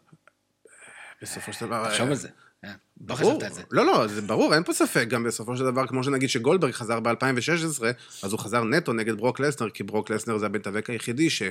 בסופו 1.22 1.52
של 1.52 1.66
דבר... 1.66 1.88
תחשוב 1.88 2.06
אה, 2.06 2.10
על 2.10 2.14
זה. 2.14 2.28
אה, 2.64 2.70
לא 3.08 3.14
ברור. 3.14 3.42
לא, 3.70 3.86
לא, 3.86 4.06
זה 4.06 4.22
ברור, 4.22 4.54
אין 4.54 4.64
פה 4.64 4.72
ספק. 4.72 5.06
גם 5.08 5.24
בסופו 5.24 5.56
של 5.56 5.64
דבר, 5.64 5.86
כמו 5.86 6.04
שנגיד 6.04 6.28
שגולדברג 6.28 6.72
חזר 6.72 7.00
ב-2016, 7.00 7.84
אז 8.22 8.32
הוא 8.32 8.40
חזר 8.40 8.64
נטו 8.64 8.92
נגד 8.92 9.16
ברוק 9.16 9.40
לסנר, 9.40 9.70
כי 9.70 9.82
ברוק 9.82 10.10
לסנר 10.10 10.38
זה 10.38 10.46
המתאבק 10.46 10.90
היחידי 10.90 11.30
שהם 11.30 11.50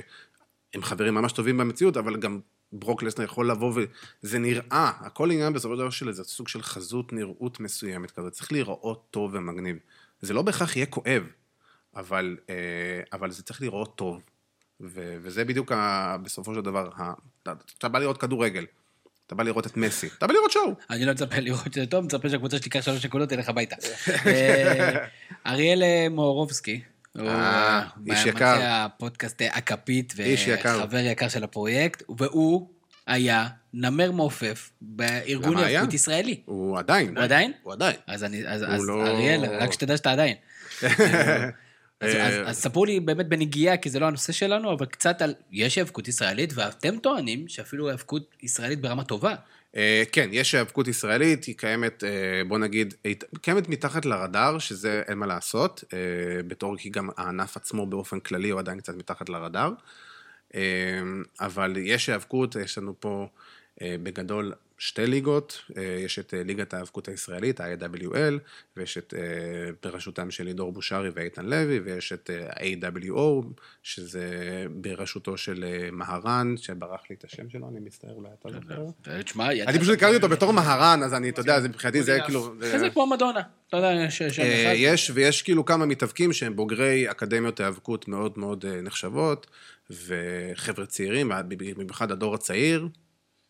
חברים 0.82 1.14
ממש 1.14 1.32
טובים 1.32 1.58
במציאות, 1.58 1.96
אבל 1.96 2.16
גם 2.16 2.40
ברוק 2.72 3.02
לסנר 3.02 3.24
יכול 3.24 3.50
לבוא 3.50 3.72
וזה 4.22 4.38
נראה, 4.38 4.62
הכל 5.00 5.30
עניין 5.30 5.52
בסופו 5.52 5.74
של 5.74 5.80
דבר 5.80 5.90
של 5.90 6.08
איזה 6.08 6.24
סוג 6.24 6.48
של 6.48 6.62
חזות 6.62 7.12
נראות 7.12 7.60
מסוימת 7.60 8.10
כזאת. 8.10 8.32
צריך 8.32 8.52
להיראות 8.52 9.06
טוב 9.10 9.30
ומגניב. 9.34 9.76
זה 10.20 10.34
לא 10.34 10.42
בהכרח 10.42 10.76
יהיה 10.76 10.86
כואב, 10.86 11.22
אבל, 11.96 12.36
אה, 12.50 12.54
אבל 13.12 13.30
זה 13.30 13.42
צריך 13.42 13.60
להיראות 13.60 13.96
טוב. 13.96 14.22
ו- 14.80 15.16
וזה 15.22 15.44
בדיוק 15.44 15.72
ה- 15.72 16.16
בסופו 16.22 16.54
של 16.54 16.60
דבר, 16.60 16.90
ה- 16.96 17.12
אתה- 17.78 17.88
בא 17.88 17.98
לראות 17.98 18.18
כדורגל, 18.20 18.64
אתה 19.26 19.34
בא 19.34 19.44
לראות 19.44 19.66
את 19.66 19.76
מסי, 19.76 20.06
אתה 20.18 20.26
בא 20.26 20.32
לראות 20.32 20.50
שואו. 20.50 20.72
אני 20.90 21.04
לא 21.04 21.12
מצפה 21.12 21.36
לראות 21.38 21.66
את 21.66 21.72
זה 21.74 21.86
טוב, 21.86 22.04
מצפה 22.04 22.28
שהקבוצה 22.28 22.56
שלי 22.56 22.62
תיקח 22.62 22.80
שלוש 22.80 23.04
נקודות, 23.06 23.28
תלך 23.28 23.48
הביתה. 23.48 23.76
אה, 24.26 25.06
אריאל 25.46 25.82
אה, 25.82 26.06
מורובסקי. 26.10 26.80
הוא, 27.12 27.28
אה, 27.28 27.34
אה, 27.34 27.82
איש 28.06 28.26
מנחה 28.26 28.28
יקר. 28.28 28.58
הפודקאסט 28.62 29.42
אה, 29.42 29.48
הכפית, 29.54 30.14
איש 30.20 30.46
יקר. 30.46 30.76
וחבר 30.78 30.98
יקר 30.98 31.28
של 31.28 31.44
הפרויקט, 31.44 32.02
והוא 32.18 32.68
היה 33.06 33.46
נמר 33.74 34.12
מעופף 34.12 34.70
בארגון? 34.80 35.56
יפקות 35.68 35.94
ישראלי. 35.94 36.40
הוא 36.44 36.78
עדיין. 36.78 37.16
הוא 37.16 37.24
עדיין? 37.24 37.52
הוא 37.62 37.72
עדיין. 37.72 37.96
אז 38.06 38.24
אני, 38.24 38.42
אז, 38.46 38.62
הוא 38.62 38.84
לא- 38.84 39.06
אריאל, 39.06 39.44
רק 39.44 39.72
שתדע 39.72 39.96
שאתה 39.96 40.12
עדיין. 40.12 40.36
אה, 42.02 42.48
אז 42.48 42.58
ספרו 42.58 42.84
לי 42.84 43.00
באמת 43.00 43.28
בנגיעה, 43.28 43.76
כי 43.76 43.90
זה 43.90 44.00
לא 44.00 44.06
הנושא 44.06 44.32
שלנו, 44.32 44.72
אבל 44.72 44.86
קצת 44.86 45.22
על, 45.22 45.34
יש 45.52 45.76
היאבקות 45.76 46.08
ישראלית, 46.08 46.52
ואתם 46.54 46.98
טוענים 46.98 47.48
שאפילו 47.48 47.88
היאבקות 47.88 48.34
ישראלית 48.42 48.80
ברמה 48.80 49.04
טובה. 49.04 49.34
אה, 49.76 50.02
כן, 50.12 50.28
יש 50.32 50.54
היאבקות 50.54 50.88
ישראלית, 50.88 51.44
היא 51.44 51.56
קיימת, 51.56 52.04
אה, 52.04 52.42
בוא 52.48 52.58
נגיד, 52.58 52.94
היא 53.04 53.16
קיימת 53.40 53.68
מתחת 53.68 54.04
לרדאר, 54.06 54.58
שזה 54.58 55.02
אין 55.08 55.18
מה 55.18 55.26
לעשות, 55.26 55.84
אה, 55.92 55.98
בתור 56.46 56.76
כי 56.76 56.90
גם 56.90 57.08
הענף 57.16 57.56
עצמו 57.56 57.86
באופן 57.86 58.20
כללי 58.20 58.50
הוא 58.50 58.60
עדיין 58.60 58.80
קצת 58.80 58.94
מתחת 58.94 59.28
לרדאר. 59.28 59.72
אבל 61.40 61.76
יש 61.76 62.08
היאבקות, 62.08 62.56
יש 62.56 62.78
לנו 62.78 62.94
פה 63.00 63.28
בגדול 63.82 64.52
שתי 64.78 65.06
ליגות, 65.06 65.62
אה, 65.76 65.82
יש 65.82 66.18
את 66.18 66.34
אה, 66.34 66.42
ליגת 66.42 66.74
ההיאבקות 66.74 67.08
הישראלית, 67.08 67.60
ה-AWL, 67.60 68.38
ויש 68.76 68.98
את, 68.98 69.14
אה, 69.16 69.22
בראשותם 69.82 70.30
של 70.30 70.44
לידור 70.44 70.72
בושרי 70.72 71.10
ואיתן 71.14 71.46
לוי, 71.46 71.78
ויש 71.78 72.12
את 72.12 72.30
ה-AWO, 72.30 73.44
שזה 73.82 74.26
בראשותו 74.70 75.36
של 75.36 75.64
מהרן, 75.92 76.54
שברח 76.56 77.00
לי 77.10 77.16
את 77.18 77.24
השם 77.24 77.50
שלו, 77.50 77.68
אני 77.68 77.80
מצטער, 77.80 78.12
אולי 78.12 78.28
אתה 78.40 78.48
זוכר? 78.50 79.20
תשמע, 79.22 79.52
אני 79.52 79.78
פשוט 79.78 79.96
הכרתי 79.96 80.16
אותו 80.16 80.28
בתור 80.28 80.52
מהרן, 80.52 81.02
אז 81.02 81.14
אני, 81.14 81.28
אתה 81.28 81.40
יודע, 81.40 81.58
מבחינתי 81.68 82.02
זה 82.02 82.18
כאילו... 82.24 82.54
זה- 82.60 82.90
כמו 82.90 83.06
מדונה. 83.06 83.40
אתה 83.68 83.76
יודע. 83.76 84.08
יש, 84.74 85.10
ויש 85.14 85.42
כאילו 85.42 85.64
כמה 85.64 85.86
מתאבקים 85.86 86.32
שהם 86.32 86.56
בוגרי 86.56 87.10
אקדמיות 87.10 87.60
היאבקות 87.60 88.08
מאוד 88.08 88.38
מאוד 88.38 88.66
נחשבות, 88.66 89.46
וחבר'ה 89.90 90.86
צעירים, 90.86 91.32
במיוחד 91.48 92.10
הדור 92.10 92.34
הצעיר, 92.34 92.88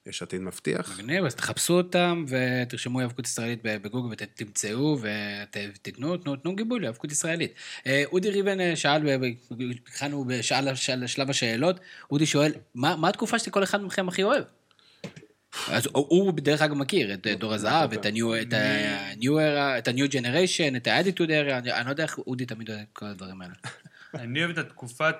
יש 0.08 0.22
עתיד 0.22 0.40
מבטיח. 0.40 0.98
מגניב, 0.98 1.24
אז 1.24 1.34
תחפשו 1.34 1.74
אותם 1.74 2.24
ותרשמו 2.28 3.00
היאבקות 3.00 3.26
ישראלית 3.26 3.60
בגוגל 3.62 4.08
ותמצאו 4.12 4.98
ותיתנו, 5.00 6.16
תנו, 6.16 6.36
תנו 6.36 6.56
גיבוי 6.56 6.80
להיאבקות 6.80 7.12
ישראלית. 7.12 7.52
אה, 7.86 8.02
אודי 8.12 8.30
ריבן 8.30 8.60
אה, 8.60 8.76
שאל, 8.76 9.02
ב- 9.18 9.24
ב- 9.24 9.70
התחלנו 9.70 10.24
בשאל 10.24 10.74
של- 10.74 11.06
שלב 11.06 11.30
השאלות, 11.30 11.80
אודי 12.10 12.26
שואל, 12.26 12.52
מה, 12.74 12.96
מה 12.96 13.08
התקופה 13.08 13.38
שכל 13.38 13.62
אחד 13.62 13.82
מכם 13.82 14.08
הכי 14.08 14.22
אוהב? 14.22 14.44
אז 15.68 15.88
הוא, 15.92 16.32
בדרך 16.32 16.62
אגב 16.62 16.74
מכיר 16.74 17.14
את 17.14 17.26
אה, 17.26 17.34
דור 17.34 17.54
הזהב, 17.54 17.92
את 17.92 18.06
ה-new 18.06 19.24
era, 19.24 19.78
את 19.78 19.88
ה-new 19.88 20.10
generation, 20.12 20.76
את 20.76 20.86
ה-attitude 20.86 21.28
era, 21.28 21.52
אני, 21.52 21.84
לא 21.84 21.90
יודע 21.90 22.02
איך 22.02 22.18
אודי 22.18 22.46
תמיד 22.46 22.70
אוהב 22.70 22.80
את 22.80 22.86
כל 22.92 23.06
הדברים 23.06 23.42
האלה. 23.42 23.54
אני 24.14 24.38
אוהב 24.44 24.50
את 24.50 24.58
התקופת, 24.58 25.16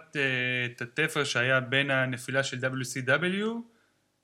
את 0.66 0.83
התפר 0.83 1.24
שהיה 1.24 1.61
בין 1.61 1.90
הנפילה 1.90 2.42
של 2.42 2.59
WCW 2.59 3.44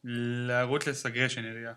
ל 0.04 0.16
Ruthless 0.16 1.06
Aggression 1.06 1.44
Era. 1.44 1.72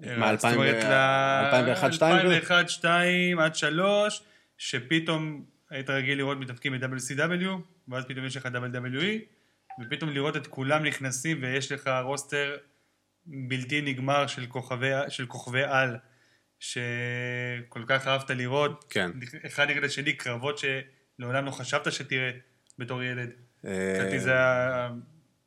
מה, 0.00 0.36
זאת 0.36 0.54
אומרת, 0.54 0.74
2001, 0.74 1.84
2002? 1.84 2.16
2001, 2.16 2.50
2002 2.50 3.38
עד 3.38 3.54
3, 3.54 4.22
שפתאום 4.58 5.44
היית 5.70 5.90
רגיל 5.90 6.18
לראות 6.18 6.38
מתאבקים 6.38 6.72
ב-WCW, 6.80 7.48
ואז 7.88 8.04
פתאום 8.04 8.26
יש 8.26 8.36
לך 8.36 8.46
WWE, 8.46 9.18
ופתאום 9.82 10.10
לראות 10.10 10.36
את 10.36 10.46
כולם 10.46 10.84
נכנסים 10.84 11.42
ויש 11.42 11.72
לך 11.72 11.90
roster 12.02 12.56
בלתי 13.26 13.82
נגמר 13.82 14.26
של 14.26 14.46
כוכבי, 14.46 14.90
של 15.08 15.26
כוכבי 15.26 15.62
על, 15.62 15.96
שכל 16.60 17.84
כך 17.86 18.06
אהבת 18.06 18.30
לראות, 18.30 18.84
כן. 18.90 19.10
אחד 19.46 19.70
נגד 19.70 19.84
השני, 19.84 20.12
קרבות 20.12 20.58
שלעולם 20.58 21.44
לא 21.44 21.50
חשבת 21.50 21.92
שתראה 21.92 22.30
בתור 22.78 23.02
ילד. 23.02 23.30
אה, 23.66 23.94
לדעתי 23.98 24.20
זה 24.20 24.32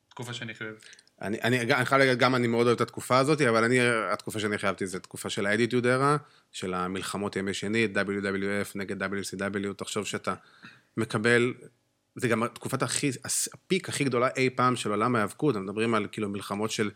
התקופה 0.07 0.33
שאני 0.33 0.51
הכי 0.51 0.63
אוהב. 0.63 0.75
אני, 1.23 1.37
אני, 1.43 1.61
אני 1.61 1.85
חייב 1.85 2.01
להגיד, 2.01 2.19
גם 2.19 2.35
אני 2.35 2.47
מאוד 2.47 2.67
אוהב 2.67 2.75
את 2.75 2.81
התקופה 2.81 3.17
הזאת, 3.17 3.41
אבל 3.41 3.63
אני, 3.63 3.79
התקופה 4.11 4.39
שאני 4.39 4.55
הכי 4.55 4.67
אהבתי 4.67 4.87
זה 4.87 4.99
תקופה 4.99 5.29
של 5.29 5.45
ה 5.45 5.50
Attitude 5.50 5.85
Era, 5.85 6.17
של 6.51 6.73
המלחמות 6.73 7.35
ימי 7.35 7.53
שני, 7.53 7.87
WWF 7.95 8.71
נגד 8.75 9.03
WCW, 9.03 9.73
תחשוב 9.77 10.05
שאתה 10.05 10.33
מקבל, 10.97 11.53
זה 12.15 12.27
גם 12.27 12.47
תקופת 12.47 12.83
הכי, 12.83 13.11
ה 13.53 13.61
peak 13.61 13.89
הכי 13.89 14.03
גדולה 14.03 14.27
אי 14.37 14.49
פעם 14.49 14.75
של 14.75 14.89
עולם 14.89 15.15
ההיאבקות, 15.15 15.55
אנחנו 15.55 15.67
מדברים 15.67 15.95
על 15.95 16.07
כאילו 16.11 16.29
מלחמות 16.29 16.71
של 16.71 16.91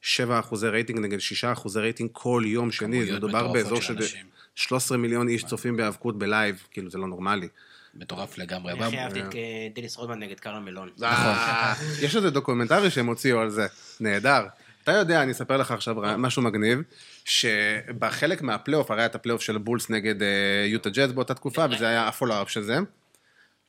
7 0.00 0.40
אחוזי 0.40 0.68
רייטינג 0.68 0.98
נגד 0.98 1.18
6 1.18 1.44
אחוזי 1.44 1.80
רייטינג 1.80 2.10
כל 2.12 2.42
יום 2.46 2.70
שני, 2.70 3.06
זה 3.06 3.12
מדובר 3.12 3.52
באזור 3.52 3.80
של 3.80 3.82
של 3.82 4.02
אנשים. 4.02 4.26
13 4.54 4.98
מיליון 4.98 5.28
איש 5.28 5.44
צופים 5.44 5.76
בהיאבקות 5.76 6.18
בלייב, 6.18 6.66
כאילו 6.70 6.90
זה 6.90 6.98
לא 6.98 7.06
נורמלי. 7.06 7.48
מטורף 7.94 8.38
לגמרי. 8.38 8.72
אני 8.72 8.84
הכי 8.84 8.98
אהבתי 8.98 9.20
את 9.20 9.34
אה, 9.34 9.68
דניס 9.74 9.96
רודמן 9.96 10.18
נגד 10.18 10.40
קרל 10.40 10.58
מלון. 10.58 10.90
אה, 11.02 11.74
יש 12.02 12.16
איזה 12.16 12.30
דוקומנטרי 12.30 12.90
שהם 12.90 13.06
הוציאו 13.06 13.40
על 13.40 13.50
זה, 13.50 13.66
נהדר. 14.00 14.46
אתה 14.82 14.92
יודע, 14.92 15.22
אני 15.22 15.32
אספר 15.32 15.56
לך 15.56 15.70
עכשיו 15.70 15.96
משהו 16.18 16.42
מגניב, 16.42 16.82
שבחלק 17.24 18.42
מהפלייאוף, 18.42 18.90
הרי 18.90 19.00
היה 19.00 19.06
את 19.06 19.14
הפלייאוף 19.14 19.42
של 19.42 19.58
בולס 19.58 19.90
נגד 19.90 20.22
אה, 20.22 20.28
יוטה 20.66 20.90
ג'אז 20.90 21.12
באותה 21.12 21.34
תקופה, 21.34 21.66
וזה 21.70 21.88
היה 21.88 22.08
ה 22.08 22.12
follow-up 22.12 22.50
של 22.50 22.62
זה. 22.62 22.78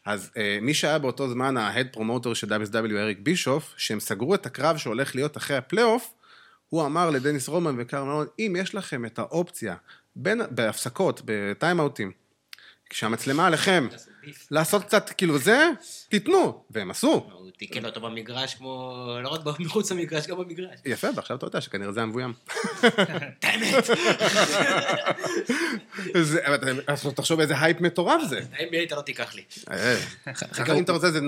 אז 0.05 0.31
אה, 0.38 0.57
מי 0.62 0.73
שהיה 0.73 0.99
באותו 0.99 1.29
זמן 1.29 1.57
ה 1.57 1.63
head 1.63 1.88
promoter 1.91 2.33
של 2.33 2.53
WCW, 2.53 2.97
אריק 2.97 3.19
בישוף, 3.19 3.73
שהם 3.77 3.99
סגרו 3.99 4.36
את 4.36 4.45
הקרב 4.45 4.77
שהולך 4.77 5.15
להיות 5.15 5.38
אחרי 5.38 5.57
הפלייאוף, 5.57 6.13
הוא 6.69 6.86
אמר 6.86 7.09
לדניס 7.09 7.47
רודמן 7.47 7.75
וקרל 7.77 8.03
מלון, 8.03 8.27
אם 8.39 8.55
יש 8.59 8.75
לכם 8.75 9.05
את 9.05 9.19
האופציה, 9.19 9.75
בין, 10.15 10.41
בהפסקות, 10.49 11.21
בטיימאוטים, 11.25 12.12
כשהמצלמה 12.89 13.47
עליכם, 13.47 13.88
לעשות 14.51 14.83
קצת 14.83 15.09
כאילו 15.17 15.38
זה, 15.38 15.69
תיתנו, 16.09 16.63
והם 16.71 16.91
עשו. 16.91 17.07
הוא 17.31 17.49
תיקן 17.57 17.86
אותו 17.86 18.01
במגרש 18.01 18.55
כמו, 18.55 18.93
לא 19.23 19.29
רק 19.29 19.59
מחוץ 19.59 19.91
למגרש, 19.91 20.27
גם 20.27 20.38
במגרש. 20.38 20.79
יפה, 20.86 21.07
ועכשיו 21.15 21.38
אתה 21.38 21.45
יודע 21.45 21.62
שכנראה 21.62 21.91
זה 21.91 22.01
המבוים. 22.01 22.33
האמת. 23.43 23.83
אבל 26.45 26.55
אתה- 26.55 26.67
עכשיו 26.93 27.12
תחשוב 27.12 27.39
איזה 27.39 27.59
הייפ 27.62 27.81
מטורף 27.81 28.21
זה. 28.29 28.39
האמת, 28.53 28.88
אתה 28.88 28.95
לא 28.95 29.01
תיקח 29.01 29.36
לי. 29.36 29.43
אה, 29.71 29.97
אם 30.77 30.83
אתה 30.83 30.91
רוצה, 30.91 31.12
זה 31.12 31.19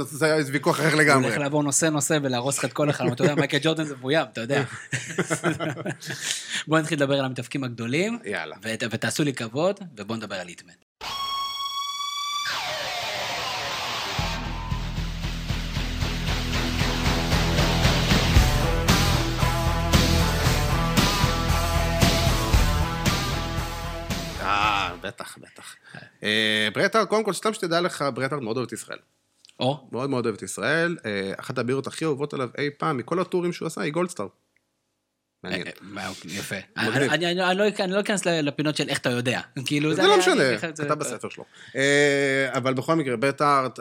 ויכוח 0.51 0.79
אחר 0.79 0.95
לגמרי. 0.95 1.25
הולך 1.27 1.37
לעבור 1.37 1.63
נושא 1.63 1.85
נושא 1.85 2.17
ולהרוס 2.23 2.57
לך 2.57 2.65
את 2.65 2.73
כל 2.73 2.89
החלום. 2.89 3.13
אתה 3.13 3.23
יודע, 3.23 3.35
מייקל 3.35 3.57
ג'ורדן 3.61 3.83
זה 3.83 3.95
מבוים, 3.95 4.25
אתה 4.33 4.41
יודע. 4.41 4.63
בואו 6.67 6.81
נתחיל 6.81 6.97
לדבר 6.97 7.19
על 7.19 7.25
המתאבקים 7.25 7.63
הגדולים. 7.63 8.19
יאללה. 8.25 8.55
ות- 8.61 8.83
ותעשו 8.91 9.23
לי 9.23 9.33
כבוד, 9.33 9.79
ובואו 9.97 10.17
נדבר 10.17 10.35
על 10.35 10.47
היטמן. 10.47 10.73
בטח, 25.05 25.37
בטח. 25.37 25.75
אה, 26.23 26.67
ברטהרד, 26.73 27.07
קודם 27.07 27.23
כל, 27.23 27.33
סתם 27.33 27.53
שתדע 27.53 27.81
לך, 27.81 28.05
ברטהרד 28.13 28.41
מאוד 28.43 28.57
אוהב 28.57 28.67
את 28.67 28.73
ישראל. 28.73 28.99
או, 29.59 29.87
מאוד 29.91 30.09
מאוד 30.09 30.25
אוהב 30.25 30.35
את 30.35 30.41
ישראל. 30.41 30.97
אה, 31.05 31.31
אחת 31.37 31.57
הבירות 31.57 31.87
הכי 31.87 32.05
אוהבות 32.05 32.33
עליו 32.33 32.49
אי 32.57 32.69
פעם, 32.77 32.97
מכל 32.97 33.19
הטורים 33.19 33.53
שהוא 33.53 33.65
עשה, 33.67 33.81
היא 33.81 33.93
גולדסטאר. 33.93 34.27
מעניין. 35.43 35.67
יפה. 36.25 36.55
אני- 36.77 37.35
לא 37.93 37.99
אכנס 37.99 38.25
לפינות 38.25 38.75
של 38.75 38.89
איך 38.89 38.99
אתה 38.99 39.09
יודע. 39.09 39.41
כאילו, 39.65 39.93
זה 39.93 40.03
לא 40.03 40.17
משנה, 40.17 40.57
כתב 40.57 40.93
בספר 40.93 41.29
שלו. 41.29 41.45
אה, 41.75 42.49
אבל 42.57 42.73
בכל 42.73 42.95
מקרה, 42.95 43.15
ברט 43.17 43.41
הארט, 43.41 43.79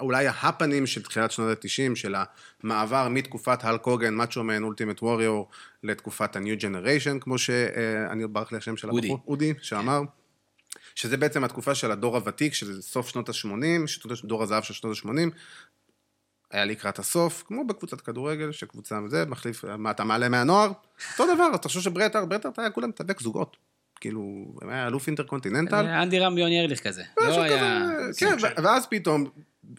אולי 0.00 0.26
ההפנים 0.26 0.86
של 0.86 1.02
תחילת 1.02 1.30
שנות 1.30 1.64
ה-90, 1.64 1.96
של 1.96 2.14
המעבר 2.62 3.08
מתקופת 3.08 3.64
הלק 3.64 3.84
הוגן, 3.84 4.14
מאצ'ו 4.14 4.44
מן, 4.44 4.62
אולטימט 4.62 5.02
ווריור, 5.02 5.48
לתקופת 5.82 6.36
ה-New 6.36 6.60
Generation, 6.60 7.20
כמו 7.20 7.38
שאני 7.38 8.26
ברח 8.26 8.52
לי 8.52 8.58
השם 8.58 8.76
של. 8.76 8.88
הבחור, 8.90 9.24
אודי, 9.26 9.54
שאמר. 9.62 10.00
שזה 10.94 11.16
בעצם 11.16 11.44
התקופה 11.44 11.74
של 11.74 11.90
הדור 11.90 12.16
הוותיק, 12.16 12.54
שזה 12.54 12.82
סוף 12.82 13.08
שנות 13.08 13.28
ה-80, 13.28 14.08
דור 14.24 14.42
הזהב 14.42 14.62
של 14.62 14.74
שנות 14.74 14.96
ה-80. 14.96 15.30
היה 16.50 16.64
לקראת 16.64 16.98
הסוף, 16.98 17.44
כמו 17.46 17.66
בקבוצת 17.66 18.00
כדורגל, 18.00 18.52
שקבוצה 18.52 18.98
זה, 19.08 19.24
מחליף, 19.26 19.64
מה 19.64 19.90
אתה 19.90 20.04
מעלה 20.04 20.28
מהנוער? 20.28 20.72
אותו 21.12 21.34
דבר, 21.34 21.50
אתה 21.54 21.68
חושב 21.68 21.80
שברט 21.80 22.14
הארט, 22.14 22.28
ברט 22.28 22.44
הארט 22.44 22.58
היה 22.58 22.70
כולם 22.70 22.88
מתאבק 22.88 23.20
זוגות. 23.20 23.56
כאילו, 24.00 24.20
הוא 24.20 24.70
היה 24.70 24.86
אלוף 24.86 25.06
אינטרקונטיננטל. 25.06 25.86
אנדי 25.86 26.18
רם 26.18 26.38
יוני 26.38 26.60
ארליך 26.60 26.80
כזה. 26.80 27.02
לא 27.20 27.42
היה... 27.42 27.86
כן, 28.18 28.36
ואז 28.62 28.86
פתאום 28.86 29.30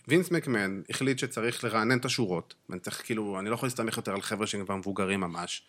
וינס 0.07 0.32
מקמן 0.32 0.82
החליט 0.89 1.20
שצריך 1.20 1.63
לרענן 1.63 1.97
את 1.97 2.05
השורות. 2.05 2.53
ואני 2.70 2.80
צריך, 2.80 3.01
כאילו, 3.05 3.39
אני 3.39 3.49
לא 3.49 3.53
יכול 3.53 3.68
להסתמך 3.68 3.97
יותר 3.97 4.13
על 4.13 4.22
חבר'ה 4.22 4.47
שהם 4.47 4.66
כבר 4.66 4.76
מבוגרים 4.76 5.20
ממש. 5.20 5.63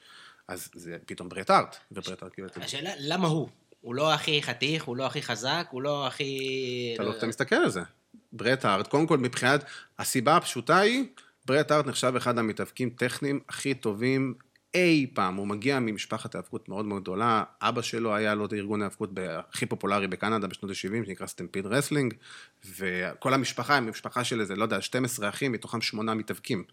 אז 0.48 0.68
זה 0.74 0.96
פתאום 1.06 1.28
ברט 1.28 1.50
הארט, 1.50 1.76
וברט 1.92 2.22
הארט 2.22 2.34
כאילו, 2.34 2.48
השאלה, 2.56 2.90
למה 2.98 3.28
הוא? 3.28 3.48
הוא 3.86 3.94
לא 3.94 4.14
הכי 4.14 4.42
חתיך, 4.42 4.84
הוא 4.84 4.96
לא 4.96 5.06
הכי 5.06 5.22
חזק, 5.22 5.66
הוא 5.70 5.82
לא 5.82 6.06
הכי... 6.06 6.96
לא 6.98 7.16
אתה 7.18 7.26
מסתכל 7.26 7.54
על 7.54 7.70
זה. 7.70 7.80
ברט 8.32 8.64
הארט, 8.64 8.86
קודם 8.86 9.06
כל 9.06 9.18
מבחינת, 9.18 9.64
הסיבה 9.98 10.36
הפשוטה 10.36 10.78
היא, 10.78 11.04
ברט 11.44 11.70
הארט 11.70 11.86
נחשב 11.86 12.12
אחד 12.16 12.38
המתאבקים 12.38 12.90
טכניים 12.90 13.40
הכי 13.48 13.74
טובים 13.74 14.34
אי 14.74 15.06
פעם. 15.14 15.36
הוא 15.36 15.46
מגיע 15.46 15.78
ממשפחת 15.80 16.34
האבקות 16.34 16.68
מאוד 16.68 16.84
מאוד 16.84 17.02
גדולה, 17.02 17.44
אבא 17.60 17.82
שלו 17.82 18.14
היה 18.14 18.34
לו 18.34 18.46
את 18.46 18.52
ארגון 18.52 18.82
האבקות 18.82 19.10
הכי 19.52 19.66
פופולרי 19.66 20.06
בקנדה 20.06 20.46
בשנות 20.46 20.70
ה-70, 20.70 21.06
שנקרא 21.06 21.26
Stampede 21.26 21.66
Wrestling, 21.66 22.14
וכל 22.78 23.34
המשפחה 23.34 23.74
היא 23.74 23.82
משפחה 23.82 24.24
של 24.24 24.40
איזה, 24.40 24.56
לא 24.56 24.62
יודע, 24.62 24.80
12 24.80 25.28
אחים, 25.28 25.52
מתוכם 25.52 25.80
שמונה 25.80 26.14
מתאבקים. 26.14 26.64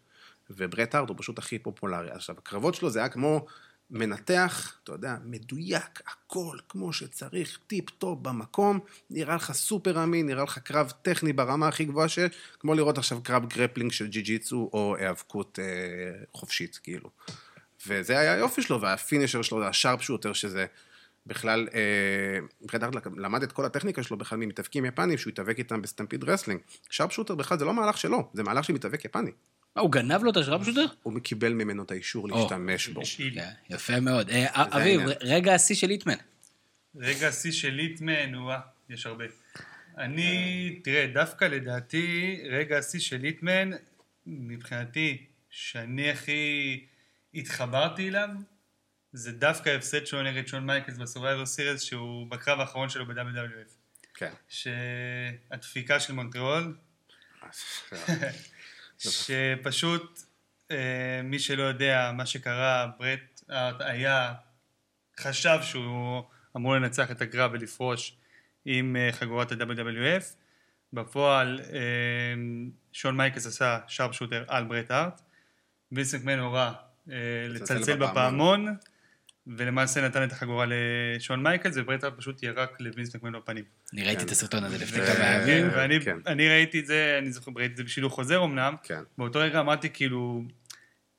וברט 0.49 0.95
הארט 0.95 1.09
הוא 1.09 1.17
פשוט 1.19 1.39
הכי 1.39 1.59
פופולרי. 1.59 2.11
עכשיו, 2.11 2.35
הקרבות 2.37 2.75
שלו 2.75 2.89
זה 2.89 2.99
היה 2.99 3.09
כמו 3.09 3.45
מנתח, 3.93 4.77
אתה 4.83 4.91
יודע, 4.91 5.15
מדויק, 5.25 6.01
הכל 6.07 6.57
כמו 6.69 6.93
שצריך, 6.93 7.59
tip 7.67 7.89
top 7.89 8.19
במקום, 8.21 8.79
נראה 9.09 9.35
לך 9.35 9.51
סופר 9.51 10.03
אמין, 10.03 10.25
נראה 10.25 10.43
לך 10.43 10.57
קרב 10.57 10.91
טכני 11.01 11.33
ברמה 11.33 11.67
הכי 11.67 11.85
גבוהה 11.85 12.09
שיש, 12.09 12.31
כמו 12.59 12.73
לראות 12.73 12.97
עכשיו 12.97 13.23
קרב 13.23 13.45
grappling 13.45 13.91
של 13.91 14.07
ג'יו 14.07 14.21
ג'יטסו 14.21 14.69
או 14.73 14.95
היאבקות 14.99 15.59
אה, 15.59 16.23
חופשית, 16.33 16.79
כאילו. 16.83 17.09
וזה 17.87 18.19
היה 18.19 18.33
היופי 18.33 18.61
שלו, 18.61 18.81
וה 18.81 18.93
finisher 18.93 19.41
שלו 19.41 19.59
זה 19.59 19.67
ה 19.67 20.01
sharpshooter, 20.01 20.33
שזה 20.33 20.65
בכלל, 21.25 21.67
אה, 21.73 22.39
מבחינת 22.61 22.83
הארט 22.83 23.07
למד 23.17 23.43
את 23.43 23.51
כל 23.51 23.65
הטכניקה 23.65 24.03
שלו 24.03 24.17
בכלל 24.17 24.37
ממתאבקים 24.37 24.85
יפנים, 24.85 25.17
שהוא 25.17 25.31
התאבק 25.31 25.57
איתם 25.57 25.81
ב 25.81 25.86
Stampede 25.86 26.23
Wrestling. 26.23 26.61
sharpshooter 26.89 27.35
בכלל 27.35 27.59
זה 27.59 27.65
לא 27.65 27.73
מהלך 27.73 27.97
שלו, 27.97 28.29
זה 28.33 28.43
מהלך 28.43 28.63
של 28.63 28.73
מתאבק 28.73 29.05
יפני. 29.05 29.31
מה, 29.75 29.81
הוא 29.81 29.91
גנב 29.91 30.23
לו 30.23 30.31
את 30.31 30.37
ה 30.37 30.65
sharpshooter? 30.65 30.85
הוא 31.03 31.19
קיבל 31.19 31.53
ממנו 31.53 31.83
את 31.83 31.91
האישור 31.91 32.29
להשתמש 32.29 32.87
בו. 32.87 33.01
כן, 33.33 33.51
יפה 33.69 33.99
מאוד. 33.99 34.29
אה, 34.29 34.63
אביב, 34.77 34.99
העניין. 34.99 35.17
רגע 35.21 35.53
השיא 35.53 35.75
של 35.75 35.87
היטמן. 35.87 36.15
רגע 36.95 37.27
השיא 37.27 37.51
של 37.51 37.69
היטמן, 37.69 38.35
וואה, 38.35 38.59
יש 38.89 39.05
הרבה. 39.05 39.25
אני, 39.97 40.79
תראה, 40.83 41.07
דווקא 41.13 41.45
לדעתי, 41.45 42.39
רגע 42.49 42.77
השיא 42.77 42.99
של 42.99 43.17
היטמן, 43.17 43.71
מבחינתי, 44.25 45.25
שאני 45.49 46.11
הכי 46.11 46.85
התחברתי 47.33 48.09
אליו, 48.09 48.29
זה 49.13 49.31
דווקא 49.31 49.69
ההפסד 49.69 50.05
שלו 50.05 50.23
נגד 50.23 50.47
שון 50.47 50.65
מייקלס 50.65 50.97
ב 50.97 51.03
Survivor 51.03 51.45
Series, 51.45 51.81
שהוא 51.81 52.27
בקרב 52.27 52.59
האחרון 52.59 52.89
שלו 52.89 53.05
ב-WWF. 53.05 53.71
כן. 54.13 54.31
שהדפיקה 54.49 55.99
של 55.99 56.13
מונטריאול, 56.13 56.75
שפשוט, 59.09 60.21
אה, 60.71 61.21
מי 61.23 61.39
שלא 61.39 61.63
יודע 61.63 62.11
מה 62.13 62.25
שקרה, 62.25 62.87
ברט 62.99 63.41
הארט 63.49 63.81
היה, 63.81 64.33
חשב 65.19 65.59
שהוא 65.61 66.23
אמור 66.55 66.75
לנצח 66.75 67.11
את 67.11 67.21
הקרב 67.21 67.51
ולפרוש 67.53 68.17
עם 68.65 68.95
אה, 68.95 69.09
חגורת 69.11 69.51
ה-WWF. 69.51 70.23
בפועל 70.93 71.59
אה, 71.73 71.79
שון 72.91 73.17
מייקלס 73.17 73.45
עשה 73.45 73.79
sharpshooter 73.87 74.43
על 74.47 74.63
ברט 74.63 74.91
הארט. 74.91 75.21
וינסנט 75.91 76.15
מקמן 76.15 76.39
הורה 76.39 76.73
אה, 77.11 77.15
לצלצל 77.49 77.75
לצלצל 77.75 77.95
בפעמון. 77.95 78.67
ולמעשה 79.47 80.01
נתן 80.01 80.23
את 80.23 80.31
החגורה 80.31 80.65
לשון 80.69 81.43
מייקלס, 81.43 81.73
וברט 81.77 82.03
הארט 82.03 82.13
פשוט 82.17 82.43
ירק 82.43 82.81
לווינס 82.81 83.15
מקמן 83.15 83.31
בפנים. 83.31 83.63
אני 83.93 84.03
ראיתי 84.03 84.19
כן. 84.19 84.25
את 84.25 84.31
הסרטון 84.31 84.63
הזה 84.63 84.77
לפני 84.77 85.05
כמה 85.05 85.15
כן, 85.15 85.43
ימים. 85.47 85.69
ואני 85.75 86.01
כן. 86.01 86.17
ראיתי 86.39 86.79
את 86.79 86.85
זה, 86.85 87.15
אני 87.21 87.31
זוכר, 87.31 87.51
ראיתי 87.55 87.71
את 87.71 87.77
זה 87.77 87.83
בשידור 87.83 88.09
חוזר 88.09 88.43
אמנם, 88.43 88.75
כן. 88.83 89.01
באותו 89.17 89.39
רגע 89.39 89.59
אמרתי 89.59 89.89
כאילו, 89.89 90.43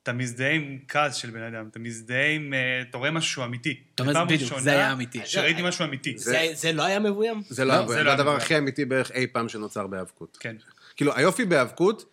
אתה 0.03 0.13
מזדהה 0.13 0.51
עם 0.51 0.79
כעס 0.89 1.15
של 1.15 1.31
בן 1.31 1.43
אדם, 1.43 1.69
אתה 1.71 1.79
מזדהה 1.79 2.31
עם, 2.31 2.55
אה, 2.55 2.81
אתה 2.91 2.99
רואה 2.99 3.11
משהו 3.11 3.45
אמיתי. 3.45 3.81
אתה 3.95 4.03
אומר, 4.03 4.25
בדיוק, 4.25 4.59
זה 4.59 4.71
היה 4.71 4.93
אמיתי. 4.93 5.21
שראיתי 5.25 5.63
משהו 5.63 5.85
אמיתי. 5.85 6.19
זה- 6.19 6.49
זה 6.55 6.73
לא 6.73 6.83
היה 6.85 7.01
מבוים? 7.01 7.43
זה 7.49 7.65
לא, 7.65 7.75
לא, 7.75 7.87
זה 7.89 7.95
זה 7.95 8.03
לא 8.03 8.11
הדבר. 8.11 8.37
הכי 8.37 8.59
אמיתי 8.59 8.85
בערך 8.85 9.11
אי 9.11 9.27
פעם 9.27 9.49
שנוצר 9.49 9.87
בהיאבקות. 9.87 10.37
כן. 10.41 10.57
כאילו, 10.97 11.15
היופי 11.17 11.45
בהיאבקות, 11.45 12.05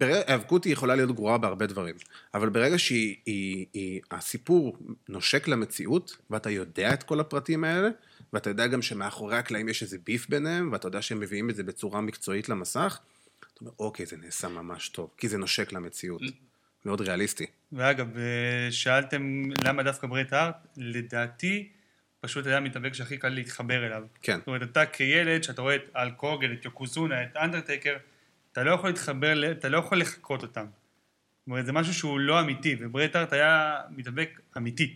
שהיאבקות 0.00 0.64
היא 0.64 0.72
יכולה 0.72 0.94
להיות 0.94 1.14
גרועה 1.14 1.38
בהרבה 1.38 1.66
דברים, 1.66 1.94
אבל 2.34 2.48
ברגע 2.48 2.78
שהיא, 2.78 3.16
היא, 3.26 3.66
היא, 3.72 4.00
הסיפור 4.10 4.78
נושק 5.08 5.48
למציאות, 5.48 6.16
ואתה 6.30 6.50
יודע 6.50 6.94
את 6.94 7.02
כל 7.02 7.20
הפרטים 7.20 7.64
האלה, 7.64 7.88
ואתה 8.32 8.50
יודע 8.50 8.66
גם 8.66 8.82
שמאחורי 8.82 9.36
הקלעים 9.36 9.68
יש 9.68 9.82
איזה 9.82 9.98
ביף 10.04 10.28
ביניהם, 10.28 10.72
ואתה 10.72 10.88
יודע 10.88 11.02
שהם 11.02 11.20
מביאים 11.20 11.50
את 11.50 11.56
זה 11.56 11.62
בצורה 11.62 12.00
מקצועית 12.00 12.48
למסך, 12.48 12.98
אתה 13.40 13.60
אומר, 13.60 13.72
אוקיי, 13.78 14.06
זה 14.06 14.16
נעשה 14.16 14.48
ממש 14.48 14.88
טוב, 14.88 15.10
כי 15.16 15.28
זה 15.28 15.38
נושק 15.38 15.72
למציאות. 15.72 16.22
מאוד 16.86 17.00
ריאליסטי. 17.00 17.46
ואגב, 17.72 18.18
אה, 18.18 18.72
שאלתם 18.72 19.42
למה 19.64 19.82
דווקא 19.82 20.06
ברט 20.06 20.32
הארט, 20.32 20.66
לדעתי, 20.76 21.68
פשוט 22.20 22.46
היה 22.46 22.56
המתאבק 22.56 22.94
שהכי 22.94 23.18
קל 23.18 23.28
להתחבר 23.28 23.86
אליו. 23.86 24.02
כן. 24.22 24.38
זאת 24.38 24.46
אומרת, 24.46 24.62
אתה 24.62 24.86
כילד, 24.86 25.42
שאתה 25.42 25.62
רואה 25.62 25.74
את 25.74 25.90
אל 25.96 26.10
קוגל, 26.10 26.52
את 26.52 26.64
יוקוזונה, 26.64 27.22
את 27.22 27.36
אנדרטייקר, 27.36 27.96
אתה 28.54 28.62
לא 28.64 28.70
יכול 28.70 28.90
להתחבר, 28.90 29.50
אתה 29.50 29.68
לא 29.68 29.78
יכול 29.78 30.00
לחקות 30.00 30.42
אותם. 30.42 30.64
זאת 30.64 31.46
אומרת, 31.46 31.66
זה 31.66 31.72
משהו 31.72 31.94
שהוא 31.94 32.20
לא 32.20 32.40
אמיתי, 32.40 32.76
וברט 32.80 33.16
הארט 33.16 33.32
היה 33.32 33.76
מתאבק 33.90 34.40
אמיתי. 34.56 34.94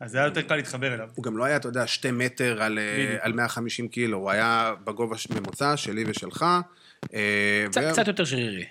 אז 0.00 0.10
זה 0.10 0.18
היה 0.18 0.24
יותר 0.26 0.42
קל 0.42 0.56
להתחבר 0.56 0.94
אליו. 0.94 1.08
הוא 1.14 1.24
גם 1.24 1.36
לא 1.36 1.44
היה, 1.44 1.56
אתה 1.56 1.68
יודע, 1.68 1.86
שתי 1.86 2.10
מטר 2.10 2.62
על, 2.62 2.78
אה. 2.78 3.16
על 3.20 3.32
150 3.32 3.88
קילו, 3.88 4.18
הוא 4.18 4.30
היה 4.30 4.74
בגובה 4.84 5.16
ממוצע 5.34 5.76
שלי 5.76 6.04
ושלך. 6.06 6.46
אה, 7.14 7.64
קצת 7.70 7.80
ו- 7.84 7.92
קצת 7.92 8.06
יותר 8.08 8.24
שרירי. 8.24 8.64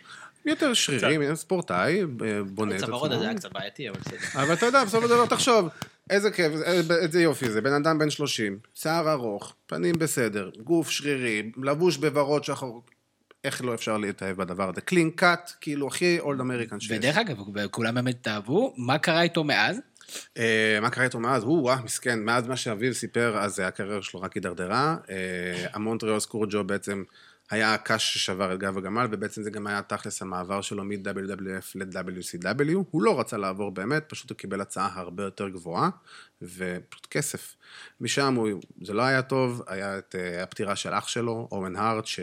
יותר 0.46 0.74
שרירים, 0.74 1.36
ספורטאי, 1.36 2.02
אה, 2.02 2.06
בונה 2.44 2.76
את 2.78 2.82
הצווארון 2.84 3.12
הזה 3.12 3.22
היה 3.22 3.32
עצמו. 3.32 3.40
קצת 3.40 3.52
בעייתי, 3.54 3.90
אבל 3.90 3.98
בסדר. 4.00 4.42
אבל 4.44 4.54
אתה 4.54 4.66
יודע, 4.66 4.84
בסופו 4.86 5.08
של 5.08 5.14
דבר, 5.14 5.26
תחשוב, 5.26 5.68
איזה 6.10 6.32
כיף, 6.32 6.52
איזה- 6.66 6.96
איזה 6.96 7.22
יופי 7.22 7.50
זה, 7.50 7.62
בן 7.62 7.74
אדם 7.74 8.00
בן 8.00 8.10
30, 8.10 8.60
שיער 8.76 9.12
ארוך, 9.12 9.56
פנים 9.68 9.96
בסדר, 10.00 10.50
גוף 10.64 10.90
שרירי, 10.90 11.52
לבוש 11.64 11.98
בוורוד 11.98 12.44
שחור, 12.44 12.84
איך 13.44 13.64
לא 13.64 13.74
אפשר 13.74 13.98
להתאהב 13.98 14.38
בדבר 14.38 14.70
הזה? 14.70 14.82
קלין 14.82 15.12
קאט, 15.12 15.52
כאילו 15.62 15.88
הכי 15.88 16.20
אולד 16.20 16.40
אמריקן 16.40 16.80
שיש. 16.80 16.92
ודרך 16.92 17.18
אגב, 17.18 17.38
וכולם 17.56 17.96
באמת 17.96 18.28
אהבו, 18.28 18.74
מה 18.78 18.98
קרה 18.98 19.22
איתו 19.22 19.44
מאז? 19.44 19.80
אה, 20.38 20.78
מה 20.82 20.90
קרה 20.90 21.04
איתו 21.04 21.20
מאז? 21.20 21.44
הוא, 21.44 21.62
וואה, 21.62 21.82
מסכן, 21.82 22.20
מאז 22.20 22.48
מה 22.48 22.56
שאביב 22.56 22.94
סיפר, 22.94 23.38
אז 23.38 23.60
הקריירה 23.60 24.02
שלו 24.02 24.22
רק 24.22 24.34
הידרדרה. 24.34 24.98
אה, 25.10 25.66
המונטריאל 25.74 26.20
סקורג'ו 26.20 26.64
בעצם 26.64 27.04
היה 27.52 27.74
הקש 27.74 28.14
ששבר 28.14 28.54
את 28.54 28.60
גב 28.60 28.78
הגמל, 28.78 29.08
ובעצם 29.12 29.44
זה 29.44 29.50
גם 29.50 29.68
היה 29.68 29.82
תכלס 29.82 30.22
המעבר 30.22 30.62
שלו 30.62 30.84
מ-WWF 30.84 31.72
ל-WCW. 31.76 32.78
הוא 32.92 33.02
לא 33.02 33.20
רצה 33.20 33.38
לעבור 33.38 33.72
באמת, 33.72 34.04
פשוט 34.08 34.30
הוא 34.30 34.38
קיבל 34.38 34.62
הצעה 34.62 34.90
הרבה 34.96 35.24
יותר 35.24 35.50
גבוהה, 35.50 35.90
ופשוט 36.42 37.08
כסף. 37.12 37.56
משם 38.02 38.36
הוא, 38.36 38.62
זה 38.82 38.94
לא 38.94 39.02
היה 39.02 39.22
טוב, 39.22 39.62
היה 39.68 39.98
את 39.98 40.16
אה, 40.20 40.44
הפטירה 40.44 40.76
של 40.76 40.90
אח 40.94 41.08
שלו, 41.08 41.48
אורן 41.52 41.76
הארט, 41.76 42.06
ש... 42.06 42.20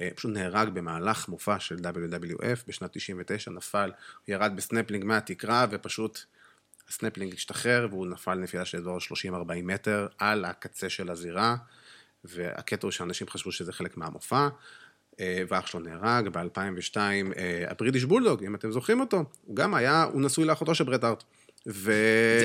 אה, 0.00 0.08
פשוט 0.14 0.30
נהרג 0.30 0.68
במהלך 0.68 1.28
מופע 1.28 1.58
של 1.58 1.76
WWF 1.76 2.58
בשנת 2.68 2.90
99, 2.92 3.50
נפל, 3.50 3.90
הוא 4.26 4.34
ירד 4.34 4.52
בסנפלינג 4.56 5.04
מהתקרה 5.04 5.66
ופשוט 5.70 6.24
הסנפלינג 6.88 7.34
השתחרר 7.34 7.86
והוא 7.90 8.06
נפל 8.06 8.34
נפילה 8.34 8.64
של 8.64 8.78
אזור 8.78 8.98
30-40 8.98 9.02
מטר 9.62 10.06
על 10.18 10.44
הקצה 10.44 10.88
של 10.88 11.10
הזירה, 11.10 11.56
והקטע 12.24 12.86
הוא 12.86 12.92
שאנשים 12.92 13.28
חשבו 13.28 13.52
שזה 13.52 13.72
חלק 13.72 13.96
מהמופע, 13.96 14.48
אה, 15.20 15.42
ואח 15.48 15.66
שלו 15.66 15.80
נהרג 15.80 16.28
ב-2002, 16.28 16.96
הבריטיש 17.68 18.04
בולדוג, 18.04 18.44
אם 18.44 18.54
אתם 18.54 18.70
זוכרים 18.70 19.00
אותו, 19.00 19.24
הוא 19.44 19.56
גם 19.56 19.74
היה, 19.74 20.02
הוא 20.02 20.22
נשוי 20.22 20.44
לאחותו 20.44 20.74
של 20.74 20.84
ברט 20.84 21.04
הארט. 21.04 21.24
ו... 21.68 21.92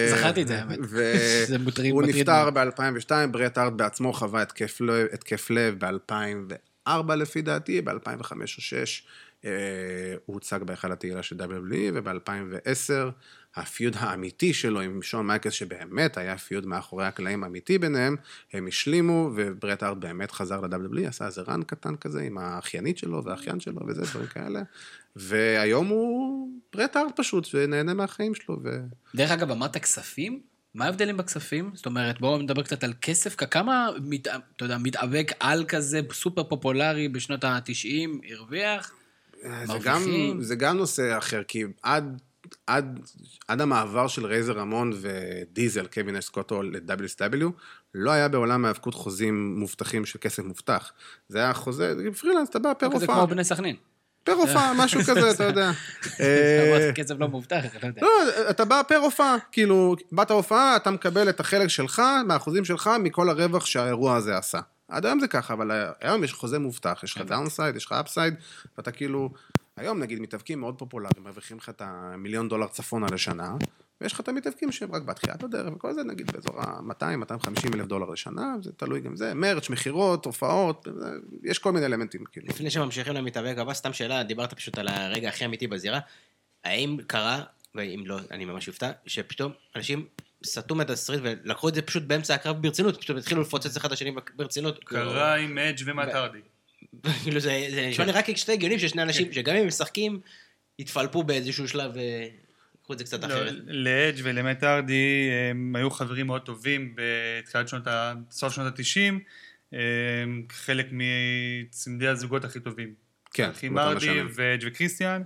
זכרתי 0.09 0.41
את 0.41 0.47
זה, 0.47 0.59
האמת. 0.59 0.79
והוא 0.89 2.03
נפטר 2.07 2.49
מאוד. 2.49 2.53
ב-2002, 2.53 3.11
ברט 3.31 3.57
הארט 3.57 3.73
בעצמו 3.73 4.13
חווה 4.13 4.41
התקף 4.41 4.81
לב, 4.81 5.07
התקף 5.13 5.49
לב 5.49 5.85
ב-2004 5.85 6.72
לפי 7.17 7.41
דעתי, 7.41 7.81
ב-2005 7.81 7.87
או 7.87 7.93
2006 7.93 9.03
אה, 9.45 10.15
הוא 10.25 10.33
הוצג 10.33 10.59
בהיכל 10.63 10.91
התהילה 10.91 11.23
של 11.23 11.35
WWE, 11.35 11.91
וב-2010 11.93 13.11
ה 13.55 13.63
feud 13.63 13.95
האמיתי 13.99 14.53
שלו 14.53 14.81
עם 14.81 15.01
שון 15.01 15.27
מייקלס, 15.27 15.53
שבאמת 15.53 16.17
היה 16.17 16.37
feud 16.37 16.65
מאחורי 16.65 17.05
הקלעים 17.05 17.43
אמיתי 17.43 17.77
ביניהם, 17.77 18.15
הם 18.53 18.67
השלימו, 18.67 19.31
וברט 19.35 19.83
הארט 19.83 19.97
באמת 19.97 20.31
חזר 20.31 20.61
ל-WWE, 20.61 21.07
עשה 21.07 21.25
איזה 21.25 21.41
run 21.41 21.63
קטן 21.63 21.95
כזה 21.95 22.21
עם 22.21 22.37
האחיינית 22.37 22.97
שלו 22.97 23.23
והאחיין 23.23 23.59
שלו 23.59 23.87
וזה, 23.87 24.01
דברים 24.01 24.27
כאלה. 24.27 24.61
והיום 25.15 25.87
הוא 25.87 26.49
ברט 26.73 26.95
הארט 26.95 27.19
פשוט, 27.19 27.47
ונהנה 27.53 27.93
מהחיים 27.93 28.35
שלו. 28.35 28.59
ו... 28.63 28.69
דרך 29.15 29.31
אגב, 29.31 29.51
אמרת 29.51 29.77
כספים? 29.77 30.52
מה 30.75 30.85
ההבדלים 30.85 31.17
בכספים? 31.17 31.71
זאת 31.73 31.85
אומרת, 31.85 32.19
בואו 32.19 32.37
נדבר 32.37 32.63
קצת 32.63 32.83
על 32.83 32.93
כסף, 33.01 33.35
כמה, 33.35 33.89
מת- 34.03 34.27
אתה 34.27 34.65
יודע, 34.65 34.77
מתאבק 34.77 35.31
על 35.39 35.65
כזה 35.67 35.99
סופר 36.11 36.43
פופולרי 36.43 37.07
בשנות 37.09 37.43
ה-90 37.43 38.09
הרוויח? 38.33 38.91
זה 39.41 39.49
מרוויחים. 39.67 40.33
גם, 40.33 40.41
זה 40.41 40.55
גם 40.55 40.77
נושא 40.77 41.17
אחר, 41.17 41.43
כי 41.43 41.63
עד, 41.81 42.21
עד, 42.67 42.99
עד 43.47 43.61
המעבר 43.61 44.07
של 44.07 44.25
רייזר 44.25 44.53
רמון 44.53 44.93
ודיזל, 45.01 45.87
קווין 45.87 46.15
וסקוט, 46.15 46.63
ל-WCW, 46.63 47.45
לא 47.93 48.11
היה 48.11 48.27
בעולם 48.27 48.65
ההאבקות 48.65 48.93
חוזים 48.93 49.55
מובטחים 49.59 50.05
של 50.05 50.19
כסף 50.21 50.43
מובטח. 50.43 50.91
זה 51.29 51.37
היה 51.37 51.53
חוזה, 51.53 51.95
פרילנס, 52.19 52.49
אתה 52.49 52.59
בא 52.59 52.73
פר 52.73 52.87
כזה 52.87 53.05
הופעה, 53.05 53.17
כמו 53.17 53.27
בני 53.27 53.43
סכנין. 53.43 53.75
פר 54.23 54.33
הופעה, 54.33 54.73
משהו 54.77 55.01
כזה, 55.09 55.31
אתה 55.31 55.43
יודע. 55.43 55.71
אה, 56.19 56.81
אמרת, 56.81 56.95
כסף 56.95 57.15
לא 57.19 57.27
מובטח, 57.27 57.57
אני 57.57 57.81
לא 57.83 57.87
יודע. 57.87 58.01
לא, 58.01 58.09
אתה 58.49 58.65
בא 58.65 58.81
פר 58.87 58.97
הופעה, 58.97 59.35
כאילו, 59.51 59.95
באת 60.11 60.31
הופעה, 60.31 60.75
אתה 60.75 60.91
מקבל 60.91 61.29
את 61.29 61.39
החלק 61.39 61.67
שלך, 61.67 62.01
מהאחוזים 62.27 62.65
שלך, 62.65 62.89
מכל 62.99 63.29
הרווח 63.29 63.65
שהאירוע 63.65 64.15
הזה 64.15 64.37
עשה. 64.37 64.59
עד 64.87 65.05
היום 65.05 65.19
זה 65.19 65.27
ככה, 65.27 65.53
אבל 65.53 65.91
היום 66.01 66.23
יש 66.23 66.33
חוזה 66.33 66.59
מובטח, 66.59 67.01
יש 67.03 67.17
לך 67.17 67.21
downside, 67.21 67.75
יש 67.75 67.85
לך 67.85 67.91
upside, 67.91 68.33
ואתה 68.77 68.91
כאילו, 68.91 69.29
היום 69.77 69.99
נגיד 69.99 70.19
מתאבקים 70.21 70.59
מאוד 70.59 70.75
פופולריים, 70.77 71.23
מרוויחים 71.23 71.57
לך 71.57 71.69
את 71.69 71.81
המיליון 71.85 72.49
דולר 72.49 72.67
צפונה 72.67 73.07
לשנה, 73.11 73.55
ויש 74.03 74.13
לך 74.13 74.19
את 74.19 74.27
המתאבקים 74.27 74.71
שהם 74.71 74.95
רק 74.95 75.01
בתחילת 75.01 75.43
הדרך, 75.43 75.73
וכל 75.75 75.93
זה 75.93 76.03
נגיד 76.03 76.31
באזור 76.31 76.61
ה-200-250 76.61 77.75
אלף 77.75 77.85
דולר 77.85 78.09
לשנה, 78.09 78.55
זה 78.61 78.71
תלוי 78.71 79.01
גם 79.01 79.15
זה, 79.15 79.33
merch, 79.33 79.69
מכירות, 79.69 80.25
הופעות, 80.25 80.87
יש 81.43 81.59
כל 81.59 81.71
מיני 81.71 81.85
אלמנטים, 81.85 82.23
כאילו. 82.31 82.47
לפני 82.47 82.69
שממשיכים 82.69 83.13
למתאבק 83.13 83.57
הבא, 83.57 83.73
סתם 83.73 83.93
שאלה, 83.93 84.23
דיברת 84.23 84.53
פשוט 84.53 84.77
על 84.77 84.87
הרגע 84.87 85.29
הכי 85.29 85.45
אמיתי 85.45 85.67
בזירה. 85.67 85.99
האם 86.63 86.97
קרה, 87.07 87.43
ואם 87.75 88.03
לא, 88.05 88.19
אני 88.31 88.45
ממש 88.45 88.67
אופתע, 88.67 88.91
שפתאום 89.05 89.51
אנשים 89.75 90.05
סטו 90.45 90.75
מהתסריט 90.75 91.19
ולקחו 91.23 91.69
את 91.69 91.75
זה 91.75 91.81
פשוט 91.81 92.03
באמצע 92.03 92.33
הקרב 92.33 92.61
ברצינות, 92.61 93.01
פשוט 93.01 93.17
התחילו 93.17 93.41
לפוצץ 93.41 93.77
אחד 93.77 93.87
את 93.87 93.91
השני 93.91 94.11
ברצינות. 94.35 94.83
קרה 94.83 95.35
עם 95.35 95.57
אדג' 95.57 95.83
ומאט 95.85 96.09
הרדי. 96.13 96.39
כאילו 97.23 97.39
זה 97.39 97.67
זה 97.71 97.87
נשמע 97.89 98.05
לי 98.05 98.11
רק 98.11 98.35
שתי 98.35 98.51
הגיונים 98.51 98.79
של 98.79 98.87
שני 98.87 99.01
אנשים, 99.01 99.33
שגם 99.33 99.55
אם 99.55 99.61
הם 99.61 99.67
משחקים, 99.67 100.19
יתפלפו 100.79 101.23
באיזשהו 101.23 101.67
שלב 101.67 101.91
ויקחו 102.83 102.93
את 102.93 102.97
זה 102.97 103.03
קצת 103.03 103.23
לא, 103.23 103.27
אחרת. 103.27 103.53
לאדג' 103.67 104.21
ולמט 104.23 104.63
הרדי 104.63 105.29
הם 105.51 105.75
היו 105.75 105.89
חברים 105.89 106.27
מאוד 106.27 106.41
טובים 106.41 106.95
בתחילת 106.95 107.67
שנות 107.67 107.87
ה... 107.87 108.13
סוף 108.31 108.53
שנות 108.53 108.67
התשעים, 108.67 109.19
חלק 110.51 110.87
מצמדי 110.91 112.07
הזוגות 112.07 112.45
הכי 112.45 112.59
טובים. 112.59 112.93
כן, 113.33 113.49
אחים 113.49 113.77
השנים. 113.77 114.27
ואדג' 114.33 114.67
וקריסטיאן, 114.67 115.21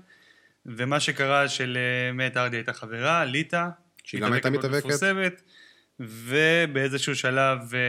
ומה 0.65 0.99
שקרה 0.99 1.49
שלמט 1.49 2.37
הרדי 2.37 2.57
הייתה 2.57 2.73
חברה, 2.73 3.25
ליטה, 3.25 3.69
שהיא 4.03 4.21
גם 4.21 4.33
הייתה 4.33 4.49
מתאבקת. 4.49 4.77
מפורסמת, 4.85 5.41
ובאיזשהו 5.99 7.15
שלב, 7.15 7.59
אה, 7.73 7.79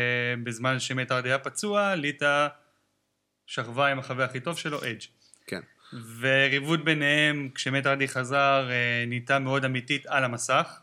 בזמן 0.43 0.81
שמט 0.81 1.11
הרדי 1.11 1.29
היה 1.29 1.39
פצוע, 1.39 1.95
ליטה 1.95 2.49
שכבה 3.47 3.87
עם 3.87 3.99
החבר 3.99 4.23
הכי 4.23 4.41
טוב 4.41 4.59
שלו, 4.59 4.79
אדג'. 4.79 5.01
כן. 5.47 5.61
וריבות 6.21 6.85
ביניהם, 6.85 7.49
כשמת 7.55 7.87
הרדי 7.87 8.09
חזר, 8.09 8.69
אה, 8.71 9.05
נהייתה 9.07 9.39
מאוד 9.39 9.65
אמיתית 9.65 10.07
על 10.07 10.25
המסך. 10.25 10.81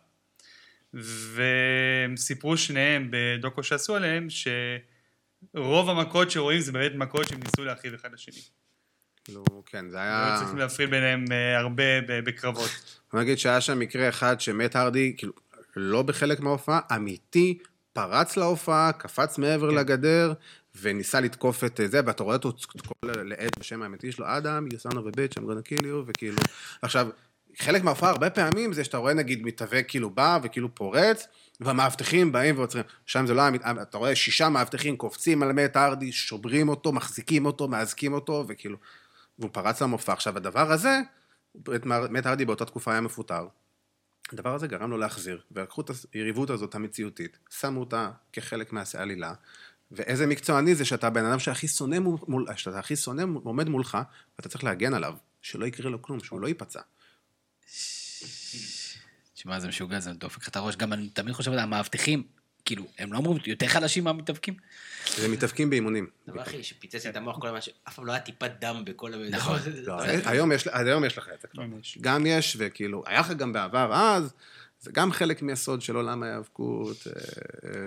והם 0.94 2.18
סיפרו 2.18 2.58
שניהם 2.58 3.08
בדוקו 3.12 3.64
שעשו 3.64 3.96
עליהם, 3.96 4.28
שרוב 4.30 5.90
המכות 5.90 6.32
שרואים 6.32 6.60
זה 6.60 6.72
באמת 6.72 6.92
מכות 6.96 7.28
שהם 7.28 7.40
ניסו 7.44 7.64
להכאיב 7.64 7.94
אחד 7.94 8.14
לשני. 8.14 8.42
כאילו, 9.24 9.44
כן, 9.66 9.90
זה 9.90 10.02
היו 10.02 10.14
היה... 10.14 10.36
צריכים 10.40 10.58
להפריד 10.58 10.90
ביניהם 10.90 11.26
אה, 11.32 11.58
הרבה 11.58 12.02
בקרבות. 12.08 12.70
אני 13.14 13.22
אגיד 13.22 13.38
שהיה 13.38 13.62
שם 13.62 13.80
מקרה 13.80 14.10
אחד 14.10 14.42
שמת 14.42 14.76
הרדי, 14.76 15.14
כאילו, 15.18 15.34
לא 15.76 16.02
בחלק 16.02 16.40
מההופעה, 16.40 16.80
אמיתי, 16.96 17.58
פרץ 17.94 18.38
להופעה, 18.38 18.92
קפץ 18.92 19.38
מעבר 19.38 19.70
כן. 19.72 19.76
לגדר, 19.76 20.34
וניסה 20.82 21.20
לתקוף 21.20 21.64
את 21.64 21.80
זה, 21.88 22.02
ואתה 22.06 22.24
רואה 22.24 22.36
אותו 22.36 22.54
קורא 22.78 23.14
לעד 23.14 23.50
בשם 23.60 23.82
האמיתי 23.82 24.12
שלו, 24.12 24.26
אדם, 24.28 24.68
you 24.68 24.90
son 24.90 24.94
of 24.94 24.96
a 24.96 25.16
bitch, 25.16 25.40
I'm 25.40 25.44
gonna 25.44 25.70
kill 25.70 25.84
you, 25.84 26.04
וכאילו... 26.06 26.38
עכשיו, 26.82 27.08
חלק 27.58 27.84
מההופעה, 27.84 28.10
הרבה 28.10 28.30
פעמים, 28.30 28.74
זה 28.74 28.84
שאתה 28.84 28.98
רואה 28.98 29.14
נגיד 29.14 29.44
מתאבק 29.44 29.86
כאילו 29.88 30.10
בא 30.10 30.40
וכאילו 30.44 30.76
פורץ, 30.76 31.28
והמאבטחים 31.60 32.32
באים 32.32 32.58
ועוצרים. 32.58 32.84
שם 33.06 33.26
זה 33.26 33.34
לא 33.34 33.42
היה, 33.42 33.52
מת- 33.52 33.62
אתה 33.82 33.98
רואה 33.98 34.16
שישה 34.16 34.50
מאבטחים 34.50 34.98
קופצים 34.98 35.44
על 35.44 35.52
מת 35.52 35.76
הרדי, 35.76 36.12
שוברים 36.12 36.70
אותו, 36.70 36.92
מחזיקים 36.92 37.46
אותו, 37.46 37.68
מאזקים 37.68 38.14
אותו, 38.14 38.46
וכאילו... 38.48 38.78
והוא 39.40 39.50
פרץ 39.54 39.82
למופע. 39.82 40.14
עכשיו, 40.14 40.38
הדבר 40.38 40.72
הזה, 40.72 41.00
מת 42.10 42.26
הרדי 42.26 42.46
באותה 42.46 42.66
תקופה 42.66 42.92
היה 42.92 43.02
מפוטר. 43.02 43.48
הדבר 44.34 44.56
הזה 44.56 44.68
גרם 44.68 44.92
לו 44.92 44.98
להחזיר, 44.98 45.42
ולקחו 45.52 45.82
את 45.82 45.90
היריבות 46.14 46.50
הזאת 46.50 46.76
המציאותית, 46.76 47.38
שמו 47.60 47.80
אותה 47.80 48.12
כחלק 48.34 48.74
מהעלילה, 48.74 49.34
ואיזה 49.92 50.28
מקצועני 50.28 50.76
זה 50.76 50.86
שאתה 50.86 51.08
הבן 51.08 51.26
אדם 51.26 51.40
שהכי 51.40 51.68
שונא 51.68 52.00
מול, 52.00 52.46
שאתה 52.56 52.80
הכי 52.80 52.96
שונא 52.96 53.24
עומד 53.44 53.70
מולך, 53.70 53.98
ואתה 54.38 54.50
צריך 54.50 54.64
להגן 54.64 54.94
עליו, 54.94 55.14
שלא 55.42 55.66
יקרה 55.66 55.90
לו 55.90 56.02
כלום, 56.02 56.20
שהוא 56.20 56.42
לא 56.42 56.48
ייפצע. 56.48 56.82
תשמע, 59.34 59.60
זה 59.60 59.68
משוגע, 59.68 60.00
זה 60.00 60.14
דופק 60.14 60.42
לך 60.42 60.48
את 60.48 60.56
הראש. 60.56 60.76
גם 60.76 60.94
אני 60.94 61.10
תמיד 61.10 61.34
חושב 61.34 61.52
על 61.52 61.60
המאבטחים, 61.60 62.24
כאילו, 62.66 62.84
הם 62.98 63.14
לא 63.14 63.18
אמורים 63.18 63.42
יותר 63.46 63.68
חלשים 63.68 64.04
מהמתאבקים? 64.04 64.54
זה 65.18 65.28
מתאבקים 65.28 65.70
באימונים. 65.70 66.08
הדבר 66.28 66.42
הכי 66.42 66.64
שפיצץ 66.64 67.06
לי 67.06 67.12
את 67.12 67.16
המוח 67.16 67.40
כל 67.40 67.48
הזמן, 67.48 67.62
שאף 67.62 67.96
פעם 67.96 68.06
לא 68.06 68.12
היה 68.12 68.22
טיפת 68.22 68.52
דם 68.60 68.82
בכל 68.86 69.14
ה... 69.14 69.18
נכון. 69.30 69.60
לא, 69.88 70.02
היום, 70.02 70.52
יש, 70.52 70.68
היום 70.72 71.06
יש 71.06 71.18
לך 71.18 71.30
את 71.34 71.42
זה 71.42 71.48
כבר. 71.48 71.64
גם 72.02 72.26
יש, 72.26 72.58
וכאילו, 72.60 73.04
היה 73.06 73.20
לך 73.20 73.32
גם 73.32 73.54
בעבר 73.54 73.94
אז, 73.94 74.34
זה 74.82 74.92
גם 74.94 75.12
חלק 75.12 75.42
מהסוד 75.42 75.82
של 75.82 75.96
עולם 75.96 76.24
ההיאבקות. 76.24 77.08
אה, 77.08 77.22
אה, 77.70 77.80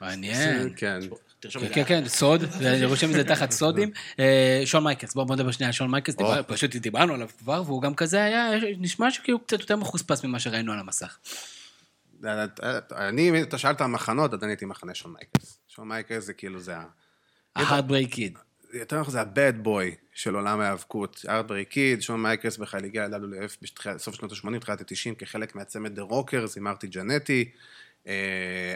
מעניין. 0.00 0.72
כן. 0.76 1.00
תרשום 1.40 1.62
כן, 1.62 1.68
את 1.68 1.74
כן, 1.74 1.82
זה. 1.82 1.88
כן, 1.88 2.08
סוד, 2.08 2.42
ואני 2.60 2.84
רושם 2.84 3.10
את 3.10 3.12
זה 3.12 3.24
תחת 3.24 3.50
סודים. 3.50 3.90
אה, 4.20 4.62
שון 4.64 4.84
מייקלס, 4.84 5.14
בואו 5.14 5.26
בוא 5.26 5.36
נדבר 5.36 5.50
שנייה 5.50 5.68
על 5.68 5.72
שון 5.72 5.90
מייקלס, 5.90 6.16
פשוט 6.46 6.76
דיברנו 6.76 7.14
עליו 7.14 7.28
כבר, 7.38 7.62
והוא 7.66 7.82
גם 7.82 7.94
כזה 7.94 8.24
היה, 8.24 8.50
נשמע 8.78 9.10
שכאילו 9.10 9.38
קצת 9.38 9.60
יותר 9.60 9.76
מחוספס 9.76 10.24
ממה 10.24 10.38
שראינו 10.38 10.72
על 10.72 10.78
המסך. 10.78 11.18
אני, 12.92 13.28
אם 13.28 13.42
אתה 13.42 13.58
שאלת 13.58 13.80
על 13.80 13.86
מחנות, 13.86 14.34
אז 14.34 14.42
אני 14.42 14.52
הייתי 14.52 14.64
מחנה 14.64 14.94
שון 14.94 15.12
מייקלס. 15.12 15.58
שון 15.68 15.88
מייקלס 15.88 16.24
זה 16.24 16.32
כאילו, 16.32 16.60
זה 16.60 16.76
ה... 16.76 16.84
ה-heartbreak 17.56 18.14
kid. 18.14 18.38
יותר 18.72 19.00
נכון 19.00 19.12
זה 19.12 19.20
ה-bad 19.20 19.66
boy 19.66 19.96
של 20.14 20.34
עולם 20.34 20.60
ההיאבקות. 20.60 21.24
Heartbreak 21.28 21.64
Kid, 21.64 22.02
שון 22.02 22.22
מייקלס 22.22 22.56
בכלל 22.56 22.84
הגיע 22.84 23.08
ל-WWF 23.08 23.56
בסוף 23.62 24.14
שנות 24.14 24.32
ה-80, 24.32 24.58
תחילת 24.60 24.80
ה-90, 24.80 25.14
כחלק 25.18 25.54
מהצמד 25.54 25.98
The 25.98 26.02
Rockers 26.02 26.52
עם 26.56 26.64
מרטי 26.64 26.86
ג'נטי. 26.86 27.50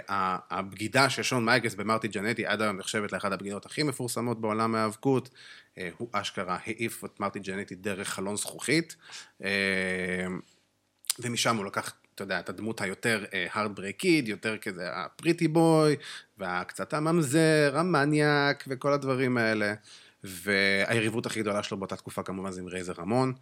ה- 0.09 0.57
הבגידה 0.59 1.11
של 1.11 1.23
שון 1.23 1.45
מייקלס 1.45 1.75
במרטי 1.75 2.09
ג'נטי 2.09 2.47
עד 2.47 2.63
היום 2.63 2.77
נחשבת 2.77 3.13
לאחת 3.13 3.33
הבגידות 3.33 3.67
הכי 3.67 3.83
מפורסמות 3.83 4.41
בעולם 4.41 4.75
ההיאבקות. 4.75 5.31
אה, 5.79 5.89
הוא 5.99 6.09
אשכרה 6.13 6.59
העיף 6.67 7.05
את 7.05 7.21
מרטי 7.21 7.39
ג'נטי 7.39 7.75
דרך 7.75 8.09
חלון 8.09 8.37
זכוכית. 8.37 8.97
אה, 9.45 10.27
ומשם 11.19 11.57
הוא 11.57 11.67
לקח, 11.67 11.93
אתה 12.15 12.23
יודע, 12.23 12.41
את 12.41 12.49
הדמות 12.49 12.81
היותר 12.81 13.25
הארדברק 13.51 13.97
קיד, 13.97 14.29
יותר 14.29 14.59
כזה 14.59 14.89
הפריטי 14.93 15.49
בוי, 15.49 15.97
והקצת 16.39 16.95
הממזר, 16.95 17.73
המניאק, 17.75 18.65
וכל 18.69 18.93
הדברים 18.93 19.39
האלה. 19.39 19.75
והיריבות 20.25 21.27
הכי 21.27 21.41
גדולה 21.41 21.63
שלו 21.63 21.77
באותה 21.77 21.97
תקופה 21.97 22.23
כמובן 22.23 22.51
זה 22.51 22.61
עם 22.61 22.67
רייזר 22.67 22.93
רמון, 22.99 23.33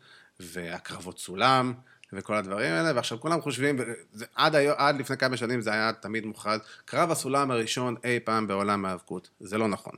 והקרבות 0.41 1.19
סולם, 1.19 1.73
וכל 2.13 2.35
הדברים 2.35 2.73
האלה, 2.73 2.93
ועכשיו 2.95 3.21
כולם 3.21 3.41
חושבים, 3.41 3.77
וזה, 3.79 4.25
עד, 4.35 4.55
היום, 4.55 4.75
עד 4.79 5.01
לפני 5.01 5.17
כמה 5.17 5.37
שנים 5.37 5.61
זה 5.61 5.73
היה 5.73 5.93
תמיד 5.93 6.27
מוכרז, 6.27 6.61
קרב 6.85 7.11
הסולם 7.11 7.51
הראשון 7.51 7.97
אי 8.05 8.21
פעם 8.25 8.47
בעולם 8.47 8.85
ההאבקות. 8.85 9.31
זה 9.41 9.59
לא 9.59 9.69
נכון. 9.69 9.93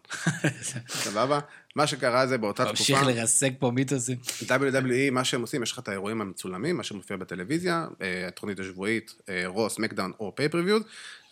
סבבה? 0.89 1.39
מה 1.77 1.87
שקרה 1.87 2.27
זה 2.27 2.39
באותה 2.39 2.65
תקופה... 2.65 2.79
ממשיך 2.81 3.03
לרסק 3.07 3.53
פה 3.59 3.71
מיתוסים. 3.71 4.19
WWE, 4.43 5.11
מה 5.13 5.25
שהם 5.25 5.41
עושים, 5.41 5.63
יש 5.63 5.73
לך 5.73 5.79
את 5.79 5.89
האירועים 5.89 6.21
המצולמים, 6.21 6.77
מה 6.77 6.83
שמופיע 6.83 7.17
בטלוויזיה, 7.17 7.87
אה, 8.03 8.29
התוכנית 8.29 8.61
השבועית, 8.61 9.15
רו, 9.47 9.71
סמאקדאון 9.71 10.13
או 10.21 10.33
pay-per-views, 10.35 10.83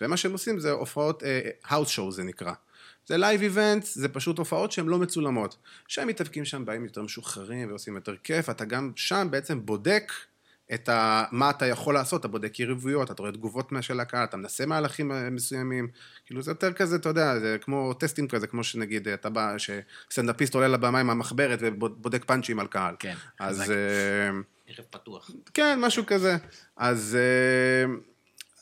ומה 0.00 0.16
שהם 0.16 0.32
עושים 0.32 0.58
זה 0.58 0.70
הופעות, 0.70 1.22
האוס 1.64 1.88
שואו 1.88 2.12
זה 2.12 2.24
נקרא. 2.24 2.52
זה 3.06 3.16
live 3.16 3.42
events, 3.42 3.94
זה 3.94 4.08
פשוט 4.08 4.38
הופעות 4.38 4.72
שהן 4.72 4.86
לא 4.86 4.98
מצולמות. 4.98 5.56
שהם 5.88 6.08
מתאבקים 6.08 6.44
שם, 6.44 6.64
באים 6.64 6.84
יותר 6.84 7.02
משוחררים 7.02 7.68
ועושים 7.68 7.94
יותר 7.94 8.16
כיף, 8.16 8.50
אתה 8.50 8.64
גם 8.64 8.92
שם 8.96 9.28
בעצם 9.30 9.66
בודק 9.66 10.12
את 10.74 10.88
ה... 10.88 11.24
מה 11.32 11.50
אתה 11.50 11.66
יכול 11.66 11.94
לעשות, 11.94 12.20
אתה 12.20 12.28
בודק 12.28 12.60
יריבויות, 12.60 13.10
אתה 13.10 13.22
רואה 13.22 13.32
תגובות 13.32 13.72
של 13.80 14.00
הקהל, 14.00 14.24
אתה 14.24 14.36
מנסה 14.36 14.66
מהלכים 14.66 15.12
אה, 15.12 15.30
מסוימים, 15.30 15.88
כאילו 16.26 16.42
זה 16.42 16.50
יותר 16.50 16.72
כזה, 16.72 16.96
אתה 16.96 17.08
יודע, 17.08 17.38
זה 17.38 17.56
כמו 17.60 17.94
טסטים 17.94 18.28
כזה, 18.28 18.46
כמו 18.46 18.64
שנגיד, 18.64 19.08
אה, 19.08 19.14
אתה 19.14 19.30
בא, 19.30 19.54
שסטנדאפיסט 19.58 20.54
עולה 20.54 20.68
לבמה 20.68 21.00
עם 21.00 21.10
המחברת 21.10 21.58
ובודק 21.62 22.24
פאנצ'ים 22.24 22.60
על 22.60 22.66
קהל. 22.66 22.94
כן, 22.98 23.14
אז 23.38 23.60
חזק. 23.60 23.70
אה, 23.70 24.30
ערב 24.66 24.86
פתוח. 24.90 25.30
כן, 25.54 25.78
משהו 25.80 26.06
כזה. 26.06 26.36
אז, 26.76 27.18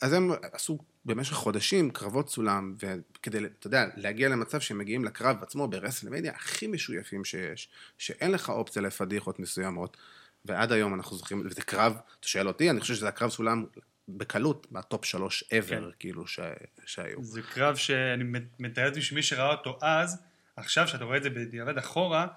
אז 0.01 0.13
הם 0.13 0.31
עשו 0.53 0.77
במשך 1.05 1.33
חודשים 1.33 1.89
קרבות 1.89 2.29
סולם, 2.29 2.75
וכדי, 2.79 3.37
אתה 3.59 3.67
יודע, 3.67 3.85
להגיע 3.95 4.29
למצב 4.29 4.59
שהם 4.59 4.77
מגיעים 4.77 5.05
לקרב 5.05 5.37
עצמו 5.41 5.67
ברסלמדיה 5.67 6.31
הכי 6.35 6.67
משויפים 6.67 7.25
שיש, 7.25 7.69
שאין 7.97 8.31
לך 8.31 8.49
אופציה 8.49 8.81
לפדיחות 8.81 9.39
מסוימות, 9.39 9.97
ועד 10.45 10.71
היום 10.71 10.93
אנחנו 10.93 11.17
זוכרים, 11.17 11.43
וזה 11.45 11.61
קרב, 11.61 11.97
אתה 12.19 12.27
שואל 12.27 12.47
אותי, 12.47 12.69
אני 12.69 12.79
חושב 12.79 12.93
שזה 12.93 13.07
הקרב 13.07 13.29
סולם 13.29 13.65
בקלות, 14.09 14.67
מה 14.71 14.85
top 14.85 15.05
שלוש 15.05 15.43
ever, 15.43 15.69
כן. 15.69 15.83
כאילו, 15.99 16.27
ש, 16.27 16.39
שהיו. 16.85 17.23
זה 17.23 17.41
קרב 17.41 17.75
שאני 17.75 18.23
מתאר 18.59 18.85
לעצמי 18.85 19.01
שמי 19.01 19.23
שראה 19.23 19.51
אותו 19.51 19.79
אז, 19.81 20.23
עכשיו 20.55 20.87
שאתה 20.87 21.03
רואה 21.03 21.17
את 21.17 21.23
זה 21.23 21.29
בדיעבד 21.29 21.77
אחורה, 21.77 22.27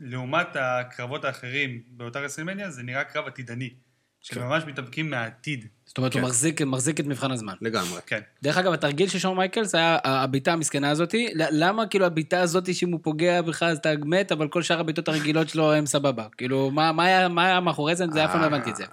לעומת 0.00 0.48
הקרבות 0.54 1.24
האחרים 1.24 1.82
באותה 1.88 2.20
רסלמניה, 2.20 2.70
זה 2.70 2.82
נראה 2.82 3.04
קרב 3.04 3.26
עתידני. 3.26 3.74
שממש 4.32 4.62
מתאבקים 4.66 5.10
מהעתיד. 5.10 5.66
זאת 5.86 5.98
אומרת, 5.98 6.14
הוא 6.14 6.20
כן. 6.20 6.26
מחזיק- 6.26 6.62
מחזיק 6.62 7.00
את 7.00 7.06
מבחן 7.06 7.30
הזמן. 7.32 7.54
לגמרי. 7.60 8.00
כן. 8.06 8.20
דרך 8.42 8.56
אגב, 8.56 8.72
התרגיל 8.72 9.08
של 9.08 9.18
שון 9.18 9.36
מייקלס 9.36 9.74
היה 9.74 9.98
הבעיטה 10.04 10.52
המסכנה 10.52 10.90
הזאתי. 10.90 11.28
למה 11.34 11.86
כאילו 11.86 12.04
הבעיטה 12.06 12.40
הזאתי, 12.40 12.74
שאם 12.74 12.92
הוא 12.92 13.00
פוגע 13.02 13.42
בך 13.42 13.62
אז 13.62 13.76
אתה 13.78 13.90
מת, 14.04 14.32
אבל 14.32 14.48
כל 14.48 14.62
שאר 14.62 14.80
הבעיטות 14.80 15.08
הרגילות 15.08 15.48
שלו 15.48 15.72
הם 15.72 15.86
סבבה. 15.86 16.26
כאילו, 16.36 16.70
מה 16.70 16.92
מה 16.92 17.04
היה 17.04 17.28
מה 17.28 17.46
היה 17.46 17.60
מאחורי 17.60 17.96
זה? 17.96 18.04
זה 18.12 18.24
אף 18.24 18.30
פעם 18.32 18.40
לא 18.40 18.46
הבנתי 18.46 18.70
את 18.70 18.76
זה. 18.76 18.84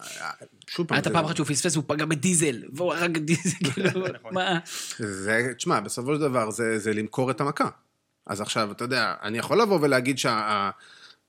שוב 0.69 0.87
פעם, 0.87 0.95
היה 0.95 0.99
את 0.99 1.03
זה- 1.03 1.09
הפעם 1.09 1.25
אחת 1.25 1.35
שהוא 1.35 1.47
פספס, 1.47 1.75
הוא 1.75 1.83
פגע 1.87 2.05
בדיזל, 2.05 2.63
והוא 2.73 2.93
הרג 2.93 3.17
דיזל, 3.17 3.57
כאילו, 3.73 3.89
נכון. 3.89 4.33
מה? 4.33 4.59
זה, 4.97 5.47
תשמע, 5.57 5.79
בסופו 5.79 6.15
של 6.15 6.21
דבר 6.21 6.51
זה, 6.51 6.79
זה 6.79 6.93
למכור 6.93 7.31
את 7.31 7.41
המכה. 7.41 7.69
אז 8.27 8.41
עכשיו, 8.41 8.71
אתה 8.71 8.83
יודע, 8.83 9.13
אני 9.23 9.37
יכול 9.37 9.61
לבוא 9.61 9.79
ולהגיד 9.81 10.19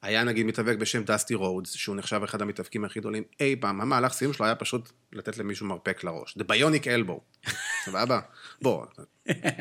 שהיה 0.05 0.24
נגיד 0.24 0.46
מתאבק 0.46 0.76
בשם 0.76 1.05
דסטי 1.05 1.34
רודס, 1.34 1.72
שהוא 1.72 1.96
נחשב 1.96 2.20
אחד 2.24 2.42
המתאבקים 2.42 2.84
הכי 2.84 3.00
גדולים 3.00 3.22
אי 3.40 3.57
פעם, 3.61 3.80
המהלך 3.80 4.12
סיום 4.12 4.32
שלו 4.32 4.46
היה 4.46 4.55
פשוט 4.55 4.92
לתת 5.12 5.38
למישהו 5.38 5.66
מרפק 5.66 6.05
לראש. 6.05 6.38
The 6.38 6.42
Bionic 6.42 6.84
Elbow. 6.84 7.48
סבבה? 7.84 8.20
בוא, 8.62 8.86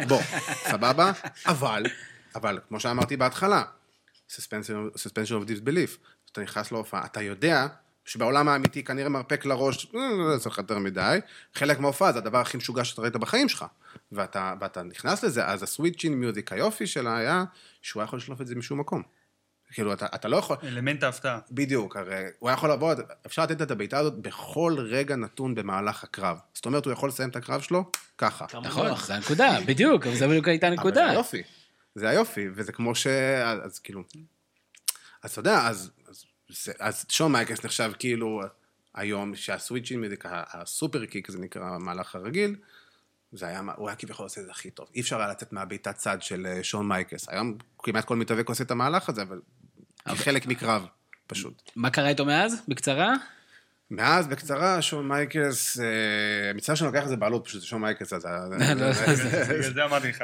בוא, 0.07 0.21
סבבה? 0.43 1.11
אבל, 1.45 1.83
אבל, 2.35 2.59
כמו 2.67 2.79
שאמרתי 2.79 3.17
בהתחלה, 3.17 3.63
suspension 4.29 5.31
of 5.31 5.47
disbelief. 5.47 5.97
אתה 6.31 6.41
נכנס 6.41 6.71
להופעה, 6.71 7.05
אתה 7.05 7.21
יודע 7.21 7.67
שבעולם 8.05 8.47
האמיתי 8.47 8.83
כנראה 8.83 9.09
מרפק 9.09 9.45
לראש, 9.45 9.87
אה, 9.95 10.33
לא 10.33 10.39
צריך 10.39 10.57
יותר 10.57 10.79
מדי. 10.79 11.19
חלק 11.53 11.79
מההופעה 11.79 12.11
זה 12.11 12.19
הדבר 12.19 12.37
הכי 12.37 12.57
משוגע 12.57 12.83
שאתה 12.83 13.01
ראית 13.01 13.15
בחיים 13.15 13.49
שלך. 13.49 13.65
ואתה, 14.11 14.53
ואתה 14.61 14.83
נכנס 14.83 15.23
לזה, 15.23 15.47
אז 15.47 15.63
הסוויצ'ין 15.63 16.13
מיוזיק 16.13 16.51
היופי 16.51 16.87
שלה 16.87 17.17
היה 17.17 17.43
שהוא 17.81 18.01
היה 18.01 18.05
יכול 18.05 18.17
לשלוף 18.17 18.41
את 18.41 18.47
זה 18.47 18.55
משום 18.55 18.79
מקום. 18.79 19.03
כאילו, 19.73 19.93
אתה, 19.93 20.05
אתה 20.15 20.27
לא 20.27 20.37
יכול... 20.37 20.57
אלמנט 20.63 21.03
ההפתעה. 21.03 21.39
בדיוק, 21.51 21.97
הרי 21.97 22.23
הוא 22.39 22.49
היה 22.49 22.53
יכול 22.53 22.71
לבוא, 22.71 22.93
אפשר 23.25 23.43
לתת 23.43 23.61
את 23.61 23.71
הבעיטה 23.71 23.97
הזאת 23.99 24.13
בכל 24.13 24.75
רגע 24.79 25.15
נתון 25.15 25.55
במהלך 25.55 26.03
הקרב. 26.03 26.37
זאת 26.53 26.65
אומרת, 26.65 26.85
הוא 26.85 26.93
יכול 26.93 27.09
לסיים 27.09 27.29
את 27.29 27.35
הקרב 27.35 27.61
שלו 27.61 27.91
ככה. 28.17 28.45
נכון, 28.63 28.91
זה 29.05 29.15
הנקודה, 29.15 29.57
בדיוק, 29.67 30.07
אבל 30.07 30.15
זה 30.15 30.27
בדיוק 30.27 30.47
הייתה 30.47 30.67
אבל 30.67 30.75
זה 30.75 30.81
הנקודה. 30.81 31.09
היופי. 31.09 31.41
זה 31.95 32.09
היופי, 32.09 32.47
וזה 32.55 32.71
כמו 32.71 32.95
ש... 32.95 33.07
אז, 33.07 33.59
אז 33.65 33.79
כאילו... 33.79 34.03
אז 35.23 35.31
אתה 35.31 35.39
יודע, 35.39 35.67
אז, 35.67 35.91
אז, 36.09 36.23
זה- 36.49 36.71
אז 36.79 37.05
שון 37.09 37.31
מייקלס 37.31 37.65
נחשב 37.65 37.91
כאילו 37.99 38.41
היום 38.95 39.33
ה- 40.25 40.61
ה 40.61 40.69
super 40.69 41.05
kick, 41.05 41.31
זה 41.31 41.39
נקרא 41.39 41.63
המהלך 41.63 42.15
הרגיל, 42.15 42.55
זה 43.31 43.45
היה, 43.47 43.61
הוא 43.75 43.87
היה 43.89 43.95
כביכול 43.95 44.23
עושה 44.25 44.41
את 44.41 44.45
זה 44.45 44.51
הכי 44.51 44.71
טוב. 44.71 44.87
אי 44.95 45.01
אפשר 45.01 45.19
היה 45.19 45.27
לצאת 45.27 45.53
מהבעיטת 45.53 45.95
צד 45.95 46.21
של 46.21 46.45
אה, 46.45 46.63
שון 46.63 46.87
מייקלס. 46.87 47.29
היום 47.29 47.57
כמעט 47.79 48.05
כל 48.05 48.15
מתאבק 48.15 48.49
עושה 48.49 48.63
את 48.63 48.71
המהלך 48.71 49.09
הזה, 49.09 49.21
אבל 49.21 49.41
כחלק 50.09 50.45
מקרב, 50.45 50.85
פשוט. 51.27 51.71
מה 51.75 51.89
קרה 51.89 52.09
איתו 52.09 52.25
מאז? 52.25 52.61
בקצרה? 52.67 53.13
מאז, 53.91 54.27
בקצרה, 54.27 54.81
שון 54.81 55.07
מייקלס, 55.07 55.79
אה, 55.79 55.85
מצטער 56.55 56.75
שאני 56.75 56.87
לוקח 56.87 57.03
את 57.03 57.09
זה 57.09 57.15
בעלות, 57.15 57.45
פשוט 57.45 57.61
שון 57.63 57.81
מייקלס, 57.81 58.13
אז... 58.13 58.25
לא, 58.51 58.73
לא, 58.73 58.93
זה- 58.93 59.43
בגלל 59.59 59.73
זה 59.73 59.85
אמרתי 59.85 60.07
לך. 60.09 60.23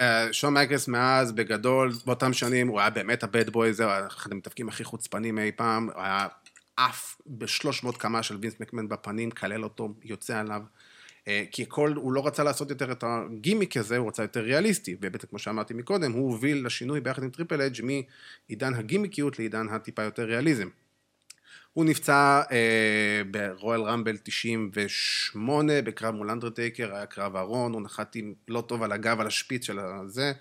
אה, 0.00 0.28
שון 0.32 0.54
מייקלס 0.54 0.88
מאז, 0.88 1.32
בגדול, 1.32 1.92
באותם 2.06 2.32
שנים, 2.32 2.68
הוא 2.68 2.80
היה 2.80 2.90
באמת 2.90 3.22
ה 3.22 3.29
bad 3.29 3.50
boy, 3.50 3.72
זהו, 3.72 3.90
היה 3.90 4.06
אחד 4.06 4.32
המתאבקים 4.32 4.68
הכי 4.68 4.84
חוצפנים 4.84 5.38
אי 5.38 5.52
פעם, 5.56 5.90
הוא 5.94 6.02
היה 6.02 6.26
עף 6.76 7.16
ב-300 7.26 7.98
קמה 7.98 8.22
של 8.22 8.36
וינס 8.40 8.54
מקמן 8.60 8.88
בפנים, 8.88 9.30
קילל 9.30 9.64
אותו, 9.64 9.94
יוצא 10.04 10.38
עליו. 10.38 10.62
אה, 11.28 11.44
כי 11.50 11.62
הכל, 11.62 11.92
הוא 11.96 12.12
לא 12.12 12.26
רצה 12.26 12.44
לעשות 12.44 12.70
יותר 12.70 12.92
את 12.92 13.04
הגימיק 13.06 13.76
הזה, 13.76 13.96
הוא 13.96 14.08
רצה 14.08 14.22
יותר 14.22 14.40
ריאליסטי. 14.40 14.94
ובאמת, 14.94 15.24
כמו 15.24 15.38
שאמרתי 15.38 15.74
מקודם, 15.74 16.12
הוא 16.12 16.30
הוביל 16.30 16.66
לשינוי 16.66 17.00
ביחד 17.00 17.22
עם 17.22 17.30
טריפל 17.30 17.60
אייץ' 17.62 17.80
מעידן 17.82 18.74
הגימיקיות 18.74 19.38
לעידן 19.38 19.68
הטיפה 19.68 20.02
יותר 20.02 20.22
ריאליזם. 20.22 20.68
הוא 21.74 21.84
נפצע 21.84 22.42
אה, 22.52 23.22
ברואל 23.30 23.82
רמבל 23.82 24.16
98, 24.22 25.82
בקרב 25.82 26.14
מול 26.14 26.30
אנדרטייקר, 26.30 26.94
היה 26.94 27.06
קרב 27.06 27.36
ארון, 27.36 27.72
הוא 27.72 27.82
נחת 27.82 28.16
עם 28.16 28.34
לא 28.48 28.60
טוב 28.60 28.82
על 28.82 28.92
הגב, 28.92 29.20
על 29.20 29.26
השפיץ 29.26 29.64
של 29.64 29.78
הזה, 29.78 30.32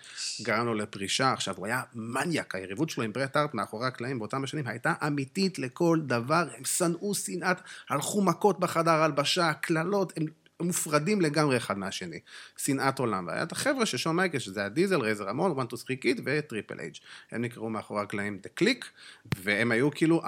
גרם 0.41 0.65
לו 0.65 0.73
לפרישה. 0.73 1.33
עכשיו, 1.33 1.55
הוא 1.57 1.65
היה 1.65 1.81
מניאק, 1.95 2.55
היריבות 2.55 2.89
שלו 2.89 3.03
עם 3.03 3.13
ברט 3.13 3.37
הארט 3.37 3.53
מאחורי 3.53 3.87
הקלעים 3.87 4.19
באותם 4.19 4.43
השנים 4.43 4.67
הייתה 4.67 4.93
אמיתית 5.07 5.59
לכל 5.59 5.99
דבר, 6.01 6.47
הם 6.57 6.65
שנאו 6.65 7.15
שנאת, 7.15 7.57
הלכו 7.89 8.23
מכות 8.23 8.59
בחדר 8.59 8.91
הלבשה, 8.91 9.53
קללות. 9.53 10.13
הם 10.17 10.25
מופרדים 10.61 11.21
לגמרי 11.21 11.57
אחד 11.57 11.77
מהשני. 11.77 12.19
שנאת 12.57 12.99
עולם. 12.99 13.27
והיה 13.27 13.43
את 13.43 13.51
החבר'ה 13.51 13.85
של 13.85 13.97
שון 13.97 14.15
מייקל, 14.15 14.39
שזה 14.39 14.59
היה 14.59 14.69
דיזל, 14.69 15.01
רייזר 15.01 15.29
רמון, 15.29 15.51
1, 15.51 15.67
2, 15.67 15.77
3 15.77 15.99
קיד 15.99 16.21
וטריפל 16.25 16.79
אייץ'. 16.79 16.95
הם 17.31 17.41
נקראו 17.41 17.69
מאחורי 17.69 18.01
הקלעים 18.01 18.37
The 18.37 18.49
Kliq, 18.49 18.91
והם 19.35 19.71
היו 19.71 19.91
כאילו 19.91 20.21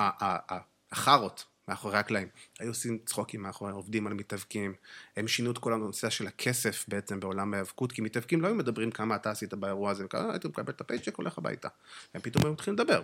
החארות 0.92 1.46
מאחורי 1.68 1.98
הקלעים. 1.98 2.28
היו 2.60 2.70
עושים 2.70 2.98
צחוקים 3.06 3.42
מאחורי, 3.42 3.72
עובדים 3.72 4.08
על 4.08 4.14
מתאבקים. 4.14 4.74
הם 5.18 5.28
שינו 5.28 5.52
את 5.52 5.58
כל 5.58 5.74
הנושא 5.74 6.10
של 6.10 6.28
הכסף 6.28 6.86
בעצם 6.88 7.20
בעולם 7.20 7.54
ההיאבקות, 7.54 7.92
כי 7.92 8.02
מתאבקים 8.02 8.42
לא 8.42 8.48
היו 8.48 8.56
מדברים 8.56 8.92
כמה 8.92 9.16
אתה 9.16 9.32
עשית 9.32 9.54
באירוע 9.54 9.92
הזה, 9.92 10.06
וכמה 10.06 10.32
היית 10.32 10.46
מקבל 10.46 10.74
את 10.74 10.82
הפייצ'ק, 10.82 11.16
הולך 11.16 11.38
הביתה. 11.38 11.68
הם 12.14 12.22
פתאום 12.22 12.46
היו 12.46 12.54
מתחילים 12.54 12.80
לדבר. 12.80 13.02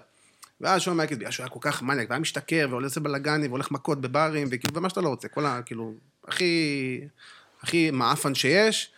ואז 0.61 0.81
שון 0.81 0.97
מייקל, 0.97 1.15
בגלל 1.15 1.31
שהוא 1.31 1.43
היה 1.43 1.49
כל 1.49 1.59
כך 1.61 1.81
מניאק, 1.81 2.09
והיה 2.09 2.19
משתכר, 2.19 2.67
ועושה 2.69 2.99
בלאגנים, 2.99 3.51
והולך 3.51 3.71
מכות 3.71 4.01
בברים, 4.01 4.47
וכאילו, 4.51 4.77
ומה 4.77 4.89
שאתה 4.89 5.01
לא 5.01 5.09
רוצה, 5.09 5.27
כל 5.27 5.45
ה... 5.45 5.61
כאילו, 5.65 5.93
הכי... 6.27 7.01
הכי 7.61 7.91
מעפן 7.91 8.35
שיש. 8.35 8.91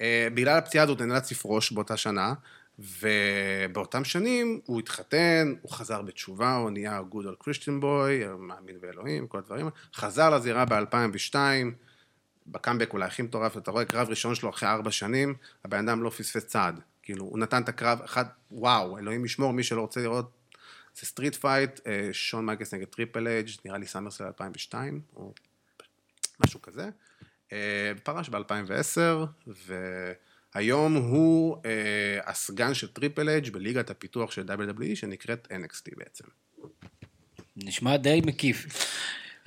אה, 0.00 0.28
בגלל 0.34 0.58
הפציעה 0.58 0.84
הזאת 0.84 1.00
נאלץ 1.00 1.32
לפרוש 1.32 1.72
באותה 1.72 1.96
שנה, 1.96 2.34
ובאותם 2.78 4.04
שנים 4.04 4.60
הוא 4.66 4.78
התחתן, 4.80 5.54
הוא 5.62 5.72
חזר 5.72 6.02
בתשובה, 6.02 6.54
הוא 6.54 6.70
נהיה 6.70 7.00
good 7.12 7.24
old 7.24 7.44
Christian 7.44 7.82
boy, 7.82 8.28
מאמין 8.38 8.80
באלוהים, 8.80 9.26
כל 9.26 9.38
הדברים. 9.38 9.68
חזר 9.94 10.30
לזירה 10.30 10.64
ב-2002, 10.64 11.34
בקאמבק 12.46 12.92
אולי 12.92 13.04
הכי 13.04 13.22
מטורף, 13.22 13.56
אתה 13.56 13.70
רואה 13.70 13.84
קרב 13.84 14.08
ראשון 14.08 14.34
שלו 14.34 14.50
אחרי 14.50 14.68
ארבע 14.68 14.90
שנים, 14.90 15.34
הבן 15.64 15.88
אדם 15.88 16.02
לא 16.02 16.10
פספס 16.10 16.44
צעד. 16.46 16.80
כאילו, 17.02 17.24
הוא 17.24 17.38
נתן 17.38 17.62
את 17.62 17.68
הקרב, 17.68 18.00
אחד, 18.04 18.24
וואו, 18.50 18.98
אלוהים 18.98 19.24
ישמור, 19.24 19.52
מי 19.52 19.62
שלא 19.62 19.80
רוצה 19.80 20.00
לראות, 20.00 20.30
זה 20.94 21.06
street 21.06 21.34
fight, 21.34 21.80
שון 22.12 22.46
מייקלס 22.46 22.74
נגד 22.74 22.86
טריפל 22.86 23.28
אייץ', 23.28 23.48
נראה 23.64 23.78
לי 23.78 23.86
סאמרסלאם 23.86 24.24
2002, 24.24 25.00
או 25.16 25.32
משהו 26.46 26.62
כזה. 26.62 26.90
אה, 27.52 27.92
פרש 28.02 28.28
ב-2010, 28.28 29.00
והיום 30.54 30.94
הוא 30.94 31.56
אה, 31.64 32.30
הסגן 32.30 32.74
של 32.74 32.88
טריפל 32.88 33.28
אייץ' 33.28 33.50
בליגת 33.52 33.90
הפיתוח 33.90 34.30
של 34.32 34.42
WWE, 34.42 34.94
שנקראת 34.96 35.48
NXT 35.50 35.94
בעצם. 35.96 36.24
נשמע 37.56 37.96
די 37.96 38.20
מקיף. 38.26 38.66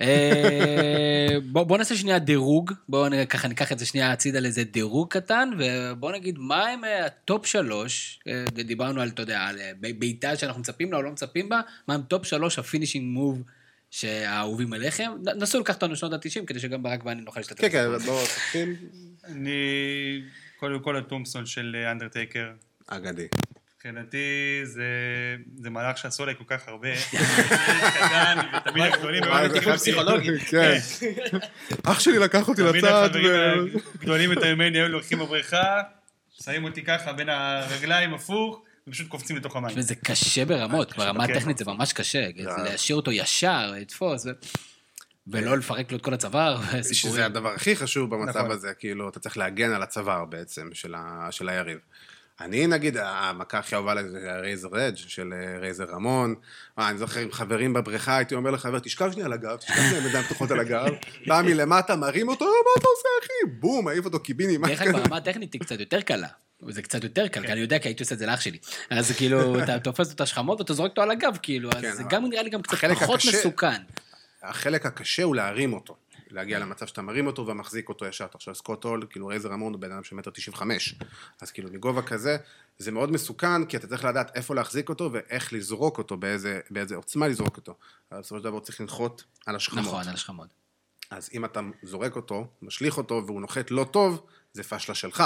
אה, 0.00 1.36
בוא 1.52 1.64
בוא 1.64 1.78
נעשה 1.78 1.96
שנייה 1.96 2.18
דירוג, 2.18 2.72
בואו 2.88 3.10
ככה 3.28 3.48
ניקח 3.48 3.72
את 3.72 3.78
זה 3.78 3.86
שנייה 3.86 4.12
הצידה 4.12 4.40
לאיזה 4.40 4.64
דירוג 4.64 5.08
קטן, 5.08 5.50
ובואו 5.58 6.12
נגיד 6.12 6.38
מה 6.38 6.68
הם 6.68 6.84
אה, 6.84 7.06
הטופ 7.06 7.46
שלוש, 7.46 8.20
אה, 8.28 8.44
דיברנו 8.64 9.00
על, 9.00 9.08
אתה 9.08 9.22
יודע, 9.22 9.40
על 9.40 9.58
בעיטה 9.98 10.36
שאנחנו 10.36 10.60
מצפים 10.60 10.92
לה 10.92 10.98
או 10.98 11.02
לא 11.02 11.10
מצפים 11.10 11.48
בה, 11.48 11.60
מה 11.88 11.94
הם 11.94 12.02
טופ 12.02 12.24
שלוש 12.24 12.58
ה 12.58 12.63
finishing 12.63 13.04
move 13.14 13.42
שהאהובים 13.90 14.72
עליכם, 14.72 15.12
נסו 15.36 15.60
לקחת 15.60 15.74
אותנו 15.76 15.92
לשנות 15.92 16.12
ה-90 16.12 16.46
כדי 16.46 16.60
שגם 16.60 16.82
ברק 16.82 17.04
ואני 17.04 17.20
נוכל 17.20 17.40
להשתתף. 17.40 17.60
כן, 17.60 17.70
כן, 17.70 17.98
בואו 17.98 18.24
תתחיל. 18.24 18.74
אני... 19.24 19.50
קודם 20.56 20.80
כל 20.80 20.96
הטומבסטון 20.96 21.46
של 21.46 21.76
אנדרטייקר. 21.90 22.50
אגדי. 22.86 23.26
מבחינתי 23.86 24.60
זה, 24.64 24.84
זה 25.56 25.70
מהלך 25.70 25.98
שעשו 25.98 26.22
עליי 26.22 26.34
כל 26.38 26.44
כך 26.46 26.68
הרבה. 26.68 26.88
קטן, 27.94 28.38
ותמיד 28.56 28.84
הגדולים 28.94 29.24
מאוד 29.24 29.52
טיפול 29.52 29.76
פסיכולוגי. 29.76 30.38
כן. 30.50 30.78
אח 31.84 32.00
שלי 32.00 32.18
לקח 32.18 32.48
אותי 32.48 32.62
תמיד 32.62 32.84
לצד, 32.84 32.92
החברים 32.92 33.24
ו... 33.74 33.78
הגדולים 33.94 34.30
יותר 34.32 34.54
ממני 34.54 34.78
היו 34.78 34.88
לוקחים 34.88 35.18
בבריכה, 35.18 35.82
שמים 36.42 36.64
אותי 36.64 36.82
ככה 36.82 37.12
בין 37.12 37.28
הרגליים 37.28 38.14
הפוך, 38.14 38.62
ופשוט 38.88 39.08
קופצים 39.08 39.36
לתוך 39.36 39.56
המים. 39.56 39.80
זה 39.80 39.94
קשה 39.94 40.44
ברמות, 40.44 40.96
ברמה 40.96 41.26
כן. 41.26 41.32
הטכנית 41.32 41.58
זה 41.58 41.64
ממש 41.64 41.92
קשה, 41.92 42.28
זה- 42.36 42.62
להשאיר 42.62 42.96
אותו 42.96 43.12
ישר, 43.12 43.72
לתפוס, 43.76 44.26
ולא 45.26 45.58
לפרק 45.58 45.92
לו 45.92 45.98
את 45.98 46.02
כל 46.02 46.14
הצוואר, 46.14 46.60
שזה. 46.92 47.26
הדבר 47.26 47.48
הכי 47.54 47.76
חשוב 47.76 48.14
במצב 48.14 48.38
נכון. 48.38 48.50
הזה, 48.50 48.74
כאילו, 48.78 49.08
אתה 49.08 49.20
צריך 49.20 49.38
להגן 49.38 49.72
על 49.72 49.82
הצוואר 49.82 50.24
בעצם 50.24 50.68
של 51.30 51.48
היריב. 51.48 51.78
אני 52.40 52.66
נגיד, 52.66 52.96
המכה 53.00 53.58
הכי 53.58 53.74
אהובה 53.74 53.92
עליי 53.92 54.08
זה 54.08 54.32
ה 54.32 54.36
Razor's 54.36 54.68
Edge 54.88 54.96
של 54.96 55.28
רייזר 55.60 55.84
רמון. 55.84 56.34
אה, 56.78 56.88
אני 56.90 56.98
זוכר 56.98 57.20
עם 57.20 57.32
חברים 57.32 57.72
בבריכה, 57.72 58.16
הייתי 58.16 58.34
אומר 58.34 58.50
לחבר, 58.50 58.78
תשכב 58.78 59.12
שנייה 59.12 59.26
על 59.26 59.32
הגב, 59.32 59.56
תשכב 59.56 59.74
שנייה 59.74 59.98
עם 60.00 60.06
ידיים 60.06 60.24
פתוחות 60.24 60.50
על 60.50 60.60
הגב, 60.60 60.86
בא 61.28 61.42
מלמטה, 61.44 61.96
מרים 61.96 62.28
אותו, 62.28 62.44
"אה, 62.44 62.50
מה 62.50 62.80
אתה 62.80 62.86
עושה 62.88 63.08
אחי? 63.22 63.58
בום, 63.60 63.84
מעיף 63.84 64.04
אותו 64.04 64.20
קיבינימט. 64.20 64.68
דרך 64.68 64.82
אגב, 64.82 64.92
ברמה 65.00 65.16
הטכנית 65.16 65.52
היא 65.52 65.60
קצת 65.60 65.80
יותר 65.80 66.00
קלה. 66.00 66.28
זה 66.68 66.82
קצת 66.82 67.04
יותר 67.04 67.28
קל, 67.28 67.46
כי 67.46 67.52
אני 67.52 67.60
יודע, 67.60 67.78
כי 67.78 67.88
הייתי 67.88 68.02
עושה 68.02 68.14
את 68.14 68.18
זה 68.18 68.26
לאח 68.26 68.40
שלי. 68.40 68.58
אז 68.90 69.12
כאילו, 69.16 69.38
אתה 69.64 69.78
תופס 69.78 70.12
את 70.14 70.20
השכמות 70.20 70.60
ואתה 70.60 70.74
זורק 70.74 70.90
אותו 70.90 71.02
על 71.02 71.10
הגב, 71.10 71.36
כאילו, 71.42 71.70
כן, 71.70 71.76
אז 71.88 71.96
זה 71.96 72.02
אבל- 72.02 72.10
גם 72.10 72.24
נראה 72.28 72.42
לי 72.42 72.50
גם 72.50 72.62
קצת 72.62 72.76
פחות 72.94 73.20
מסוכן. 73.28 73.82
החלק 74.42 74.86
הקשה 74.86 75.22
הוא 75.22 75.36
להרים 75.36 75.72
אותו. 75.72 75.96
להגיע 76.30 76.58
למצב 76.58 76.86
שאתה 76.86 77.02
מרים 77.02 77.26
אותו 77.26 77.46
ומחזיק 77.46 77.88
אותו 77.88 78.06
ישר. 78.06 78.26
עכשיו 78.34 78.54
סקוט 78.54 78.84
הול, 78.84 79.06
כאילו 79.10 79.26
רייזר 79.26 79.48
רמון 79.48 79.72
הוא 79.72 79.80
בן 79.80 79.92
אדם 79.92 80.04
של 80.04 80.16
מטר 80.16 80.30
תשעים 80.30 80.54
וחמש. 80.54 80.94
אז 81.40 81.50
כאילו 81.50 81.70
מגובה 81.72 82.02
כזה, 82.02 82.36
זה 82.78 82.92
מאוד 82.92 83.10
מסוכן, 83.12 83.64
כי 83.64 83.76
אתה 83.76 83.86
צריך 83.86 84.04
לדעת 84.04 84.36
איפה 84.36 84.54
להחזיק 84.54 84.88
אותו 84.88 85.10
ואיך 85.12 85.52
לזרוק 85.52 85.98
אותו, 85.98 86.16
באיזה, 86.16 86.60
באיזה 86.70 86.96
עוצמה 86.96 87.28
לזרוק 87.28 87.56
אותו. 87.56 87.74
אבל 88.12 88.20
בסופו 88.20 88.38
של 88.38 88.44
דבר 88.44 88.60
צריך 88.60 88.80
לנחות 88.80 89.24
על 89.46 89.56
השכמות. 89.56 89.84
נכון, 89.84 90.08
על 90.08 90.14
השכמות. 90.14 90.48
אז 91.10 91.30
אם 91.34 91.44
אתה 91.44 91.60
זורק 91.82 92.16
אותו, 92.16 92.48
משליך 92.62 92.98
אותו, 92.98 93.22
והוא 93.26 93.40
נוחת 93.40 93.70
לא 93.70 93.86
טוב, 93.90 94.26
זה 94.52 94.62
פשלה 94.62 94.94
שלך, 94.94 95.22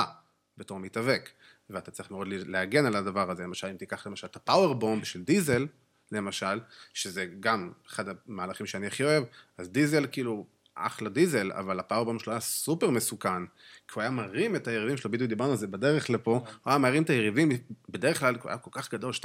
בתור 0.59 0.79
מתאבק. 0.79 1.31
ואתה 1.71 1.91
צריך 1.91 2.11
מאוד 2.11 2.29
להגן 2.31 2.87
על 2.87 2.97
הדבר 2.97 3.31
הזה. 3.31 3.43
למשל, 3.43 3.67
אם 3.67 3.77
תיקח 3.77 4.07
למשל 4.07 4.27
את 4.27 4.37
הפאוור 4.37 4.75
בומב 4.75 5.05
של 5.05 5.23
דיזל, 5.23 5.67
למשל, 6.13 6.61
שזה 6.95 7.27
גם 7.41 7.73
אחד 7.87 8.05
המהלכים 8.09 8.67
שאני 8.67 8.87
הכי 8.87 9.05
אוהב, 9.05 9.25
אז 9.59 9.69
דיזל 9.69 10.07
כאילו, 10.13 10.47
אחלה 10.79 11.09
דיזל, 11.09 11.53
אבל 11.53 11.81
הפאוור 11.81 12.05
בומב 12.05 12.21
שלו 12.21 12.33
היה 12.33 12.41
סופר 12.41 12.91
מסוכן, 12.91 13.45
כי 13.89 13.95
הוא 13.95 14.01
היה 14.01 14.11
מרים 14.11 14.57
את 14.57 14.69
היריבים 14.69 14.97
שלו, 14.97 15.11
בדיוק 15.11 15.29
דיברנו 15.29 15.51
על 15.51 15.57
זה 15.57 15.67
בדרך 15.67 16.11
לפה, 16.11 16.31
הוא 16.31 16.71
היה 16.71 16.79
מרים 16.79 17.03
את 17.03 17.11
היריבים, 17.11 17.49
בדרך 17.89 18.21
כלל 18.21 18.35
הוא 18.43 18.49
היה 18.49 18.59
כל 18.59 18.71
כך 18.73 18.93
גדול, 18.93 19.13
2-10, 19.13 19.25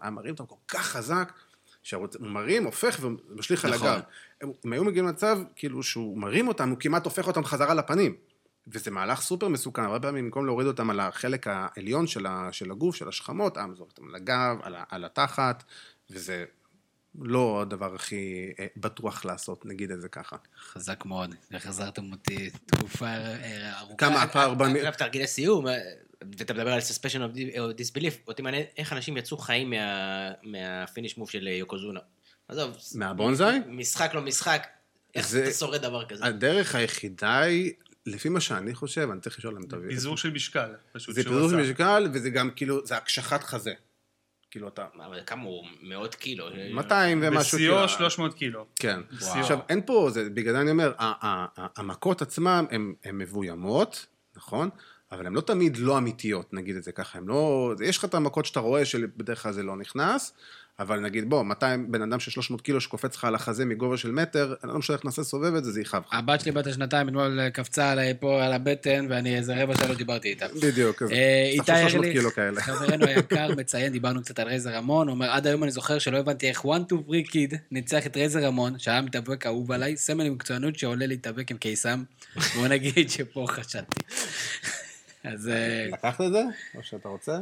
היה 0.00 0.10
מרים 0.10 0.32
אותם 0.32 0.46
כל 0.46 0.56
כך 0.68 0.86
חזק, 0.86 1.32
שהוא 1.82 2.06
מרים, 2.20 2.64
הופך 2.64 2.98
ומשליך 3.00 3.64
על 3.64 3.74
נכון. 3.74 3.88
הגב. 3.88 4.00
הם, 4.40 4.52
הם 4.64 4.72
היו 4.72 4.84
מגיעים 4.84 5.06
למצב, 5.06 5.38
כאילו, 5.56 5.82
שהוא 5.82 6.18
מרים 6.18 6.48
אותם, 6.48 6.68
הוא 6.68 6.78
כמעט 6.80 7.04
הופך 7.04 7.26
אותם 7.26 7.44
חזרה 7.44 7.74
לפנים. 7.74 8.16
וזה 8.66 8.90
מהלך 8.90 9.20
סופר 9.20 9.48
מסוכן, 9.48 9.82
הרבה 9.82 10.00
פעמים 10.00 10.24
במקום 10.24 10.46
להוריד 10.46 10.66
אותם 10.66 10.90
על 10.90 11.00
החלק 11.00 11.46
העליון 11.46 12.06
של, 12.06 12.26
ה, 12.26 12.48
של 12.52 12.70
הגוף, 12.70 12.96
של 12.96 13.08
השכמות, 13.08 13.58
אה, 13.58 13.66
זורק 13.74 13.90
אותם 13.90 14.08
על 14.08 14.14
הגב, 14.14 14.56
על 14.88 15.04
התחת, 15.04 15.64
וזה 16.10 16.44
לא 17.18 17.62
הדבר 17.62 17.94
הכי 17.94 18.24
אה, 18.58 18.66
בטוח 18.76 19.24
לעשות, 19.24 19.66
נגיד 19.66 19.90
את 19.90 20.00
זה 20.00 20.08
ככה. 20.08 20.36
חזק 20.72 21.04
מאוד. 21.04 21.34
החזרתם 21.52 22.12
אותי 22.12 22.50
תקופה 22.66 23.06
אה, 23.06 23.78
ארוכה. 23.80 23.96
כמה 23.96 24.22
הפער 24.22 24.54
ב... 24.54 24.62
אגב, 24.62 24.92
תרגילי 24.94 25.26
סיום, 25.26 25.66
אה, 25.68 25.72
ואתה 26.38 26.54
מדבר 26.54 26.72
על 26.72 26.80
suspension 26.80 27.02
of 27.32 27.36
di- 27.36 27.54
of 27.56 27.80
disbelief, 27.80 28.14
אותי 28.28 28.42
מעניין 28.42 28.64
איך 28.76 28.92
אנשים 28.92 29.16
יצאו 29.16 29.36
חיים 29.38 29.70
מה- 29.70 30.30
מהפיניש 30.42 31.18
מוב 31.18 31.30
של 31.30 31.48
אה, 31.48 31.52
יוקוזונה. 31.52 32.00
עזוב, 32.48 32.76
מהבונזאי? 32.94 33.58
משחק 33.66 34.10
לא 34.14 34.22
משחק, 34.22 34.66
איך 35.14 35.28
זה- 35.28 35.44
אתה 35.44 35.52
שורד 35.52 35.82
דבר 35.82 36.04
כזה? 36.04 36.24
הדרך 36.26 36.74
היחידה 36.74 37.40
היא, 37.40 37.72
לפי 38.06 38.28
מה 38.28 38.40
שאני 38.40 38.74
חושב, 38.74 39.08
אני 39.12 39.20
צריך 39.20 39.38
לשאול 39.38 39.54
להם 39.54 39.62
את 39.62 39.72
הווידאו. 39.72 39.90
פיזור 39.94 40.16
של 40.16 40.30
משקל, 40.30 40.70
פשוט. 40.92 41.14
זה 41.14 41.22
פיזור 41.24 41.48
של. 41.50 41.56
משקל, 41.56 42.08
וזה 42.12 42.30
גם 42.30 42.50
כאילו, 42.56 42.86
זה 42.86 42.96
הקשחת 42.96 43.42
חזה. 43.44 43.72
כאילו 44.50 44.68
אתה... 44.68 44.86
אבל 45.06 45.20
כמה 45.26 45.42
הוא? 45.42 45.66
מאות 45.82 46.14
קילו. 46.14 46.46
200 46.72 47.20
ומשהו. 47.22 47.58
בשיאו 47.58 47.74
כאילו, 47.74 47.88
300 47.88 48.34
קילו. 48.34 48.66
כן. 48.76 49.00
וואו. 49.20 49.40
עכשיו, 49.40 49.58
אין 49.68 49.80
פה, 49.86 50.08
זה, 50.12 50.30
בגלל 50.30 50.52
זה 50.52 50.60
אני 50.60 50.70
אומר, 50.70 50.92
המכות 51.56 52.22
עצמן 52.22 52.64
הן 52.70 52.94
מבוימות, 53.12 54.06
נכון? 54.36 54.68
אבל 55.12 55.26
הן 55.26 55.32
לא 55.32 55.40
תמיד 55.40 55.76
לא 55.76 55.98
אמיתיות, 55.98 56.54
נגיד 56.54 56.76
את 56.76 56.82
זה 56.82 56.92
ככה. 56.92 57.18
הן 57.18 57.24
לא... 57.26 57.72
יש 57.84 57.98
לך 57.98 58.04
את 58.04 58.14
המכות 58.14 58.46
שאתה 58.46 58.60
רואה 58.60 58.84
שבדרך 58.84 59.42
כלל 59.42 59.52
זה 59.52 59.62
לא 59.62 59.76
נכנס, 59.76 60.32
אבל 60.80 61.00
נגיד, 61.00 61.30
בוא, 61.30 61.42
200, 61.42 61.92
בן 61.92 62.02
אדם 62.02 62.20
של 62.20 62.30
300 62.30 62.60
קילו 62.60 62.80
שקופץ 62.80 63.16
לך 63.16 63.24
על 63.24 63.34
החזה 63.34 63.64
מגובה 63.64 63.96
של 63.96 64.10
מטר, 64.10 64.54
אני 64.64 64.72
לא 64.72 64.78
משנה 64.78 64.96
איך 64.96 65.04
נעשה 65.04 65.22
סובב 65.22 65.54
את 65.54 65.64
זה, 65.64 65.72
זה 65.72 65.80
יכאב 65.80 66.02
לך. 66.06 66.14
הבת 66.14 66.40
שלי 66.40 66.52
בת 66.52 66.66
השנתיים 66.66 67.08
אתמול 67.08 67.50
קפצה 67.50 67.90
עליי 67.90 68.14
פה 68.20 68.44
על 68.44 68.52
הבטן, 68.52 69.06
ואני 69.10 69.36
איזה 69.36 69.62
רבע 69.62 69.76
שעה 69.76 69.88
לא 69.88 69.94
דיברתי 69.94 70.28
איתה. 70.28 70.46
בדיוק, 70.62 71.02
אז 71.02 71.12
אה, 71.12 71.50
סך 71.56 71.60
איתי 71.60 71.72
הכל 71.72 71.90
300 71.90 71.94
ארליך, 71.94 72.16
קילו 72.16 72.30
כאלה. 72.30 72.60
חברנו 72.60 73.06
היקר, 73.06 73.54
מציין, 73.56 73.92
דיברנו 73.92 74.22
קצת 74.22 74.38
על 74.38 74.46
רייזר 74.46 74.70
רמון, 74.70 75.08
הוא 75.08 75.14
אומר, 75.14 75.30
עד 75.30 75.46
היום 75.46 75.62
אני 75.62 75.70
זוכר 75.70 75.98
שלא 75.98 76.18
הבנתי 76.18 76.48
איך 76.48 76.64
one 76.64 76.92
to 76.92 76.94
free 77.08 77.30
kid 77.30 77.56
ניצח 77.70 78.06
את 78.06 78.16
רייזר 78.16 78.44
רמון, 78.46 78.78
שהיה 78.78 79.00
מתאבק 79.00 79.46
אהוב 79.46 79.72
עליי, 79.72 79.96
סמל 79.96 80.24
למקצוענות 80.24 80.78
שעולה 80.78 81.06
להתאבק 81.06 81.50
עם 81.50 81.56
קיסם, 81.56 82.02
בוא 82.56 82.68
נגיד 82.68 83.10
שפה 83.10 83.46
חשדתי. 83.48 84.00
אז 85.24 85.48
אה, 85.48 85.86
לקחת 85.92 86.20
את 86.20 86.32
זה? 86.32 86.42
או 86.74 86.82
שאתה 86.82 87.08
רוצה? 87.08 87.38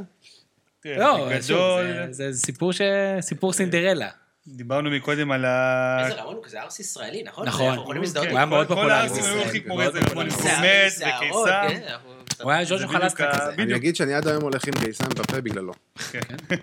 תראה, 0.83 0.99
לא, 0.99 1.29
בגדול, 1.31 1.87
זה- 2.11 2.33
זה 2.33 2.39
סיפור 2.41 2.73
ש- 2.73 2.81
סיפור 3.21 3.53
סינדרלה. 3.53 4.09
דיברנו 4.47 4.91
מקודם 4.91 5.31
על 5.33 5.45
ה... 5.45 6.05
איזה 6.07 6.23
הוא 6.23 6.45
כזה 6.45 6.61
ארס 6.63 6.81
ישראלי, 6.81 7.23
נכון? 7.23 7.47
נכון. 7.49 7.97
להזדהות 8.01 8.27
הוא 8.29 8.37
היה 8.37 8.47
כל- 8.47 8.51
מאוד 8.51 8.67
כל 8.69 8.75
פופולרי 8.75 8.93
הארסים 8.95 9.25
היו 9.25 9.43
הכי 9.43 9.61
כמו 9.63 9.75
מאוד 9.77 9.95
רייזר 9.97 10.11
רמון, 10.11 10.31
פופולרי. 10.31 10.53
חומץ. 10.53 10.99
כן, 10.99 11.83
אנחנו- 11.87 12.11
הוא 12.43 12.51
היה 12.53 12.65
ז'וז'ו 12.65 12.79
זה 12.79 12.87
בדיוק 12.87 13.03
חלסקה 13.03 13.31
ה- 13.31 13.35
כזה. 13.41 13.63
אני 13.63 13.77
אגיד 13.77 13.97
שאני 13.97 14.15
עד 14.15 14.27
היום 14.29 14.43
הולך 14.43 14.65
עם 14.67 14.73
גייסן 14.85 15.09
בפה 15.09 15.41
בגללו. 15.41 15.73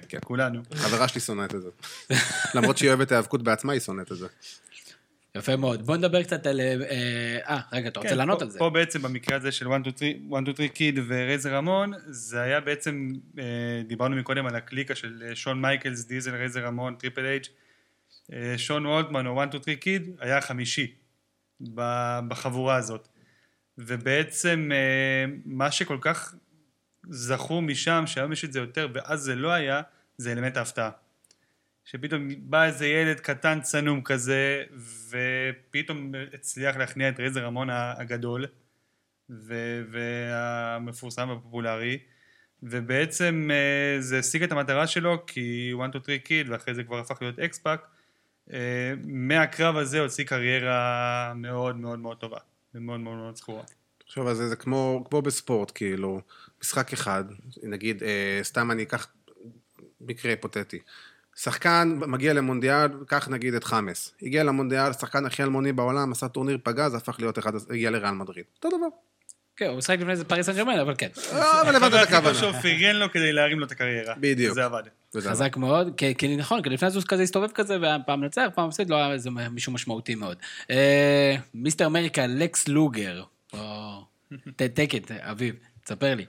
כן, 0.10 0.18
כולנו. 0.24 0.62
חברה 0.76 1.08
שלי 1.08 1.22
שונאת 1.22 1.56
את 1.56 1.62
זה. 1.62 1.70
למרות 2.56 2.78
שהיא 2.78 2.90
אוהבת 2.90 3.12
היאבקות 3.12 3.44
בעצמה, 3.44 3.74
היא 3.74 3.82
שונאת 3.82 4.12
את 4.12 4.18
זה. 4.18 4.28
יפה 5.36 5.56
מאוד. 5.56 5.86
בוא 5.86 5.98
נדבר 5.98 6.24
קצת 6.24 6.46
על... 6.46 6.60
אה, 6.62 6.76
אה, 7.50 7.60
רגע, 7.74 7.88
אתה 7.88 8.00
רוצה 8.00 8.10
כן, 8.10 8.18
לענות 8.18 8.40
פה- 8.40 8.46
על 8.46 8.52
זה? 8.52 8.60
פה 8.60 8.70
בעצם 8.70 9.02
במקרה 9.02 9.38
הזה 9.38 9.52
של 9.52 9.68
1, 9.72 9.82
2, 9.90 10.30
3 10.46 10.68
קיד 10.74 11.00
ורייזר 11.08 11.56
רמון, 11.56 11.94
זה 12.08 12.42
היה 12.42 12.60
בעצם, 12.60 13.08
אה, 13.40 13.44
דיברנו 13.88 14.16
מקודם 14.16 14.46
על 14.46 14.56
הקליקה 14.56 14.96
של 14.96 15.24
אה, 15.30 15.36
שון 15.36 15.62
מייקלס, 15.62 16.06
דיזל, 16.06 16.36
רייזר 16.36 16.66
רמון, 16.66 16.96
טריפל 16.96 17.26
אייץ'. 17.26 17.44
שון 18.58 18.86
וולטמן 18.86 19.28
או 19.28 19.40
1, 19.44 19.50
2, 19.50 19.64
3 19.64 19.76
קיד 19.80 20.10
היה 20.20 20.38
החמישי 20.38 20.94
בחבורה 22.28 22.76
הזאת. 22.76 23.08
ובעצם 23.78 24.72
מה 25.46 25.72
שכל 25.72 25.98
כך 26.02 26.36
זכור 27.10 27.62
משם, 27.62 28.04
שהיום 28.08 28.32
יש 28.32 28.46
את 28.46 28.54
זה 28.54 28.60
יותר 28.60 28.88
ואז 28.94 29.20
זה 29.22 29.36
לא 29.36 29.52
היה, 29.52 29.82
זה 30.18 30.32
אלמנט 30.32 30.58
ההפתעה. 30.58 30.90
שפתאום 31.86 32.28
בא 32.40 32.66
איזה 32.66 32.88
ילד 32.88 33.20
קטן 33.20 33.62
צנום 33.62 34.02
כזה, 34.02 34.64
ופתאום 35.10 36.12
הצליח 36.34 36.78
להכניע 36.78 37.10
את 37.10 37.20
רייזר 37.20 37.46
רמון 37.46 37.70
הגדול, 37.70 38.46
ו- 39.30 39.82
והמפורסם 39.92 41.30
והפופולרי, 41.30 42.00
ובעצם 42.64 43.50
אה, 43.52 44.02
זה 44.02 44.20
השיג 44.20 44.44
את 44.44 44.52
המטרה 44.52 44.88
שלו, 44.88 45.26
כי 45.28 45.74
1, 45.82 45.90
2, 45.90 46.04
3 46.04 46.18
קיד, 46.24 46.50
ואחרי 46.50 46.76
זה 46.76 46.84
כבר 46.84 47.00
הפך 47.00 47.22
להיות 47.22 47.40
אקס-פאק, 47.40 47.88
אה, 48.54 48.94
מהקרב 49.04 49.78
הזה 49.78 50.00
הוציא 50.00 50.26
קריירה 50.26 51.34
מאוד 51.36 51.76
מאוד 51.76 52.00
מאוד 52.00 52.18
טובה, 52.18 52.40
ומאוד 52.76 53.00
מאוד 53.00 53.16
מאוד 53.16 53.36
זכורה. 53.36 53.64
תחשוב 53.98 54.28
על 54.28 54.36
זה, 54.36 54.50
זה 54.50 54.56
כמו, 54.56 55.04
כמו 55.10 55.22
בספורט, 55.22 55.72
כאילו, 55.76 56.22
משחק 56.62 56.94
אחד, 56.94 57.24
נגיד, 57.64 58.04
אה, 58.04 58.40
סתם 58.44 58.72
אני 58.72 58.84
אקח 58.84 59.08
מקרה 60.02 60.32
היפותטי. 60.32 60.80
שחקן 61.36 62.00
מגיע 62.08 62.34
למונדיאל, 62.34 62.88
קח 63.08 63.28
נגיד 63.28 63.54
את 63.54 63.64
חאמס. 63.64 64.14
הגיע 64.22 64.44
למונדיאל, 64.44 64.94
שחקן 64.94 65.26
הכי 65.26 65.44
אלמוני 65.44 65.74
בעולם, 65.74 66.12
עשה 66.12 66.28
טורניר 66.28 66.58
פגז, 66.64 66.94
הפך 66.94 67.16
להיות 67.20 67.40
אחד, 67.40 67.52
הגיע 67.70 67.92
לריאל 67.92 68.12
מדריד. 68.12 68.46
אותו 68.58 68.78
דבר. 68.78 68.88
כן, 69.58 69.66
הוא 69.66 69.78
משחק 69.78 70.00
לפני 70.00 70.16
זה 70.16 70.26
פריז 70.26 70.46
סן 70.46 70.56
ז'רמן, 70.56 70.80
אבל 70.80 70.96
כן. 70.98 71.08
אה, 71.32 71.62
אבל 71.62 71.76
הבנת 71.76 71.94
את 71.94 72.08
הכוונה. 72.08 72.34
שהוא 72.34 72.52
פרגן 72.52 72.96
לו 72.96 73.12
כדי 73.12 73.34
להרים 73.34 73.60
לו 73.60 73.66
את 73.66 73.72
הקריירה. 73.72 74.16
בדיוק. 74.20 74.54
זה 74.54 74.66
עבד. 74.66 74.84
חזק 75.22 75.58
מאוד, 75.58 75.94
כי, 75.98 76.16
כי 76.16 76.36
נכון, 76.38 76.62
כי 76.64 76.70
לפני 76.70 76.90
זה 76.90 77.00
הוא 77.00 77.06
כזה 77.08 77.24
הסתובב 77.24 77.52
כזה, 77.52 77.78
ופעם 77.78 78.24
ניצח, 78.24 78.48
פעם 78.56 78.68
הפסיד, 78.68 78.90
לא 78.90 78.96
היה 78.96 79.14
איזה 79.14 79.30
מישהו 79.52 79.74
משמעותי 79.74 80.16
מאוד. 80.16 80.38
אה, 80.70 81.36
מיסטר 81.54 81.86
אמריקה, 81.86 82.28
לקס 82.28 82.68
לוגר. 82.68 83.24
או... 83.54 84.02
take 84.78 84.92
it, 84.92 85.12
אביב, 85.12 85.56
תספר 85.84 86.16
לי. 86.16 86.26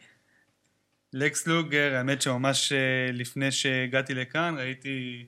לקס 1.19 1.47
לוגר, 1.47 1.95
האמת 1.95 2.23
שממש 2.23 2.73
אה, 2.73 3.12
לפני 3.12 3.53
שהגעתי 3.53 4.14
לכאן, 4.14 4.55
ראיתי 4.59 5.27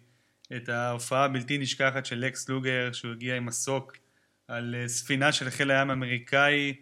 את 0.57 0.68
ההופעה 0.68 1.24
הבלתי 1.24 1.59
נשכחת 1.59 2.07
של 2.07 2.18
לקס 2.18 2.49
לוגר, 2.49 2.93
שהוא 2.93 3.12
הגיע 3.12 3.36
עם 3.36 3.47
מסוק 3.47 3.97
על 4.49 4.74
אה, 4.78 4.89
ספינה 4.89 5.32
של 5.32 5.51
חיל 5.51 5.70
הים 5.70 5.91
האמריקאי 5.91 6.74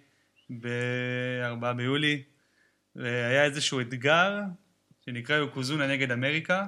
ב-4 0.50 1.72
ביולי, 1.76 2.22
והיה 2.96 3.44
איזשהו 3.44 3.80
אתגר 3.80 4.40
שנקרא 5.04 5.36
יוקוזונה 5.36 5.86
נגד 5.86 6.12
אמריקה, 6.12 6.66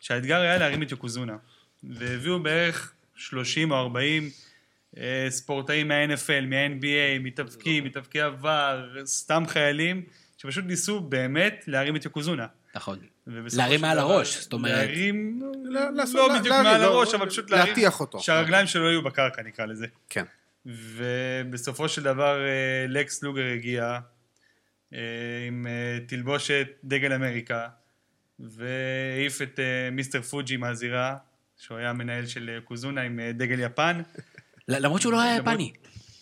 שהאתגר 0.00 0.40
היה 0.40 0.58
להרים 0.58 0.82
את 0.82 0.90
יוקוזונה. 0.90 1.36
והביאו 1.84 2.42
בערך 2.42 2.92
30 3.14 3.70
או 3.70 3.76
40 3.76 4.30
אה, 4.96 5.26
ספורטאים 5.30 5.88
מה-NFL, 5.88 6.46
מה-NBA, 6.46 7.20
מתאבקים, 7.20 7.84
מתאבקי 7.84 8.20
עבר, 8.20 8.94
סתם 9.04 9.42
חיילים, 9.46 10.02
שפשוט 10.36 10.64
ניסו 10.64 11.00
באמת 11.00 11.64
להרים 11.66 11.96
את 11.96 12.04
יוקוזונה. 12.04 12.46
נכון. 12.74 12.98
להרים 13.26 13.80
מעל 13.80 13.98
הראש, 13.98 14.36
זאת 14.42 14.52
אומרת- 14.52 14.72
להרים, 14.72 15.40
לא 16.14 16.38
בדיוק 16.38 16.54
מעל 16.62 16.80
לא, 16.80 16.84
הראש, 16.84 17.14
אבל 17.14 17.30
פשוט 17.30 17.50
להרים, 17.50 17.68
להטיח 17.68 18.00
אותו. 18.00 18.20
שהרגליים 18.20 18.66
שלו 18.66 18.90
יהיו 18.90 19.02
בקרקע 19.02 19.42
נקרא 19.42 19.66
לזה. 19.66 19.86
כן. 20.10 20.24
ובסופו 20.66 21.88
של 21.88 22.02
דבר 22.02 22.38
אה, 22.46 22.50
לקס 22.88 23.22
לוגר 23.22 23.46
הגיע 23.54 23.98
אה, 24.94 24.98
עם 25.46 25.66
אה, 25.66 25.98
תלבושת 26.06 26.66
דגל 26.84 27.12
אמריקה, 27.12 27.68
והעיף 28.40 29.42
את 29.42 29.60
מיסטר 29.92 30.22
פוג'י 30.22 30.56
מהזירה, 30.56 31.16
שהוא 31.56 31.78
היה 31.78 31.90
המנהל 31.90 32.26
של 32.26 32.58
קוזונה 32.64 33.02
עם 33.02 33.20
דגל 33.34 33.60
יפן. 33.60 34.00
למרות 34.68 35.00
שהוא 35.00 35.12
לא 35.12 35.20
היה 35.20 35.38
למרות- 35.38 35.52
יפני. 35.54 35.72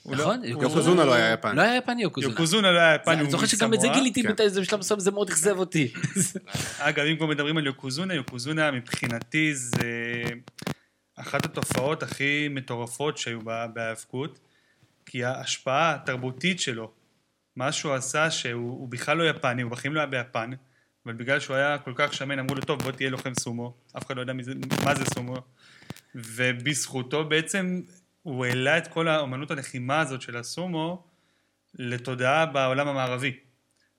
לא- 0.06 0.16
נכון? 0.16 0.44
יוקוזונה 0.44 1.04
לא 1.04 1.14
היה 1.14 1.32
יפני. 1.32 1.56
לא 1.56 1.62
היה 1.62 1.76
יפני 1.76 2.02
יוקוזונה. 2.02 2.32
יוקוזונה 2.32 2.72
לא 2.72 2.78
היה 2.78 2.94
יפני, 2.94 3.14
אני 3.14 3.30
זוכר 3.30 3.46
שגם 3.46 3.74
את 3.74 3.80
זה 3.80 3.86
מסמואה. 3.86 3.98
גיליתי 3.98 4.22
כן. 4.22 4.36
באיזה 4.36 4.60
בשלב 4.60 4.78
מסוים, 4.78 5.00
זה 5.00 5.10
מאוד 5.10 5.30
אכזב 5.30 5.58
אותי. 5.58 5.92
אגב, 6.78 7.04
אם 7.04 7.16
כבר 7.16 7.26
מדברים 7.26 7.56
על 7.56 7.66
יוקוזונה, 7.66 8.14
יוקוזונה 8.14 8.70
מבחינתי 8.70 9.54
זה 9.54 9.78
אחת 11.16 11.44
התופעות 11.44 12.02
הכי 12.02 12.48
מטורפות 12.50 13.18
שהיו 13.18 13.40
בה- 13.40 13.66
בהיאבקות. 13.66 14.38
כי 15.06 15.24
ההשפעה 15.24 15.94
התרבותית 15.94 16.60
שלו, 16.60 16.90
מה 17.56 17.72
שהוא 17.72 17.94
עשה, 17.94 18.30
שהוא 18.30 18.70
הוא 18.80 18.88
בכלל 18.88 19.16
לא 19.16 19.28
יפני, 19.30 19.62
הוא 19.62 19.70
בחיים 19.70 19.94
לא 19.94 20.00
היה 20.00 20.06
ביפן, 20.06 20.50
אבל 21.06 21.14
בגלל 21.14 21.40
שהוא 21.40 21.56
היה 21.56 21.78
כל 21.78 21.92
כך 21.96 22.14
שמן, 22.14 22.38
אמרו 22.38 22.54
לו, 22.54 22.60
טוב, 22.60 22.82
בוא 22.82 22.92
תהיה 22.92 23.10
לוחם 23.10 23.34
סומו, 23.34 23.74
אף 23.96 24.06
אחד 24.06 24.16
לא 24.16 24.20
יודע 24.20 24.32
מה 24.84 24.94
זה 24.94 25.04
סומו, 25.14 25.36
ובזכותו 26.14 27.24
בעצם 27.24 27.80
הוא 28.24 28.44
העלה 28.44 28.78
את 28.78 28.88
כל 28.88 29.08
האמנות 29.08 29.50
הלחימה 29.50 30.00
הזאת 30.00 30.22
של 30.22 30.36
הסומו 30.36 31.04
לתודעה 31.74 32.46
בעולם 32.46 32.88
המערבי. 32.88 33.36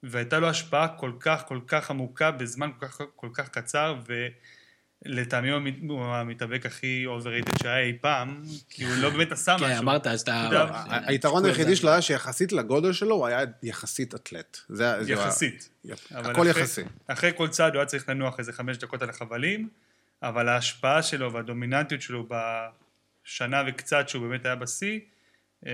והייתה 0.03 0.39
לו 0.39 0.47
השפעה 0.49 0.87
כל 0.87 1.11
כך 1.19 1.43
כל 1.47 1.59
כך 1.67 1.91
עמוקה 1.91 2.31
בזמן 2.31 2.69
כל 2.79 2.87
כך 2.87 3.01
כל 3.15 3.29
כך 3.33 3.49
קצר, 3.49 3.95
ולטעמי 5.05 5.49
הוא 5.49 5.57
המת- 5.57 5.75
הוא 5.89 6.05
המתאבק 6.05 6.65
הכי 6.65 7.05
overrated 7.07 7.63
שהיה 7.63 7.79
אי 7.79 7.93
פעם, 8.01 8.41
כי 8.69 8.83
הוא 8.83 8.95
לא 8.95 9.09
באמת 9.09 9.31
עשה 9.31 9.55
משהו. 9.55 9.67
כן, 9.67 9.77
אמרת, 9.77 10.07
אז 10.07 10.21
אתה... 10.21 10.49
היתרון 11.07 11.45
היחידי 11.45 11.75
שלו 11.75 11.89
היה 11.89 12.01
שיחסית 12.01 12.51
לגודל 12.51 12.93
שלו, 12.93 13.15
הוא 13.15 13.27
היה 13.27 13.39
יחסית 13.63 14.15
אתלט. 14.15 14.57
זה- 14.69 15.03
זה- 15.03 15.11
יחסית. 15.13 15.69
הכל 16.11 16.31
אחרי- 16.31 16.49
יחסי. 16.49 16.81
אחרי 17.07 17.31
כל 17.37 17.47
צעד 17.47 17.73
הוא 17.73 17.79
היה 17.79 17.85
צריך 17.85 18.09
לנוח 18.09 18.39
איזה 18.39 18.53
חמש 18.53 18.77
דקות 18.77 19.01
על 19.01 19.09
החבלים, 19.09 19.69
אבל 20.23 20.49
ההשפעה 20.49 21.01
שלו 21.03 21.33
והדומיננטיות 21.33 22.01
שלו 22.01 22.27
בשנה 23.25 23.63
וקצת 23.67 24.09
שהוא 24.09 24.27
באמת 24.27 24.45
היה 24.45 24.55
בשיא, 24.55 24.99
אה, 25.67 25.71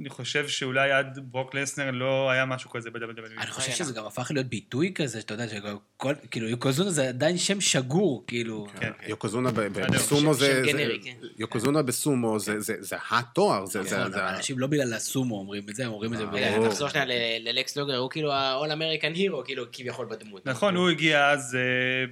אני 0.00 0.08
חושב 0.08 0.48
שאולי 0.48 0.92
עד 0.92 1.18
ברוק 1.22 1.54
לסנר 1.54 1.90
לא 1.90 2.30
היה 2.30 2.44
משהו 2.46 2.70
כזה 2.70 2.90
ב-WWE. 2.90 3.40
אני 3.40 3.50
חושב 3.50 3.72
שזה 3.72 3.92
גם 3.94 4.04
הפך 4.06 4.30
להיות 4.30 4.46
ביטוי 4.46 4.92
כזה, 4.94 5.20
שאתה 5.20 5.34
יודע, 5.34 5.44
שכל, 5.48 6.14
כאילו, 6.30 6.48
יוקוזונה 6.48 6.90
זה 6.90 7.08
עדיין 7.08 7.38
שם 7.38 7.60
שגור, 7.60 8.24
כאילו. 8.26 8.66
כן. 8.80 8.90
יוקוזונה. 9.06 9.50
בסומו 9.92 10.34
זה... 10.34 10.62
כן. 11.04 11.16
יוקוזונה 11.38 11.82
בסומו 11.82 12.38
זה- 12.38 12.60
זה 12.60 12.74
זה 12.80 12.96
התואר, 13.10 13.66
זה... 13.66 13.82
זה- 13.82 13.88
זה- 13.88 14.06
אבל 14.06 14.18
אנשים 14.20 14.58
לא 14.58 14.66
בגלל 14.66 14.94
הסומו 14.94 15.38
אומרים 15.38 15.62
את 15.70 15.74
זה, 15.74 15.86
הם 15.86 15.92
אומרים 15.92 16.12
את 16.12 16.18
זה 16.18 16.26
בגלל... 16.26 16.58
נחזור 16.66 16.88
שנייה 16.88 17.06
ללקס 17.40 17.76
לוגר, 17.76 17.96
הוא 17.96 18.10
כאילו 18.10 18.32
ה-all 18.32 18.68
American 18.70 19.16
hero, 19.16 19.44
כאילו, 19.44 19.64
כביכול 19.72 20.06
בדמות. 20.10 20.46
נכון, 20.46 20.76
הוא 20.76 20.90
הגיע 20.90 21.30
אז 21.30 21.54
אה, 21.54 21.60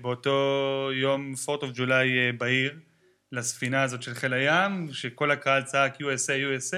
באותו 0.03 0.39
יום 0.95 1.35
4th 1.47 1.63
of 1.63 1.77
July 1.77 1.93
בעיר, 2.39 2.75
לספינה 3.35 3.83
הזאת 3.83 4.03
של 4.03 4.15
חיל 4.15 4.33
הים, 4.33 4.89
שכל 4.93 5.31
הקהל 5.31 5.63
צעק 5.63 5.97
USA, 6.01 6.61
USA, 6.61 6.77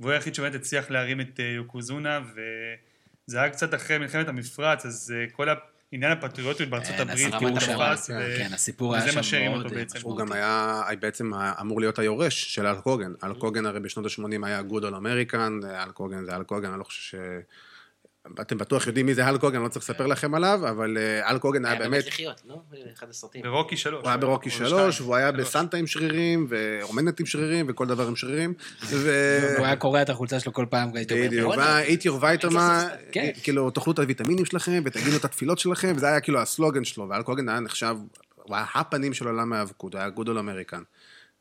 והוא 0.00 0.12
היחיד 0.12 0.34
שבאמת 0.34 0.54
הצליח 0.54 0.90
להרים 0.90 1.20
את 1.20 1.40
אה, 1.40 1.44
יוקוזונה, 1.44 2.20
וזה 2.32 3.40
היה 3.40 3.50
קצת 3.50 3.74
אחרי 3.74 3.98
מלחמת 3.98 4.28
המפרץ, 4.28 4.86
אז 4.86 5.14
אה, 5.16 5.30
כל 5.32 5.48
העניין 5.92 6.12
הפטריוטיות 6.12 6.68
בארצות 6.68 6.96
כן, 6.96 7.02
הברית, 7.02 7.34
אז 7.34 7.42
הוא 7.42 7.58
תפס, 7.58 8.06
כן, 8.10 8.16
ו- 8.18 8.34
כן, 8.38 8.54
הסיפור 8.54 8.94
היה 8.94 9.04
וזה 9.04 9.16
מה 9.16 9.22
שם 9.22 9.30
שהרים 9.30 9.50
מאוד 9.50 9.64
אותו 9.64 9.74
אה, 9.74 9.80
בעצם. 9.80 9.98
הוא. 10.02 10.18
גם 10.18 10.32
היה 10.32 10.82
בעצם 11.00 11.34
אמור 11.34 11.80
להיות 11.80 11.98
היורש 11.98 12.54
של 12.54 12.66
האלק 12.66 12.84
הוגן. 12.84 13.12
האלק 13.24 13.36
הוגן 13.36 13.66
הרי 13.66 13.80
בשנות 13.80 14.06
ה-80 14.06 14.46
היה 14.46 14.62
good 14.62 14.84
American, 14.84 15.60
האלק 15.64 15.96
הוגן 15.96 16.24
זה 16.24 16.36
האלק 16.36 16.50
הוגן, 16.50 16.70
אני 16.70 16.78
לא 16.78 16.84
חושב 16.84 17.02
ש... 17.02 17.14
אתם 18.40 18.58
בטוח 18.58 18.86
יודעים 18.86 19.06
מי 19.06 19.14
זה 19.14 19.28
אלק 19.28 19.42
הוגן, 19.42 19.56
אני 19.56 19.64
לא 19.64 19.68
צריך 19.68 19.90
לספר 19.90 20.06
לכם 20.06 20.34
עליו, 20.34 20.60
אבל 20.68 20.98
אה, 20.98 21.30
אלק 21.30 21.42
הוגן 21.42 21.64
היה 21.64 21.72
היה 21.72 21.80
באמת... 21.80 21.90
באמת 21.92 22.06
לחיות, 22.06 22.42
לא? 22.48 22.60
אחד 22.92 23.10
הסרטים. 23.10 23.42
ברוקי 23.42 23.76
שלוש. 23.76 24.02
הוא 24.02 24.08
היה 24.08 24.16
ברוקי 24.16 24.50
שלוש. 24.50 25.00
והוא 25.00 25.16
היה. 25.16 25.32
בסנטה 25.32 25.76
עם 25.76 25.86
שרירים, 25.86 26.46
ואומנת 26.48 27.20
עם 27.20 27.26
שרירים, 27.26 27.66
וכל 27.68 27.86
דבר 27.86 28.08
עם 28.08 28.16
שרירים. 28.16 28.54
הוא 29.58 29.66
היה 29.66 29.76
קורע 29.76 30.02
את 30.02 30.10
החולצה 30.10 30.40
שלו 30.40 30.52
כל 30.52 30.66
פעם, 30.70 30.90
והייתי 30.94 31.14
אומר, 31.14 31.26
בדיוק, 31.26 31.46
"בואנה, 31.46 31.62
והיה 31.62 31.96
eat 31.96 32.00
your 32.00 32.22
vitamin, 32.22 32.58
כן. 33.12 33.30
כאילו, 33.42 33.70
תאכלו 33.70 33.92
את 33.92 33.98
הוויטמינים 33.98 34.44
שלכם 34.44 34.82
ותגידו 34.84 35.16
את 35.16 35.24
התפילות 35.24 35.58
שלכם, 35.58 35.92
וזה 35.96 36.06
היה 36.06 36.20
כאילו 36.20 36.40
הסלוגן 36.40 36.84
שלו, 36.84 37.08
ואלק 37.08 37.26
הוגן 37.26 37.48
היה 37.48 37.60
נחשב, 37.60 37.96
הוא 38.34 38.56
היה 38.56 38.66
הפנים 38.74 39.14
של 39.14 39.26
עולם 39.26 39.52
ההיאבקות, 39.52 39.94
הוא 39.94 40.00
היה 40.00 40.10
גודל 40.10 40.38
אמריקן. 40.38 40.82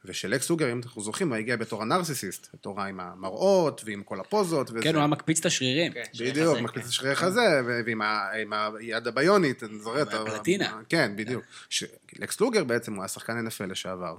ושלקס 0.06 0.50
לוגר, 0.50 0.72
אם 0.72 0.82
אנחנו 0.84 1.02
זוכרים, 1.02 1.30
הוא 1.30 1.38
הגיע 1.38 1.56
בתור 1.56 1.82
הנרסיסיסט, 1.82 2.48
בתור 2.54 2.82
עם 2.82 3.00
המראות 3.00 3.82
ועם 3.86 4.04
כל 4.04 4.20
הפוזות. 4.20 4.70
וזה. 4.70 4.80
כן, 4.82 4.94
הוא 4.96 5.00
היה 5.00 5.08
מקפיץ 5.08 5.40
את 5.40 5.46
השרירים. 5.46 5.92
כן, 5.94 6.04
בדיוק, 6.20 6.54
חזה, 6.56 6.62
מקפיץ 6.62 6.84
כן. 6.84 6.88
את 6.88 6.94
שרירי 6.94 7.16
חזה, 7.16 7.62
ו- 7.66 7.80
ועם 7.86 8.02
ה- 8.02 8.30
עם 8.42 8.54
היד 8.80 9.08
הביונית, 9.08 9.64
אני 9.64 9.80
זוכר. 9.80 10.04
והפלטינה. 10.12 10.82
כן, 10.90 11.12
בדיוק. 11.16 11.44
ש- 11.70 11.84
לקס 12.20 12.42
לוגר 12.42 12.64
בעצם 12.64 12.94
הוא 12.94 13.02
היה 13.02 13.08
שחקן 13.08 13.48
NFL 13.48 13.66
לשעבר, 13.66 14.16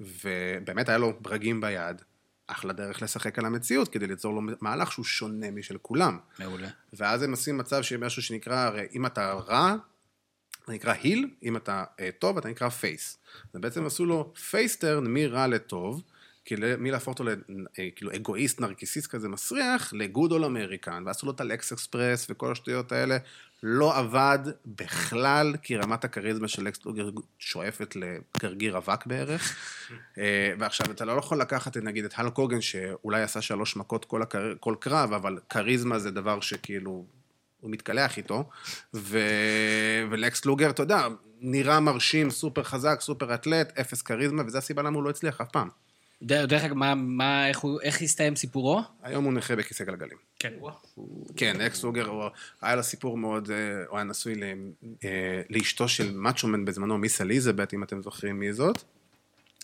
ובאמת 0.00 0.88
היה 0.88 0.98
לו 0.98 1.12
ברגים 1.20 1.60
ביד, 1.60 2.02
אחלה 2.46 2.72
דרך 2.72 3.02
לשחק 3.02 3.38
על 3.38 3.46
המציאות, 3.46 3.88
כדי 3.88 4.06
ליצור 4.06 4.34
לו 4.34 4.40
מהלך 4.60 4.92
שהוא 4.92 5.04
שונה 5.04 5.50
משל 5.50 5.76
כולם. 5.82 6.18
מעולה. 6.38 6.68
ואז 6.92 7.22
הם 7.22 7.30
עושים 7.30 7.58
מצב 7.58 7.82
שיהיה 7.82 7.98
משהו 8.00 8.22
שנקרא, 8.22 8.56
הרי 8.56 8.86
אם 8.94 9.06
אתה 9.06 9.32
רע, 9.32 9.74
זה 10.70 10.74
נקרא 10.74 10.94
heel, 11.02 11.30
אם 11.42 11.56
אתה 11.56 11.84
uh, 11.96 12.02
טוב, 12.18 12.38
אתה 12.38 12.48
נקרא 12.48 12.68
face. 12.68 13.18
אז 13.54 13.60
בעצם 13.60 13.86
עשו 13.86 14.06
לו 14.06 14.32
face 14.50 14.77
turn 14.77 15.04
מרע 15.06 15.46
לטוב, 15.46 16.02
כאילו 16.44 16.66
מלהפוך 16.78 17.18
אותו 17.18 17.24
לכאילו 17.78 18.14
אגואיסט, 18.16 18.60
נרקיסיסט 18.60 19.10
כזה 19.10 19.28
מסריח, 19.28 19.92
ל 19.92 20.00
good 20.00 20.32
all 20.32 20.44
American, 20.44 21.02
ועשו 21.06 21.26
לו 21.26 21.32
את 21.32 21.40
הלקס 21.40 21.72
אקספרס 21.72 22.26
וכל 22.30 22.52
השטויות 22.52 22.92
האלה. 22.92 23.18
לא 23.62 23.98
עבד 23.98 24.38
בכלל, 24.66 25.54
כי 25.62 25.76
רמת 25.76 26.04
הכריזמה 26.04 26.48
של 26.48 26.64
לקס 26.64 26.84
לוגר 26.84 27.10
שואפת 27.38 27.96
לגרגיר 27.96 28.78
אבק 28.78 29.06
בערך. 29.06 29.56
אה, 30.18 30.52
ועכשיו, 30.58 30.90
אתה 30.90 31.04
לא 31.04 31.12
יכול 31.12 31.40
לקחת, 31.40 31.76
נגיד, 31.76 32.04
את 32.04 32.12
הלק 32.16 32.36
הוגן, 32.36 32.60
שאולי 32.60 33.22
עשה 33.22 33.42
שלוש 33.42 33.76
מכות 33.76 34.04
כל, 34.04 34.22
הקר... 34.22 34.54
כל 34.60 34.74
קרב, 34.80 35.12
אבל 35.12 35.38
כריזמה 35.48 35.98
זה 35.98 36.10
דבר 36.10 36.40
שכאילו, 36.40 37.04
הוא 37.60 37.70
מתקלח 37.70 38.16
איתו. 38.18 38.44
ו... 38.94 39.18
ולקס 40.10 40.44
לוגר, 40.44 40.70
אתה 40.70 40.82
יודע, 40.82 41.06
נראה 41.40 41.80
מרשים, 41.80 42.30
סופר 42.30 42.62
חזק, 42.62 42.98
סופר 43.00 43.34
אתלט, 43.34 43.78
אפס 43.78 44.02
כריזמה, 44.02 44.42
וזו 44.46 44.58
הסיבה 44.58 44.82
למה 44.82 44.96
הוא 44.96 45.04
לא 45.04 45.10
הצליח 45.10 45.40
אף 45.40 45.48
פעם. 45.52 45.68
דרך 46.22 46.64
אגב, 46.64 46.74
מה- 46.74 46.94
מה- 46.94 47.48
איך 47.48 47.58
הוא- 47.58 47.80
איך 47.80 48.02
הסתיים 48.02 48.36
סיפורו? 48.36 48.80
היום 49.02 49.24
הוא 49.24 49.32
נכה 49.32 49.56
בכיסא 49.56 49.84
גלגלים. 49.84 50.18
כן. 50.38 50.52
כן, 51.36 51.60
לקס 51.60 51.82
לוגר, 51.84 52.06
הוא- 52.08 52.24
היה 52.62 52.76
לו 52.76 52.82
סיפור 52.82 53.18
מאוד, 53.18 53.50
אה, 53.50 53.56
הוא 53.88 53.96
היה 53.98 54.04
נשוי 54.04 54.34
ל- 54.34 54.44
אה, 55.04 55.08
לאשתו 55.50 55.88
של 55.88 56.12
מאצ'ומן 56.14 56.64
בזמנו, 56.64 56.98
מיס 56.98 57.20
אליזבת, 57.20 57.74
אם 57.74 57.82
אתם 57.82 58.02
זוכרים 58.02 58.40
מי 58.40 58.52
זאת. 58.52 58.82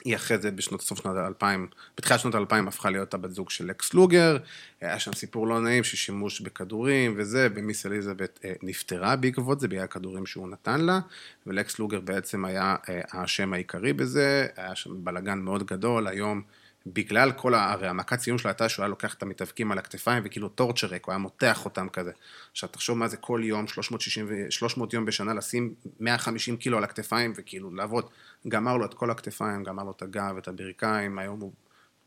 היא 0.04 0.16
אחרי 0.16 0.38
זה 0.38 0.50
בשנות, 0.50 0.82
סוף 0.82 1.02
שנות 1.02 1.16
האלפיים, 1.16 1.66
בתחילת 1.96 2.20
שנות 2.20 2.34
האלפיים 2.34 2.68
הפכה 2.68 2.90
להיות 2.90 3.14
הבת 3.14 3.30
זוג 3.30 3.50
של 3.50 3.70
לקס 3.70 3.94
לוגר, 3.94 4.36
היה 4.80 4.98
שם 4.98 5.12
סיפור 5.12 5.46
לא 5.46 5.60
נעים 5.60 5.84
של 5.84 5.96
שימוש 5.96 6.40
בכדורים 6.40 7.14
וזה, 7.16 7.48
ומיס 7.54 7.86
אליזבת 7.86 8.38
אה, 8.44 8.52
נפטרה 8.62 9.16
בעקבות 9.16 9.60
זה, 9.60 9.68
בגלל 9.68 9.84
הכדורים 9.84 10.26
שהוא 10.26 10.48
נתן 10.48 10.80
לה, 10.80 11.00
ולקס 11.46 11.78
לוגר 11.78 12.00
בעצם 12.00 12.44
היה 12.44 12.76
אה, 12.88 13.00
האשם 13.10 13.52
העיקרי 13.52 13.92
בזה, 13.92 14.46
היה 14.56 14.74
שם 14.74 15.04
בלאגן 15.04 15.38
מאוד 15.38 15.66
גדול, 15.66 16.06
היום 16.06 16.42
בגלל 16.86 17.32
כל, 17.32 17.54
ה- 17.54 17.72
הרי 17.72 17.88
המכת 17.88 18.20
סיום 18.20 18.38
שלו 18.38 18.48
הייתה 18.50 18.68
שהוא 18.68 18.82
היה 18.82 18.88
לוקח 18.88 19.14
את 19.14 19.22
המתאבקים 19.22 19.72
על 19.72 19.78
הכתפיים 19.78 20.22
וכאילו 20.26 20.48
torture 20.48 20.81
rack, 20.81 21.04
הוא 21.04 21.12
היה 21.12 21.18
מותח 21.18 21.64
אותם 21.64 21.88
כזה. 21.88 22.10
עכשיו 22.50 22.68
תחשוב 22.68 22.98
מה 22.98 23.08
זה 23.08 23.16
כל 23.16 23.40
יום, 23.44 23.66
360, 23.68 24.26
ו- 24.28 24.50
300 24.50 24.92
יום 24.92 25.04
בשנה, 25.04 25.34
לשים 25.34 25.74
150 26.00 26.56
קילו 26.56 26.78
על 26.78 26.84
הכתפיים 26.84 27.32
וכאילו 27.36 27.74
לעבוד. 27.74 28.04
גמר 28.48 28.76
לו 28.76 28.84
את 28.84 28.94
כל 28.94 29.10
הכתפיים, 29.10 29.64
גמר 29.64 29.82
לו 29.82 29.90
את 29.90 30.02
הגב, 30.02 30.36
את 30.38 30.48
הברכיים, 30.48 31.18
היום 31.18 31.40
הוא 31.40 31.52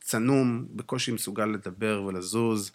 צנום, 0.02 0.66
בקושי 0.76 1.12
מסוגל 1.12 1.46
לדבר 1.46 2.04
ולזוז. 2.04 2.72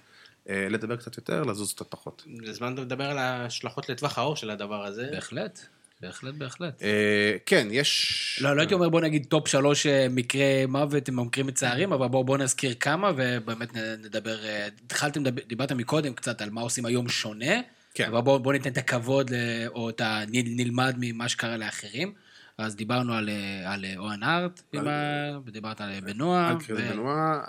אה, 0.48 0.66
לדבר 0.70 0.96
קצת 0.96 1.16
יותר, 1.16 1.42
לזוז 1.42 1.72
קצת 1.72 1.86
פחות. 1.90 2.24
זה 2.46 2.52
זמן 2.52 2.74
לדבר 2.74 3.04
על 3.10 3.18
ההשלכות 3.18 3.88
לטווח 3.88 4.18
הארוך 4.18 4.36
של 4.36 4.50
הדבר 4.50 4.84
הזה. 4.84 5.08
בהחלט, 5.12 5.66
בהחלט, 6.00 6.34
בהחלט. 6.34 6.82
אה, 6.82 7.36
כן, 7.46 7.68
יש... 7.70 8.38
לא, 8.42 8.56
לא 8.56 8.60
הייתי 8.60 8.74
אומר 8.74 8.88
בוא 8.88 9.00
נגיד 9.00 9.26
טופ 9.28 9.48
שלוש 9.48 9.86
אה, 9.86 10.06
מקרי 10.10 10.66
מוות 10.68 11.08
עם 11.08 11.26
מקרים 11.26 11.46
מצערים, 11.46 11.92
אבל 11.92 12.06
בואו 12.08 12.24
בוא 12.24 12.38
נזכיר 12.38 12.74
כמה 12.80 13.10
ובאמת 13.16 13.68
נדבר, 13.76 14.44
אה, 14.44 14.68
התחלתם, 14.84 15.24
לדבר- 15.24 15.42
דיברת 15.46 15.72
מקודם 15.72 16.12
קצת 16.14 16.42
על 16.42 16.50
מה 16.50 16.60
עושים 16.60 16.86
היום 16.86 17.08
שונה, 17.08 17.54
כן. 17.94 18.04
אבל 18.08 18.20
בואו 18.20 18.38
בוא 18.38 18.52
ניתן 18.52 18.72
את 18.72 18.78
הכבוד 18.78 19.30
ל- 19.30 19.36
או 19.68 19.90
את 19.90 20.00
ה... 20.00 20.20
נלמד 20.28 20.94
ממה 20.98 21.28
שקרה 21.28 21.56
לאחרים. 21.56 22.12
אז 22.58 22.76
דיברנו 22.76 23.14
על, 23.14 23.28
אה, 23.28 23.72
על 23.72 23.84
אה, 23.84 23.94
אוהן 23.96 24.22
הארט, 24.22 24.60
עם 24.72 24.88
ה- 24.88 25.38
ודיברת 25.46 25.80
על 25.80 25.90
אה, 25.90 26.00
בנועה, 26.00 26.48
על 26.48 26.56
קריס 26.60 26.80
ו- 26.80 26.92
בנועה, 26.92 27.40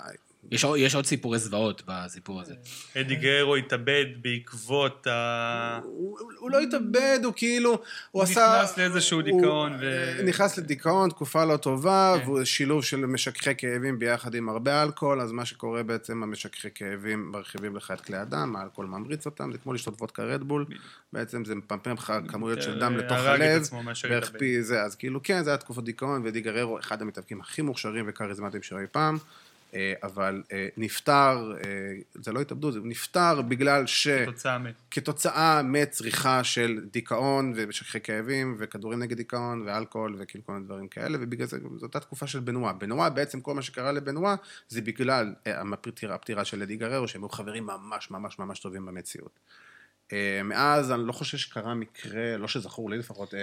יש 0.52 0.64
עוד- 0.64 0.80
יש 0.80 0.96
עוד 0.96 1.06
סיפורי 1.06 1.40
זוועות 1.40 1.84
בסיפור 1.88 2.42
הזה. 2.42 2.54
אדי 2.98 3.16
גררו 3.16 3.56
התאבד 3.56 4.06
בעקבות 4.22 5.08
ה... 5.08 5.80
הוא, 5.84 6.20
הוא 6.40 6.52
לא 6.52 6.60
התאבד, 6.60 7.20
הוא 7.24 7.34
כאילו, 7.36 7.70
הוא 7.70 7.80
הוא 8.12 8.24
עשה... 8.24 8.58
נכנס 8.64 8.78
לאיזשהו 8.78 9.22
דיכאון 9.22 9.74
אה, 9.74 9.78
ו- 9.82 10.24
נכנס 10.26 10.58
לדיכאון, 10.58 11.10
תקופה 11.10 11.46
לא 11.46 11.58
טובה, 11.58 12.14
כן. 12.20 12.26
והוא 12.26 12.44
שילוב 12.44 12.84
של 12.84 13.06
משככי 13.06 13.56
כאבים 13.58 14.00
ביחד 14.00 14.36
עם 14.36 14.50
הרבה 14.50 14.84
אלכוהול, 14.84 15.22
אז 15.22 15.32
מה 15.32 15.46
שקורה 15.46 15.84
בעצם, 15.84 16.24
המשככי 16.24 16.68
כאבים 16.76 17.32
מרחיבים 17.32 17.76
לך 17.76 17.92
את 17.92 18.02
כלי 18.02 18.18
הדם, 18.18 18.56
האלכוהול 18.56 18.90
ממריץ 18.90 19.26
אותם, 19.26 19.52
זה 19.52 19.58
כמו 19.58 19.74
לשתות 19.74 20.02
וודקה 20.02 20.24
רדבול, 20.24 20.66
בעצם 21.14 21.46
זה 21.46 21.56
מפמפם 21.56 21.94
לך 21.94 22.14
כמויות 22.28 22.62
של 22.62 22.80
דם 22.80 22.98
לתוך 22.98 23.18
הלב, 23.18 23.64
בערך. 24.10 24.32
פי 24.40 24.64
זה, 24.64 24.82
אז 24.82 24.96
כאילו 24.96 25.20
כן, 25.24 25.44
זה 25.44 25.50
היה 25.50 25.58
תקופות 25.58 25.84
דיכאון, 25.86 26.22
ודי 26.26 26.42
גררו, 26.42 26.80
אחד 26.80 27.02
המתאבקים 27.02 27.42
הכי 27.42 27.62
מוכשרים 27.62 28.06
וכריזמטיים 28.08 28.64
שהיו 28.64 28.88
פעם. 28.92 29.18
אה, 29.74 29.94
אבל 30.04 30.44
אה, 30.52 30.68
נפטר, 30.78 31.54
אה, 31.66 31.72
זה 32.14 32.32
לא 32.32 32.42
התאבדות, 32.42 32.74
זה 32.74 32.80
נפטר 32.84 33.42
בגלל 33.42 33.86
ש... 33.86 34.08
תוצאה 34.26 34.58
מ... 34.58 34.66
כתוצאה 34.92 35.62
מצריכה 35.64 36.44
של 36.44 36.80
דיכאון 36.92 37.54
ומשככי 37.56 38.00
כאבים 38.00 38.56
וכדורים 38.60 39.00
נגד 39.00 39.18
דיכאון 39.18 39.62
ואלכוהול 39.66 40.16
וכאילו 40.20 40.46
כל 40.46 40.54
מיני 40.54 40.66
דברים 40.66 40.88
כאלה 40.88 41.18
ובגלל 41.22 41.48
זה 41.48 41.58
זו 41.76 41.86
אותה 41.86 42.00
תקופה 42.00 42.28
של 42.28 42.40
בנואה. 42.40 42.74
בנואה 42.74 43.10
בעצם 43.10 43.42
כל 43.42 43.54
מה 43.54 43.62
שקרה 43.62 43.92
לבנואה 43.92 44.36
זה 44.68 44.82
בגלל 44.82 45.34
הפטירה, 45.46 46.16
הפטירה 46.16 46.46
של 46.46 46.62
אדי 46.62 46.78
גררו 46.78 47.08
שהם 47.08 47.24
היו 47.24 47.30
חברים 47.30 47.66
ממש 47.66 48.12
ממש 48.12 48.40
ממש 48.40 48.60
טובים 48.60 48.86
במציאות. 48.86 49.40
מאז 50.44 50.92
אני 50.92 51.08
לא 51.08 51.12
חושב 51.12 51.38
שקרה 51.38 51.74
מקרה, 51.74 52.38
לא 52.38 52.48
שזכור 52.48 52.90
לי 52.90 52.98
לפחות, 52.98 53.34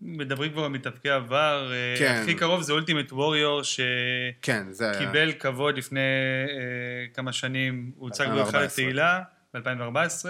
מדברים 0.00 0.52
כבר 0.52 0.64
על 0.64 0.70
מתאבקי 0.70 1.10
עבר, 1.10 1.72
אה, 1.72 1.94
כן. 1.98 2.20
הכי 2.22 2.34
קרוב 2.34 2.62
זה 2.62 2.72
אולטימט 2.72 3.12
ווריור, 3.12 3.60
כן 4.42 4.66
שקיבל 4.72 5.32
כבוד 5.32 5.78
לפני 5.78 6.00
אה, 6.00 7.14
כמה 7.14 7.32
שנים, 7.32 7.92
הוא 7.96 8.08
הוצג 8.08 8.24
2014. 8.24 8.64
התהילה, 8.64 9.22
ב-2014, 9.54 10.26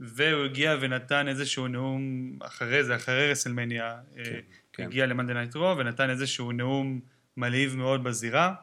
והוא 0.00 0.44
הגיע 0.44 0.76
ונתן 0.80 1.28
איזשהו 1.28 1.68
נאום 1.68 2.32
אחרי 2.42 2.84
זה, 2.84 2.96
אחרי 2.96 3.30
רסלמניה, 3.30 3.96
אה, 4.18 4.24
כן. 4.72 4.84
הגיע 4.84 5.06
למאנדיי 5.06 5.34
נייט 5.34 5.56
רו 5.56 5.76
ונתן 5.78 6.10
איזשהו 6.10 6.52
נאום 6.52 7.00
מלהיב 7.36 7.76
מאוד 7.76 8.04
בזירה, 8.04 8.54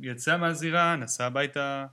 ויצא 0.00 0.36
מהזירה, 0.36 0.96
נסע 0.96 1.26
הביתה, 1.26 1.86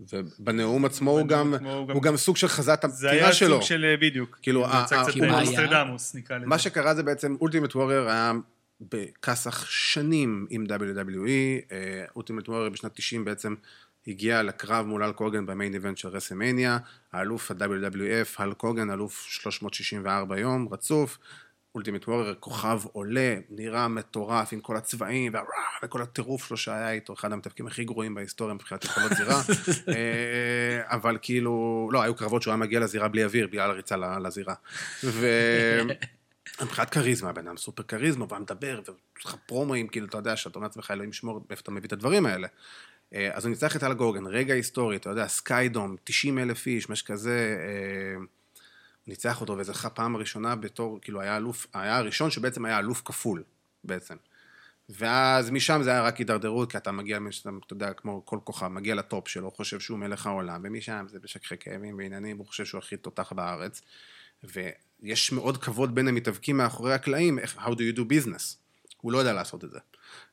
ובנאום 0.00 0.84
עצמו 0.84 1.10
הוא 1.10 1.28
גם, 1.28 1.54
הוא 1.54 1.88
גם- 1.88 1.94
הוא 1.94 2.02
גם 2.02 2.16
סוג 2.16 2.36
של 2.36 2.48
חזה 2.48 2.74
את 2.74 2.80
זה 2.82 2.86
הפטירה 2.88 3.12
היה 3.12 3.32
שלו. 3.32 3.54
סוג 3.54 3.62
של 3.62 3.84
אה, 3.84 3.96
בדיוק, 3.96 4.38
כאילו, 4.42 4.60
הוא 4.60 4.68
ה- 4.68 4.84
קצת 4.86 4.96
מה 5.16 5.26
היה? 5.26 5.40
נוסטרדמוס 5.40 6.14
נקרא 6.14 6.36
לזה. 6.36 6.46
מה 6.46 6.58
שקרה 6.58 6.94
זה 6.94 7.02
בעצם, 7.02 7.36
אולטימט 7.40 7.74
ווריור 7.76 8.08
היה 8.08 8.32
בכסח 8.80 9.66
שנים 9.70 10.46
עם 10.50 10.66
WWE, 10.70 11.72
אולטימט 12.16 12.48
ווריור 12.48 12.68
בשנת 12.68 12.94
90 12.94 13.24
בעצם 13.24 13.54
הגיע 14.06 14.42
לקרב 14.42 14.86
מול 14.86 15.02
האלק 15.02 15.16
הוגן 15.18 15.46
ב 15.46 15.52
main 15.52 15.74
event 15.74 15.98
של 15.98 16.08
רסלמניה, 16.08 16.78
האלוף 17.12 17.50
ה-WWF, 17.50 18.28
האלק 18.38 18.60
הוגן, 18.60 18.90
אלוף 18.90 19.26
364 19.28 20.38
יום 20.38 20.68
רצוף, 20.72 21.18
אולטימט 21.74 22.08
ווריור 22.08 22.34
כוכב 22.40 22.80
עולה, 22.92 23.36
נראה 23.50 23.88
מטורף 23.88 24.52
עם 24.52 24.60
כל 24.60 24.76
הצבעים 24.76 25.32
וכל 25.82 26.02
הטירוף 26.02 26.46
שלו 26.46 26.56
שהיה 26.56 26.90
איתו, 26.90 27.12
אחד 27.12 27.32
המתאבקים 27.32 27.66
הכי 27.66 27.84
גרועים 27.84 28.14
בהיסטוריה 28.14 28.54
מבחינת 28.54 28.84
יכולות 28.84 29.12
זירה, 29.12 29.42
אה, 29.94 30.82
אבל 30.86 31.18
כאילו, 31.22 31.88
לא, 31.92 32.02
היו 32.02 32.14
קרבות 32.14 32.42
שהוא 32.42 32.52
היה 32.52 32.58
מגיע 32.58 32.80
לזירה 32.80 33.08
בלי 33.08 33.24
אוויר, 33.24 33.46
בגלל 33.46 33.70
הריצה 33.70 33.96
לזירה. 33.96 34.54
ו... 35.04 35.26
מבחינת 36.62 36.90
כריזמה, 36.90 37.30
הבן 37.30 37.46
אדם 37.46 37.56
סופר 37.56 37.82
כריזמה, 37.82 38.24
והוא 38.24 38.34
היה 38.34 38.40
מדבר, 38.40 38.80
ויש 38.86 39.24
לך 39.24 39.36
פרומואים, 39.46 39.88
כאילו, 39.88 40.06
אתה 40.06 40.18
יודע, 40.18 40.36
שאתה 40.36 40.58
אומר 40.58 40.66
לעצמך, 40.66 40.90
אלוהים 40.90 41.10
ישמור, 41.10 41.44
מאיפה 41.48 41.62
אתה 41.62 41.70
מביא 41.70 41.86
את 41.86 41.92
הדברים 41.92 42.26
האלה. 42.26 42.48
אה, 43.14 43.30
אז 43.32 43.44
הוא 43.44 43.50
ניצח 43.50 43.76
את 43.76 43.84
אל 43.84 43.94
גורגן, 43.94 44.26
רגע 44.26 44.54
היסטורי, 44.54 44.96
אתה 44.96 45.10
יודע, 45.10 45.28
סקיידום, 45.28 45.96
90 46.04 46.38
אלף 46.38 46.66
איש, 46.66 46.90
משהו 46.90 47.06
כזה, 47.06 47.56
אה, 47.60 48.24
ניצח 49.08 49.40
אותו, 49.40 49.58
וזה 49.58 49.72
זכה 49.72 49.90
פעם 49.90 50.16
ראשונה 50.16 50.56
בתור, 50.56 50.98
כאילו, 51.02 51.20
היה 51.20 51.36
אלוף, 51.36 51.66
היה 51.74 51.96
הראשון 51.96 52.30
שבעצם 52.30 52.64
היה 52.64 52.78
אלוף 52.78 53.02
כפול, 53.04 53.42
בעצם. 53.84 54.16
ואז 54.88 55.50
משם 55.50 55.80
זה 55.82 55.90
היה 55.90 56.02
רק 56.02 56.16
הידרדרות, 56.16 56.70
כי 56.70 56.76
אתה 56.76 56.92
מגיע, 56.92 57.18
אתה 57.66 57.72
יודע, 57.72 57.92
כמו 57.92 58.22
כל 58.24 58.38
כוכב, 58.44 58.68
מגיע 58.68 58.94
לטופ 58.94 59.28
שלו, 59.28 59.50
חושב 59.50 59.80
שהוא 59.80 59.98
מלך 59.98 60.26
העולם, 60.26 60.60
ומשם 60.64 61.06
זה 61.08 61.20
בשככי 61.20 61.56
כאבים 61.60 61.98
ועניינים, 61.98 62.38
הוא 62.38 62.46
חושב 62.46 62.64
שהוא 62.64 62.78
הכי 62.78 62.96
תותח 62.96 63.32
בארץ. 63.32 63.82
ויש 64.44 65.32
מאוד 65.32 65.56
כבוד 65.56 65.94
בין 65.94 66.08
המתאבקים 66.08 66.56
מאחורי 66.56 66.94
הקלעים, 66.94 67.38
איך, 67.38 67.56
how 67.56 67.70
do 67.70 67.78
you 67.78 67.98
do 67.98 68.00
business. 68.00 68.56
הוא 69.00 69.12
לא 69.12 69.18
יודע 69.18 69.32
לעשות 69.32 69.64
את 69.64 69.70
זה. 69.70 69.78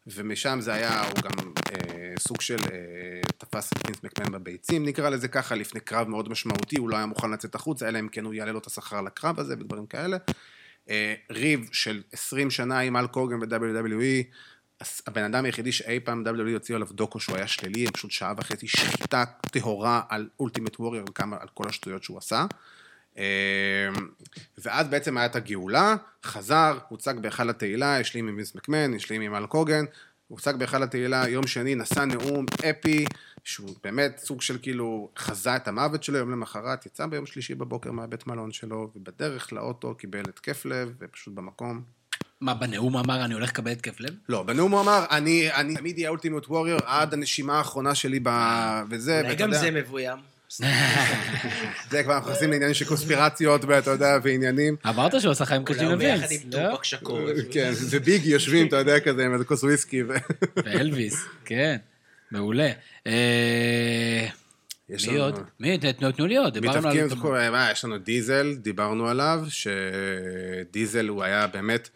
ומשם 0.07 0.57
זה 0.61 0.73
היה, 0.73 1.03
הוא 1.03 1.21
גם 1.23 1.53
אה, 1.71 2.13
סוג 2.19 2.41
של 2.41 2.57
אה, 2.71 3.21
תפס 3.37 3.73
את 3.73 3.85
פינס 3.85 3.97
מקמן 4.03 4.31
בביצים, 4.31 4.85
נקרא 4.85 5.09
לזה 5.09 5.27
ככה, 5.27 5.55
לפני 5.55 5.79
קרב 5.79 6.07
מאוד 6.07 6.29
משמעותי, 6.29 6.77
הוא 6.77 6.89
לא 6.89 6.95
היה 6.95 7.05
מוכן 7.05 7.31
לצאת 7.31 7.55
החוצה, 7.55 7.87
אלא 7.87 7.99
אם 7.99 8.07
כן 8.07 8.25
הוא 8.25 8.33
יעלה 8.33 8.51
לו 8.51 8.59
את 8.59 8.67
השכר 8.67 9.01
לקרב 9.01 9.39
הזה 9.39 9.53
ודברים 9.53 9.85
כאלה. 9.85 10.17
אה, 10.89 11.13
ריב 11.31 11.69
של 11.71 12.03
20 12.11 12.51
שנה 12.51 12.79
עם 12.79 12.97
אל 12.97 13.07
קוגן 13.07 13.39
ב-WWE, 13.39 14.23
הבן 15.07 15.23
אדם 15.23 15.45
היחידי 15.45 15.71
שאי 15.71 15.99
פעם 15.99 16.23
WWE 16.27 16.53
הוציאו 16.53 16.75
עליו 16.75 16.87
דוקו 16.91 17.19
שהוא 17.19 17.37
היה 17.37 17.47
שלילי, 17.47 17.85
הם 17.85 17.91
פשוט 17.91 18.11
שעה 18.11 18.33
וחצי 18.37 18.67
שחיטה 18.67 19.23
טהורה 19.51 20.01
על 20.09 20.29
אולטימט 20.39 20.79
ווריור 20.79 21.07
על 21.19 21.47
כל 21.53 21.69
השטויות 21.69 22.03
שהוא 22.03 22.17
עשה. 22.17 22.45
אה, 23.17 23.23
ואז 24.57 24.87
בעצם 24.87 25.17
היה 25.17 25.25
את 25.25 25.35
הגאולה, 25.35 25.95
חזר, 26.23 26.77
הוצג 26.87 27.13
בהיכל 27.21 27.49
התהילה, 27.49 27.99
השלים 27.99 28.27
עם 28.27 28.35
וינס 28.35 28.55
מקמן, 28.55 28.93
השלים 28.93 29.21
עם 29.21 29.35
אל 29.35 29.45
קוגן, 29.45 29.85
הוצג 30.27 30.53
בהיכל 30.55 30.83
התהילה, 30.83 31.29
יום 31.29 31.47
שני 31.47 31.75
נשא 31.75 31.99
נאום 31.99 32.45
אפי, 32.69 33.05
שהוא 33.43 33.75
באמת 33.83 34.17
סוג 34.17 34.41
של 34.41 34.57
כאילו 34.61 35.09
חזה 35.17 35.55
את 35.55 35.67
המוות 35.67 36.03
שלו, 36.03 36.17
יום 36.17 36.31
למחרת 36.31 36.85
יצא 36.85 37.05
ביום 37.05 37.25
שלישי 37.25 37.55
בבוקר 37.55 37.91
מהבית 37.91 38.27
מלון 38.27 38.51
שלו, 38.51 38.91
ובדרך 38.95 39.53
לאוטו 39.53 39.95
קיבל 39.95 40.23
התקף 40.29 40.65
לב, 40.65 40.93
ופשוט 40.99 41.33
במקום. 41.33 41.81
מה, 42.41 42.53
בנאום 42.53 42.93
הוא 42.93 43.01
אמר, 43.01 43.25
אני 43.25 43.33
הולך 43.33 43.49
לקבל 43.49 43.71
התקף 43.71 43.99
לב? 43.99 44.13
לא, 44.29 44.43
בנאום 44.43 44.71
הוא 44.71 44.81
אמר, 44.81 45.05
אני, 45.11 45.51
אני 45.51 45.75
תמיד 45.75 45.95
אהיה 45.95 46.09
אולטימוט 46.09 46.47
ווריור 46.47 46.79
עד 46.85 47.13
הנשימה 47.13 47.57
האחרונה 47.57 47.95
שלי 47.95 48.19
ב... 48.23 48.29
וזה, 48.89 49.17
אולי 49.19 49.29
ואתה 49.29 49.41
גם 49.41 49.49
יודע, 49.49 49.61
זה 49.61 49.71
מבוים. 49.71 50.34
זה 51.91 52.03
כבר 52.03 52.15
אנחנו 52.15 52.29
נכנסים 52.29 52.51
לעניינים 52.51 52.73
של 52.73 52.85
קונספירציות, 52.85 53.65
ואתה 53.65 53.91
יודע, 53.91 54.17
ועניינים. 54.23 54.75
אמרת 54.89 55.21
שהוא 55.21 55.31
עשה 55.31 55.45
חיים 55.45 55.65
קשים 55.65 55.87
אולי 55.87 55.93
הוא 55.93 56.17
ביחד 56.17 56.31
עם 56.31 56.39
לא? 56.53 56.71
טופק 56.71 56.83
שקור. 56.83 57.19
כן, 57.53 57.71
וביגי 57.89 58.29
יושבים, 58.29 58.67
אתה 58.67 58.75
יודע, 58.75 58.99
כזה, 58.99 59.25
עם 59.25 59.33
איזה 59.33 59.45
כוס 59.45 59.63
וויסקי. 59.63 60.03
ואלוויס, 60.65 61.25
כן, 61.45 61.77
מעולה. 62.31 62.71
אה, 63.07 64.27
יש 64.89 65.07
מי 65.07 65.17
עוד? 65.17 65.39
מי? 65.59 65.77
תנו 65.77 66.11
תנו 66.11 66.27
לי 66.27 66.37
עוד, 66.37 66.53
דיברנו 66.53 66.89
על... 66.89 67.49
מה, 67.49 67.69
יש 67.71 67.85
לנו 67.85 67.97
דיזל, 67.97 68.55
דיברנו 68.55 69.07
עליו, 69.07 69.43
שדיזל 69.49 71.07
הוא 71.07 71.23
היה 71.23 71.47
באמת, 71.47 71.89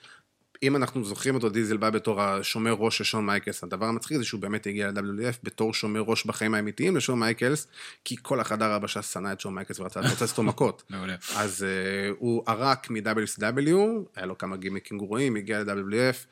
אם 0.63 0.75
אנחנו 0.75 1.03
זוכרים 1.03 1.35
אותו, 1.35 1.49
דיזל 1.49 1.77
בא 1.77 1.89
בתור 1.89 2.21
השומר 2.21 2.71
ראש 2.71 2.97
של 2.97 3.03
שון 3.03 3.25
מייקלס. 3.25 3.63
הדבר 3.63 3.85
המצחיק 3.85 4.17
זה 4.17 4.23
שהוא 4.23 4.41
באמת 4.41 4.67
הגיע 4.67 4.91
ל-WWF 4.91 5.35
בתור 5.43 5.73
שומר 5.73 5.99
ראש 5.99 6.25
בחיים 6.25 6.53
האמיתיים 6.53 6.97
לשון 6.97 7.19
מייקלס, 7.19 7.67
כי 8.05 8.15
כל 8.21 8.39
החדר 8.39 8.71
הלבשה 8.71 9.01
שנא 9.01 9.31
את 9.31 9.39
שון 9.39 9.55
מייקלס 9.55 9.79
ורצה 9.79 10.01
לפוצץ 10.01 10.31
אותו 10.31 10.43
מכות. 10.43 10.83
מעולה. 10.89 11.15
אז 11.35 11.65
uh, 11.65 12.15
הוא 12.19 12.43
ערק 12.47 12.89
מ-WCW, 12.89 13.75
היה 14.15 14.25
לו 14.25 14.37
כמה 14.37 14.57
גימיקים 14.57 14.97
גרועים, 14.97 15.35
הגיע 15.35 15.63
ל-WWF. 15.63 16.25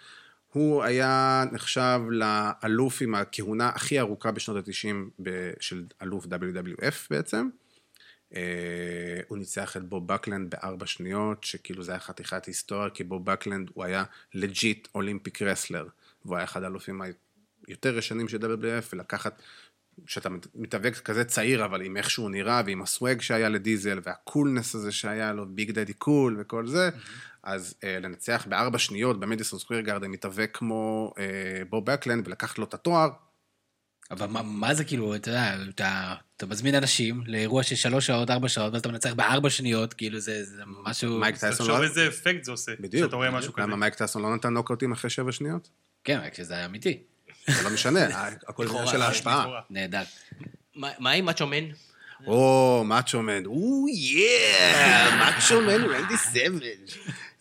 הוא 0.54 0.84
היה 0.84 1.44
נחשב 1.52 2.02
לאלוף 2.10 3.02
עם 3.02 3.16
הכהונה 3.16 3.70
הכי 3.70 4.00
ארוכה 4.00 4.32
בשנות 4.32 4.68
ה-90 4.68 5.30
של 5.60 5.84
אלוף 6.02 6.26
WWF 6.26 6.96
בעצם. 7.10 7.50
Uh, 8.34 8.36
הוא 9.28 9.38
ניצח 9.38 9.78
את 9.78 9.84
בוב 9.84 10.08
בקלונד 10.08 10.50
בארבע 10.50 10.86
שניות, 10.86 11.44
שכאילו 11.44 11.84
זה 11.84 11.92
היה 11.92 12.00
חתיכת 12.00 12.46
היסטוריה, 12.46 12.90
כי 12.90 13.04
בוב 13.04 13.26
בקלונד 13.26 13.70
הוא 13.74 13.84
היה 13.84 14.04
legit 14.34 14.88
Olympic 14.96 15.42
wrestler, 15.42 15.88
והוא 16.26 16.36
היה 16.36 16.44
אחד 16.44 16.64
האלופים 16.64 17.02
היותר 17.68 17.98
ישנים 17.98 18.28
של 18.28 18.38
WWF, 18.38 18.86
ולקחת, 18.94 19.42
שאתה 20.08 20.30
מתאבק 20.56 20.98
כזה 20.98 21.24
צעיר, 21.24 21.66
אבל 21.66 21.82
עם 21.82 21.98
איך 21.98 22.10
שהוא 22.10 22.30
נראה, 22.30 22.62
ועם 22.66 22.82
ה 22.82 22.90
swag 22.90 23.22
שהיה 23.22 23.50
לדיזל, 23.50 24.00
וה 24.04 24.18
coolness 24.18 24.76
הזה 24.76 24.92
שהיה 24.92 25.34
לו, 25.34 25.46
ביג 25.46 25.72
דדי 25.72 25.94
קול 25.94 26.38
וכל 26.40 26.68
זה, 26.68 26.90
אז 27.44 27.76
uh, 27.80 27.86
לנצח 28.02 28.46
בארבע 28.50 28.78
שניות 28.78 29.20
במדיסון 29.20 29.60
סקוויר 29.60 29.82
גארדן, 29.82 30.08
מתאבק 30.08 30.50
כמו 30.54 31.14
uh, 31.16 31.20
בוב 31.70 31.86
בקלונד, 31.86 32.28
ולקחת 32.28 32.60
לו 32.60 32.66
את 32.66 32.74
התואר, 32.74 33.10
אבל 34.12 34.28
מה, 34.28 34.42
מה 34.42 34.74
זה 34.74 34.84
כאילו, 34.84 35.16
אתה 35.16 35.30
יודע, 35.30 35.56
אתה, 35.70 36.14
אתה 36.38 36.46
מזמין 36.46 36.76
אנשים 36.76 37.24
לאירוע 37.26 37.64
של 37.64 37.76
שלוש 37.76 38.08
שעות, 38.08 38.30
ארבע 38.30 38.50
שעות, 38.50 38.74
ואז 38.74 38.80
אתה 38.80 38.90
מנצח 38.90 39.14
בארבע 39.14 39.50
שניות, 39.50 39.94
כאילו 39.94 40.20
זה, 40.20 40.44
זה 40.44 40.62
משהו... 40.84 41.20
מייק 41.20 41.38
טייסון 41.38 41.66
תחשוב 41.66 41.82
לא... 41.82 41.84
איזה 41.84 42.08
אפקט 42.08 42.44
זה 42.44 42.52
עושה, 42.52 42.72
בדיוק. 42.80 43.04
כשאתה 43.04 43.16
רואה 43.16 43.32
משהו 43.32 43.54
כזה. 43.54 43.64
למה 43.64 43.76
מייק 43.76 43.96
טייסון 43.96 44.22
לא 44.22 44.36
נתן 44.36 44.54
נוקאוטים 44.54 44.92
אחרי 44.92 45.10
שבע 45.10 45.32
שניות? 45.32 45.70
כן, 46.04 46.20
רק 46.26 46.34
שזה 46.34 46.54
היה 46.54 46.66
אמיתי. 46.66 46.98
זה 47.48 47.64
לא 47.64 47.70
משנה, 47.70 48.00
הכל 48.48 48.64
לכאורה, 48.64 48.88
של 48.88 49.02
ההשפעה. 49.02 49.60
נהדר. 49.70 50.04
מה 50.76 51.12
עם 51.12 51.26
מאצ'ומן? 51.26 51.64
או, 52.26 52.84
מאצ'ו 52.86 53.22
מן, 53.22 53.46
או 53.46 53.86
יא, 53.90 55.18
מאצ'ו 55.20 55.62
מן 55.62 55.84
רנדי 55.84 56.18
סבג'. 56.18 56.66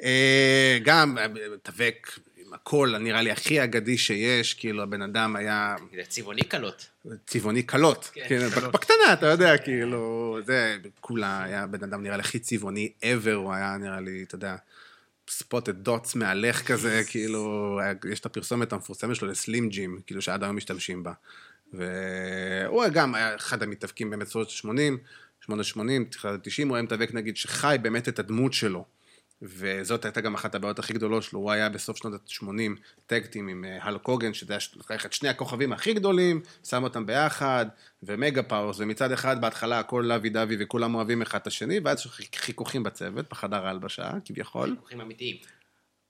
אה, 0.02 0.78
גם 0.82 1.18
אה, 1.18 1.26
מתאבק 1.54 2.10
עם 2.66 2.70
הכל, 2.70 2.94
נראה 3.00 3.22
לי 3.22 3.30
הכי 3.30 3.64
אגדי 3.64 3.98
שיש, 3.98 4.54
כאילו 4.54 4.82
הבן 4.82 5.02
אדם 5.02 5.36
היה 5.36 5.76
זה 5.96 6.02
צבעוני 6.08 6.42
קלות. 6.42 6.86
צבעוני 7.26 7.62
קלות, 7.62 8.10
כן, 8.14 8.24
כן, 8.28 8.50
קלות. 8.54 8.72
בקטנה, 8.74 9.12
אתה 9.12 9.26
יודע, 9.26 9.58
כאילו, 9.58 10.38
זה, 10.46 10.76
כולה 11.00 11.42
היה 11.44 11.66
בן 11.66 11.82
אדם 11.82 12.02
נראה 12.02 12.16
לי 12.16 12.20
הכי 12.20 12.38
צבעוני 12.38 12.92
ever, 13.02 13.30
הוא 13.34 13.52
היה 13.54 13.76
נראה 13.76 14.00
לי, 14.00 14.22
אתה 14.22 14.34
יודע, 14.34 14.56
ספוטד 15.30 15.76
דוטס 15.76 16.14
מהלך 16.14 16.62
כזה, 16.66 17.02
כאילו, 17.10 17.40
היה- 17.82 17.94
יש 18.12 18.20
את 18.20 18.26
הפרסומת 18.26 18.72
המפורסמת 18.72 19.16
שלו 19.16 19.28
לסלים 19.28 19.68
ג'ים, 19.68 20.00
כאילו 20.06 20.22
שעד 20.22 20.42
היום 20.44 20.56
משתמשים 20.56 21.02
בה. 21.02 21.12
והוא 21.72 22.84
גם 22.92 23.14
היה 23.14 23.36
אחד 23.36 23.62
המתאבקים 23.62 24.10
באמת 24.10 24.26
שנות 24.28 24.48
ה-80, 24.48 24.68
80, 25.40 26.04
תחילת 26.04 26.46
ה-90, 26.46 26.68
הוא 26.68 26.76
היה 26.76 26.82
מתאבק 26.82 27.14
נגיד 27.14 27.36
שחי 27.36 27.76
באמת 27.82 28.08
את 28.08 28.18
הדמות 28.18 28.52
שלו. 28.52 28.95
וזאת 29.42 30.04
הייתה 30.04 30.20
גם 30.20 30.34
אחת 30.34 30.54
הבעיות 30.54 30.78
הכי 30.78 30.92
גדולות 30.92 31.22
שלו, 31.22 31.38
הוא 31.38 31.50
היה 31.50 31.68
בסוף 31.68 31.96
שנות 31.96 32.14
ה-80 32.14 32.80
טאג 33.06 33.27
טים 33.27 33.48
עם 33.48 33.64
אה, 33.64 33.78
האלק 33.80 34.06
הוגן, 34.06 34.34
שזה 34.34 34.52
היה 34.52 34.60
לקח 34.76 35.06
את 35.06 35.12
שני 35.12 35.28
הכוכבים 35.28 35.72
הכי 35.72 35.94
גדולים, 35.94 36.40
שם 36.64 36.82
אותם 36.82 37.06
ביחד, 37.06 37.66
ו 38.02 38.10
Mega 38.10 38.42
Powers, 38.42 38.76
ומצד 38.80 39.12
אחד 39.12 39.40
בהתחלה 39.40 39.78
הכל 39.78 40.04
lovey 40.08 40.28
dovey 40.28 40.56
וכולם 40.60 40.94
אוהבים 40.94 41.22
אחד 41.22 41.38
את 41.38 41.46
השני, 41.46 41.80
ואז 41.84 42.06
חיכוכים 42.36 42.82
בצוות, 42.82 43.30
בחדר 43.30 43.66
ההלבשה, 43.66 44.10
כביכול. 44.24 44.70
חיכוכים 44.70 45.00
אמיתיים. 45.00 45.36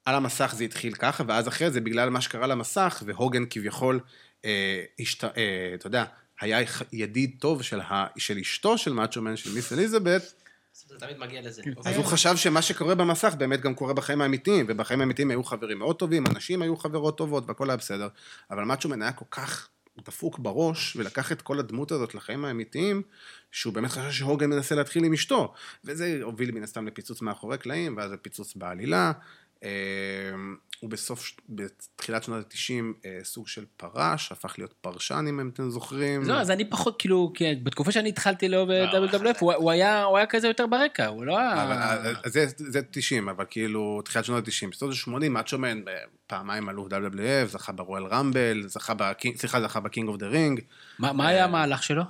על 0.05 0.15
המסך 0.15 0.53
זה 0.57 0.65
התחיל 0.65 0.95
ככה, 0.95 1.25
ואז 1.27 1.49
אחרי 1.49 1.71
זה, 1.71 1.81
בגלל 1.81 2.11
מה 2.11 2.21
שקרה 2.21 2.47
למסך, 2.47 3.03
והוגן 3.07 3.45
כביכול, 3.51 4.01
אה, 4.45 4.85
השת... 5.01 5.25
אה, 5.25 5.71
אתה 5.75 5.87
יודע, 5.87 6.05
היה 6.41 6.59
ידיד 6.93 7.37
טוב 7.39 7.63
של, 7.63 7.81
ה... 7.81 8.07
של 8.19 8.39
אשתו 8.39 8.79
של 8.79 8.93
מאצ'ו 8.93 9.23
מן, 9.23 9.37
של 9.37 9.55
מיס 9.55 9.73
אליזבת, 9.73 10.46
זה 10.85 10.99
תמיד 10.99 11.19
מגיע 11.19 11.43
לזה. 11.43 11.63
אז 11.85 11.97
הוא 11.97 12.05
חשב 12.05 12.37
שמה 12.37 12.63
שקורה 12.63 12.95
במסך 12.95 13.35
באמת 13.39 13.61
גם 13.61 13.75
קורה 13.75 13.95
בחיים 13.95 14.21
האמיתיים, 14.21 14.67
ובחיים 14.69 15.01
האמיתיים 15.01 15.31
היו 15.31 15.45
חברים 15.45 15.79
מאוד 15.79 15.97
טובים, 15.97 16.25
אנשים 16.27 16.63
היו 16.63 16.77
חברות 16.77 17.19
טובות 17.19 17.45
והכל 17.47 17.71
היה 17.71 17.77
בסדר, 17.77 18.09
אבל 18.51 18.65
מאצ'ו 18.65 18.89
מן 18.89 19.03
היה 19.03 19.13
כל 19.13 19.25
כך 19.31 19.69
דפוק 20.07 20.39
בראש, 20.39 20.97
ולקח 20.97 21.33
את 21.33 21.43
כל 21.43 21.59
הדמות 21.59 21.93
הזאת 21.93 22.15
לחיים 22.15 22.45
האמיתיים, 22.45 23.03
שהוא 23.51 23.73
באמת 23.73 23.91
חשב 23.91 24.11
שהוגאן 24.11 24.51
מנסה 24.51 24.75
להתחיל 24.75 25.05
עם 25.05 25.13
אשתו, 25.13 25.55
וזה 25.85 26.19
הוביל 26.23 26.51
מן 26.51 26.63
הסתם 26.63 26.87
לפיצוץ 26.87 27.23
מאחורי 27.23 27.59
קלעים, 27.59 27.97
ואז 27.97 28.13
לפיצוץ 28.13 28.57
בעלילה. 28.57 29.13
אה, 29.65 29.71
הוא 30.81 30.91
בסוף, 30.91 31.31
בתחילת 31.49 32.25
שנות 32.25 32.45
ה-90 32.45 33.07
סוג 33.25 33.49
של 33.49 33.65
פרש, 33.77 34.33
הפך 34.33 34.55
להיות 34.59 34.73
פרשן 34.73 35.25
אם 35.29 35.51
אתם 35.55 35.71
זוכרים. 35.71 36.23
לא, 36.25 36.41
אז 36.41 36.51
אני 36.51 36.71
פחות, 36.71 36.97
כאילו, 36.99 37.33
כי 37.35 37.55
בתקופה 37.63 37.93
שאני 37.93 38.09
התחלתי 38.09 38.49
לראות 38.49 38.67
ב-WWF, 38.67 39.39
הוא 39.41 39.71
היה 39.71 40.05
הוא 40.05 40.17
היה 40.17 40.27
כזה 40.27 40.49
יותר 40.49 40.67
ברקע, 40.67 41.07
הוא 41.07 41.25
לא 41.25 41.39
היה... 41.39 41.65
אבל, 41.65 42.15
זה, 42.27 42.47
זה 42.57 42.81
90, 42.91 43.29
אבל 43.29 43.45
כאילו, 43.51 44.03
תחילת 44.05 44.25
שנות 44.25 44.49
ה-90. 44.49 44.69
בשנות 44.71 44.93
ה-80, 44.93 45.29
מאצ'ומן 45.29 45.81
פעמיים 46.27 46.69
אלוף 46.69 46.89
WWF, 46.89 47.47
זכה 47.47 47.73
ב 47.73 47.78
Royal 47.78 48.05
Rumble, 48.05 48.63
זכה 48.67 49.81
ב 49.81 49.86
King 49.86 50.09
of 50.09 50.17
the 50.17 50.27
Ring. 50.27 50.61
מה 50.99 51.29
היה 51.29 51.45
המהלך 51.45 51.83
שלו? 51.83 52.03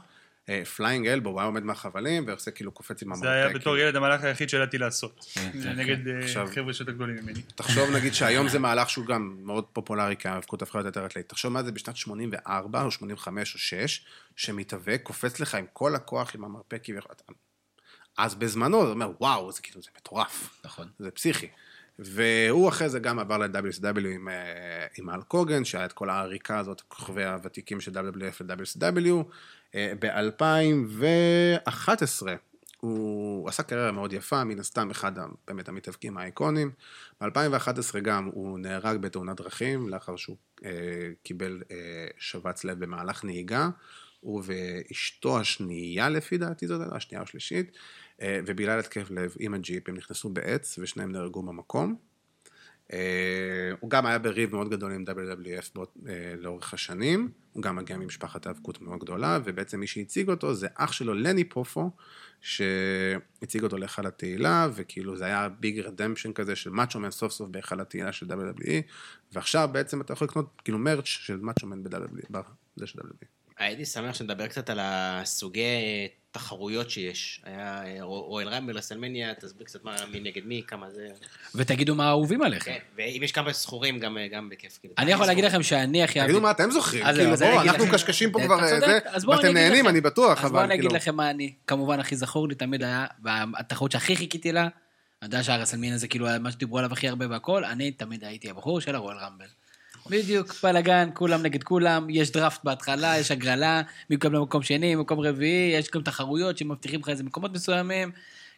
Flying 0.76 1.06
elbow, 1.06 1.30
הוא 1.30 1.40
היה 1.40 1.46
עומד 1.46 1.64
מהחבלים 1.64 2.24
ועושה 2.26 2.50
כאילו 2.50 2.72
קופץ 2.72 3.02
עם 3.02 3.08
המרפק. 3.08 3.24
זה 3.24 3.32
היה 3.32 3.48
בתור 3.48 3.78
ילד 3.78 3.96
המהלך 3.96 4.24
היחיד 4.24 4.48
שידעתי 4.48 4.78
לעשות. 4.78 5.26
כן, 5.34 5.72
נגד 5.76 6.08
אה, 6.08 6.18
עכשיו- 6.18 6.48
חבר'ה 6.54 6.74
שיותר 6.74 6.92
גדולים 6.92 7.16
ממני. 7.16 7.42
תחשוב 7.42 7.90
נגיד 7.90 8.14
שהיום 8.18 8.48
זה 8.48 8.58
מהלך 8.58 8.90
שהוא 8.90 9.06
גם 9.06 9.36
מאוד 9.42 9.64
פופולרי, 9.64 10.16
כי 10.16 10.28
ההאבקות 10.28 10.62
הפכה 10.62 10.78
להיות 10.78 10.86
יותר 10.86 11.06
אתלטית. 11.06 11.28
תחשוב 11.28 11.52
מה 11.52 11.62
זה 11.62 11.72
בשנת 11.72 11.96
84 11.96 12.82
או 12.82 12.90
85 12.90 13.54
או 13.54 13.58
6, 13.58 14.04
שמתאבק, 14.36 15.00
קופץ 15.02 15.40
לך 15.40 15.54
עם 15.54 15.64
כל 15.72 15.94
הכוח 15.94 16.34
עם 16.34 16.44
המרפק 16.44 16.82
אז 18.18 18.34
בזמנו, 18.34 18.86
זה 18.86 18.92
אומר, 18.92 19.10
וואו, 19.20 19.52
זה 19.52 19.62
כאילו, 19.62 19.82
זה 19.82 19.88
מטורף. 19.96 20.60
נכון. 20.64 20.88
זה 20.98 21.10
פסיכי. 21.10 21.48
והוא 21.98 22.68
אחרי 22.68 22.88
זה 22.88 22.98
גם 22.98 23.18
עבר 23.18 23.38
ל-WCW 23.38 24.06
עם, 24.14 24.28
אה, 24.28 24.86
עם 24.98 25.10
האלק 25.10 25.22
הוגן, 25.22 25.64
שהיה 25.64 25.84
את 25.84 25.92
כל 25.92 26.10
העריקה 26.10 26.58
הזאת, 26.58 26.80
כוכבי 26.88 27.24
הוותיקים 27.24 27.80
של 27.80 27.92
WWF 27.92 28.44
ל-WCW. 28.44 29.24
ב-2011 29.74 32.26
הוא 32.80 33.48
עשה 33.48 33.62
קריירה 33.62 33.92
מאוד 33.92 34.12
יפה, 34.12 34.44
מן 34.44 34.58
הסתם 34.58 34.90
אחד 34.90 35.12
באמת 35.48 35.68
המתאבקים 35.68 36.18
האיקונים. 36.18 36.70
ב-2011 37.20 37.98
גם 38.02 38.24
הוא 38.24 38.58
נהרג 38.58 38.96
בתאונת 38.96 39.36
דרכים, 39.36 39.88
לאחר 39.88 40.16
שהוא 40.16 40.36
אה, 40.64 40.70
קיבל 41.22 41.62
אה, 41.70 42.06
שבץ 42.18 42.64
לב 42.64 42.84
במהלך 42.84 43.24
נהיגה. 43.24 43.68
הוא 44.20 44.42
ואשתו 44.44 45.40
השנייה 45.40 46.08
לפי 46.08 46.38
דעתי 46.38 46.66
זאת, 46.66 46.80
השנייה 46.92 47.20
או 47.20 47.24
השלישית, 47.24 47.72
אה, 48.22 48.40
ובגלל 48.46 48.78
התקף 48.78 49.10
לב 49.10 49.34
עם 49.38 49.54
הג'יפ 49.54 49.88
הם 49.88 49.96
נכנסו 49.96 50.28
בעץ 50.28 50.78
ושניהם 50.78 51.12
נהרגו 51.12 51.42
במקום. 51.42 51.96
הוא 53.80 53.90
גם 53.90 54.06
היה 54.06 54.18
בריב 54.18 54.54
מאוד 54.54 54.70
גדול 54.70 54.92
עם 54.92 55.04
WWF 55.08 55.70
באות- 55.74 55.96
אה, 56.08 56.34
לאורך 56.38 56.74
השנים, 56.74 57.30
הוא 57.52 57.62
גם 57.62 57.76
מגיע 57.76 57.96
ממשפחת 57.96 58.46
האבקות 58.46 58.80
מאוד 58.82 58.98
גדולה, 58.98 59.38
ובעצם 59.44 59.80
מי 59.80 59.86
שהציג 59.86 60.28
אותו 60.30 60.54
זה 60.54 60.66
אח 60.74 60.92
שלו 60.92 61.14
לני 61.14 61.44
פופו, 61.44 61.90
שהציג 62.40 63.62
אותו 63.62 63.78
להיכל 63.78 64.06
התהילה, 64.06 64.68
וכאילו 64.74 65.16
זה 65.16 65.24
היה 65.24 65.48
big 65.48 65.80
redemption 65.80 66.32
כזה 66.32 66.56
של 66.56 66.70
מאצ'ו 66.70 67.00
מן 67.00 67.10
סוף 67.10 67.32
סוף 67.32 67.48
בהיכל 67.48 67.80
התהילה 67.80 68.12
של 68.12 68.26
WWE, 68.26 68.70
ועכשיו 69.32 69.68
בעצם 69.72 70.00
אתה 70.00 70.12
יכול 70.12 70.26
לקנות 70.26 70.60
כאילו 70.64 70.78
merch 70.78 71.06
של 71.06 71.36
מאצ'ו 71.36 71.66
מן 71.66 71.82
ב-WWE, 71.84 72.26
בזה 72.76 72.86
של 72.86 72.98
WWE. 72.98 73.26
הייתי 73.58 73.84
שמח 73.84 74.14
שנדבר 74.14 74.46
קצת 74.46 74.70
על 74.70 74.78
הסוגי 74.82 76.08
תחרויות 76.36 76.90
שיש. 76.90 77.40
היה 77.44 77.82
אה, 77.86 77.96
Royal 78.02 78.48
Rumble, 78.48 78.76
WrestleMania, 78.78 79.34
תסביר 79.34 79.66
קצת 79.66 79.84
מה, 79.84 79.96
מי 80.12 80.20
נגד 80.20 80.42
מי, 80.44 80.62
כמה 80.66 80.90
זה... 80.90 81.08
ותגידו 81.54 81.94
מה 81.94 82.06
האהובים 82.06 82.42
עליכם. 82.42 82.70
כן, 82.72 82.78
ואם 82.96 83.20
יש 83.22 83.32
כמה 83.32 83.52
זכורים, 83.52 83.98
גם 83.98 84.18
גם 84.32 84.48
בכיף. 84.48 84.78
כאילו. 84.78 84.94
אני 84.98 85.12
יכול 85.12 85.26
להגיד 85.26 85.44
לכם 85.44 85.62
שאני 85.62 86.02
הכי 86.02 86.20
תגידו 86.20 86.40
מה 86.40 86.50
אתם 86.50 86.70
זוכרים, 86.70 87.04
כאילו 87.04 87.36
בואו, 87.36 87.60
אנחנו 87.62 87.84
לכם- 87.84 87.92
קשקשים 87.94 88.32
פה 88.32 88.38
אתה 88.38 88.46
כבר, 88.46 88.56
ואתם 88.56 88.76
אני 89.32 89.50
אגיד 89.50 89.54
נהנים, 89.54 89.80
לכם. 89.80 89.88
אני 89.88 90.00
בטוח, 90.00 90.44
אז 90.44 90.50
בואו 90.52 90.64
אני 90.64 90.74
אגיד 90.74 90.84
כאילו, 90.84 90.96
לכם 90.96 91.16
מה 91.16 91.30
אני, 91.30 91.52
כמובן 91.66 92.00
הכי 92.00 92.16
זכור 92.16 92.48
לי 92.48 92.54
תמיד 92.54 92.82
היה, 92.82 93.06
והתחרות 93.22 93.92
שהכי 93.92 94.16
חיכיתי 94.16 94.52
לה, 94.52 94.60
אני 94.62 94.70
יודע 95.22 95.42
שהרסלמין 95.42 95.92
הזה 95.92 96.08
כאילו 96.08 96.26
היה 96.26 96.38
מה 96.38 96.50
שדיברו 96.52 96.78
עליו 96.78 96.92
הכי 96.92 97.08
הרבה 97.08 97.26
והכל, 97.30 97.64
אני 97.64 97.90
תמיד 97.90 98.24
הייתי 98.24 98.50
הבחור 98.50 98.80
של 98.80 98.94
הרואל 98.94 99.16
רמבל. 99.16 99.46
בדיוק, 100.10 100.54
בלאגן, 100.62 101.08
כולם 101.14 101.42
נגד 101.42 101.62
כולם, 101.62 102.06
יש 102.10 102.30
דראפט 102.30 102.64
בהתחלה, 102.64 103.18
יש 103.18 103.30
הגרלה, 103.30 103.82
מי 104.10 104.16
מקבל 104.16 104.38
מקום 104.38 104.62
שני, 104.62 104.94
מקום 104.94 105.20
רביעי, 105.20 105.72
יש 105.72 105.90
גם 105.90 106.02
תחרויות 106.02 106.58
שמבטיחים 106.58 107.00
לך 107.00 107.08
איזה 107.08 107.24
מקומות 107.24 107.52
מסוימים. 107.52 108.10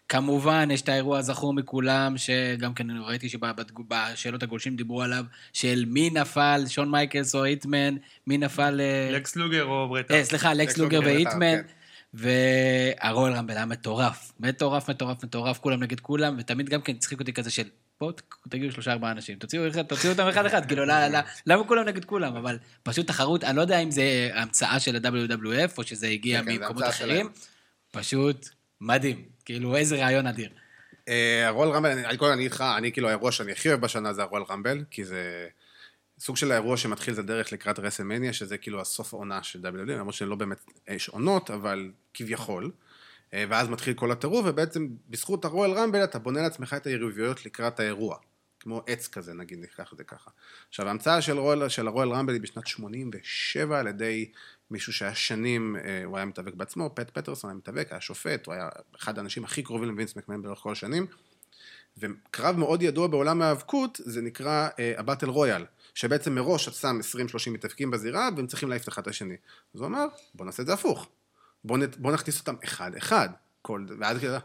כמובן, 0.08 0.68
יש 0.72 0.82
את 0.82 0.88
האירוע 0.88 1.18
הזכור 1.18 1.54
מכולם, 1.54 2.14
שגם 2.16 2.74
כן 2.74 2.90
אני 2.90 2.98
ראיתי 3.06 3.28
שבשאלות 3.28 4.42
הגולשים 4.42 4.76
דיברו 4.76 5.02
עליו, 5.02 5.24
של 5.52 5.84
מי 5.86 6.10
נפל, 6.10 6.64
שון 6.68 6.90
מייקלס 6.90 7.34
או 7.34 7.44
היטמן, 7.44 7.94
מי 8.26 8.38
נפל... 8.38 8.80
אה, 8.80 9.10
לקס 9.12 9.36
לוגר 9.36 9.64
או 9.64 9.88
ברט 9.88 10.10
אה. 10.10 10.24
סליחה, 10.24 10.54
לקס 10.54 10.78
לוגר 10.78 11.00
והיטמן. 11.04 11.56
כן. 11.56 11.62
והרואל 12.14 13.32
רמבל 13.32 13.56
היה 13.56 13.66
מטורף, 13.66 14.32
מטורף, 14.40 14.90
מטורף, 14.90 15.24
מטורף, 15.24 15.58
כולם 15.58 15.82
נגד 15.82 16.00
כולם, 16.00 16.36
ותמיד 16.38 16.68
גם 16.68 16.80
כן 16.80 16.92
הצחיק 16.92 17.20
אותי 17.20 17.32
כזה 17.32 17.50
של, 17.50 17.68
בואו 18.00 18.12
תגיעו 18.48 18.72
שלושה 18.72 18.92
ארבעה 18.92 19.10
אנשים, 19.10 19.38
תוציאו 19.38 19.62
תוציאו 19.88 20.12
אותם 20.12 20.26
אחד 20.28 20.46
אחד, 20.46 20.66
כאילו, 20.66 20.84
לא- 20.84 21.08
לא- 21.08 21.18
למה 21.46 21.64
כולם 21.68 21.84
נגד 21.84 22.04
כולם, 22.04 22.36
אבל 22.36 22.58
פשוט 22.82 23.06
תחרות, 23.06 23.44
אני 23.44 23.56
לא 23.56 23.60
יודע 23.60 23.78
אם 23.78 23.90
זה 23.90 24.30
המצאה 24.34 24.80
של 24.80 24.96
ה-WWF, 24.96 25.72
או 25.78 25.82
שזה 25.82 26.06
הגיע 26.06 26.40
כן, 26.40 26.46
כן, 26.46 26.52
ממקומות 26.58 26.82
אחרים. 26.88 27.28
פשוט 27.92 28.48
מדהים, 28.80 29.24
כאילו, 29.44 29.76
איזה 29.76 29.96
רעיון 29.96 30.26
אדיר. 30.26 30.50
אה, 31.08 31.46
הרול 31.48 31.68
רמבל, 31.68 31.90
אני- 31.90 32.06
אני 32.06 32.16
קודם 32.16 32.32
אני 32.32 32.44
איתך, 32.44 32.64
אני 32.78 32.92
כאילו 32.92 33.08
האירוע 33.08 33.32
שאני 33.32 33.52
הכי 33.52 33.68
אוהב 33.68 33.80
בשנה 33.80 34.12
זה 34.12 34.22
הרול 34.22 34.44
רמבל, 34.50 34.84
כי 34.90 35.04
זה 35.04 35.48
סוג 36.20 36.36
של 36.36 36.50
האירוע 36.52 36.76
שמתחיל 36.76 37.14
את 37.14 37.18
הדרך 37.18 37.52
לקראת 37.52 37.78
רסלמניה, 37.78 38.32
שזה 38.32 38.58
כאילו 38.58 38.80
הסוף 38.80 39.14
העונה 39.14 39.42
של 39.42 39.58
WWE, 39.66 39.92
למרות 39.92 40.14
שלא 40.14 40.36
באמת 40.36 40.58
יש 40.88 41.08
עונות, 41.08 41.50
אבל 41.50 41.90
כביכול. 42.14 42.70
אה, 43.34 43.44
ואז 43.48 43.68
מתחיל 43.68 43.94
כל 43.94 44.12
הטירוף, 44.12 44.46
ובעצם 44.48 44.88
בזכות 45.08 45.44
הרואל 45.44 45.70
רמבל 45.70 46.04
אתה 46.04 46.18
בונה 46.18 46.42
לעצמך 46.42 46.74
את 46.76 46.86
היריבויות 46.86 47.46
לקראת 47.46 47.80
האירוע. 47.80 48.16
כמו 48.60 48.82
עץ 48.86 49.08
כזה, 49.08 49.34
נגיד, 49.34 49.58
ניקח 49.58 49.92
את 49.92 49.98
זה 49.98 50.04
ככה. 50.04 50.30
עכשיו, 50.68 50.88
ההמצאה 50.88 51.22
של, 51.22 51.38
של 51.68 51.86
הרואל 51.86 52.08
רמבל 52.12 52.32
היא 52.32 52.40
בשנת 52.40 52.66
87 52.66 53.80
על 53.80 53.86
ידי 53.86 54.30
מישהו 54.70 54.92
שהיה 54.92 55.14
שנים, 55.14 55.76
אה, 55.76 56.04
הוא 56.04 56.16
היה 56.16 56.26
מתאבק 56.26 56.54
בעצמו, 56.54 56.90
פט 56.94 57.10
פטרסון 57.10 57.50
היה 57.50 57.56
מתאבק, 57.56 57.88
היה 57.90 58.00
שופט, 58.00 58.46
הוא 58.46 58.54
היה 58.54 58.68
אחד 58.96 59.18
האנשים 59.18 59.44
הכי 59.44 59.62
קרובים 59.62 59.88
לווינס 59.88 60.16
מקמן 60.16 60.42
לאורך 60.42 60.58
כל 60.58 60.72
השנים. 60.72 61.06
וקרב 61.98 62.56
מאוד 62.56 62.82
ידוע 62.82 63.06
בעולם 63.06 63.42
ההיאבקות, 63.42 64.00
זה 64.04 64.22
נקרא 64.22 64.68
אה, 64.78 64.92
הבטל 64.96 65.28
רויאל, 65.28 65.64
שבעצם 65.94 66.34
מראש 66.34 66.68
אתה 66.68 66.76
שם 66.76 67.00
20-30 67.48 67.50
מתאבקים 67.50 67.90
בזירה, 67.90 68.28
והם 68.36 68.46
צריכים 68.46 68.68
להעיף 68.68 68.88
אחד 68.88 69.02
את 69.02 69.08
השני. 69.08 69.36
אז 69.74 69.80
הוא 69.80 69.86
אמר, 69.86 70.06
בוא 70.34 70.46
נעשה 70.46 70.62
את 70.62 70.66
זה 70.66 70.72
הפוך. 70.72 71.08
בוא, 71.64 71.78
נ, 71.78 71.80
בוא 71.98 72.12
נכניס 72.12 72.40
אותם 72.40 72.54
אחד-אחד. 72.64 73.28
כל, 73.62 73.86
ואז 73.98 74.18
כזה, 74.18 74.38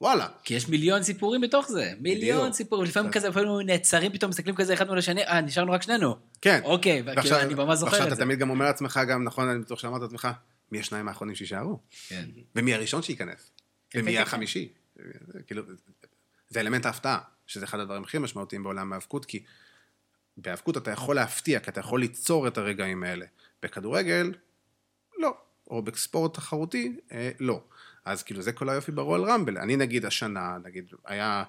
וואלה. 0.00 0.28
כי 0.44 0.54
יש 0.54 0.68
מיליון 0.68 1.02
סיפורים 1.02 1.40
בתוך 1.40 1.68
זה, 1.68 1.92
מיליון 2.00 2.40
בדיוק. 2.40 2.54
סיפורים, 2.54 2.84
לפעמים 2.84 3.12
כזה, 3.12 3.28
לפעמים 3.28 3.48
נעצרים 3.66 4.12
פתאום, 4.12 4.30
מסתכלים 4.30 4.54
כזה 4.54 4.74
אחד 4.74 4.88
מול 4.88 4.98
השני, 4.98 5.24
אה, 5.24 5.40
נשארנו 5.40 5.72
רק 5.72 5.82
שנינו. 5.82 6.16
כן. 6.42 6.60
אוקיי, 6.64 7.02
וכאילו, 7.06 7.40
אני 7.40 7.54
ממש 7.54 7.78
זוכר 7.78 7.90
ועכשיו 7.92 8.06
את 8.06 8.12
אתה 8.12 8.16
זה. 8.16 8.22
תמיד 8.22 8.38
גם 8.38 8.50
אומר 8.50 8.64
לעצמך, 8.66 9.00
גם 9.08 9.24
נכון, 9.24 9.48
אני 9.48 9.58
בטוח 9.58 9.78
שאמרת 9.78 10.02
לעצמך, 10.02 10.28
מי 10.72 10.80
השניים 10.80 11.08
האחרונים 11.08 11.34
שיישארו? 11.34 11.78
כן. 12.08 12.24
ומי 12.56 12.74
הראשון 12.74 13.02
שייכנס? 13.02 13.50
כן, 13.90 14.00
ומי 14.00 14.12
כן, 14.12 14.22
החמישי? 14.22 14.72
זה 14.96 15.42
כאילו, 15.46 15.62
זה 16.48 16.60
אלמנט 16.60 16.86
ההפתעה, 16.86 17.18
שזה 17.46 17.64
אחד 17.64 17.80
הדברים 17.80 18.04
הכי 18.04 18.18
משמעותיים 18.18 18.62
בעולם 18.62 18.92
ההאבקות, 18.92 19.24
כי 19.24 19.42
בהאבקות 20.36 20.76
אתה 20.76 20.90
יכול 20.90 21.16
להפתיע, 21.16 21.60
כי 21.60 21.70
אתה 21.70 21.80
יכול 21.80 22.00
ליצור 22.00 22.48
את 22.48 22.58
הרגעים 22.58 23.02
האלה. 23.02 23.26
בכדורגל, 23.62 24.32
לא. 25.18 25.36
או 25.70 25.82
בספורט 25.82 26.34
תחרותי, 26.34 26.96
אה, 27.12 27.30
לא. 27.40 27.62
אז 28.04 28.22
כאילו 28.22 28.42
זה 28.42 28.52
כל 28.52 28.68
היופי 28.68 28.92
ברואל 28.92 29.22
רמבל. 29.22 29.58
אני 29.58 29.76
נגיד 29.76 30.04
השנה, 30.04 30.56
נגיד, 30.64 30.92
היה, 31.04 31.44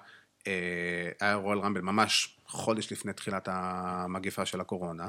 אה, 0.46 1.10
היה 1.20 1.34
רואל 1.34 1.58
רמבל 1.58 1.80
ממש 1.80 2.36
חודש 2.46 2.92
לפני 2.92 3.12
תחילת 3.12 3.48
המגפה 3.52 4.46
של 4.46 4.60
הקורונה, 4.60 5.08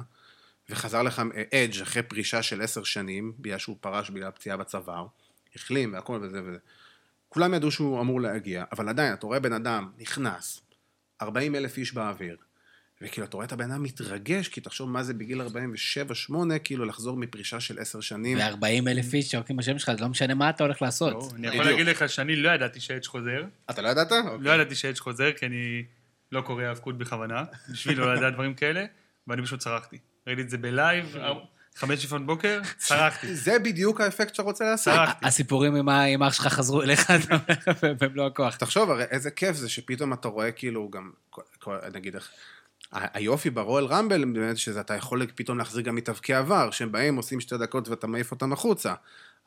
וחזר 0.69 1.03
לך 1.03 1.21
אדג' 1.53 1.81
אחרי 1.81 2.03
פרישה 2.03 2.41
של 2.41 2.61
עשר 2.61 2.83
שנים, 2.83 3.33
בגלל 3.39 3.57
שהוא 3.57 3.77
פרש 3.81 4.09
בגלל 4.09 4.31
פציעה 4.31 4.57
בצוואר, 4.57 5.07
החלים 5.55 5.93
והכל 5.93 6.19
וזה 6.21 6.41
וזה. 6.43 6.57
כולם 7.29 7.53
ידעו 7.53 7.71
שהוא 7.71 8.01
אמור 8.01 8.21
להגיע, 8.21 8.63
אבל 8.71 8.89
עדיין, 8.89 9.13
אתה 9.13 9.25
רואה 9.25 9.39
בן 9.39 9.53
אדם 9.53 9.91
נכנס, 9.97 10.61
40 11.21 11.55
אלף 11.55 11.77
איש 11.77 11.93
באוויר. 11.93 12.37
וכאילו, 13.01 13.27
אתה 13.27 13.37
רואה 13.37 13.45
את 13.47 13.51
הבן 13.51 13.71
אדם 13.71 13.83
מתרגש, 13.83 14.47
כי 14.47 14.61
תחשוב 14.61 14.89
מה 14.89 15.03
זה 15.03 15.13
בגיל 15.13 15.41
47-8, 15.41 15.47
כאילו 16.63 16.85
לחזור 16.85 17.17
מפרישה 17.17 17.59
של 17.59 17.79
10 17.79 18.01
שנים. 18.01 18.37
ו-40 18.37 18.65
אלף 18.89 19.13
איש 19.13 19.31
שרקים 19.31 19.57
בשם 19.57 19.79
שלך, 19.79 19.91
זה 19.95 20.01
לא 20.01 20.09
משנה 20.09 20.33
מה 20.33 20.49
אתה 20.49 20.63
הולך 20.63 20.81
לעשות. 20.81 21.13
לא, 21.13 21.29
אני 21.35 21.47
יכול 21.47 21.59
בדיוק. 21.59 21.79
להגיד 21.79 21.87
לך 21.87 22.09
שאני 22.09 22.35
לא 22.35 22.49
ידעתי 22.49 22.79
שאדג' 22.79 23.05
חוזר. 23.05 23.43
אתה 23.69 23.81
לא 23.81 23.87
ידעת? 23.89 24.11
לא 24.39 24.51
ידעתי 24.51 24.75
שאדג' 24.75 24.97
חוזר, 24.97 25.31
כי 25.31 25.45
אני 25.45 25.83
לא 26.31 26.41
קורא 26.41 26.63
האבקות 26.63 26.97
בכוונה, 26.97 27.43
בשביל 27.71 27.99
לא 27.99 28.15
לדעת 28.15 28.33
דברים 28.33 28.53
כאלה, 28.53 28.85
ואני 29.27 29.43
פשוט 29.43 29.59
צרחתי. 29.59 29.97
ראיתי 30.27 30.41
את 30.41 30.49
זה 30.49 30.57
בלייב, 30.57 31.15
חמש 31.75 32.05
לפנות 32.05 32.25
בוקר, 32.25 32.61
צרחתי. 32.77 33.35
זה 33.45 33.59
בדיוק 33.59 34.01
האפקט 34.01 34.29
שאתה 34.35 34.43
רוצה 34.43 34.65
לעשות. 34.65 34.93
צרחתי. 34.93 35.25
הסיפורים 35.27 35.75
עם 35.75 35.89
ה- 35.89 36.03
עם 36.03 36.23
אח 36.23 36.33
שלך 36.33 36.47
חזרו 36.47 36.81
אליך 36.81 37.11
אתה 37.11 37.35
אומר, 37.83 37.93
במלוא 37.99 38.25
הכוח. 38.27 38.55
תחשוב, 38.55 38.91
הרי 38.91 39.03
איזה 39.03 39.31
כיף 39.31 39.55
זה 39.55 39.69
שפתאום 39.69 40.13
אתה 40.13 40.27
רואה 40.27 40.51
כאילו 40.51 40.89
גם, 40.89 41.11
נגיד, 41.93 42.15
איך- 42.15 42.31
היופי 42.91 43.49
ברואל 43.49 43.85
רמבל, 43.85 44.25
באמת 44.25 44.57
שאתה 44.57 44.95
יכול 44.95 45.27
פתאום 45.35 45.57
להחזיר 45.57 45.81
גם 45.81 45.95
מתאבקי 45.95 46.33
עבר, 46.33 46.71
שהם 46.71 46.91
באים, 46.91 47.15
עושים 47.15 47.39
שתי 47.39 47.57
דקות 47.57 47.87
ואתה 47.87 48.07
מעיף 48.07 48.31
אותם 48.31 48.53
החוצה. 48.53 48.93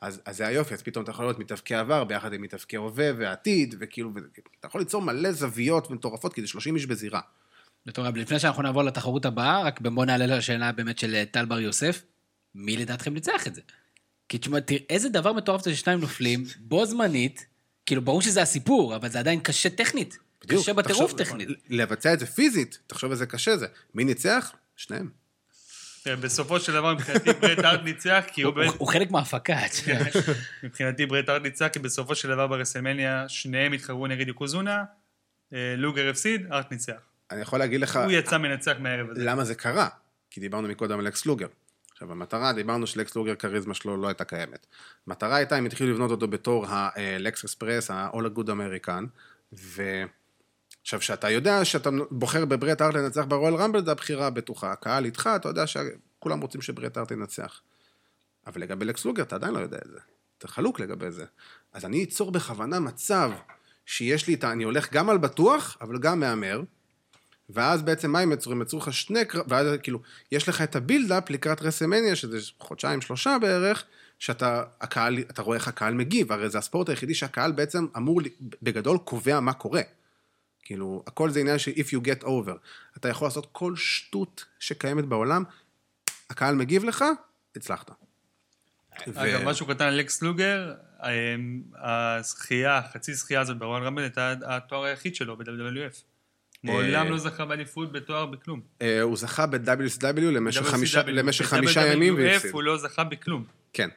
אז, 0.01 0.21
אז 0.25 0.37
זה 0.37 0.47
היופי, 0.47 0.73
אז 0.73 0.81
פתאום 0.81 1.03
אתה 1.03 1.11
יכול 1.11 1.25
לראות 1.25 1.39
מתאבקי 1.39 1.75
עבר 1.75 2.03
ביחד 2.03 2.33
עם 2.33 2.41
מתאבקי 2.41 2.77
הווה 2.77 3.11
ועתיד, 3.17 3.75
וכאילו, 3.79 4.11
אתה 4.59 4.67
יכול 4.67 4.81
ליצור 4.81 5.01
מלא 5.01 5.31
זוויות 5.31 5.89
מטורפות, 5.91 6.33
כי 6.33 6.41
זה 6.41 6.47
30 6.47 6.75
איש 6.75 6.85
בזירה. 6.85 7.21
מטורף. 7.85 8.15
לפני 8.15 8.39
שאנחנו 8.39 8.63
נעבור 8.63 8.83
לתחרות 8.83 9.25
הבאה, 9.25 9.61
רק 9.61 9.81
בוא 9.81 10.05
נעלה 10.05 10.25
לשאלה 10.25 10.71
באמת 10.71 10.99
של 10.99 11.15
אה, 11.15 11.23
טל 11.25 11.45
בר 11.45 11.59
יוסף, 11.59 12.03
מי 12.55 12.77
לדעתכם 12.77 13.13
ניצח 13.13 13.47
את 13.47 13.55
זה? 13.55 13.61
כי 14.29 14.37
תשמע, 14.37 14.59
תראה, 14.59 14.79
איזה 14.89 15.09
דבר 15.09 15.33
מטורף 15.33 15.63
זה 15.63 15.75
ששניים 15.75 15.99
נופלים, 15.99 16.43
בו 16.59 16.85
זמנית, 16.85 17.45
כאילו, 17.85 18.01
ברור 18.01 18.21
שזה 18.21 18.41
הסיפור, 18.41 18.95
אבל 18.95 19.09
זה 19.09 19.19
עדיין 19.19 19.39
קשה 19.39 19.69
טכנית. 19.69 20.17
בדיוק. 20.45 20.61
קשה 20.61 20.73
בטירוף 20.73 21.13
טכנית. 21.13 21.49
לבצע 21.69 22.13
את 22.13 22.19
זה 22.19 22.25
פיזית, 22.25 22.79
תחשוב 22.87 23.11
איזה 23.11 23.25
קשה 23.25 23.57
זה. 23.57 23.67
מי 23.95 24.03
ניצח? 24.03 24.51
שניהם. 24.75 25.09
תראה, 26.03 26.15
בסופו 26.15 26.59
של 26.59 26.73
דבר 26.73 26.93
מבחינתי 26.93 27.33
ברט 27.33 27.59
הארט 27.59 27.81
ניצח, 27.83 28.23
כי 28.33 28.41
הוא 28.41 28.53
הוא- 28.53 28.59
באמת... 28.61 28.73
הוא 28.77 28.87
חלק 28.87 29.11
מההפקה. 29.11 29.57
מבחינתי 30.63 31.05
ברט 31.05 31.29
הארט 31.29 31.41
ניצח, 31.41 31.67
כי 31.73 31.79
בסופו 31.79 32.15
של 32.15 32.29
דבר 32.29 32.47
ברסלמניה 32.47 33.25
שניהם 33.29 33.73
התחרו 33.73 34.07
נגד 34.07 34.27
יוקוזונה, 34.27 34.83
אה, 35.53 35.75
לוגר 35.77 36.09
הפסיד, 36.09 36.45
הארט 36.49 36.71
ניצח. 36.71 36.93
אני 37.31 37.41
יכול 37.41 37.59
להגיד 37.59 37.81
לך... 37.81 37.95
הוא 38.03 38.11
יצא 38.11 38.37
מנצח 38.37 38.73
מהערב 38.79 39.09
הזה. 39.09 39.23
למה 39.23 39.43
זה 39.45 39.55
קרה? 39.55 39.87
כי 40.29 40.39
דיברנו 40.41 40.67
מקודם 40.67 40.99
על 40.99 41.07
אקס 41.07 41.25
לוגר. 41.25 41.47
עכשיו, 41.91 42.11
המטרה, 42.11 42.53
דיברנו 42.53 42.87
שלקס 42.87 43.15
לוגר, 43.15 43.35
כריזמה 43.35 43.73
שלו 43.73 43.97
לא 43.97 44.07
הייתה 44.07 44.23
קיימת. 44.23 44.67
המטרה 45.07 45.35
הייתה, 45.35 45.55
הם 45.55 45.65
התחילו 45.65 45.93
לבנות 45.93 46.11
אותו 46.11 46.27
בתור 46.27 46.65
הלקס 46.69 47.43
אקספרס, 47.43 47.91
ה-all 47.91 48.15
a 48.35 48.37
good 48.39 48.47
American, 48.47 49.03
ו... 49.53 50.03
עכשיו, 50.85 50.99
כשאתה 50.99 51.29
יודע 51.29 51.65
שאתה 51.65 51.89
בוחר 52.11 52.45
בברט 52.45 52.81
ארט 52.81 52.95
לנצח 52.95 53.25
ברואל 53.27 53.55
רמבל, 53.55 53.85
זו 53.85 53.91
הבחירה 53.91 54.27
הבטוחה. 54.27 54.71
הקהל 54.71 55.05
איתך, 55.05 55.29
אתה 55.35 55.49
יודע 55.49 55.67
שכולם 55.67 56.41
רוצים 56.41 56.61
שברט 56.61 56.97
ארט 56.97 57.11
ינצח. 57.11 57.61
אבל 58.47 58.61
לגבי 58.61 58.85
לקס 58.85 59.05
לוגר, 59.05 59.23
אתה 59.23 59.35
עדיין 59.35 59.53
לא 59.53 59.59
יודע 59.59 59.77
את 59.77 59.91
זה. 59.91 59.99
אתה 60.37 60.47
חלוק 60.47 60.79
לגבי 60.79 61.11
זה. 61.11 61.25
אז 61.73 61.85
אני 61.85 62.03
אצור 62.03 62.31
בכוונה 62.31 62.79
מצב 62.79 63.31
שיש 63.85 64.27
לי 64.27 64.33
את 64.33 64.43
ה... 64.43 64.51
אני 64.51 64.63
הולך 64.63 64.93
גם 64.93 65.09
על 65.09 65.17
בטוח, 65.17 65.77
אבל 65.81 65.97
גם 65.97 66.19
מהמר. 66.19 66.61
ואז 67.49 67.81
בעצם 67.81 68.11
מה 68.11 68.19
הם 68.19 68.31
יצרו? 68.31 68.51
הם 68.51 68.61
יצרו 68.61 68.79
לך 68.79 68.93
שני 68.93 69.25
קרב... 69.25 69.45
ואז 69.47 69.67
כאילו, 69.83 69.99
יש 70.31 70.49
לך 70.49 70.61
את 70.61 70.75
הבילדאפ 70.75 71.29
לקראת 71.29 71.61
רסמניה, 71.61 72.15
שזה 72.15 72.37
חודשיים, 72.59 73.01
שלושה 73.01 73.37
בערך, 73.41 73.83
שאתה 74.19 74.63
הקהל, 74.81 75.19
אתה 75.19 75.41
רואה 75.41 75.57
איך 75.57 75.67
הקהל 75.67 75.93
מגיב, 75.93 76.31
הרי 76.31 76.49
זה 76.49 76.57
הספורט 76.57 76.89
היחידי 76.89 77.13
שהקהל 77.13 77.51
בעצם 77.51 77.87
אמור, 77.97 78.21
בגדול, 78.61 78.97
קובע 78.97 79.39
מה 79.39 79.53
קורה. 79.53 79.81
כאילו, 80.65 81.03
הכל 81.07 81.29
זה 81.29 81.39
עניין 81.39 81.59
של 81.59 81.71
if 81.71 81.89
you 81.95 81.99
get 82.05 82.23
over. 82.23 82.51
אתה 82.97 83.09
יכול 83.09 83.25
לעשות 83.27 83.47
כל 83.51 83.75
שטות 83.75 84.45
שקיימת 84.59 85.05
בעולם, 85.05 85.43
הקהל 86.29 86.55
מגיב 86.55 86.83
לך, 86.83 87.05
הצלחת. 87.55 87.91
אגב, 89.15 89.43
משהו 89.43 89.65
קטן 89.67 89.85
על 89.85 89.93
לקס 89.95 90.21
לוגר, 90.21 90.73
אה, 91.03 91.35
הזכייה, 91.77 92.81
חצי 92.93 93.13
זכייה 93.13 93.41
הזאת 93.41 93.57
ברואל 93.57 93.83
רמבל 93.83 94.01
הייתה 94.01 94.33
התואר 94.45 94.83
היחיד 94.83 95.15
שלו. 95.15 95.37
מעולם 96.63 97.05
אה, 97.05 97.09
לא 97.09 97.17
זכה 97.17 97.45
באליפות 97.45 97.91
בתואר 97.91 98.25
בכלום. 98.25 98.61
אה, 98.81 99.01
הוא 99.01 99.17
זכה 99.17 99.45
ב-WCW 99.45 100.21
למשך. 100.21 100.61
חמישה- 100.61 101.85
ימים 101.93 102.15
והפסיד. 102.17 102.51
הוא 102.51 102.63
לא 102.63 102.77
זכה 102.77 103.03
בכלום. 103.03 103.45
כן, 103.73 103.89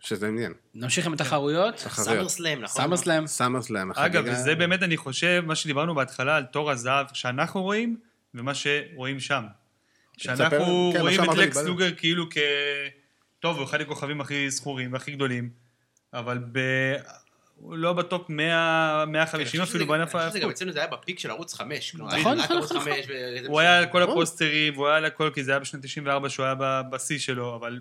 שזה 0.00 0.28
עניין. 0.28 0.52
נמשיך 0.74 1.06
עם 1.06 1.12
התחרויות. 1.12 1.74
תחרויות. 1.74 2.16
סאמר 2.16 2.28
סלאם, 2.28 2.60
נכון? 2.60 2.82
סאמר 2.82 2.96
סלאם. 2.96 3.26
סאמר 3.26 3.62
סלאם. 3.62 3.92
אגב, 3.92 4.24
וזה 4.26 4.54
באמת, 4.54 4.82
אני 4.82 4.96
חושב, 4.96 5.42
מה 5.46 5.54
שדיברנו 5.54 5.94
בהתחלה 5.94 6.36
על 6.36 6.44
תור 6.44 6.70
הזהב 6.70 7.06
שאנחנו 7.12 7.62
רואים, 7.62 7.96
ומה 8.34 8.52
שרואים 8.54 9.20
שם. 9.20 9.44
שאנחנו 10.16 10.46
תספר, 10.46 10.98
כן, 10.98 11.00
רואים 11.00 11.24
את 11.24 11.36
לקס. 11.36 11.56
לוגר 11.56 11.94
כאילו 11.94 12.26
כ... 12.30 12.36
טוב, 13.40 13.56
הוא 13.56 13.64
אחד 13.64 13.80
הכוכבים 13.80 14.20
הכי 14.20 14.50
זכורים 14.50 14.92
והכי 14.92 15.10
גדולים, 15.10 15.50
אבל 16.14 16.38
ב... 16.52 16.58
הוא 17.54 17.76
לא 17.76 17.92
בטופ 17.92 18.30
100, 18.30 19.04
150 19.08 19.60
אפילו 19.62 19.86
בענף 19.86 20.14
אני 20.14 20.22
חושב 20.22 20.30
שזה 20.30 20.40
גם. 20.40 20.50
אצלנו 20.50 20.72
זה 20.72 20.78
היה 20.78 20.88
בפיק 20.88 21.18
של 21.18 21.30
ערוץ 21.30 21.54
5. 21.54 21.90
כלומר, 21.90 22.18
נכון, 22.18 22.38
נכון, 22.38 22.58
נכון. 22.58 22.80
5, 22.80 22.94
וזה 23.08 23.46
הוא 23.48 23.60
היה 23.60 23.78
על 23.78 23.86
כל. 23.86 24.02
הפוסטרים, 24.02 24.74
והוא 24.74 24.86
היה 24.88 24.96
על 24.96 25.04
הכל, 25.04 25.30
כי 25.34 25.44
זה 25.44 25.50
היה 25.50 25.58
בשנת 25.60 25.82
94 25.82 26.28
שהוא 26.28 26.46
היה 26.46 26.54
ב- 26.54 26.82
בשיא 26.90 27.18
שלו, 27.18 27.56
אבל 27.56 27.80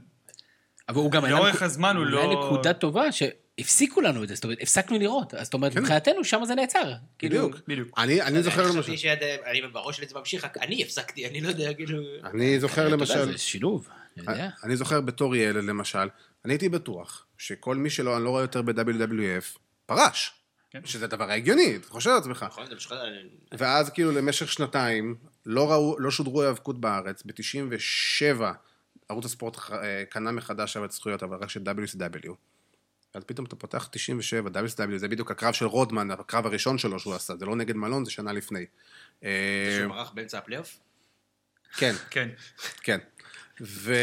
אבל 0.89 0.97
הוא 0.97 1.11
גם 1.11 1.25
היה... 1.25 1.35
לאורך 1.35 1.61
הזמן 1.61 1.95
הוא 1.95 2.05
היה 2.05 2.25
לא- 2.25 2.45
נקודה 2.47 2.73
טובה 2.73 3.11
שהפסיקו 3.11 4.01
לנו 4.01 4.23
את 4.23 4.27
זה, 4.27 4.35
זאת 4.35 4.43
אומרת, 4.43 4.57
הפסקנו 4.61 4.99
לראות. 4.99 5.33
אז 5.33 5.45
זאת 5.45 5.53
אומרת, 5.53 5.73
כן. 5.73 5.79
מבחינתנו, 5.79 6.23
שם 6.23 6.41
זה 6.45 6.55
נעצר. 6.55 6.93
כאילו, 7.19 7.47
בדיוק. 7.47 7.67
בדיוק. 7.67 7.99
אני 7.99 8.21
אני 8.21 8.43
זוכר 8.43 8.61
אני 8.61 8.69
למשל, 8.69 8.81
חשבתי 8.81 8.97
שעד... 8.97 9.23
אני 9.45 9.61
בראש 9.61 9.97
שלי 9.97 10.07
זה 10.07 10.19
ממשיך, 10.19 10.43
רק 10.45 10.57
אני 10.57 10.83
הפסקתי, 10.83 11.27
אני 11.27 11.41
לא 11.41 11.47
יודע, 11.47 11.73
כאילו... 11.73 11.99
אני 12.23 12.59
זוכר 12.59 12.89
למשל, 12.89 13.31
זה 13.31 13.37
שילוב. 13.37 13.89
אני 14.17 14.31
יודע. 14.31 14.49
אני 14.63 14.75
זוכר 14.77 15.01
בתור 15.01 15.35
ילד 15.35 15.63
למשל, 15.63 16.07
אני 16.45 16.53
הייתי 16.53 16.69
בטוח 16.69 17.25
שכל 17.37 17.75
מי 17.75 17.89
שלא, 17.89 18.17
אני 18.17 18.23
לא 18.23 18.29
רואה 18.29 18.41
יותר 18.41 18.61
ב-WWF, 18.61 19.57
פרש. 19.85 20.31
כן. 20.71 20.79
שזה 20.85 21.05
הדבר 21.05 21.29
ההגיוני, 21.31 21.75
אתה 21.75 21.87
חושב 21.87 22.09
על 22.09 22.17
עצמך. 22.17 22.45
נכון, 22.49 22.65
זה 22.69 22.75
משחק... 22.75 22.95
ואז 23.57 23.89
כאילו 23.89 24.11
למשך 24.11 24.51
שנתיים 24.51 25.15
לא, 25.45 25.71
ראו, 25.71 25.99
לא 25.99 26.11
שודרו 26.11 26.41
היאבקות 26.41 26.81
בארץ, 26.81 27.23
ב-97 27.25 28.43
ערוץ 29.09 29.25
הספורט 29.25 29.57
אה, 29.71 30.03
קנה 30.09 30.31
מחדש 30.31 30.77
את 30.77 30.89
הזכויות, 30.89 31.23
אבל 31.23 31.37
רק 31.37 31.49
של 31.49 31.61
WCW. 31.61 32.31
אז 33.13 33.23
פתאום 33.23 33.45
אתה 33.45 33.55
פותח 33.55 33.89
97, 33.91 34.49
WCW, 34.49 34.97
זה 34.97 35.07
בדיוק 35.07 35.31
הקרב 35.31 35.53
של 35.53 35.65
רודמן, 35.65 36.11
הקרב 36.11 36.45
הראשון 36.45 36.77
שלו 36.77 36.99
שהוא 36.99 37.15
עשה, 37.15 37.37
זה 37.37 37.45
לא 37.45 37.55
נגד 37.55 37.75
מלון, 37.75 38.05
זה 38.05 38.11
שנה 38.11 38.33
לפני. 38.33 38.65
אה, 39.23 39.29
שהוא 39.79 39.93
ברח 39.93 40.11
באמצע 40.11 40.37
הפלייאוף? 40.37 40.79
כן, 41.77 41.93
כן. 42.11 42.29
כן. 42.81 42.99
ו... 43.61 43.95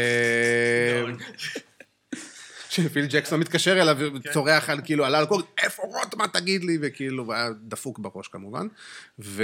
שפיל 2.69 3.05
ג'קסון 3.09 3.39
מתקשר 3.39 3.81
אליו 3.81 3.97
וצורח 4.15 4.69
על 4.69 4.81
כאילו 4.83 5.05
על 5.05 5.15
אלכוהול, 5.15 5.43
איפה 5.63 5.83
רוטמן 5.83 6.27
תגיד 6.33 6.63
לי, 6.63 6.77
וכאילו, 6.81 7.23
הוא 7.23 7.33
היה 7.33 7.49
דפוק 7.61 7.99
בראש 7.99 8.27
כמובן. 8.27 8.67
ו... 9.19 9.43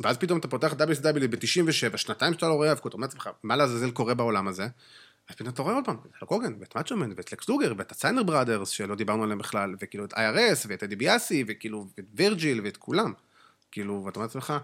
ואז 0.00 0.16
פתאום 0.16 0.38
אתה 0.38 0.48
פותח 0.48 0.72
WSW 0.72 1.26
ב-97, 1.30 1.96
שנתיים 1.96 2.34
שאתה 2.34 2.48
לא 2.48 2.54
רואה 2.54 2.68
האבקות, 2.68 2.90
אתה 2.90 2.96
אומר 2.96 3.06
לעצמך, 3.06 3.30
מה 3.42 3.56
לעזאזל 3.56 3.90
קורה 3.90 4.14
בעולם 4.14 4.48
הזה? 4.48 4.66
אז 5.28 5.34
פתאום 5.34 5.48
אתה 5.48 5.62
רואה 5.62 5.74
עוד 5.74 5.84
פעם, 5.84 5.96
את 5.96 6.22
האלק 6.22 6.30
הוגן, 6.30 6.54
ואת 6.60 6.76
מאצ'ומן, 6.76 7.12
ואת 7.16 7.32
לקס 7.32 7.48
לוגר, 7.48 7.72
ואת 7.78 7.92
ה 7.92 7.96
Steiner 7.96 8.22
Brothers, 8.22 8.68
שלא 8.68 8.94
דיברנו 8.94 9.22
עליהם 9.22 9.38
בכלל, 9.38 9.74
וכאילו 9.80 10.04
את 10.04 10.12
IRS, 10.12 10.66
ואת 10.68 10.82
טד 10.82 10.96
דיביאסי, 10.96 11.44
וכאילו, 11.48 11.86
ואת 11.98 12.06
וירג'יל, 12.14 12.60
ואת 12.64 12.76
כולם. 12.76 13.12
כאילו, 13.70 14.02
ואתה 14.04 14.16
אומר 14.16 14.26
לעצמך, 14.26 14.54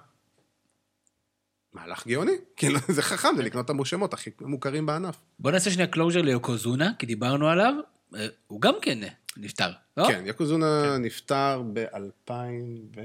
מהלך 1.72 2.06
גאוני, 2.06 2.32
כאילו, 2.56 2.78
זה 2.88 3.02
חכם, 3.02 3.28
זה 3.36 3.42
לקנות 3.42 3.70
את 3.70 3.76
השמות 3.80 4.14
הכי 4.14 4.30
מוכרים 4.40 4.86
בענף. 4.86 5.16
בוא 5.38 5.50
נעשה 5.50 5.70
שנייה 5.70 5.88
closure 5.88 6.22
ליוקוזונה, 6.22 6.92
כי 6.98 7.06
דיברנו 7.06 7.48
עליו. 7.48 7.74
אה, 8.14 8.26
הוא 8.46 8.60
גם 8.60 8.74
כן 8.82 9.02
אה, 9.02 9.08
נפטר, 9.36 9.70
לא? 9.96 10.08
כן, 10.08 10.22
יוקוזונה 10.26 10.98
נפטר 10.98 11.62
ב-2000 11.72 12.30
ו... 12.96 13.00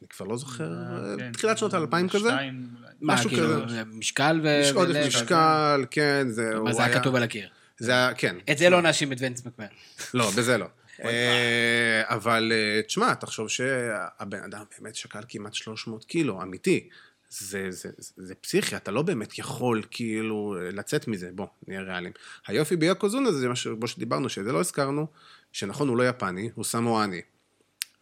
אני 0.00 0.08
כבר 0.08 0.26
לא 0.26 0.36
זוכר, 0.36 0.72
כן. 1.18 1.32
תחילת 1.32 1.58
שנות 1.58 1.74
האלפיים 1.74 2.08
כזה. 2.08 2.30
שתיים 2.30 2.68
משהו 3.00 3.30
כאילו, 3.30 3.64
כזה. 3.64 3.84
משקל 3.84 4.40
ו... 4.42 4.48
יש 4.62 4.72
עודף 4.72 5.06
משקל, 5.06 5.84
כן, 5.90 6.26
זה... 6.28 6.50
מה 6.64 6.72
זה 6.72 6.84
היה 6.84 7.00
כתוב 7.00 7.14
על 7.14 7.22
הקיר? 7.22 7.48
זה 7.78 7.92
היה, 7.92 8.14
כן. 8.14 8.36
את 8.50 8.58
זה 8.58 8.70
לא 8.70 8.82
נאשים 8.82 9.12
את 9.12 9.16
ונס 9.20 9.46
מקמן. 9.46 9.66
לא, 10.14 10.30
בזה 10.30 10.58
לא. 10.58 10.66
אה, 11.04 12.02
אבל 12.04 12.52
אה, 12.54 12.82
תשמע, 12.82 13.14
תחשוב 13.14 13.48
שהבן 13.48 14.42
אדם 14.42 14.62
באמת 14.78 14.94
שקל 14.94 15.20
כמעט 15.28 15.54
300 15.54 16.04
קילו, 16.04 16.42
אמיתי. 16.42 16.88
זה, 17.30 17.70
זה, 17.70 17.90
זה, 17.98 18.12
זה 18.16 18.34
פסיכי, 18.34 18.76
אתה 18.76 18.90
לא 18.90 19.02
באמת 19.02 19.38
יכול 19.38 19.82
כאילו 19.90 20.56
לצאת 20.72 21.08
מזה, 21.08 21.30
בוא, 21.34 21.46
נהיה 21.68 21.80
ריאליים. 21.80 22.12
היופי 22.46 22.76
ביוקוזונה 22.76 23.32
זה 23.32 23.48
מה 23.48 23.56
ש- 23.56 23.68
כמו 23.68 23.86
שדיברנו, 23.86 24.28
שזה 24.28 24.52
לא 24.52 24.60
הזכרנו, 24.60 25.06
שנכון, 25.52 25.88
הוא 25.88 25.96
לא 25.96 26.08
יפני, 26.08 26.50
הוא 26.54 26.64
סמואני. 26.64 27.20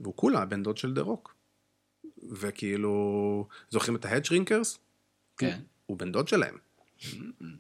והוא 0.01 0.17
כולה 0.17 0.43
הבן 0.43 0.63
דוד 0.63 0.77
של 0.77 0.95
דה 0.95 1.03
רוק. 1.03 1.35
וכאילו, 2.33 3.47
זוכרים 3.71 3.97
את 3.97 4.05
ה 4.05 4.25
Headshrinkers? 4.25 4.79
כן. 5.37 5.59
הוא 5.87 5.99
בן 5.99 6.13
דוד 6.13 6.29
שלהם. 6.29 6.57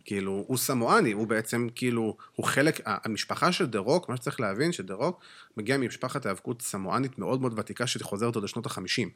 כאילו, 0.04 0.44
הוא 0.48 0.56
סמואני, 0.56 1.12
הוא 1.12 1.26
בעצם, 1.26 1.68
כאילו, 1.74 2.16
הוא 2.34 2.46
חלק, 2.46 2.80
המשפחה 2.84 3.52
של 3.52 3.66
דה 3.66 3.78
רוק, 3.78 4.08
מה 4.08 4.16
שצריך 4.16 4.40
להבין, 4.40 4.72
שדה 4.72 4.94
רוק 4.94 5.20
מגיע 5.56 5.76
ממשפחת 5.76 6.26
היאבקות 6.26 6.62
סמואנית 6.62 7.18
מאוד 7.18 7.40
מאוד 7.40 7.58
ותיקה, 7.58 7.86
שחוזרת 7.86 8.34
עוד 8.34 8.44
לשנות 8.44 8.66
החמישים. 8.66 9.10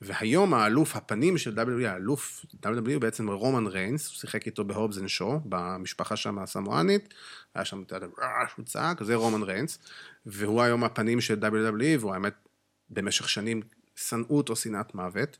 והיום 0.00 0.54
האלוף, 0.54 0.96
הפנים 0.96 1.38
של 1.38 1.58
WWE, 1.58 1.86
האלוף 1.86 2.44
WWE 2.66 2.98
בעצם 3.00 3.28
רומן 3.28 3.66
ריינס, 3.66 4.08
הוא 4.08 4.14
שיחק 4.14 4.46
איתו 4.46 4.64
ב 4.64 4.70
Hobbs 4.70 4.98
and 4.98 5.08
Shaw, 5.08 5.40
במשפחה 5.44 6.16
שם 6.16 6.38
הסמואנית, 6.38 7.14
היה 7.54 7.64
שם, 7.64 7.82
יודע, 7.92 8.06
"רעש", 8.18 8.50
הוא 8.56 8.64
צעק, 8.64 9.02
זה 9.02 9.14
רומן 9.14 9.42
ריינס, 9.42 9.78
והוא 10.26 10.62
היום 10.62 10.84
הפנים 10.84 11.20
של 11.20 11.34
WWE, 11.34 12.00
והוא 12.00 12.14
האמת, 12.14 12.34
במשך 12.90 13.28
שנים 13.28 13.62
שנאו 13.96 14.36
אותו 14.36 14.56
שנאת 14.56 14.94
מוות, 14.94 15.36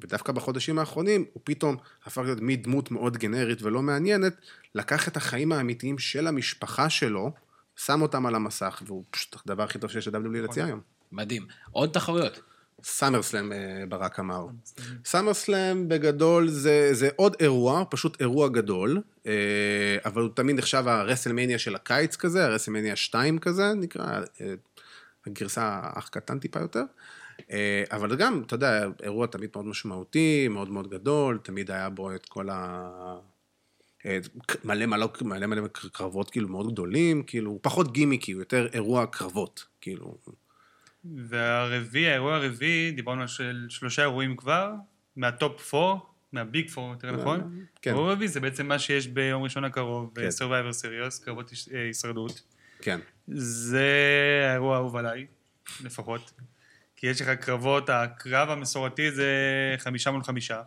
ודווקא 0.00 0.32
בחודשים 0.32 0.78
האחרונים, 0.78 1.24
הוא 1.32 1.40
פתאום 1.44 1.76
הפך 2.04 2.22
להיות 2.22 2.38
מדמות 2.42 2.90
מאוד 2.90 3.16
גנרית 3.16 3.62
ולא 3.62 3.82
מעניינת, 3.82 4.36
לקח 4.74 5.08
את 5.08 5.16
החיים 5.16 5.52
האמיתיים 5.52 5.98
של 5.98 6.26
המשפחה 6.26 6.90
שלו, 6.90 7.32
שם 7.76 8.02
אותם 8.02 8.26
על 8.26 8.34
המסך, 8.34 8.82
והוא 8.86 9.04
פשוט 9.10 9.36
הדבר 9.44 9.62
הכי 9.62 9.78
טוב 9.78 9.90
שיש 9.90 10.08
ל-WWE 10.08 10.28
להציע 10.28 10.64
היום. 10.64 10.80
מדהים. 11.12 11.46
עוד 11.70 11.90
תחרויות. 11.90 12.40
סאמר 12.88 13.22
סלאם 13.22 13.52
ברק 13.88 14.20
אמר. 14.20 14.46
סאמר 15.04 15.34
סלאם 15.34 15.88
בגדול 15.88 16.48
זה, 16.48 16.88
זה 16.92 17.08
עוד 17.16 17.36
אירוע, 17.40 17.84
פשוט 17.90 18.20
אירוע 18.20 18.48
גדול, 18.48 19.02
אה, 19.26 19.32
אבל 20.04 20.22
הוא 20.22 20.30
תמיד 20.34 20.56
נחשב 20.56 20.84
הרסלמניה 20.86 21.58
של 21.58 21.74
הקיץ 21.74 22.16
כזה, 22.16 22.44
הרסלמניה 22.44 22.96
2 22.96 23.38
כזה 23.38 23.74
נקרא, 23.74 24.20
אה, 24.40 24.54
הגרסה 25.26 25.80
אח 25.94 26.08
קטן 26.08 26.38
טיפה 26.38 26.60
יותר. 26.60 26.82
אה, 27.50 27.84
אבל 27.90 28.16
גם, 28.16 28.42
אתה 28.46 28.54
יודע, 28.54 28.86
אירוע 29.02 29.26
תמיד 29.26 29.50
מאוד 29.54 29.66
משמעותי, 29.66 30.48
מאוד 30.48 30.70
מאוד 30.70 30.90
גדול, 30.90 31.38
תמיד 31.42 31.70
היה 31.70 31.88
בו 31.88 32.14
את 32.14 32.26
כל 32.26 32.48
ה... 32.50 32.90
אה, 34.06 34.18
מלא 34.64 34.86
מלא 34.86 35.06
מלא 35.22 35.46
מלא 35.46 35.68
קרבות 35.92 36.30
כאילו 36.30 36.48
מאוד 36.48 36.72
גדולים, 36.72 37.22
כאילו, 37.22 37.50
הוא 37.50 37.60
פחות 37.62 37.92
גימיקי, 37.92 38.32
הוא 38.32 38.40
יותר 38.40 38.66
אירוע 38.72 39.06
קרבות, 39.06 39.64
כאילו. 39.80 40.18
והרביעי, 41.28 42.08
האירוע 42.10 42.36
הרביעי, 42.36 42.92
דיברנו 42.92 43.20
על 43.20 43.26
של 43.26 43.66
שלושה 43.68 44.02
אירועים 44.02 44.36
כבר, 44.36 44.72
מהטופ 45.16 45.74
4, 45.74 45.98
מהביג 46.32 46.70
4, 46.78 46.90
יותר 46.92 47.12
נכון? 47.12 47.64
כן. 47.82 47.90
האירוע 47.90 48.10
הרביעי 48.10 48.28
זה 48.28 48.40
בעצם 48.40 48.66
מה 48.66 48.78
שיש 48.78 49.06
ביום 49.06 49.42
ראשון 49.42 49.64
הקרוב, 49.64 50.12
כן. 50.14 50.28
ב-Survivor 50.28 50.72
Series, 50.82 51.24
קרבות 51.24 51.52
אה, 51.74 51.82
הישרדות. 51.82 52.42
כן. 52.82 53.00
זה 53.28 53.88
האירוע 54.50 54.76
האהוב 54.76 54.96
עליי, 54.96 55.26
לפחות. 55.84 56.32
כי 56.96 57.06
יש 57.06 57.20
לך 57.20 57.28
קרבות, 57.28 57.90
הקרב 57.90 58.50
המסורתי 58.50 59.10
זה 59.10 59.34
חמישה 59.78 60.10
מול 60.10 60.22
חמישה. 60.22 60.62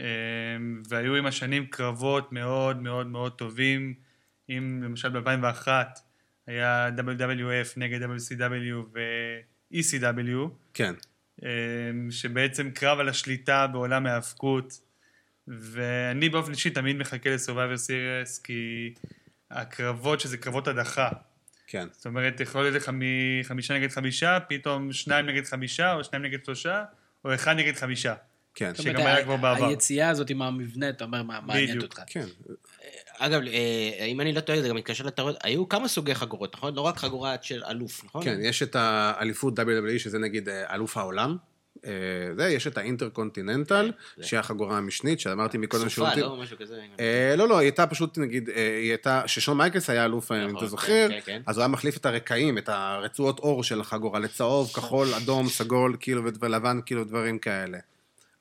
אמ, 0.00 0.82
והיו 0.88 1.14
עם 1.14 1.26
השנים 1.26 1.66
קרבות 1.66 2.32
מאוד 2.32 2.82
מאוד 2.82 3.06
מאוד 3.06 3.32
טובים. 3.32 3.94
אם 4.48 4.80
למשל 4.84 5.08
ב-2001 5.20 5.68
היה 6.46 6.88
WWF 6.96 7.72
נגד 7.76 8.02
WCW 8.02 8.94
ו-ECW, 8.94 10.48
כן. 10.74 10.94
אמ, 11.42 11.48
שבעצם 12.10 12.70
קרב 12.70 12.98
על 13.00 13.08
השליטה 13.08 13.66
בעולם 13.66 14.06
ההאבקות. 14.06 14.80
ואני 15.48 16.28
באופן 16.28 16.52
אישי 16.52 16.70
תמיד 16.70 16.96
מחכה 16.96 17.30
ל-Survivor 17.30 17.76
Series, 17.86 18.42
כי 18.44 18.94
הקרבות 19.50 20.20
שזה 20.20 20.36
קרבות 20.36 20.68
הדחה. 20.68 21.08
כן. 21.66 21.88
זאת 21.92 22.06
אומרת, 22.06 22.40
יכול 22.40 22.62
להיות 22.62 22.74
לך 22.74 22.90
מחמישה 22.92 23.74
נגד 23.74 23.90
חמישה, 23.90 24.38
פתאום 24.48 24.92
שניים 24.92 25.26
נגד 25.26 25.44
חמישה, 25.44 25.94
או 25.94 26.04
שניים 26.04 26.24
נגד 26.24 26.44
שלושה, 26.44 26.84
או 27.24 27.34
אחד 27.34 27.56
נגד 27.56 27.76
חמישה. 27.76 28.14
כן. 28.54 28.74
שגם 28.74 29.06
היה 29.06 29.24
כבר 29.24 29.36
בעבר. 29.36 29.66
היציאה 29.66 30.08
הזאת 30.08 30.30
עם 30.30 30.42
המבנה, 30.42 30.88
אתה 30.88 31.04
אומר, 31.04 31.22
מה 31.22 31.40
בדיוק. 31.54 31.82
אותך? 31.82 32.00
כן. 32.06 32.26
אגב, 33.18 33.40
אה, 33.42 34.04
אם 34.04 34.20
אני 34.20 34.32
לא 34.32 34.40
טועה, 34.40 34.62
זה 34.62 34.68
גם 34.68 34.76
מתקשר 34.76 35.04
לטעות, 35.04 35.36
היו 35.42 35.68
כמה 35.68 35.88
סוגי 35.88 36.14
חגורות, 36.14 36.54
נכון? 36.54 36.74
לא 36.74 36.80
רק 36.80 36.96
חגורה 36.96 37.36
של 37.42 37.62
אלוף, 37.70 38.04
נכון? 38.04 38.24
כן, 38.24 38.38
יש 38.42 38.62
את 38.62 38.76
האליפות 38.78 39.58
WWE, 39.58 39.98
שזה 39.98 40.18
נגיד 40.18 40.48
אה, 40.48 40.74
אלוף 40.74 40.96
העולם. 40.96 41.36
אה, 41.86 41.90
זה, 42.38 42.48
יש 42.48 42.66
את 42.66 42.78
ה 42.78 42.84
Intercontinental, 42.84 43.92
שהיא 44.22 44.40
החגורה 44.40 44.78
המשנית, 44.78 45.20
שאמרתי 45.20 45.58
מקודם 45.58 45.88
סופה, 45.88 46.10
שהוא... 46.14 46.20
לא? 46.20 46.36
משהו 46.36 46.56
כזה. 46.58 46.80
לא, 47.36 47.48
לא, 47.48 47.58
היא 47.58 47.66
הייתה 47.66 47.86
פשוט, 47.86 48.18
נגיד, 48.18 48.48
היא 48.48 48.90
הייתה, 48.90 49.22
כששון 49.26 49.56
מייקלס 49.56 49.90
היה 49.90 50.04
אלוף, 50.04 50.32
אם 50.32 50.36
נכון, 50.36 50.50
אתה 50.50 50.60
כן, 50.60 50.66
זוכר, 50.66 51.08
כן, 51.10 51.20
כן. 51.24 51.42
אז 51.46 51.56
הוא 51.56 51.62
היה 51.62 51.68
מחליף 51.68 51.96
את 51.96 52.06
הרקעים, 52.06 52.58
את 52.58 52.68
הרצועות 52.68 53.38
עור 53.38 53.64
של 53.64 53.80
החגורה 53.80 54.18
לצהוב, 54.20 54.70
כחול, 54.74 55.14
אדום, 55.14 55.48
סגול, 55.48 55.96
כאילו, 56.00 56.22
ולבן, 56.40 56.80
כאילו, 56.86 57.04
דברים 57.04 57.38
כאלה. 57.38 57.78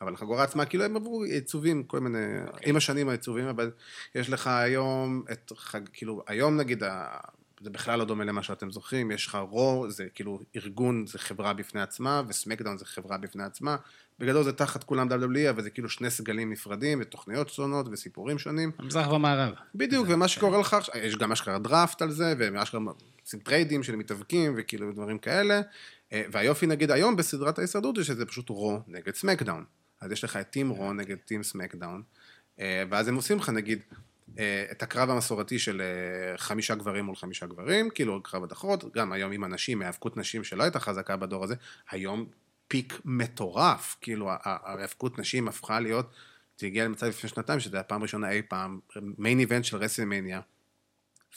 אבל 0.01 0.13
החגורה 0.13 0.43
עצמה, 0.43 0.65
כאילו, 0.65 0.83
הם 0.83 0.95
עברו 0.95 1.23
עיצובים, 1.23 1.83
כל 1.83 1.99
מיני, 1.99 2.17
אוקיי. 2.47 2.69
עם 2.69 2.75
השנים 2.75 3.09
העיצובים, 3.09 3.47
אבל 3.47 3.71
יש 4.15 4.29
לך 4.29 4.47
היום 4.47 5.23
את 5.31 5.51
חג, 5.57 5.81
כאילו, 5.93 6.23
היום 6.27 6.57
נגיד, 6.57 6.83
זה 7.61 7.69
בכלל 7.69 7.99
לא 7.99 8.05
דומה 8.05 8.23
למה 8.23 8.43
שאתם 8.43 8.71
זוכרים, 8.71 9.11
יש 9.11 9.27
לך 9.27 9.37
Raw, 9.49 9.85
זה 9.89 10.05
כאילו 10.15 10.39
ארגון, 10.55 11.07
זה 11.07 11.19
חברה 11.19 11.53
בפני 11.53 11.81
עצמה, 11.81 12.21
ו 12.27 12.32
SmackDown 12.32 12.77
זה 12.77 12.85
חברה 12.85 13.17
בפני 13.17 13.43
עצמה. 13.43 13.75
בגדול 14.19 14.43
זה 14.43 14.53
תחת 14.53 14.83
כולם 14.83 15.07
WWE, 15.11 15.49
אבל 15.49 15.63
זה 15.63 15.69
כאילו 15.69 15.89
שני 15.89 16.09
סגלים 16.09 16.51
נפרדים, 16.51 16.97
ותוכניות 17.01 17.49
שונות, 17.49 17.87
וסיפורים 17.91 18.39
שונים. 18.39 18.71
המזרח 18.79 19.07
והמערב. 19.07 19.53
בדיוק, 19.75 20.07
ומה 20.09 20.27
שקורה 20.27 20.59
לך 20.59 20.77
יש 21.03 21.17
גם 21.17 21.31
אשכרה 21.31 21.59
דראפט 21.59 22.01
על 22.01 22.11
זה, 22.11 22.33
ואשכרה 22.37 22.81
עושים 23.23 23.39
טריידים 23.39 23.83
של 23.83 23.95
מתאבקים, 23.95 24.53
וכאילו 24.57 24.91
דברים 24.91 25.17
כאלה. 25.17 25.61
אה, 26.13 26.23
והיופי 26.31 26.67
נגיד 26.67 26.91
היום 26.91 27.15
בסדרת 27.15 27.57
ההישרדות 27.59 27.95
זה 27.95 28.03
שזה 28.03 28.25
פשוט 28.25 28.49
Raw 28.49 28.79
נגד 28.87 29.15
SmackDown. 29.15 29.63
אז 30.05 30.11
יש 30.11 30.23
לך 30.23 30.35
את 30.35 30.49
team 30.49 30.69
Raw 30.69 30.93
נגד 30.93 31.17
team 31.17 31.43
SmackDown, 31.43 32.03
אה, 32.59 32.83
ואז 32.89 33.07
הם 33.07 33.15
עושים 33.15 33.37
לך 33.37 33.49
נגיד 33.49 33.79
אה, 34.39 34.65
את 34.71 34.83
הקרב 34.83 35.09
המסורתי 35.09 35.59
של 35.59 35.81
אה, 35.81 36.37
חמישה 36.37 36.75
גברים 36.75 37.05
מול 37.05 37.15
חמישה 37.15 37.45
גברים, 37.45 37.89
כאילו 37.89 38.23
קרב 38.23 38.43
הדחות, 38.43 38.95
גם 38.95 39.11
היום 39.11 39.31
עם 39.31 39.43
הנשים, 39.43 39.81
היאבקות 39.81 40.17
נשים 40.17 40.43
שלא 40.43 40.63
הייתה 40.63 40.79
חזקה 40.79 41.17
בדור 41.17 41.43
הזה, 41.43 41.55
היום 41.89 42.25
peak 42.67 43.01
מטורף, 43.05 43.97
כאילו 44.01 44.29
ההיאבקות 44.43 45.19
נשים 45.19 45.47
הפכה 45.47 45.79
להיות, 45.79 46.13
זה 46.57 46.67
הגיע 46.67 46.85
למצב 46.85 47.05
לפני 47.05 47.29
שנתיים, 47.29 47.59
שזה 47.59 47.79
הפעם 47.79 48.01
ראשונה 48.01 48.31
אי 48.31 48.41
פעם, 48.41 48.79
main 49.17 49.39
event 49.39 49.65
של 49.65 49.77
WrestleMania, 49.77 50.41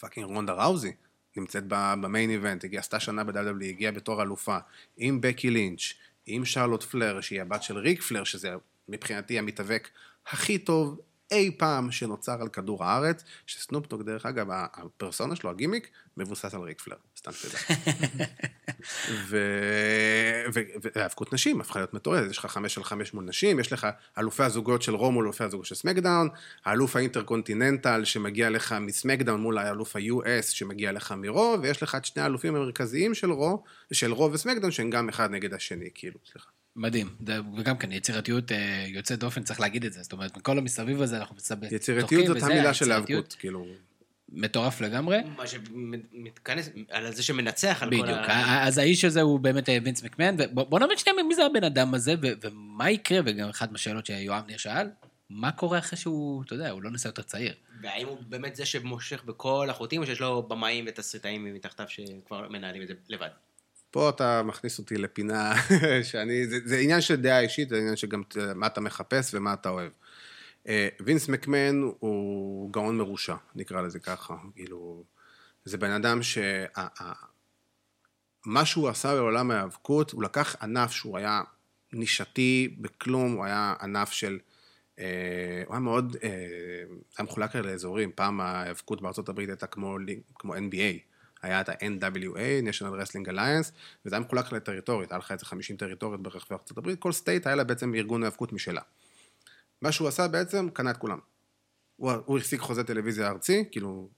fucking 0.01 0.27
רונדה 0.27 0.53
ראוזי, 0.53 0.93
נמצאת 1.37 1.65
ב 1.69 1.81
main 1.81 2.31
event, 2.31 2.65
הגיעה, 2.65 2.81
עשתה 2.81 3.01
שנה 3.01 3.25
ב-WWE, 3.25 3.65
הגיעה 3.65 3.93
בתור 3.93 4.23
אלופה, 4.23 4.59
עם 4.97 5.21
בקי 5.21 5.51
לינץ', 5.51 5.95
עם 6.29 6.45
שרלוט 6.45 6.83
פלייר, 6.83 7.21
שהיא 7.21 7.43
הבת 7.43 7.63
של 7.63 7.79
ריק 7.79 8.03
פלייר, 8.03 8.25
שזה 8.25 8.55
מבחינתי 8.89 9.39
המתאבק 9.39 9.89
הכי 10.27 10.59
טוב 10.59 11.01
אי 11.31 11.51
פעם 11.59 11.91
שנוצר 11.91 12.43
על 12.43 12.49
כדור 12.49 12.85
הארץ, 12.85 13.25
שסנופ 13.47 13.81
דוג, 13.81 14.03
דרך 14.03 14.27
אגב, 14.27 14.47
הפרסונה 14.51 15.37
שלו, 15.37 15.51
הגימיק, 15.51 15.91
מבוסס 16.17 16.55
על 16.55 16.61
ריק 16.61 16.81
פלייר, 16.81 16.97
סתם 17.17 17.31
תדע. 17.31 17.59
ו- 19.29 20.45
ו- 20.55 20.61
והאבקות 20.83 21.33
נשים 21.33 21.61
הפכה 21.61 21.79
להיות 21.79 21.95
מטורפת, 21.95 22.31
יש 22.31 22.39
לך 22.39 22.47
חמש 22.47 22.79
על 22.79 22.85
חמש 22.85 23.15
מול 23.15 23.25
נשים, 23.25 23.61
יש 23.61 23.73
לך 23.73 23.87
אלופי 24.19 24.43
הזוגות 24.43 24.83
של 24.83 24.95
Raw 24.95 25.13
מול 25.13 25.25
אלופי 25.25 25.45
הזוגות 25.45 25.67
של 25.67 25.75
SmackDown, 25.75 26.29
האלוף 26.65 26.97
ה 26.97 27.03
Intercontinental 27.03 28.05
שמגיע 28.05 28.51
לך 28.51 28.75
מ 28.81 28.87
SmackDown 28.87 29.41
מול 29.41 29.59
האלוף 29.59 29.97
ה-US 29.97 30.43
שמגיע 30.43 30.93
לך 30.93 31.15
מ 31.17 31.25
Raw, 31.25 31.57
ויש 31.63 31.83
לך 31.83 31.95
את 31.95 32.05
שני 32.05 32.23
האלופים 32.23 32.55
המרכזיים 32.55 33.15
של 33.15 33.33
Raw, 33.33 33.63
של 33.93 34.13
רו 34.13 34.33
וסמקדאון, 34.33 34.71
שהם 34.71 34.91
גם 34.91 35.09
אחד 35.09 35.31
נגד 35.31 35.55
השני, 35.55 35.89
כאילו, 35.95 36.19
סליחה. 36.33 36.58
מדהים, 36.79 37.09
זה- 37.27 37.39
וגם 37.57 37.79
כן, 37.79 37.93
יצירתיות 37.93 38.53
אה, 38.53 38.85
יוצאת 38.89 39.19
דופן, 39.19 39.43
צריך 39.43 39.61
להגיד 39.61 39.85
את 39.85 39.93
זה, 39.93 40.03
זאת 40.03 40.13
אומרת, 40.13 40.37
מכל 40.37 40.59
המסביב 40.59 41.03
הזה 41.03 41.17
אנחנו 41.19 41.37
מסתבר... 41.37 41.67
יצירתיות 41.71 42.27
זאת 42.27 42.43
המילה 42.43 42.75
של 42.75 42.93
האבקות, 42.93 43.37
כאילו. 43.39 43.67
מטורף 44.33 44.81
לגמרי. 44.81 45.19
מה 45.37 45.45
שמתכנס, 45.47 46.71
על 46.91 47.13
זה 47.13 47.23
שמנצח 47.23 47.83
על 47.83 47.91
כל 47.91 48.03
בדיוק, 48.03 48.19
ה... 48.19 48.67
אז 48.67 48.79
האיש 48.79 49.05
הזה 49.05 49.21
הוא 49.21 49.41
באמת 49.41 49.69
אה, 49.69 49.79
וינס 49.85 50.03
מקמן, 50.03 50.37
ובוא 50.39 50.79
נאמר 50.79 50.97
שנייה 50.97 51.23
מי 51.23 51.35
זה 51.35 51.47
הבן 51.47 51.65
אדם 51.65 51.95
הזה, 51.95 52.15
ו- 52.23 52.27
ומה 52.43 52.91
יקרה, 52.91 53.21
וגם 53.25 53.49
אחת 53.49 53.73
מהשאלות 53.73 54.07
שיואב 54.07 54.45
ניר 54.47 54.57
שאל, 54.57 54.87
מה 55.31 55.53
קורה 55.53 55.79
אחרי 55.79 55.99
שהוא, 55.99 56.43
אתה 56.43 56.55
יודע, 56.55 56.71
הוא 56.71 56.83
לא 56.83 56.91
נעשה 56.91 57.09
יותר 57.09 57.23
צעיר. 57.23 57.53
והאם 57.83 58.07
הוא 58.07 58.19
באמת 58.29 58.57
זה 58.57 58.67
שמושך 58.67 59.25
בכל 59.25 59.67
החוטים, 59.71 60.01
או 60.01 60.07
שיש 60.07 60.21
לו 60.21 60.43
במאים 60.43 60.85
ותסריטאים 60.89 61.55
מתחתיו 61.55 61.87
שכבר 61.89 62.49
מנהלים 62.49 62.83
את 62.83 62.89
זה 62.89 62.95
לבד? 63.09 63.29
פה 63.91 64.09
אתה 64.09 64.43
מכניס 64.43 64.79
אותי 64.79 64.97
לפינה 64.99 65.55
שאני, 66.11 66.47
זה, 66.47 66.59
זה 66.65 66.79
עניין 66.79 67.01
של 67.01 67.17
דעה 67.17 67.41
אישית, 67.41 67.69
זה 67.69 67.77
עניין 67.77 67.97
שגם 67.97 68.23
ת- 68.29 68.37
מה 68.37 68.67
אתה 68.67 68.81
מחפש 68.81 69.35
ומה 69.35 69.53
אתה 69.53 69.69
אוהב. 69.69 69.91
אה, 70.69 70.89
וינס 71.01 71.29
מקמן 71.29 71.81
הוא 71.99 72.73
גאון 72.73 72.99
מרושע, 72.99 73.35
נקרא 73.55 73.81
לזה 73.81 73.99
ככה, 73.99 74.37
כאילו, 74.55 75.05
זה 75.65 75.79
בן 75.79 75.91
אדם 75.91 76.23
ש... 76.23 76.39
מה 78.47 78.65
שהוא 78.65 78.89
עשה 78.89 79.15
בעולם 79.15 79.51
ההיאבקות, 79.51 80.11
הוא 80.11 80.23
לקח 80.23 80.57
ענף 80.63 80.91
שהוא 80.91 81.19
היה 81.19 81.43
נישתי 81.93 82.77
בכלום, 82.81 83.33
הוא 83.33 83.45
היה 83.45 83.75
ענף 83.81 84.13
של... 84.13 84.39
אה, 84.99 85.63
הוא 85.67 85.75
היה 85.75 85.81
מאוד, 85.81 86.17
אה, 86.23 86.29
היה 87.19 87.27
מחולק 87.27 87.55
לאזורים, 87.55 88.11
פעם 88.15 88.41
ההיאבקות 88.41 89.29
הברית 89.29 89.49
הייתה 89.49 89.67
כמו, 89.67 89.97
כמו 90.35 90.55
NBA, 90.55 91.08
היה 91.43 91.61
את 91.61 91.69
ה-NWA, 91.69 92.69
National 92.69 93.03
Wrestling 93.03 93.29
Alliance, 93.29 93.73
וזה 94.07 94.17
היה 94.17 94.21
מחולק 94.21 94.53
לטריטוריות, 94.53 95.13
היה 95.13 95.19
לך 95.19 95.33
איזה 95.33 95.47
50 95.47 95.77
טריטוריות 95.77 96.23
ברחבי 96.23 96.55
ארצות 96.55 96.79
הברית, 96.79 96.99
כל 96.99 97.13
state 97.13 97.47
היה 97.47 97.57
לה 97.57 97.65
בעצם 97.65 97.95
ארגון 97.95 98.23
היאבקות 98.23 98.53
משלה. 98.53 98.81
מה 99.83 99.93
שהוא 99.93 100.09
עשה 100.09 100.29
בעצם, 100.29 100.69
קנה 100.73 100.91
את 100.91 100.97
כולם. 100.97 101.19
הוא, 101.97 102.13
הוא 102.25 102.39
החזיק 102.39 102.61
חוזה 102.61 102.85
טלוויזיה 102.85 103.29
ארצי, 103.29 103.65
כאילו, 103.71 104.09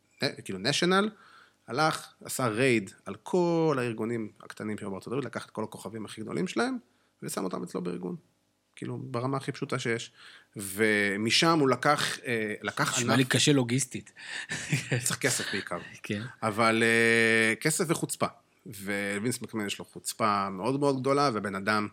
כאילו 0.44 0.58
national, 0.58 1.08
הלך, 1.66 2.12
עשה 2.24 2.46
raid 2.46 2.90
על 3.04 3.14
כל 3.14 3.76
הארגונים 3.78 4.32
הקטנים 4.40 4.78
שהיו 4.78 4.90
בארצות 4.90 5.12
הברית, 5.12 5.24
לקח 5.24 5.46
את 5.46 5.50
כל 5.50 5.64
הכוכבים 5.64 6.04
הכי 6.04 6.20
גדולים 6.20 6.46
שלהם, 6.46 6.76
ושם 7.22 7.44
אותם 7.44 7.62
אצלו 7.62 7.82
בארגון. 7.82 8.16
כאילו, 8.76 8.98
ברמה 8.98 9.36
הכי 9.36 9.52
פשוטה 9.52 9.78
שיש. 9.78 10.12
ומשם 10.56 11.58
הוא 11.58 11.68
לקח, 11.68 12.18
אה, 12.26 12.54
לקח 12.62 12.98
נשמע 12.98 13.16
לי 13.16 13.22
ענף, 13.22 13.32
קשה 13.32 13.52
לוגיסטית. 13.52 14.12
צריך 15.04 15.18
כסף 15.18 15.44
בעיקר. 15.52 15.78
כן. 16.02 16.22
אבל 16.42 16.82
uh, 16.82 17.56
כסף 17.56 17.84
וחוצפה. 17.88 18.26
ווינס 18.66 19.42
מקמן 19.42 19.66
יש 19.66 19.78
לו 19.78 19.84
חוצפה 19.84 20.50
מאוד 20.50 20.80
מאוד 20.80 21.00
גדולה, 21.00 21.30
ובן 21.34 21.54
אדם 21.54 21.88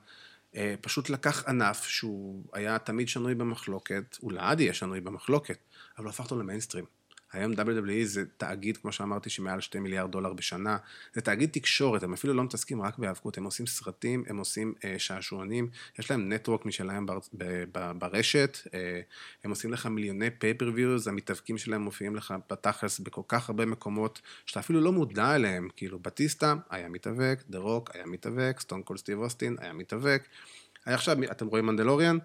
uh, 0.53 0.57
פשוט 0.81 1.09
לקח 1.09 1.43
ענף 1.47 1.83
שהוא 1.83 2.43
היה 2.53 2.79
תמיד 2.79 3.09
שנוי 3.09 3.35
במחלוקת, 3.35 4.17
הוא 4.19 4.31
לעד 4.31 4.59
יהיה 4.59 4.73
שנוי 4.73 5.01
במחלוקת, 5.01 5.57
אבל 5.97 6.05
הוא 6.05 6.09
הפך 6.09 6.23
אותו 6.23 6.39
למיינסטרים. 6.39 6.85
היום 7.33 7.53
WWE 7.53 8.03
זה 8.03 8.23
תאגיד, 8.37 8.77
כמו 8.77 8.91
שאמרתי, 8.91 9.29
שמעל 9.29 9.61
2 9.61 9.83
מיליארד 9.83 10.11
דולר 10.11 10.33
בשנה. 10.33 10.77
זה 11.13 11.21
תאגיד 11.21 11.49
תקשורת, 11.49 12.03
הם 12.03 12.13
אפילו 12.13 12.33
לא 12.33 12.43
מתעסקים 12.43 12.81
רק 12.81 12.97
בהיאבקות, 12.97 13.37
הם 13.37 13.43
עושים 13.43 13.67
סרטים, 13.67 14.23
הם 14.27 14.37
עושים 14.37 14.73
אה, 14.85 14.95
שעשועונים, 14.99 15.69
יש 15.99 16.11
להם 16.11 16.33
נטוורק 16.33 16.65
משלהם 16.65 17.05
בר, 17.05 17.19
ב, 17.33 17.63
ב, 17.71 17.91
ברשת, 17.91 18.57
אה, 18.73 19.01
הם 19.43 19.49
עושים 19.49 19.73
לך 19.73 19.85
מיליוני 19.85 20.29
pay-per-views, 20.29 21.07
המתאבקים 21.07 21.57
שלהם 21.57 21.81
מופיעים 21.81 22.15
לך 22.15 22.33
בתכלס 22.49 22.99
בכל 22.99 23.21
כך 23.27 23.49
הרבה 23.49 23.65
מקומות, 23.65 24.21
שאתה 24.45 24.59
אפילו 24.59 24.81
לא 24.81 24.91
מודע 24.91 25.35
אליהם, 25.35 25.67
כאילו 25.75 25.99
בטיסטה 25.99 26.55
היה 26.69 26.89
מתאבק, 26.89 27.43
דה 27.49 27.59
רוק 27.59 27.91
היה 27.93 28.05
מתאבק, 28.05 28.59
סטון 28.59 28.81
קול 28.81 28.97
סטיב 28.97 29.19
אוסטין 29.19 29.55
היה 29.59 29.73
מתאבק. 29.73 30.27
עכשיו, 30.85 31.17
אתם 31.31 31.47
רואים 31.47 31.65
מנדלוריאן? 31.65 32.17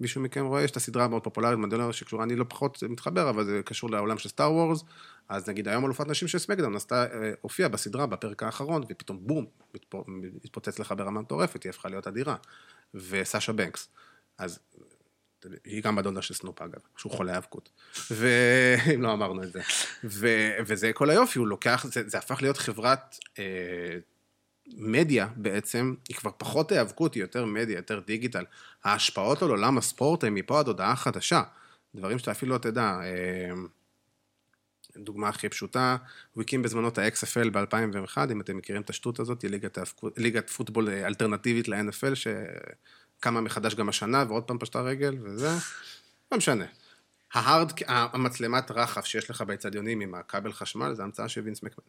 מישהו 0.00 0.20
מכם 0.20 0.46
רואה? 0.46 0.62
יש 0.62 0.70
את 0.70 0.76
הסדרה 0.76 1.04
המאוד 1.04 1.24
פופולרית, 1.24 1.58
מנדלוריאן, 1.58 1.92
שקשורה, 1.92 2.24
אני 2.24 2.36
לא 2.36 2.44
פחות 2.48 2.82
מתחבר, 2.88 3.30
אבל 3.30 3.44
זה 3.44 3.60
קשור 3.64 3.90
לעולם 3.90 4.18
של 4.18 4.28
סטאר 4.28 4.52
וורס. 4.52 4.84
אז 5.28 5.48
נגיד 5.48 5.68
היום 5.68 5.84
אלופת 5.84 6.08
נשים 6.08 6.28
של 6.28 6.38
סמקדאון 6.38 6.76
עשתה, 6.76 7.04
אה, 7.04 7.32
הופיעה 7.40 7.68
בסדרה 7.68 8.06
בפרק 8.06 8.42
האחרון, 8.42 8.82
ופתאום 8.88 9.18
בום, 9.22 9.46
מתפוצץ 10.44 10.78
לך 10.78 10.94
ברמה 10.96 11.20
מטורפת, 11.20 11.62
היא 11.62 11.70
הפכה 11.70 11.88
להיות 11.88 12.06
אדירה. 12.06 12.36
וסאשה 12.94 13.52
בנקס. 13.52 13.88
אז 14.38 14.58
היא 15.64 15.82
גם 15.82 15.96
בדודה 15.96 16.22
של 16.22 16.34
סנופ 16.34 16.62
אגב, 16.62 16.80
שהוא 16.96 17.12
חולה 17.12 17.34
האבקות. 17.34 17.70
ואם 18.10 19.02
לא 19.04 19.12
אמרנו 19.12 19.42
את 19.42 19.52
זה. 19.52 19.60
ו... 20.04 20.28
וזה 20.66 20.92
כל 20.92 21.10
היופי, 21.10 21.38
הוא 21.38 21.46
לוקח, 21.46 21.86
זה, 21.92 22.08
זה 22.08 22.18
הפך 22.18 22.42
להיות 22.42 22.56
חברת 22.56 23.18
אה, 23.38 23.44
מדיה 24.76 25.28
בעצם, 25.36 25.94
היא 26.08 26.16
כבר 26.16 26.30
פחות 26.38 26.72
היאבקות, 26.72 27.14
היא 27.14 27.22
יותר 27.22 27.44
מדיה, 27.44 27.76
יותר 27.76 28.00
דיגיטל. 28.06 28.44
ההשפעות 28.84 29.42
על 29.42 29.50
עולם 29.50 29.78
הספורט 29.78 30.24
הן 30.24 30.34
מפה 30.34 30.60
עד 30.60 30.66
הודעה 30.66 30.96
חדשה. 30.96 31.42
דברים 31.94 32.18
שאתה 32.18 32.30
אפילו 32.30 32.52
לא 32.52 32.58
תדע. 32.58 33.00
אה, 33.02 33.50
דוגמה 34.96 35.28
הכי 35.28 35.48
פשוטה, 35.48 35.96
הוא 36.34 36.42
הקים 36.42 36.62
בזמנו 36.62 36.88
את 36.88 36.98
ה-XFL 36.98 37.50
ב-2001, 37.50 38.18
אם 38.32 38.40
אתם 38.40 38.56
מכירים 38.56 38.82
את 38.82 38.90
השטות 38.90 39.20
הזאת, 39.20 39.42
היא 39.42 39.50
ליגת, 39.50 39.78
ליגת 40.16 40.50
פוטבול 40.50 40.88
אלטרנטיבית 40.88 41.68
ל-NFL, 41.68 42.14
שקמה 42.14 43.40
מחדש 43.40 43.74
גם 43.74 43.88
השנה, 43.88 44.24
ועוד 44.28 44.42
פעם 44.42 44.58
פשטה 44.58 44.80
רגל, 44.80 45.16
וזה, 45.22 45.50
לא 46.32 46.38
משנה. 46.38 46.64
ההארד, 47.34 47.72
המצלמת 47.86 48.70
רחף 48.70 49.04
שיש 49.04 49.30
לך 49.30 49.42
באצטדיונים 49.42 50.00
עם 50.00 50.14
הכבל 50.14 50.52
חשמל, 50.52 50.94
זה 50.94 51.02
המצאה 51.02 51.28
של 51.28 51.40
וינס 51.40 51.62
מקמן. 51.62 51.84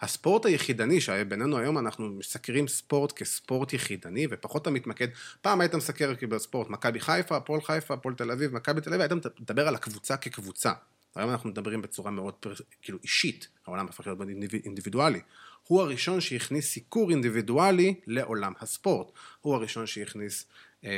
הספורט 0.00 0.46
היחידני 0.46 1.00
שבינינו 1.00 1.58
היום, 1.58 1.78
אנחנו 1.78 2.08
מסקרים 2.08 2.68
ספורט 2.68 3.12
כספורט 3.12 3.72
יחידני, 3.72 4.26
ופחות 4.30 4.62
אתה 4.62 4.70
מתמקד, 4.70 5.08
פעם 5.40 5.60
היית 5.60 5.74
מסקר 5.74 6.12
בספורט, 6.28 6.68
מכבי 6.68 7.00
חיפה, 7.00 7.36
הפועל 7.36 7.60
חיפה, 7.60 7.94
הפועל 7.94 8.14
תל 8.14 8.30
אביב, 8.30 8.54
מכבי 8.54 8.80
תל 8.80 8.94
אביב, 8.94 9.00
היית 9.00 9.40
מדבר 9.40 9.68
על 9.68 9.74
הקבוצה 9.74 10.16
כקבוצה. 10.16 10.72
היום 11.14 11.30
אנחנו 11.30 11.50
מדברים 11.50 11.82
בצורה 11.82 12.10
מאוד 12.10 12.34
פר... 12.34 12.54
כאילו 12.82 12.98
אישית, 13.02 13.48
העולם 13.66 13.86
הפך 13.86 14.06
להיות 14.06 14.18
אינדיבידואלי. 14.64 15.20
הוא 15.64 15.80
הראשון 15.80 16.20
שהכניס 16.20 16.70
סיקור 16.70 17.10
אינדיבידואלי 17.10 17.94
לעולם 18.06 18.52
הספורט. 18.60 19.12
הוא 19.40 19.54
הראשון 19.54 19.86
שהכניס 19.86 20.46
אה, 20.84 20.90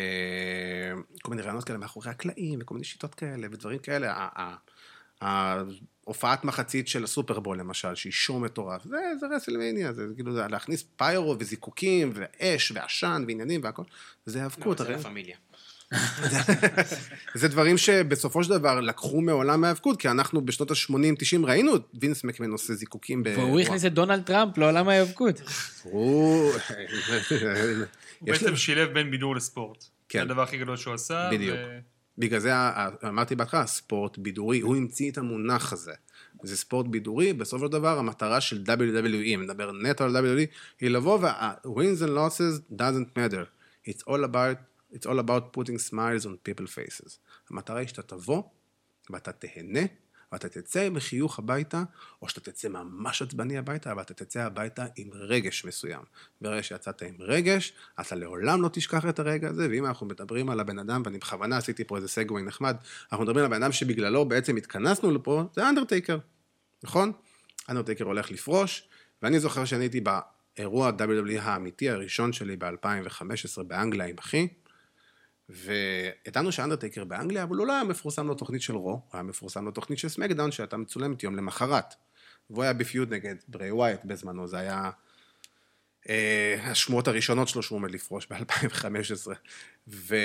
כל 1.23 1.31
מיני 1.31 1.43
רעיונות 1.43 1.65
כאלה 1.65 1.79
מאחורי 1.79 2.11
הקלעים, 2.11 2.59
וכל 2.63 2.75
מיני 2.75 2.85
שיטות 2.85 3.15
כאלה, 3.15 3.47
ודברים 3.51 3.79
כאלה. 3.79 4.27
ה- 5.21 5.27
ה- 5.27 5.63
ההופעת 6.07 6.45
מחצית 6.45 6.89
של 6.89 7.05
הסופרבול 7.05 7.59
למשל, 7.59 7.95
שהיא 7.95 8.13
שואו 8.13 8.41
מטורף, 8.41 8.85
זה, 8.85 8.97
זה 9.21 9.27
רסלמניה, 9.37 9.93
זה 9.93 10.03
כאילו 10.15 10.33
זה 10.35 10.43
להכניס 10.51 10.85
פיירו 10.97 11.37
וזיקוקים 11.39 12.13
ואש 12.15 12.73
ועשן 12.75 13.25
ועניינים 13.29 13.61
והכל, 13.65 13.83
זה 14.27 14.39
היאבקות. 14.39 14.79
זה 14.79 14.85
הרי- 14.85 14.93
לה 14.93 15.03
פמיליה. 15.03 15.37
זה 17.35 17.49
דברים 17.49 17.79
שבסופו 17.79 18.45
של 18.45 18.51
דבר 18.51 18.81
לקחו 18.81 19.21
מעולם 19.21 19.65
ההיאבקות, 19.65 20.01
כי 20.01 20.09
אנחנו 20.09 20.47
בשנות 20.47 20.71
ה-80-90 20.71 21.47
ראינו 21.47 21.77
את 21.77 21.83
וינס 22.01 22.25
מקמן 22.25 22.51
עושה 22.51 22.75
זיקוקים 22.75 23.23
באירוע. 23.23 23.45
והוא 23.45 23.61
הכניס 23.61 23.85
את 23.85 23.93
דונלד 23.95 24.23
טראמפ 24.23 24.59
לעולם 24.59 24.89
ההיאבקות. 24.89 25.41
הוא... 25.83 26.53
הוא 28.19 28.29
בעצם 28.29 28.57
שילב 28.57 28.93
בין 28.93 29.11
בידור 29.11 29.37
לספורט. 29.37 29.85
כן. 30.09 30.19
זה 30.19 30.23
הדבר 30.23 30.43
הכי 30.43 30.59
גדול 30.59 30.77
שהוא 30.77 30.95
עשה. 30.95 31.29
בדיוק. 31.33 31.57
בגלל 32.21 32.41
זה 32.41 32.53
אמרתי 33.09 33.35
בהתחלה, 33.35 33.67
ספורט 33.67 34.19
בידורי, 34.19 34.61
הוא 34.61 34.77
המציא 34.77 35.11
את 35.11 35.19
המונח 35.19 35.73
הזה. 35.73 35.93
זה 36.43 36.57
ספורט 36.57 36.87
בידורי, 36.87 37.33
בסופו 37.33 37.67
של 37.67 37.73
דבר 37.73 37.99
המטרה 37.99 38.41
של 38.41 38.63
WWE, 38.67 39.27
אם 39.27 39.43
נדבר 39.45 39.73
נטו 39.73 40.05
על 40.05 40.17
WWE, 40.17 40.47
היא 40.81 40.91
לבוא 40.91 41.19
וה-wins 41.21 42.03
and 42.03 42.09
losses 42.09 42.75
doesn't 42.77 43.19
matter. 43.19 43.45
It's 43.89 44.03
all 44.07 44.25
about, 44.25 44.57
it's 44.93 45.07
all 45.07 45.19
about 45.19 45.59
putting 45.59 45.79
smiles 45.91 46.27
on 46.27 46.49
people 46.49 46.67
faces. 46.67 47.19
המטרה 47.51 47.79
היא 47.79 47.89
שאתה 47.89 48.03
תבוא, 48.03 48.43
ואתה 49.11 49.33
תהנה, 49.33 49.81
ואתה 50.33 50.49
תצא 50.49 50.89
בחיוך 50.91 51.39
הביתה, 51.39 51.83
או 52.23 52.29
שאתה 52.29 52.41
תצא 52.41 52.69
ממש 52.69 53.23
עצבני 53.23 53.59
הביתה, 53.59 53.93
אבל 53.93 54.03
אתה 54.03 54.15
תצא 54.15 54.43
הביתה 54.43 54.87
עם 54.97 55.09
רגש 55.13 55.65
מסוים. 55.65 56.01
ברגע 56.41 56.63
שיצאת 56.63 57.03
עם 57.03 57.15
רגש, 57.19 57.73
אתה 58.01 58.17
לעולם 58.17 58.63
לא 58.63 58.71
תשכח 58.73 59.07
את 59.09 59.19
הרגע 59.19 59.49
הזה, 59.49 59.69
ואם 59.71 59.87
אנחנו 59.87 60.07
מדברים 60.07 60.51
על 60.51 60.61
הבן 60.61 60.79
אדם, 60.79 61.03
ואני 61.05 61.19
בכוונה 61.19 61.57
עשיתי 61.57 61.85
פה 61.85 61.97
איזה 61.97 62.09
סגווי 62.09 62.43
נחמד, 62.43 62.77
אנחנו 63.13 63.25
מדברים 63.25 63.45
על 63.45 63.53
הבן 63.53 63.63
אדם 63.63 63.73
שבגללו 63.73 64.25
בעצם 64.25 64.57
התכנסנו 64.57 65.11
לפה, 65.11 65.45
זה 65.55 65.69
אנדרטייקר, 65.69 66.19
נכון? 66.83 67.13
אנדרטייקר 67.69 68.05
הולך 68.05 68.31
לפרוש, 68.31 68.89
ואני 69.23 69.41
זוכר 69.41 69.65
שאני 69.65 69.85
הייתי 69.85 70.01
באירוע 70.01 70.91
WWE 70.91 71.41
האמיתי 71.41 71.91
הראשון 71.91 72.33
שלי 72.33 72.57
ב-2015 72.57 73.63
באנגליה 73.63 74.07
עם 74.07 74.17
אחי, 74.19 74.49
וידענו 75.51 76.53
שאנדרטייקר 76.53 77.05
באנגליה, 77.05 77.43
אבל 77.43 77.57
הוא 77.57 77.67
לא 77.67 77.73
היה 77.73 77.85
מפורסם 77.85 78.27
לו 78.27 78.35
תוכנית 78.35 78.63
של 78.63 78.77
רו, 78.77 78.91
הוא 78.91 79.01
היה 79.13 79.23
מפורסם 79.23 79.65
לו 79.65 79.71
תוכנית 79.71 79.99
של 79.99 80.09
סמקדאון, 80.09 80.53
שהייתה 80.53 80.77
מצולמת 80.77 81.23
יום 81.23 81.37
למחרת. 81.37 81.95
והוא 82.51 82.63
היה 82.63 82.73
בפיוד 82.73 83.15
נגד 83.15 83.35
ברי 83.49 83.71
ווייט 83.71 84.05
בזמנו, 84.05 84.47
זה 84.47 84.59
היה 84.59 84.91
אה, 86.09 86.57
השמועות 86.63 87.09
הראשונות 87.09 87.49
שלו 87.49 87.63
שהוא 87.63 87.77
עומד 87.77 87.91
לפרוש 87.91 88.27
ב-2015. 88.31 89.29
ו... 89.89 90.17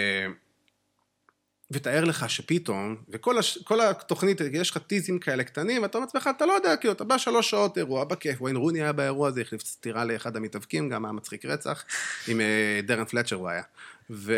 ותאר 1.72 2.04
לך 2.04 2.30
שפתאום, 2.30 2.96
וכל 3.10 3.38
הש... 3.38 3.60
התוכנית, 3.90 4.42
יש 4.52 4.72
לך 4.72 4.78
טיזים 4.78 5.20
כאלה 5.20 5.44
קטנים, 5.44 5.82
ואתה 5.82 5.98
אומר 5.98 6.06
לעצמך, 6.06 6.30
אתה 6.38 6.46
לא 6.46 6.54
יודע, 6.54 6.78
כאילו, 6.78 6.94
אתה 6.94 7.04
בא 7.04 7.18
שלוש 7.18 7.50
שעות 7.50 7.78
אירוע, 7.78 8.04
בכיף, 8.04 8.42
וויין 8.42 8.56
רוני 8.56 8.82
היה 8.82 8.94
באירוע 8.94 9.28
הזה, 9.28 9.42
החליף 9.42 9.62
סטירה 9.62 10.06
לאחד 10.06 10.36
המתאבקים, 10.36 10.90
גם 10.90 11.06
היה 11.06 11.12
מצחיק 11.12 11.46
רצח, 11.46 11.86
עם 12.28 12.42
אה, 12.42 12.80
דרן 12.84 13.06
פלצ'ר 13.06 13.36
הוא 13.36 13.50
היה, 13.50 13.64
ו... 14.10 14.34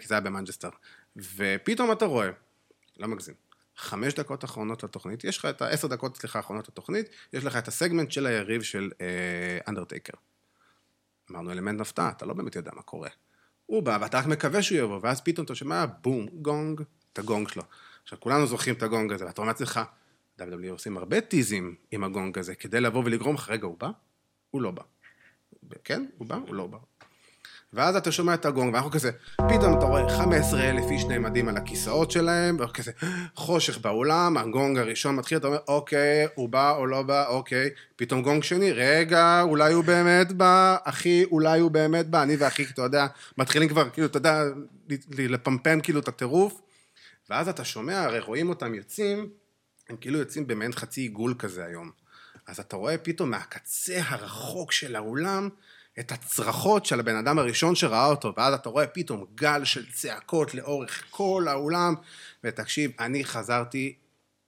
כי 0.00 0.08
זה 0.08 0.14
היה 0.14 0.20
במנג'סטר. 0.20 0.70
ופתאום 1.16 1.92
אתה 1.92 2.04
רואה, 2.04 2.30
לא 2.98 3.08
מגזים, 3.08 3.34
חמש 3.76 4.14
דקות 4.14 4.44
אחרונות 4.44 4.82
לתוכנית, 4.82 5.24
יש 5.24 5.38
לך 5.38 5.44
את 5.44 5.62
העשר 5.62 5.88
דקות, 5.88 6.16
סליחה, 6.16 6.38
אחרונות 6.40 6.68
לתוכנית, 6.68 7.08
יש 7.32 7.44
לך 7.44 7.56
את 7.56 7.68
הסגמנט 7.68 8.10
של 8.10 8.26
היריב 8.26 8.62
של 8.62 8.90
אה, 9.00 9.58
אנדרטייקר. 9.68 10.14
אמרנו 11.30 11.52
אלמנט 11.52 11.80
הפתעה, 11.80 12.08
אתה 12.08 12.26
לא 12.26 12.34
באמת 12.34 12.56
יודע 12.56 12.70
מה 12.74 12.82
קורה. 12.82 13.08
הוא 13.70 13.82
בא, 13.82 13.98
ואתה 14.00 14.18
רק 14.18 14.26
מקווה 14.26 14.62
שהוא 14.62 14.78
יבוא, 14.78 15.00
ואז 15.02 15.20
פתאום 15.20 15.44
אתה 15.44 15.54
שומע 15.54 15.84
בום, 16.02 16.26
גונג, 16.42 16.80
את 17.12 17.18
הגונג 17.18 17.48
שלו. 17.48 17.62
עכשיו, 18.02 18.20
כולנו 18.20 18.46
זוכרים 18.46 18.74
את 18.74 18.82
הגונג 18.82 19.12
הזה, 19.12 19.26
ואתה 19.26 19.40
אומר 19.40 19.48
לעצמך, 19.52 19.80
WWE 20.40 20.70
עושים 20.70 20.96
הרבה 20.96 21.20
טיזים 21.20 21.74
עם 21.90 22.04
הגונג 22.04 22.38
הזה, 22.38 22.54
כדי 22.54 22.80
לבוא 22.80 23.02
ולגרום 23.04 23.34
לך, 23.34 23.48
רגע, 23.48 23.66
הוא 23.66 23.76
בא? 23.78 23.90
הוא 24.50 24.62
לא 24.62 24.70
בא. 24.70 24.82
כן? 25.84 26.06
הוא 26.18 26.26
בא? 26.26 26.34
הוא 26.46 26.54
לא 26.54 26.66
בא. 26.66 26.78
ואז 27.72 27.96
אתה 27.96 28.12
שומע 28.12 28.34
את 28.34 28.44
הגונג, 28.44 28.74
ואנחנו 28.74 28.90
כזה, 28.90 29.10
פתאום 29.36 29.78
אתה 29.78 29.86
רואה 29.86 30.08
15 30.08 30.70
אלף 30.70 30.84
איש 30.90 31.04
נעמדים 31.04 31.48
על 31.48 31.56
הכיסאות 31.56 32.10
שלהם, 32.10 32.56
ואנחנו 32.58 32.74
כזה, 32.74 32.92
חושך 33.34 33.78
באולם, 33.78 34.36
הגונג 34.36 34.78
הראשון 34.78 35.16
מתחיל, 35.16 35.38
אתה 35.38 35.46
אומר, 35.46 35.58
אוקיי, 35.68 36.26
הוא 36.34 36.48
בא 36.48 36.76
או 36.76 36.86
לא 36.86 37.02
בא, 37.02 37.26
אוקיי, 37.26 37.70
פתאום 37.96 38.22
גונג 38.22 38.42
שני, 38.42 38.72
רגע, 38.72 39.42
אולי 39.42 39.72
הוא 39.72 39.84
באמת 39.84 40.32
בא, 40.32 40.76
אחי, 40.84 41.24
אולי 41.24 41.60
הוא 41.60 41.70
באמת 41.70 42.06
בא, 42.06 42.22
אני 42.22 42.36
ואחי, 42.36 42.64
אתה 42.64 42.82
יודע, 42.82 43.06
מתחילים 43.38 43.68
כבר, 43.68 43.90
כאילו, 43.90 44.06
אתה 44.06 44.16
יודע, 44.16 44.42
לפמפם 45.18 45.80
כאילו 45.80 46.00
את 46.00 46.08
הטירוף, 46.08 46.60
ואז 47.30 47.48
אתה 47.48 47.64
שומע, 47.64 48.02
הרי 48.02 48.20
רואים 48.20 48.48
אותם 48.48 48.74
יוצאים, 48.74 49.28
הם 49.88 49.96
כאילו 49.96 50.18
יוצאים 50.18 50.46
במעין 50.46 50.72
חצי 50.72 51.00
עיגול 51.00 51.34
כזה 51.38 51.64
היום. 51.64 51.90
אז 52.46 52.60
אתה 52.60 52.76
רואה 52.76 52.98
פתאום 52.98 53.30
מהקצה 53.30 54.00
הרחוק 54.04 54.72
של 54.72 54.96
האולם, 54.96 55.48
את 56.00 56.12
הצרחות 56.12 56.86
של 56.86 57.00
הבן 57.00 57.16
אדם 57.16 57.38
הראשון 57.38 57.74
שראה 57.74 58.06
אותו, 58.06 58.32
ואז 58.36 58.54
אתה 58.54 58.68
רואה 58.68 58.86
פתאום 58.86 59.24
גל 59.34 59.64
של 59.64 59.92
צעקות 59.92 60.54
לאורך 60.54 61.04
כל 61.10 61.46
האולם, 61.48 61.94
ותקשיב, 62.44 62.90
אני 62.98 63.24
חזרתי 63.24 63.94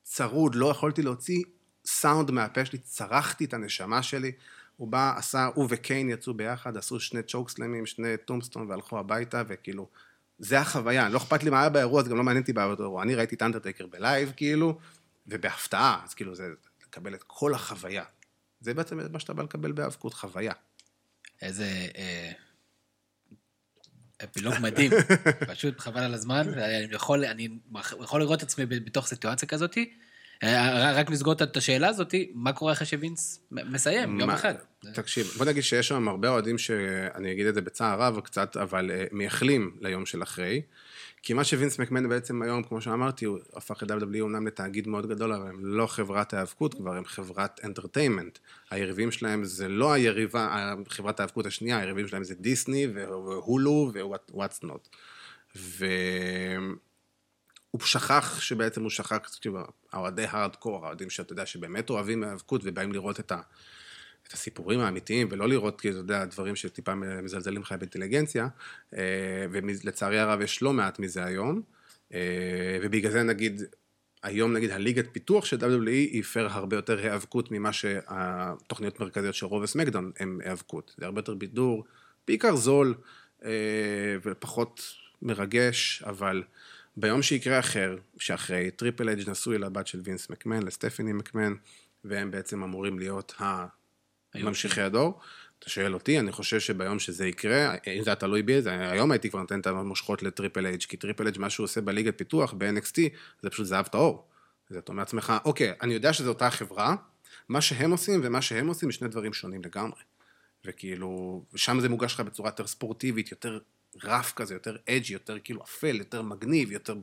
צרוד, 0.03 0.55
לא 0.55 0.70
יכולתי 0.70 1.03
להוציא 1.03 1.43
סאונד 1.87 2.31
מהפה 2.31 2.65
שלי, 2.65 2.79
צרחתי 2.79 3.45
את 3.45 3.55
הנשמה 3.55 4.03
שלי, 4.03 4.33
הוא 4.77 4.89
בא, 4.89 5.15
עשה, 5.16 5.49
הוא 5.55 5.66
וקיין 5.70 6.11
יצאו 6.11 6.35
ביחד, 6.35 6.77
עשו 6.77 7.01
שני 7.01 7.23
צ'וקסלמים, 7.23 7.87
שני 7.87 8.16
tombstone 8.24 8.70
והלכו 8.70 8.99
הביתה, 8.99 9.43
וכאילו, 9.49 9.89
זה 10.39 10.61
החוויה, 10.61 11.09
לא 11.09 11.19
אכפת 11.19 11.43
לי 11.43 11.51
מה 11.51 11.61
היה 11.61 11.69
באירוע, 11.69 12.03
זה 12.03 12.11
גם 12.11 12.16
לא 12.16 12.23
מעניין 12.23 12.43
אותי 12.43 12.53
באירוע. 12.53 13.03
אני 13.03 13.15
ראיתי 13.15 13.35
את 13.35 13.43
אנדרטייקר 13.43 13.87
בלייב, 13.87 14.33
כאילו, 14.37 14.79
ובהפתעה, 15.27 16.01
אז 16.05 16.15
כאילו, 16.15 16.35
זה 16.35 16.49
לקבל 16.87 17.15
את 17.15 17.23
כל 17.27 17.55
החוויה. 17.55 18.05
זה 18.61 18.74
בעצם 18.74 18.99
מה 19.12 19.19
שאתה 19.20 19.33
בא 19.33 19.43
לקבל 19.43 19.73
בהיאבקות, 19.73 20.15
חוויה. 20.15 20.53
איזה 21.43 21.86
אה, 21.97 22.32
אפילוג 24.24 24.55
מדהים, 24.60 24.90
פשוט 25.55 25.81
חבל 25.81 26.01
על 26.01 26.14
הזמן, 26.14 26.47
ואני 26.56 26.94
יכול, 26.94 27.24
אני 27.24 27.48
יכול 28.01 28.20
לראות 28.20 28.39
את 28.39 28.43
עצמי 28.43 28.66
בתוך 28.66 29.06
סיטואציה 29.06 29.48
כזאתי. 29.48 29.93
אה, 30.43 30.93
רק 30.93 31.10
לסגור 31.10 31.32
את 31.32 31.56
השאלה 31.56 31.89
הזאתי, 31.89 32.31
מה 32.35 32.52
קורה 32.52 32.73
אחרי 32.73 32.86
שווינס 32.86 33.40
מסיים, 33.51 34.20
יום 34.20 34.31
אחד? 34.31 34.55
תקשיב, 34.94 35.27
בוא 35.39 35.47
נגיד 35.47 35.62
שיש 35.62 35.89
שם 35.89 36.09
הרבה 36.09 36.28
אוהדים 36.28 36.59
שאני 36.59 37.32
אגיד 37.32 37.47
את 37.47 37.55
זה 37.55 37.60
בצער 37.60 38.02
רב 38.02 38.20
קצת, 38.20 38.56
אבל 38.56 38.90
אה, 38.90 39.05
מייחלים 39.12 39.77
ליום 39.81 40.06
של 40.06 40.23
אחרי. 40.23 40.62
כי 41.23 41.32
מה 41.32 41.44
שווינס 41.44 41.78
מקמן 41.78 42.09
בעצם 42.09 42.43
היום, 42.43 42.62
כמו 42.62 42.81
שאמרתי, 42.81 43.24
הוא 43.24 43.39
הפך 43.57 43.82
את 43.82 43.90
WWE 43.90 44.20
אומנם 44.20 44.47
לתאגיד 44.47 44.89
מאוד 44.89 45.07
גדול, 45.09 45.32
אבל 45.32 45.49
הם 45.49 45.65
לא 45.65 45.86
חברת 45.86 46.35
ההיאבקות 46.35 46.74
כבר, 46.74 46.97
הם 46.97 47.05
חברת 47.05 47.61
אנטרטיימנט. 47.65 48.39
היריבים 48.70 49.11
שלהם 49.11 49.44
זה 49.44 49.69
לא 49.69 49.93
היריבה, 49.93 50.74
חברת 50.89 51.20
ההיאבקות 51.20 51.47
השנייה, 51.47 51.78
היריבים 51.78 52.09
שלהם 52.09 52.24
זה 52.24 52.35
דיסני 52.35 52.86
והולו 52.94 53.93
ווואטס 54.31 54.62
נוט. 54.62 54.89
והוא 55.57 55.81
שכח 57.81 58.40
שבעצם 58.40 58.82
הוא 58.82 58.90
שכח, 58.90 59.19
כאילו, 59.40 59.61
האוהדי 59.93 60.24
הארדקור, 60.28 60.85
האוהדים 60.85 61.11
שאתה 61.11 61.32
יודע 61.32 61.47
שבאמת 61.47 61.90
אוהבים 61.90 62.23
היאבקות 62.23 62.61
ובאים 62.65 62.93
לראות 62.93 63.20
את 63.20 63.32
ה... 63.32 63.40
את 64.33 64.37
הסיפורים 64.37 64.81
האמיתיים, 64.81 65.29
ולא 65.31 65.49
לראות, 65.49 65.81
כאילו, 65.81 65.95
אתה 65.95 66.01
יודע, 66.01 66.25
דברים 66.25 66.57
שטיפה 66.57 66.95
מזלזלים 66.95 67.63
לך 67.63 67.73
באינטליגנציה, 67.73 68.49
אה, 68.97 69.47
ולצערי 69.51 70.19
הרב 70.19 70.41
יש 70.41 70.63
לא 70.63 70.73
מעט 70.73 70.99
מזה 70.99 71.25
היום, 71.25 71.63
אה, 72.15 72.79
ובגלל 72.83 73.13
זה 73.13 73.23
נגיד, 73.23 73.63
היום 74.23 74.53
נגיד 74.53 74.71
הליגת 74.71 75.05
פיתוח 75.13 75.45
של 75.45 75.57
WWE 75.57 75.89
היא 75.89 76.21
הפר 76.21 76.47
הרבה 76.51 76.77
יותר 76.77 76.99
היאבקות 76.99 77.51
ממה 77.51 77.73
שהתוכניות 77.73 79.01
מרכזיות 79.01 79.35
של 79.35 79.47
Raw 79.47 79.62
וסמקדאון 79.63 80.13
הם 80.19 80.39
היאבקות. 80.45 80.95
זה 80.99 81.07
הרבה 81.07 81.19
יותר 81.19 81.35
בידור, 81.35 81.85
בעיקר 82.27 82.57
זול, 82.57 82.95
אה, 83.45 83.51
ופחות 84.23 84.95
מרגש, 85.23 86.03
אבל 86.07 86.43
ביום 86.97 87.23
שיקרה 87.23 87.59
אחר, 87.59 87.97
שאחרי 88.19 88.71
טריפל 88.71 89.09
אג' 89.09 89.31
נשוי 89.31 89.59
לבת 89.59 89.87
של 89.87 90.01
וינס 90.05 90.31
מקמן, 90.31 90.63
לסטפני 90.63 91.13
מקמן, 91.13 91.55
והם 92.05 92.31
בעצם 92.31 92.63
אמורים 92.63 92.99
להיות 92.99 93.35
ה... 93.41 93.67
ממשיכי 94.35 94.81
הדור. 94.81 95.21
אתה 95.59 95.71
שואל 95.71 95.95
אותי, 95.95 96.19
אני 96.19 96.33
חושב 96.33 96.61
שביום 96.61 96.99
שזה 96.99 97.27
יקרה, 97.27 97.75
אם 97.87 98.03
זה 98.03 98.11
היה 98.11 98.17
תלוי 98.17 98.43
בי, 98.43 98.63
זה, 98.63 98.91
היום 98.91 99.11
הייתי 99.11 99.31
כבר 99.31 99.41
נותן 99.41 99.61
את 99.61 99.67
המושכות 99.67 100.23
לטריפל 100.23 100.67
אייג', 100.67 100.83
כי 100.83 100.97
טריפל 100.97 101.25
אייג', 101.25 101.39
מה 101.39 101.51
שהוא 101.51 101.65
עושה 101.65 101.81
בליגת 101.81 102.19
פיתוח, 102.19 102.55
ב-NXT, 102.59 102.97
זה 103.43 103.51
פשוט 103.51 103.67
זהב 103.67 103.87
טהור. 103.87 104.29
אז 104.71 104.77
אתה 104.77 104.93
אומר 104.93 105.03
לעצמך, 105.03 105.33
אוקיי, 105.45 105.73
אני 105.81 105.95
יודע 105.95 106.13
שזו 106.13 106.29
אותה 106.29 106.51
חברה, 106.51 106.95
מה 107.49 107.61
שהם 107.61 107.91
עושים 107.91 108.21
ומה 108.25 108.43
שהם 108.43 108.67
עושים, 108.67 108.91
זה 108.91 108.97
שני 108.97 109.09
דברים 109.09 109.33
שונים 109.33 109.63
לגמרי. 109.65 110.01
וכאילו, 110.65 111.43
ושם 111.53 111.81
זה 111.81 111.89
מוגש 111.89 112.15
לך 112.15 112.21
בצורה 112.21 112.49
יותר 112.49 112.67
ספורטיבית, 112.67 113.31
יותר 113.31 113.59
rough 114.05 114.33
כזה, 114.33 114.55
יותר 114.55 114.77
edgy, 114.89 115.12
יותר 115.13 115.39
כאילו 115.45 115.63
אפל, 115.63 115.97
יותר 115.97 116.23
מגניב, 116.23 116.73
יותר, 116.73 116.95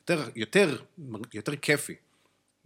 יותר, 0.00 0.28
יותר, 0.36 0.82
יותר 1.34 1.56
כיפי. 1.56 1.94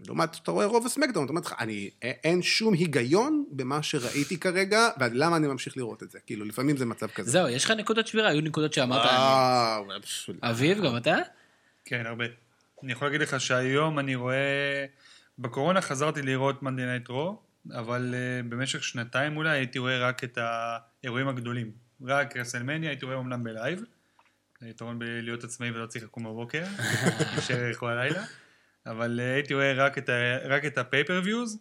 לעומת, 0.06 0.36
אתה 0.42 0.50
רואה 0.50 0.66
Raw 0.66 0.86
וסמקדאון, 0.86 1.24
אתה 1.24 1.30
אומר 1.30 1.40
לך, 1.40 1.54
אני, 1.60 1.90
אין 2.02 2.42
שום 2.42 2.74
היגיון 2.74 3.44
במה 3.50 3.82
שראיתי 3.82 4.40
כרגע, 4.40 4.88
ולמה 5.00 5.36
אני 5.36 5.46
ממשיך 5.46 5.76
לראות 5.76 6.02
את 6.02 6.10
זה. 6.10 6.18
כאילו, 6.26 6.44
לפעמים 6.44 6.76
זה 6.76 6.86
מצב 6.86 7.06
כזה. 7.06 7.30
זהו, 7.30 7.48
יש 7.48 7.64
לך 7.64 7.70
נקודות 7.70 8.06
שבירה, 8.06 8.28
היו 8.28 8.40
נקודות 8.40 8.72
שאמרת, 8.72 9.06
אה, 9.06 9.80
אביב, 10.42 10.84
גם 10.84 10.96
אתה? 10.96 11.16
כן, 11.84 12.06
הרבה. 12.06 12.24
אני 12.82 12.92
יכול 12.92 13.08
להגיד 13.08 13.20
לך 13.20 13.40
שהיום 13.40 13.98
אני 13.98 14.14
רואה... 14.14 14.86
בקורונה 15.38 15.80
חזרתי 15.80 16.22
לראות 16.22 16.62
Monday 16.62 16.84
Night 16.84 17.08
Raw, 17.08 17.42
אבל 17.72 18.14
uh, 18.14 18.48
במשך 18.48 18.84
שנתיים 18.84 19.36
אולי 19.36 19.50
הייתי 19.50 19.78
רואה 19.78 19.98
רק 19.98 20.24
את 20.24 20.38
האירועים 20.38 21.28
הגדולים. 21.28 21.70
רק 22.02 22.36
רסלמניה 22.36 22.90
הייתי 22.90 23.04
רואה 23.04 23.16
אומנם 23.16 23.44
בלייב. 23.44 23.84
זה 24.60 24.68
יתרון 24.68 24.98
בלהיות 24.98 25.44
עצמאי 25.44 25.70
ולא 25.70 25.86
צריך 25.86 26.04
לקום 26.04 26.24
בבוקר, 26.24 26.64
להישאר 27.32 27.74
כל 27.74 27.90
הלילה. 27.90 28.24
אבל 28.86 29.20
uh, 29.20 29.34
הייתי 29.34 29.54
רואה 29.54 29.72
רק 29.72 29.98
את, 29.98 30.08
ה- 30.08 30.38
רק 30.44 30.64
את 30.64 30.78
ה 30.78 30.83
pay-per-views. 30.83 31.58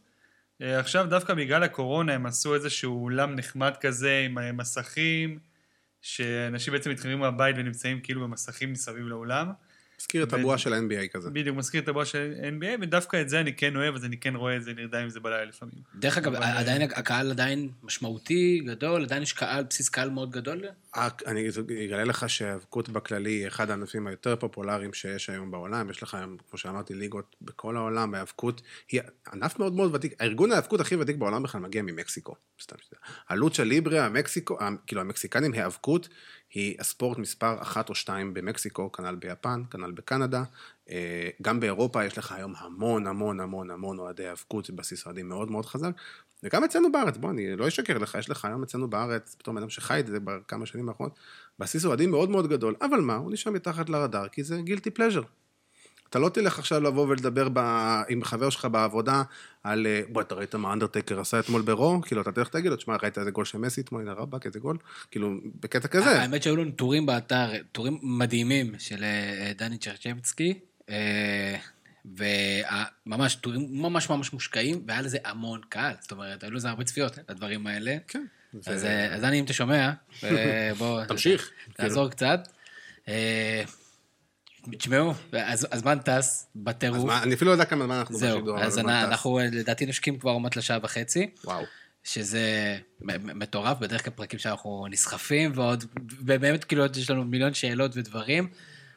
Uh, 0.62 0.66
עכשיו 0.66 1.06
דווקא 1.10 1.34
בגלל 1.34 1.64
הקורונה 1.64 2.14
הם 2.14 2.26
עשו 2.26 2.56
איזשהו 2.56 3.04
אולם 3.04 3.36
נחמד 3.36 3.74
כזה 3.82 4.22
עם 4.26 4.38
אה, 4.38 4.52
מסכים, 4.52 5.40
שאנשים 6.02 6.74
בעצם 6.74 6.90
מתחילים 6.90 7.20
מהבית 7.20 7.56
ונמצאים 7.60 8.02
כאילו 8.02 8.22
במסכים 8.22 8.72
מסביב 8.72 9.08
לאולם. 9.08 9.52
מזכיר 10.04 10.24
את 10.24 10.34
הבועה 10.34 10.58
של 10.58 10.74
ה-NBA 10.74 11.08
כזה. 11.14 11.30
בדיוק, 11.30 11.58
מזכיר 11.58 11.82
את 11.82 11.88
הבועה 11.88 12.06
של 12.06 12.34
NBA, 12.60 12.82
ודווקא 12.82 13.22
את 13.22 13.30
זה 13.30 13.40
אני 13.40 13.54
כן 13.56 13.76
אוהב, 13.76 13.96
אז 13.96 14.06
אני 14.06 14.18
כן 14.18 14.36
רואה 14.36 14.58
את 14.58 14.64
זה, 14.64 14.74
נרדם 14.74 15.00
עם 15.00 15.10
זה 15.10 15.20
בלילה 15.20 15.46
לפעמים. 15.46 15.76
דרך 15.96 16.18
אגב, 16.18 16.34
אבל, 16.36 16.46
עדיין 16.46 16.82
הקהל 16.82 17.32
עדיין 17.32 17.70
משמעותי, 17.84 18.60
גדול, 18.66 19.04
עדיין 19.04 19.24
יש 19.24 19.34
קהל, 19.34 19.64
בסיס 19.70 19.90
קהל 19.90 20.10
מאוד 20.10 20.32
גדול. 20.32 20.62
אני 21.28 21.48
אגלה 21.86 22.04
לך 22.04 22.30
שהאבקות 22.30 22.90
בכללי 22.90 23.32
היא 23.32 23.48
אחד 23.48 23.70
הענפים 23.70 24.08
היותר 24.08 24.36
פופולריים 24.36 24.94
שיש 24.94 25.30
היום 25.30 25.52
בעולם. 25.52 25.90
יש 25.90 26.04
לך 26.04 26.14
היום, 26.14 26.38
כמו 26.50 26.60
שאמרתי, 26.60 26.94
ליגות 26.94 27.36
בכל 27.42 27.78
העולם, 27.78 28.16
האבקות 28.16 28.62
היא 28.92 29.02
ענף 29.34 29.60
מאוד 29.60 29.76
מאוד 29.76 29.96
ותיק. 29.96 30.14
הארגון 30.20 30.52
האבקות 30.52 30.80
הכי 30.80 30.96
ותיק 30.96 31.16
בעולם 31.16 31.44
בכלל 31.44 31.62
מגיע 31.62 31.82
ממקסיקו. 31.82 32.36
סתם 32.62 32.76
שתדע. 32.82 32.98
הלוצ'ה 33.30 33.64
ליברה, 33.64 34.06
המקסיקו, 34.06 34.58
ה- 34.60 34.70
כאילו 34.88 35.02
המקסיקנים, 35.02 35.54
האבקות 35.54 36.10
היא 36.54 36.76
הספורט 36.80 37.18
מספר 37.18 37.62
אחת 37.62 37.90
או 37.90 37.96
שתיים 37.96 38.34
במקסיקו, 38.34 38.92
כנ"ל 38.92 39.16
ביפן, 39.16 39.62
כנ"ל 39.72 39.92
בקנדה. 39.92 40.44
אה, 40.90 41.30
גם 41.42 41.60
באירופה 41.60 42.06
יש 42.06 42.18
לך 42.18 42.32
היום 42.32 42.54
המון 42.58 43.08
המון 43.08 43.40
המון 43.40 43.72
המון 43.72 44.00
אוהדי 44.00 44.28
האבקות, 44.28 44.70
בסיס 44.70 45.06
אוהדים 45.06 45.30
מאוד 45.30 45.52
מאוד 45.52 45.66
חזק. 45.66 45.92
וגם 46.44 46.64
אצלנו 46.64 46.92
בארץ, 46.92 47.18
בוא, 47.18 47.30
אני 47.30 47.56
לא 47.56 47.68
אשקר 47.68 47.98
לך, 47.98 48.16
יש 48.20 48.30
לך 48.30 48.46
היום 48.46 48.64
אצלנו 48.64 48.90
בארץ, 48.90 49.36
בן 49.48 49.58
אדם 49.58 49.70
שחי 49.70 50.00
את 50.00 50.08
זה 50.08 50.20
בכמה 50.20 50.66
שנים 50.66 50.90
האחרונות, 50.90 51.20
בסיס 51.60 51.86
אוהדים 51.86 52.12
מאוד 52.12 52.30
מאוד 52.30 52.48
גדול, 52.48 52.76
אבל 52.82 53.00
מה, 53.02 53.16
הוא 53.16 53.32
נשאר 53.32 53.52
מתחת 53.52 53.90
לרדאר, 53.90 54.28
כי 54.28 54.44
זה 54.44 54.62
גילטי 54.62 54.92
פלז'ר. 54.92 55.22
אתה 56.14 56.22
לא 56.22 56.30
תלך 56.30 56.60
עכשיו 56.60 56.82
לבוא 56.82 57.08
ולדבר 57.08 57.48
ב... 57.54 57.60
עם 58.10 58.24
חבר 58.24 58.50
שלך 58.50 58.66
בעבודה 58.66 59.24
על, 59.64 59.88
אה, 59.88 60.02
בוא, 60.10 60.22
אתה 60.22 60.36
ראית 60.36 60.56
מה 60.56 60.74
אנדרטקר 60.74 61.20
עשה 61.20 61.40
אתמול 61.40 61.62
ברו? 61.62 62.02
כאילו, 62.06 62.22
אתה 62.22 62.32
תלך 62.32 62.48
תגיד 62.48 62.72
לו, 62.72 62.78
תשמע, 62.78 62.96
ראית 63.04 63.18
איזה 63.18 63.32
גול 63.32 63.46
של 63.46 63.58
מסי 63.58 63.82
אתמול, 63.82 64.02
הנה 64.02 64.14
רבאק, 64.14 64.46
איזה 64.46 64.60
גול? 64.60 64.78
כאילו, 65.12 65.32
בקטע 65.60 65.88
כזה. 65.88 66.22
האמת 66.22 66.44
שהיו 66.44 66.56
לנו 66.56 66.72
טורים 66.72 67.06
באתר, 67.06 67.50
טורים 67.72 68.00
מדהימים 68.04 68.74
של 68.80 69.04
אה, 69.04 69.52
דני 69.58 69.78
צ'רצ'בסקי, 69.78 70.60
אה, 70.90 71.56
וממש 72.06 73.36
טורים 73.36 73.68
ממש 73.82 74.10
ממש 74.10 74.34
מושקעים, 74.34 74.84
והיה 74.88 75.02
לזה 75.02 75.18
המון 75.26 75.62
קהל, 75.70 75.94
זאת 76.00 76.12
אומרת, 76.12 76.44
היו 76.44 76.52
לזה 76.52 76.70
הרבה 76.70 76.84
צפיות 76.84 77.18
לדברים 77.30 77.68
האלה. 77.68 77.98
כן. 78.08 78.26
אז 78.68 78.82
זה- 78.82 78.88
אה, 78.88 79.16
אז 79.16 79.22
דני, 79.22 79.40
אם 79.40 79.46
אתה 79.46 79.54
שומע, 79.54 79.92
אה, 80.24 80.72
בוא, 80.78 81.06
תמשיך. 81.06 81.50
תעזור 81.74 82.10
קצת. 82.10 82.40
תשמעו, 84.78 85.14
אז 85.32 85.68
הזמן 85.72 86.00
טס 86.00 86.10
אז 86.10 86.48
בטירוף. 86.56 87.10
אני 87.24 87.34
אפילו 87.34 87.50
לא 87.50 87.54
יודע 87.54 87.66
כמה 87.66 87.86
זמן 87.86 87.96
אנחנו 87.96 88.16
זהו, 88.16 88.38
בשידור, 88.38 88.56
אבל 88.58 88.66
אז 88.66 88.78
הזמן 88.78 89.02
טס. 89.02 89.08
אנחנו 89.10 89.40
לדעתי 89.52 89.86
נשקים 89.86 90.20
כבר 90.20 90.32
עומד 90.32 90.56
לשעה 90.56 90.78
וחצי. 90.84 91.30
וואו. 91.44 91.64
שזה 92.04 92.78
מטורף, 93.24 93.78
בדרך 93.80 94.04
כלל 94.04 94.14
פרקים 94.14 94.40
שאנחנו 94.40 94.88
נסחפים, 94.90 95.52
ועוד, 95.56 95.84
ובאמת 96.20 96.64
כאילו 96.64 96.86
יש 96.98 97.10
לנו 97.10 97.24
מיליון 97.26 97.54
שאלות 97.54 97.98
ודברים, 97.98 98.48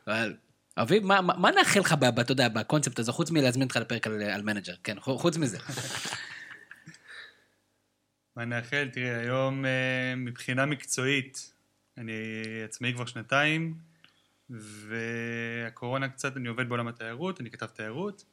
אבל 0.07 0.37
אביב, 0.77 1.05
מה, 1.05 1.21
מה, 1.21 1.35
מה 1.37 1.51
נאחל 1.51 1.81
לך, 1.81 1.95
אתה 2.21 2.33
יודע, 2.33 2.49
בקונספט 2.49 2.99
הזה, 2.99 3.13
חוץ 3.13 3.31
מלהזמין 3.31 3.65
אותך 3.67 3.77
לפרק 3.77 4.07
על, 4.07 4.23
על 4.23 4.43
מנג'ר, 4.43 4.75
כן, 4.85 5.01
חו- 5.01 5.19
חוץ 5.19 5.37
מזה. 5.37 5.59
מה 8.37 8.45
נאחל? 8.45 8.89
תראה, 8.93 9.19
היום 9.21 9.65
אה, 9.65 9.71
מבחינה 10.17 10.67
מקצועית, 10.67 11.53
אני 11.99 12.13
עצמאי 12.65 12.93
כבר 12.95 13.07
שנתיים, 13.07 13.75
והקורונה 14.51 16.09
קצת, 16.09 16.37
אני 16.37 16.49
עובד 16.49 16.69
בעולם 16.69 16.89
התיירות, 16.89 17.41
אני 17.41 17.51
כתב 17.51 17.67
תיירות. 17.67 18.25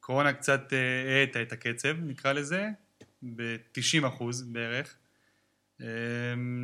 קורונה 0.00 0.32
קצת 0.32 0.72
אה, 0.72 1.20
האטה 1.20 1.42
את 1.42 1.52
הקצב, 1.52 1.96
נקרא 2.00 2.32
לזה, 2.32 2.68
ב-90 3.22 4.06
אחוז 4.06 4.42
בערך. 4.42 4.96
אה, 5.80 5.86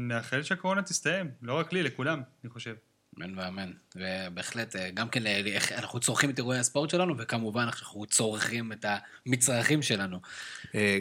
נאחל 0.09 0.43
שהקורונה 0.43 0.83
תסתיים, 0.83 1.31
לא 1.43 1.55
רק 1.55 1.73
לי, 1.73 1.83
לכולם, 1.83 2.23
אני 2.45 2.51
חושב. 2.51 2.75
אמן 3.19 3.39
ואמן. 3.39 3.73
ובהחלט, 3.97 4.77
אה, 4.77 4.91
גם 4.91 5.09
כן, 5.09 5.23
אנחנו 5.79 6.01
צורכים 6.01 6.31
את 6.31 6.39
אירועי 6.39 6.59
הספורט 6.59 6.91
שלנו, 6.91 7.19
וכמובן 7.19 7.63
אנחנו 7.63 8.07
צורכים 8.07 8.73
את 8.73 8.85
המצרכים 9.27 9.83
שלנו. 9.83 10.19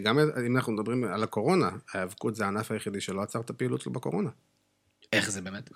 גם 0.04 0.20
אם 0.20 0.56
אנחנו 0.56 0.74
מדברים 0.74 1.04
על 1.04 1.24
הקורונה, 1.24 1.70
ההיאבקות 1.94 2.36
זה 2.36 2.46
הענף 2.46 2.72
היחידי 2.72 3.02
שלא 3.02 3.22
עצר 3.22 3.40
את 3.42 3.50
הפעילות 3.50 3.82
שלו 3.82 3.94
בקורונה. 3.94 4.30
איך 5.14 5.32
זה 5.32 5.42
באמת? 5.42 5.70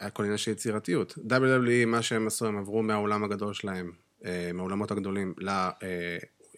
היה 0.00 0.10
כל 0.10 0.22
עניין 0.22 0.38
של 0.38 0.50
יצירתיות. 0.50 1.18
WWE, 1.28 1.86
מה 1.86 2.02
שהם 2.02 2.26
עשו, 2.26 2.46
הם 2.46 2.58
עברו 2.58 2.82
מהעולם 2.82 3.24
הגדול 3.24 3.54
שלהם, 3.54 3.92
אה, 4.24 4.50
מהעולמות 4.54 4.90
הגדולים, 4.90 5.34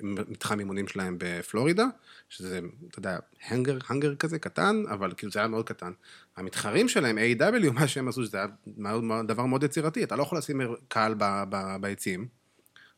מתחם 0.02 0.58
אימונים 0.58 0.88
שלהם 0.88 1.16
בפלורידה, 1.18 1.84
שזה, 2.28 2.60
אתה 2.90 2.98
יודע, 2.98 3.18
הנגר, 3.46 3.78
הנגר 3.88 4.14
כזה 4.14 4.38
קטן, 4.38 4.82
אבל 4.90 5.12
כאילו 5.16 5.32
זה 5.32 5.38
היה 5.38 5.48
מאוד 5.48 5.68
קטן. 5.68 5.92
המתחרים 6.36 6.88
שלהם, 6.88 7.18
A.W, 7.18 7.70
מה 7.72 7.88
שהם 7.88 8.08
עשו, 8.08 8.24
שזה 8.24 8.38
היה 8.38 8.46
דבר 9.26 9.46
מאוד 9.46 9.62
יצירתי, 9.62 10.04
אתה 10.04 10.16
לא 10.16 10.22
יכול 10.22 10.38
לשים 10.38 10.60
קהל 10.88 11.14
ב, 11.18 11.24
ב, 11.48 11.76
ביציעים. 11.80 12.28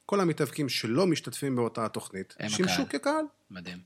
כל 0.06 0.20
המתאבקים 0.20 0.68
שלא 0.68 1.06
משתתפים 1.06 1.56
באותה 1.56 1.88
תוכנית, 1.88 2.34
הם 2.40 2.48
שימשו 2.48 2.82
הקהל. 2.82 3.00
כקהל. 3.00 3.24
מדהים. 3.50 3.78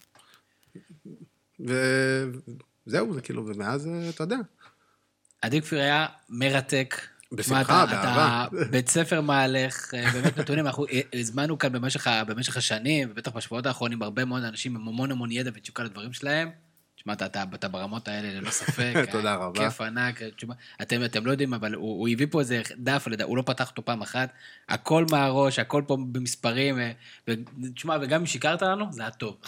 וזהו, 1.60 3.14
זה 3.14 3.20
כאילו, 3.20 3.46
ומאז, 3.46 3.86
אה, 3.86 4.10
אתה 4.10 4.22
יודע. 4.22 4.36
עדי 5.42 5.62
כפיר 5.62 5.80
היה 5.80 6.06
מרתק. 6.28 7.00
בשמחה, 7.32 7.86
באהבה. 7.86 8.46
אתה 8.48 8.66
בית 8.70 8.88
ספר 8.88 9.20
מהלך, 9.20 9.94
אה, 9.94 10.10
באמת 10.12 10.38
נתונים, 10.38 10.66
אנחנו 10.66 10.86
הזמנו 11.12 11.58
כאן 11.58 11.72
במשך, 11.72 12.06
במשך 12.26 12.56
השנים, 12.56 13.08
ובטח 13.10 13.32
בשבועות 13.32 13.66
האחרונים, 13.66 14.02
הרבה 14.02 14.24
מאוד 14.24 14.44
אנשים 14.44 14.76
עם 14.76 14.88
המון 14.88 15.10
המון 15.10 15.32
ידע 15.32 15.50
ותשוקה 15.54 15.82
לדברים 15.82 16.12
שלהם. 16.12 16.50
תשמע, 16.98 17.12
אתה, 17.12 17.26
אתה, 17.26 17.44
אתה 17.54 17.68
ברמות 17.68 18.08
האלה 18.08 18.40
ללא 18.40 18.50
ספק. 18.50 18.92
תודה 19.12 19.28
היה 19.28 19.38
רבה. 19.38 19.64
כיף 19.64 19.80
ענק. 19.80 20.22
תשמע, 20.36 20.54
אתם, 20.82 21.04
אתם 21.04 21.26
לא 21.26 21.30
יודעים, 21.30 21.54
אבל 21.54 21.74
הוא, 21.74 21.90
הוא 22.00 22.08
הביא 22.08 22.26
פה 22.30 22.40
איזה 22.40 22.60
דף, 22.76 23.04
לדע- 23.10 23.24
הוא 23.24 23.36
לא 23.36 23.42
פתח 23.42 23.70
אותו 23.70 23.84
פעם 23.84 24.02
אחת. 24.02 24.28
הכל 24.68 25.04
מהראש, 25.10 25.58
הכל 25.58 25.82
פה 25.86 25.96
במספרים. 26.12 26.78
אה, 26.78 26.90
ותשמע, 27.28 27.96
וגם 28.02 28.20
אם 28.20 28.26
שיקרת 28.26 28.62
לנו, 28.62 28.84
זה 28.90 29.02
היה 29.02 29.10
טוב. 29.10 29.36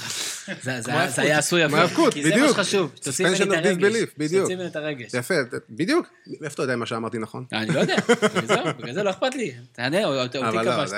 זה, 0.63 0.81
זה, 0.81 0.93
זה 1.09 1.23
היה 1.23 1.39
עשוי 1.39 1.63
יפה. 1.65 1.77
ההיאבקות, 1.77 2.13
כי 2.15 2.23
זה 2.23 2.29
מה 2.31 2.37
בדיוק. 2.37 2.51
שחשוב, 2.57 2.93
שתוציא 2.97 3.27
ממני 3.27 3.37
את 3.45 3.65
הרגש. 3.67 4.09
בדיוק. 4.19 4.41
שתוציא 4.41 4.57
ממני 4.57 4.67
את 4.69 4.77
הרגש. 4.77 5.15
יפה, 5.15 5.35
בדיוק. 5.71 6.07
מאיפה 6.41 6.55
אתה 6.55 6.63
יודע 6.63 6.77
מה 6.77 6.87
שאמרתי 6.87 7.19
נכון? 7.19 7.45
אני 7.53 7.75
לא 7.75 7.81
יודע, 7.81 7.97
בגלל 8.79 8.93
זה- 8.95 9.03
לא 9.03 9.11
אכפת 9.11 9.35
לי. 9.35 9.53
תענה, 9.73 10.05
אותי 10.05 10.39
אבל 10.39 10.65
לא, 10.67 10.73
כבשת. 10.73 10.93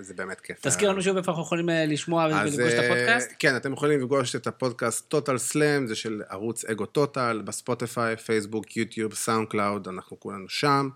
זה- 0.00 0.14
באמת 0.14 0.40
כיף. 0.40 0.56
תזכיר 0.60 0.90
לנו 0.90 1.02
שוב 1.02 1.16
איפה 1.16 1.30
אנחנו 1.30 1.42
יכולים 1.42 1.70
אה, 1.70 1.86
לשמוע 1.86 2.24
ולפגוש 2.26 2.72
את 2.72 2.78
אה, 2.78 2.84
הפודקאסט. 2.86 3.30
כן, 3.38 3.56
אתם 3.56 3.72
יכולים 3.72 4.00
לפגוש 4.00 4.36
את 4.36 4.46
הפודקאסט 4.46 5.08
טוטל 5.08 5.38
סלאם, 5.38 5.86
זה 5.86 5.96
של 6.02 6.22
ערוץ 6.28 6.64
אגו 6.64 6.86
טוטל, 6.86 7.42
בספוטיפיי, 7.44 8.16
פייסבוק, 8.16 8.76
יוטיוב, 8.76 9.14
סאונד 9.14 9.48
קלאוד, 9.48 9.88
אנחנו 9.88 10.20
כולנו 10.20 10.48
שם. 10.48 10.88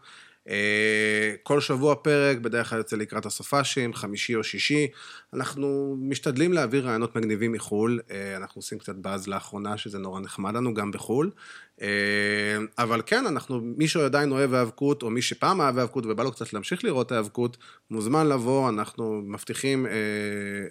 אה, 0.48 1.34
כל 1.42 1.60
שבוע 1.60 1.94
פרק, 1.94 2.38
בדרך 2.38 2.70
כלל 2.70 2.78
יוצא 2.78 2.96
לקראת 2.96 3.26
הסופ"שים, 3.26 3.94
חמישי 3.94 4.34
או 4.34 4.44
שישי. 4.44 4.88
אנחנו 5.34 5.96
משתדלים 6.00 6.52
להעביר 6.52 6.86
רעיונות 6.86 7.16
מגניבים 7.16 7.52
מחו"ל, 7.52 8.00
אה, 8.10 8.36
אנחנו 8.36 8.58
עושים 8.58 8.78
קצת 8.78 8.94
באז 8.94 9.28
לאחרונה, 9.28 9.78
שזה 9.78 9.98
נורא 9.98 10.20
נחמד 10.20 10.54
לנו, 10.54 10.74
גם 10.74 10.90
בחו"ל. 10.90 11.30
אה, 11.82 11.88
אבל 12.78 13.02
כן, 13.06 13.26
אנחנו, 13.26 13.60
מי 13.60 13.88
שעדיין 13.88 14.32
אוהב 14.32 14.54
האבקות, 14.54 15.02
או 15.02 15.10
מי 15.10 15.22
שפעם 15.22 15.60
אהב 15.60 15.78
האבקות 15.78 16.06
ובא 16.06 16.22
לו 16.22 16.32
קצת 16.32 16.52
להמשיך 16.52 16.84
לראות 16.84 17.12
האבקות, 17.12 17.56
מוזמן 17.90 18.28
לבוא, 18.28 18.68
אנחנו 18.68 19.22
מבטיחים 19.24 19.86
אה, 19.86 19.92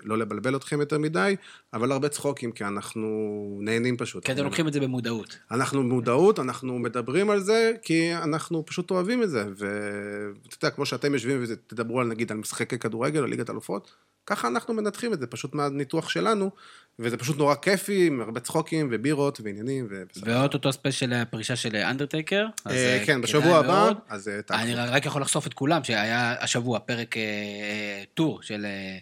לא 0.03 0.17
לבלבל 0.17 0.55
אתכם 0.55 0.79
יותר 0.79 0.97
מדי, 0.97 1.35
אבל 1.73 1.91
הרבה 1.91 2.09
צחוקים, 2.09 2.51
כי 2.51 2.63
אנחנו 2.63 3.09
נהנים 3.61 3.97
פשוט. 3.97 4.25
כי 4.25 4.31
אתם 4.31 4.43
לוקחים 4.43 4.67
את 4.67 4.73
זה 4.73 4.79
במודעות. 4.79 5.37
אנחנו 5.51 5.79
במודעות, 5.83 6.39
אנחנו 6.39 6.79
מדברים 6.79 7.29
על 7.29 7.39
זה, 7.39 7.73
כי 7.81 8.15
אנחנו 8.15 8.65
פשוט 8.65 8.91
אוהבים 8.91 9.23
את 9.23 9.29
זה. 9.29 9.45
ואתה 9.57 10.65
יודע, 10.65 10.75
כמו 10.75 10.85
שאתם 10.85 11.13
יושבים 11.13 11.43
ותדברו 11.47 12.01
על, 12.01 12.07
נגיד, 12.07 12.31
על 12.31 12.37
משחקי 12.37 12.79
כדורגל 12.79 13.19
או 13.19 13.25
ליגת 13.25 13.49
אלופות, 13.49 13.91
ככה 14.25 14.47
אנחנו 14.47 14.73
מנתחים 14.73 15.13
את 15.13 15.19
זה, 15.19 15.27
פשוט 15.27 15.55
מהניתוח 15.55 16.09
שלנו, 16.09 16.51
וזה 17.01 17.17
פשוט 17.17 17.37
נורא 17.37 17.55
כיפי, 17.55 18.07
עם 18.07 18.21
הרבה 18.21 18.39
צחוקים 18.39 18.87
ובירות 18.91 19.41
ועניינים. 19.43 19.87
ובסדר. 19.89 20.39
ואו-טו-טו 20.39 20.73
ספיישל 20.73 21.13
הפרישה 21.13 21.55
של 21.55 21.75
אנדרטייקר. 21.75 22.45
אה, 22.67 22.71
אה, 22.71 23.03
כן, 23.05 23.21
בשבוע 23.21 23.57
הבא. 23.57 23.91
אז 24.09 24.27
אה, 24.27 24.41
תעקבו. 24.41 24.63
אני 24.63 24.75
רק 24.75 25.05
יכול 25.05 25.21
לחשוף 25.21 25.47
את 25.47 25.53
כולם, 25.53 25.83
שהיה 25.83 26.35
השבוע 26.39 26.79
פרק 26.79 27.17
אה, 27.17 27.21
אה, 27.21 28.03
טור 28.13 28.41
של, 28.41 28.65
אה, 28.65 28.97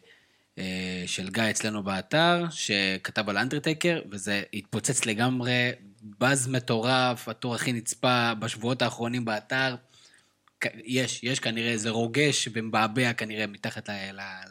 אה, 0.57 1.03
של 1.05 1.29
גיא 1.29 1.43
אצלנו 1.49 1.83
באתר, 1.83 2.45
שכתב 2.51 3.29
על 3.29 3.37
אנדרטייקר, 3.37 4.01
וזה 4.11 4.41
התפוצץ 4.53 5.05
לגמרי, 5.05 5.71
באז 6.01 6.47
מטורף, 6.47 7.29
הטור 7.29 7.55
הכי 7.55 7.73
נצפה 7.73 8.33
בשבועות 8.39 8.81
האחרונים 8.81 9.25
באתר. 9.25 9.75
יש, 10.85 11.23
יש 11.23 11.39
כנראה 11.39 11.71
איזה 11.71 11.89
רוגש 11.89 12.47
ומבעבע 12.53 13.13
כנראה 13.13 13.47
מתחת 13.47 13.89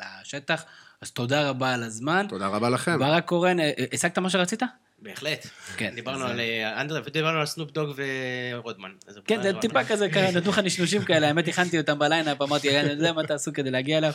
לשטח, 0.01 0.65
אז 1.03 1.11
תודה 1.11 1.49
רבה 1.49 1.75
על 1.75 1.83
הזמן. 1.83 2.27
תודה 2.29 2.47
רבה 2.47 2.71
לכם. 2.71 2.99
ברק 2.99 3.25
קורן, 3.25 3.61
אה, 3.61 3.71
אה, 3.79 3.85
השגת 3.93 4.19
מה 4.19 4.31
שרצית? 4.31 4.63
בהחלט. 5.03 5.47
כן, 5.77 5.95
דיברנו 5.95 6.25
על 6.25 6.41
אה, 6.41 6.81
אנדרטייקר 6.81 7.07
ודיברנו 7.09 7.39
על 7.41 7.47
סנופ 7.47 7.71
דוג 7.71 7.91
ורודמן. 7.97 8.91
כן, 9.27 9.43
זה 9.43 9.51
כבר- 9.51 9.61
טיפה 9.61 9.85
כזה, 9.85 10.09
נתנו 10.35 10.51
לך 10.51 10.59
נשנושים 10.59 11.05
כאלה, 11.05 11.27
האמת 11.29 11.49
הכנתי 11.49 11.79
אותם 11.79 11.99
בליינאפ, 11.99 12.43
אמרתי, 12.43 12.81
אני 12.81 12.91
יודע 12.91 13.13
מה 13.13 13.27
תעשו 13.27 13.53
כדי 13.53 13.71
להגיע 13.71 13.99
אליו. 13.99 14.13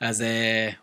אז 0.00 0.24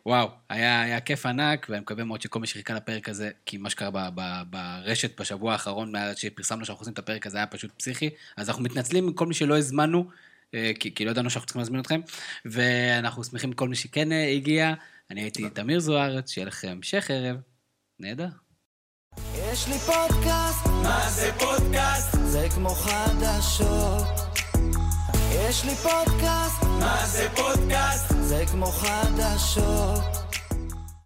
וואו, 0.05 0.29
היה 0.49 0.81
היה 0.81 0.99
כיף 0.99 1.25
ענק, 1.25 1.67
ואני 1.69 1.81
מקווה 1.81 2.03
מאוד 2.03 2.21
שכל 2.21 2.39
מי 2.39 2.47
שחיכה 2.47 2.73
לפרק 2.73 3.09
הזה, 3.09 3.29
כי 3.45 3.57
מה 3.57 3.69
שקרה 3.69 3.89
ב- 3.91 4.09
ב- 4.15 4.41
ברשת 4.49 5.21
בשבוע 5.21 5.51
האחרון, 5.51 5.91
מאז 5.91 6.17
שפרסמנו 6.17 6.65
שאנחנו 6.65 6.81
עושים 6.81 6.93
את 6.93 6.99
הפרק 6.99 7.27
הזה, 7.27 7.37
היה 7.37 7.47
פשוט 7.47 7.71
פסיכי. 7.77 8.09
אז 8.37 8.49
אנחנו 8.49 8.63
מתנצלים 8.63 9.07
מכל 9.07 9.25
מי 9.27 9.33
שלא 9.33 9.57
הזמנו, 9.57 10.07
כי 10.79 10.95
כי 10.95 11.05
לא 11.05 11.11
ידענו 11.11 11.29
שאנחנו 11.29 11.47
צריכים 11.47 11.59
להזמין 11.59 11.81
אתכם, 11.81 12.01
ואנחנו 12.45 13.23
שמחים 13.23 13.49
מכל 13.49 13.67
מי 13.69 13.75
שכן 13.75 14.09
הגיע. 14.35 14.73
אני 15.11 15.21
הייתי 15.21 15.49
תמיר 15.49 15.79
זוארץ, 15.79 16.29
שיהיה 16.29 16.47
לכם 16.47 16.67
המשך 16.67 17.11
ערב. 17.11 17.37
נהדר. 17.99 18.27
יש 19.35 19.67
לי 19.67 19.79
פודקאסט, 19.79 20.65
מה 20.83 21.09
זה 21.09 21.31
פודקאסט? 21.39 22.17
זה 22.23 22.47
כמו 22.55 22.69
חדשות. 22.69 24.07
יש 25.31 25.65
לי 25.65 25.75
פודקאסט, 25.75 26.63
מה 26.63 27.05
זה 27.05 27.27
פודקאסט? 27.35 28.13
זה 28.21 28.43
כמו 28.51 28.65
חדשות. 28.65 30.20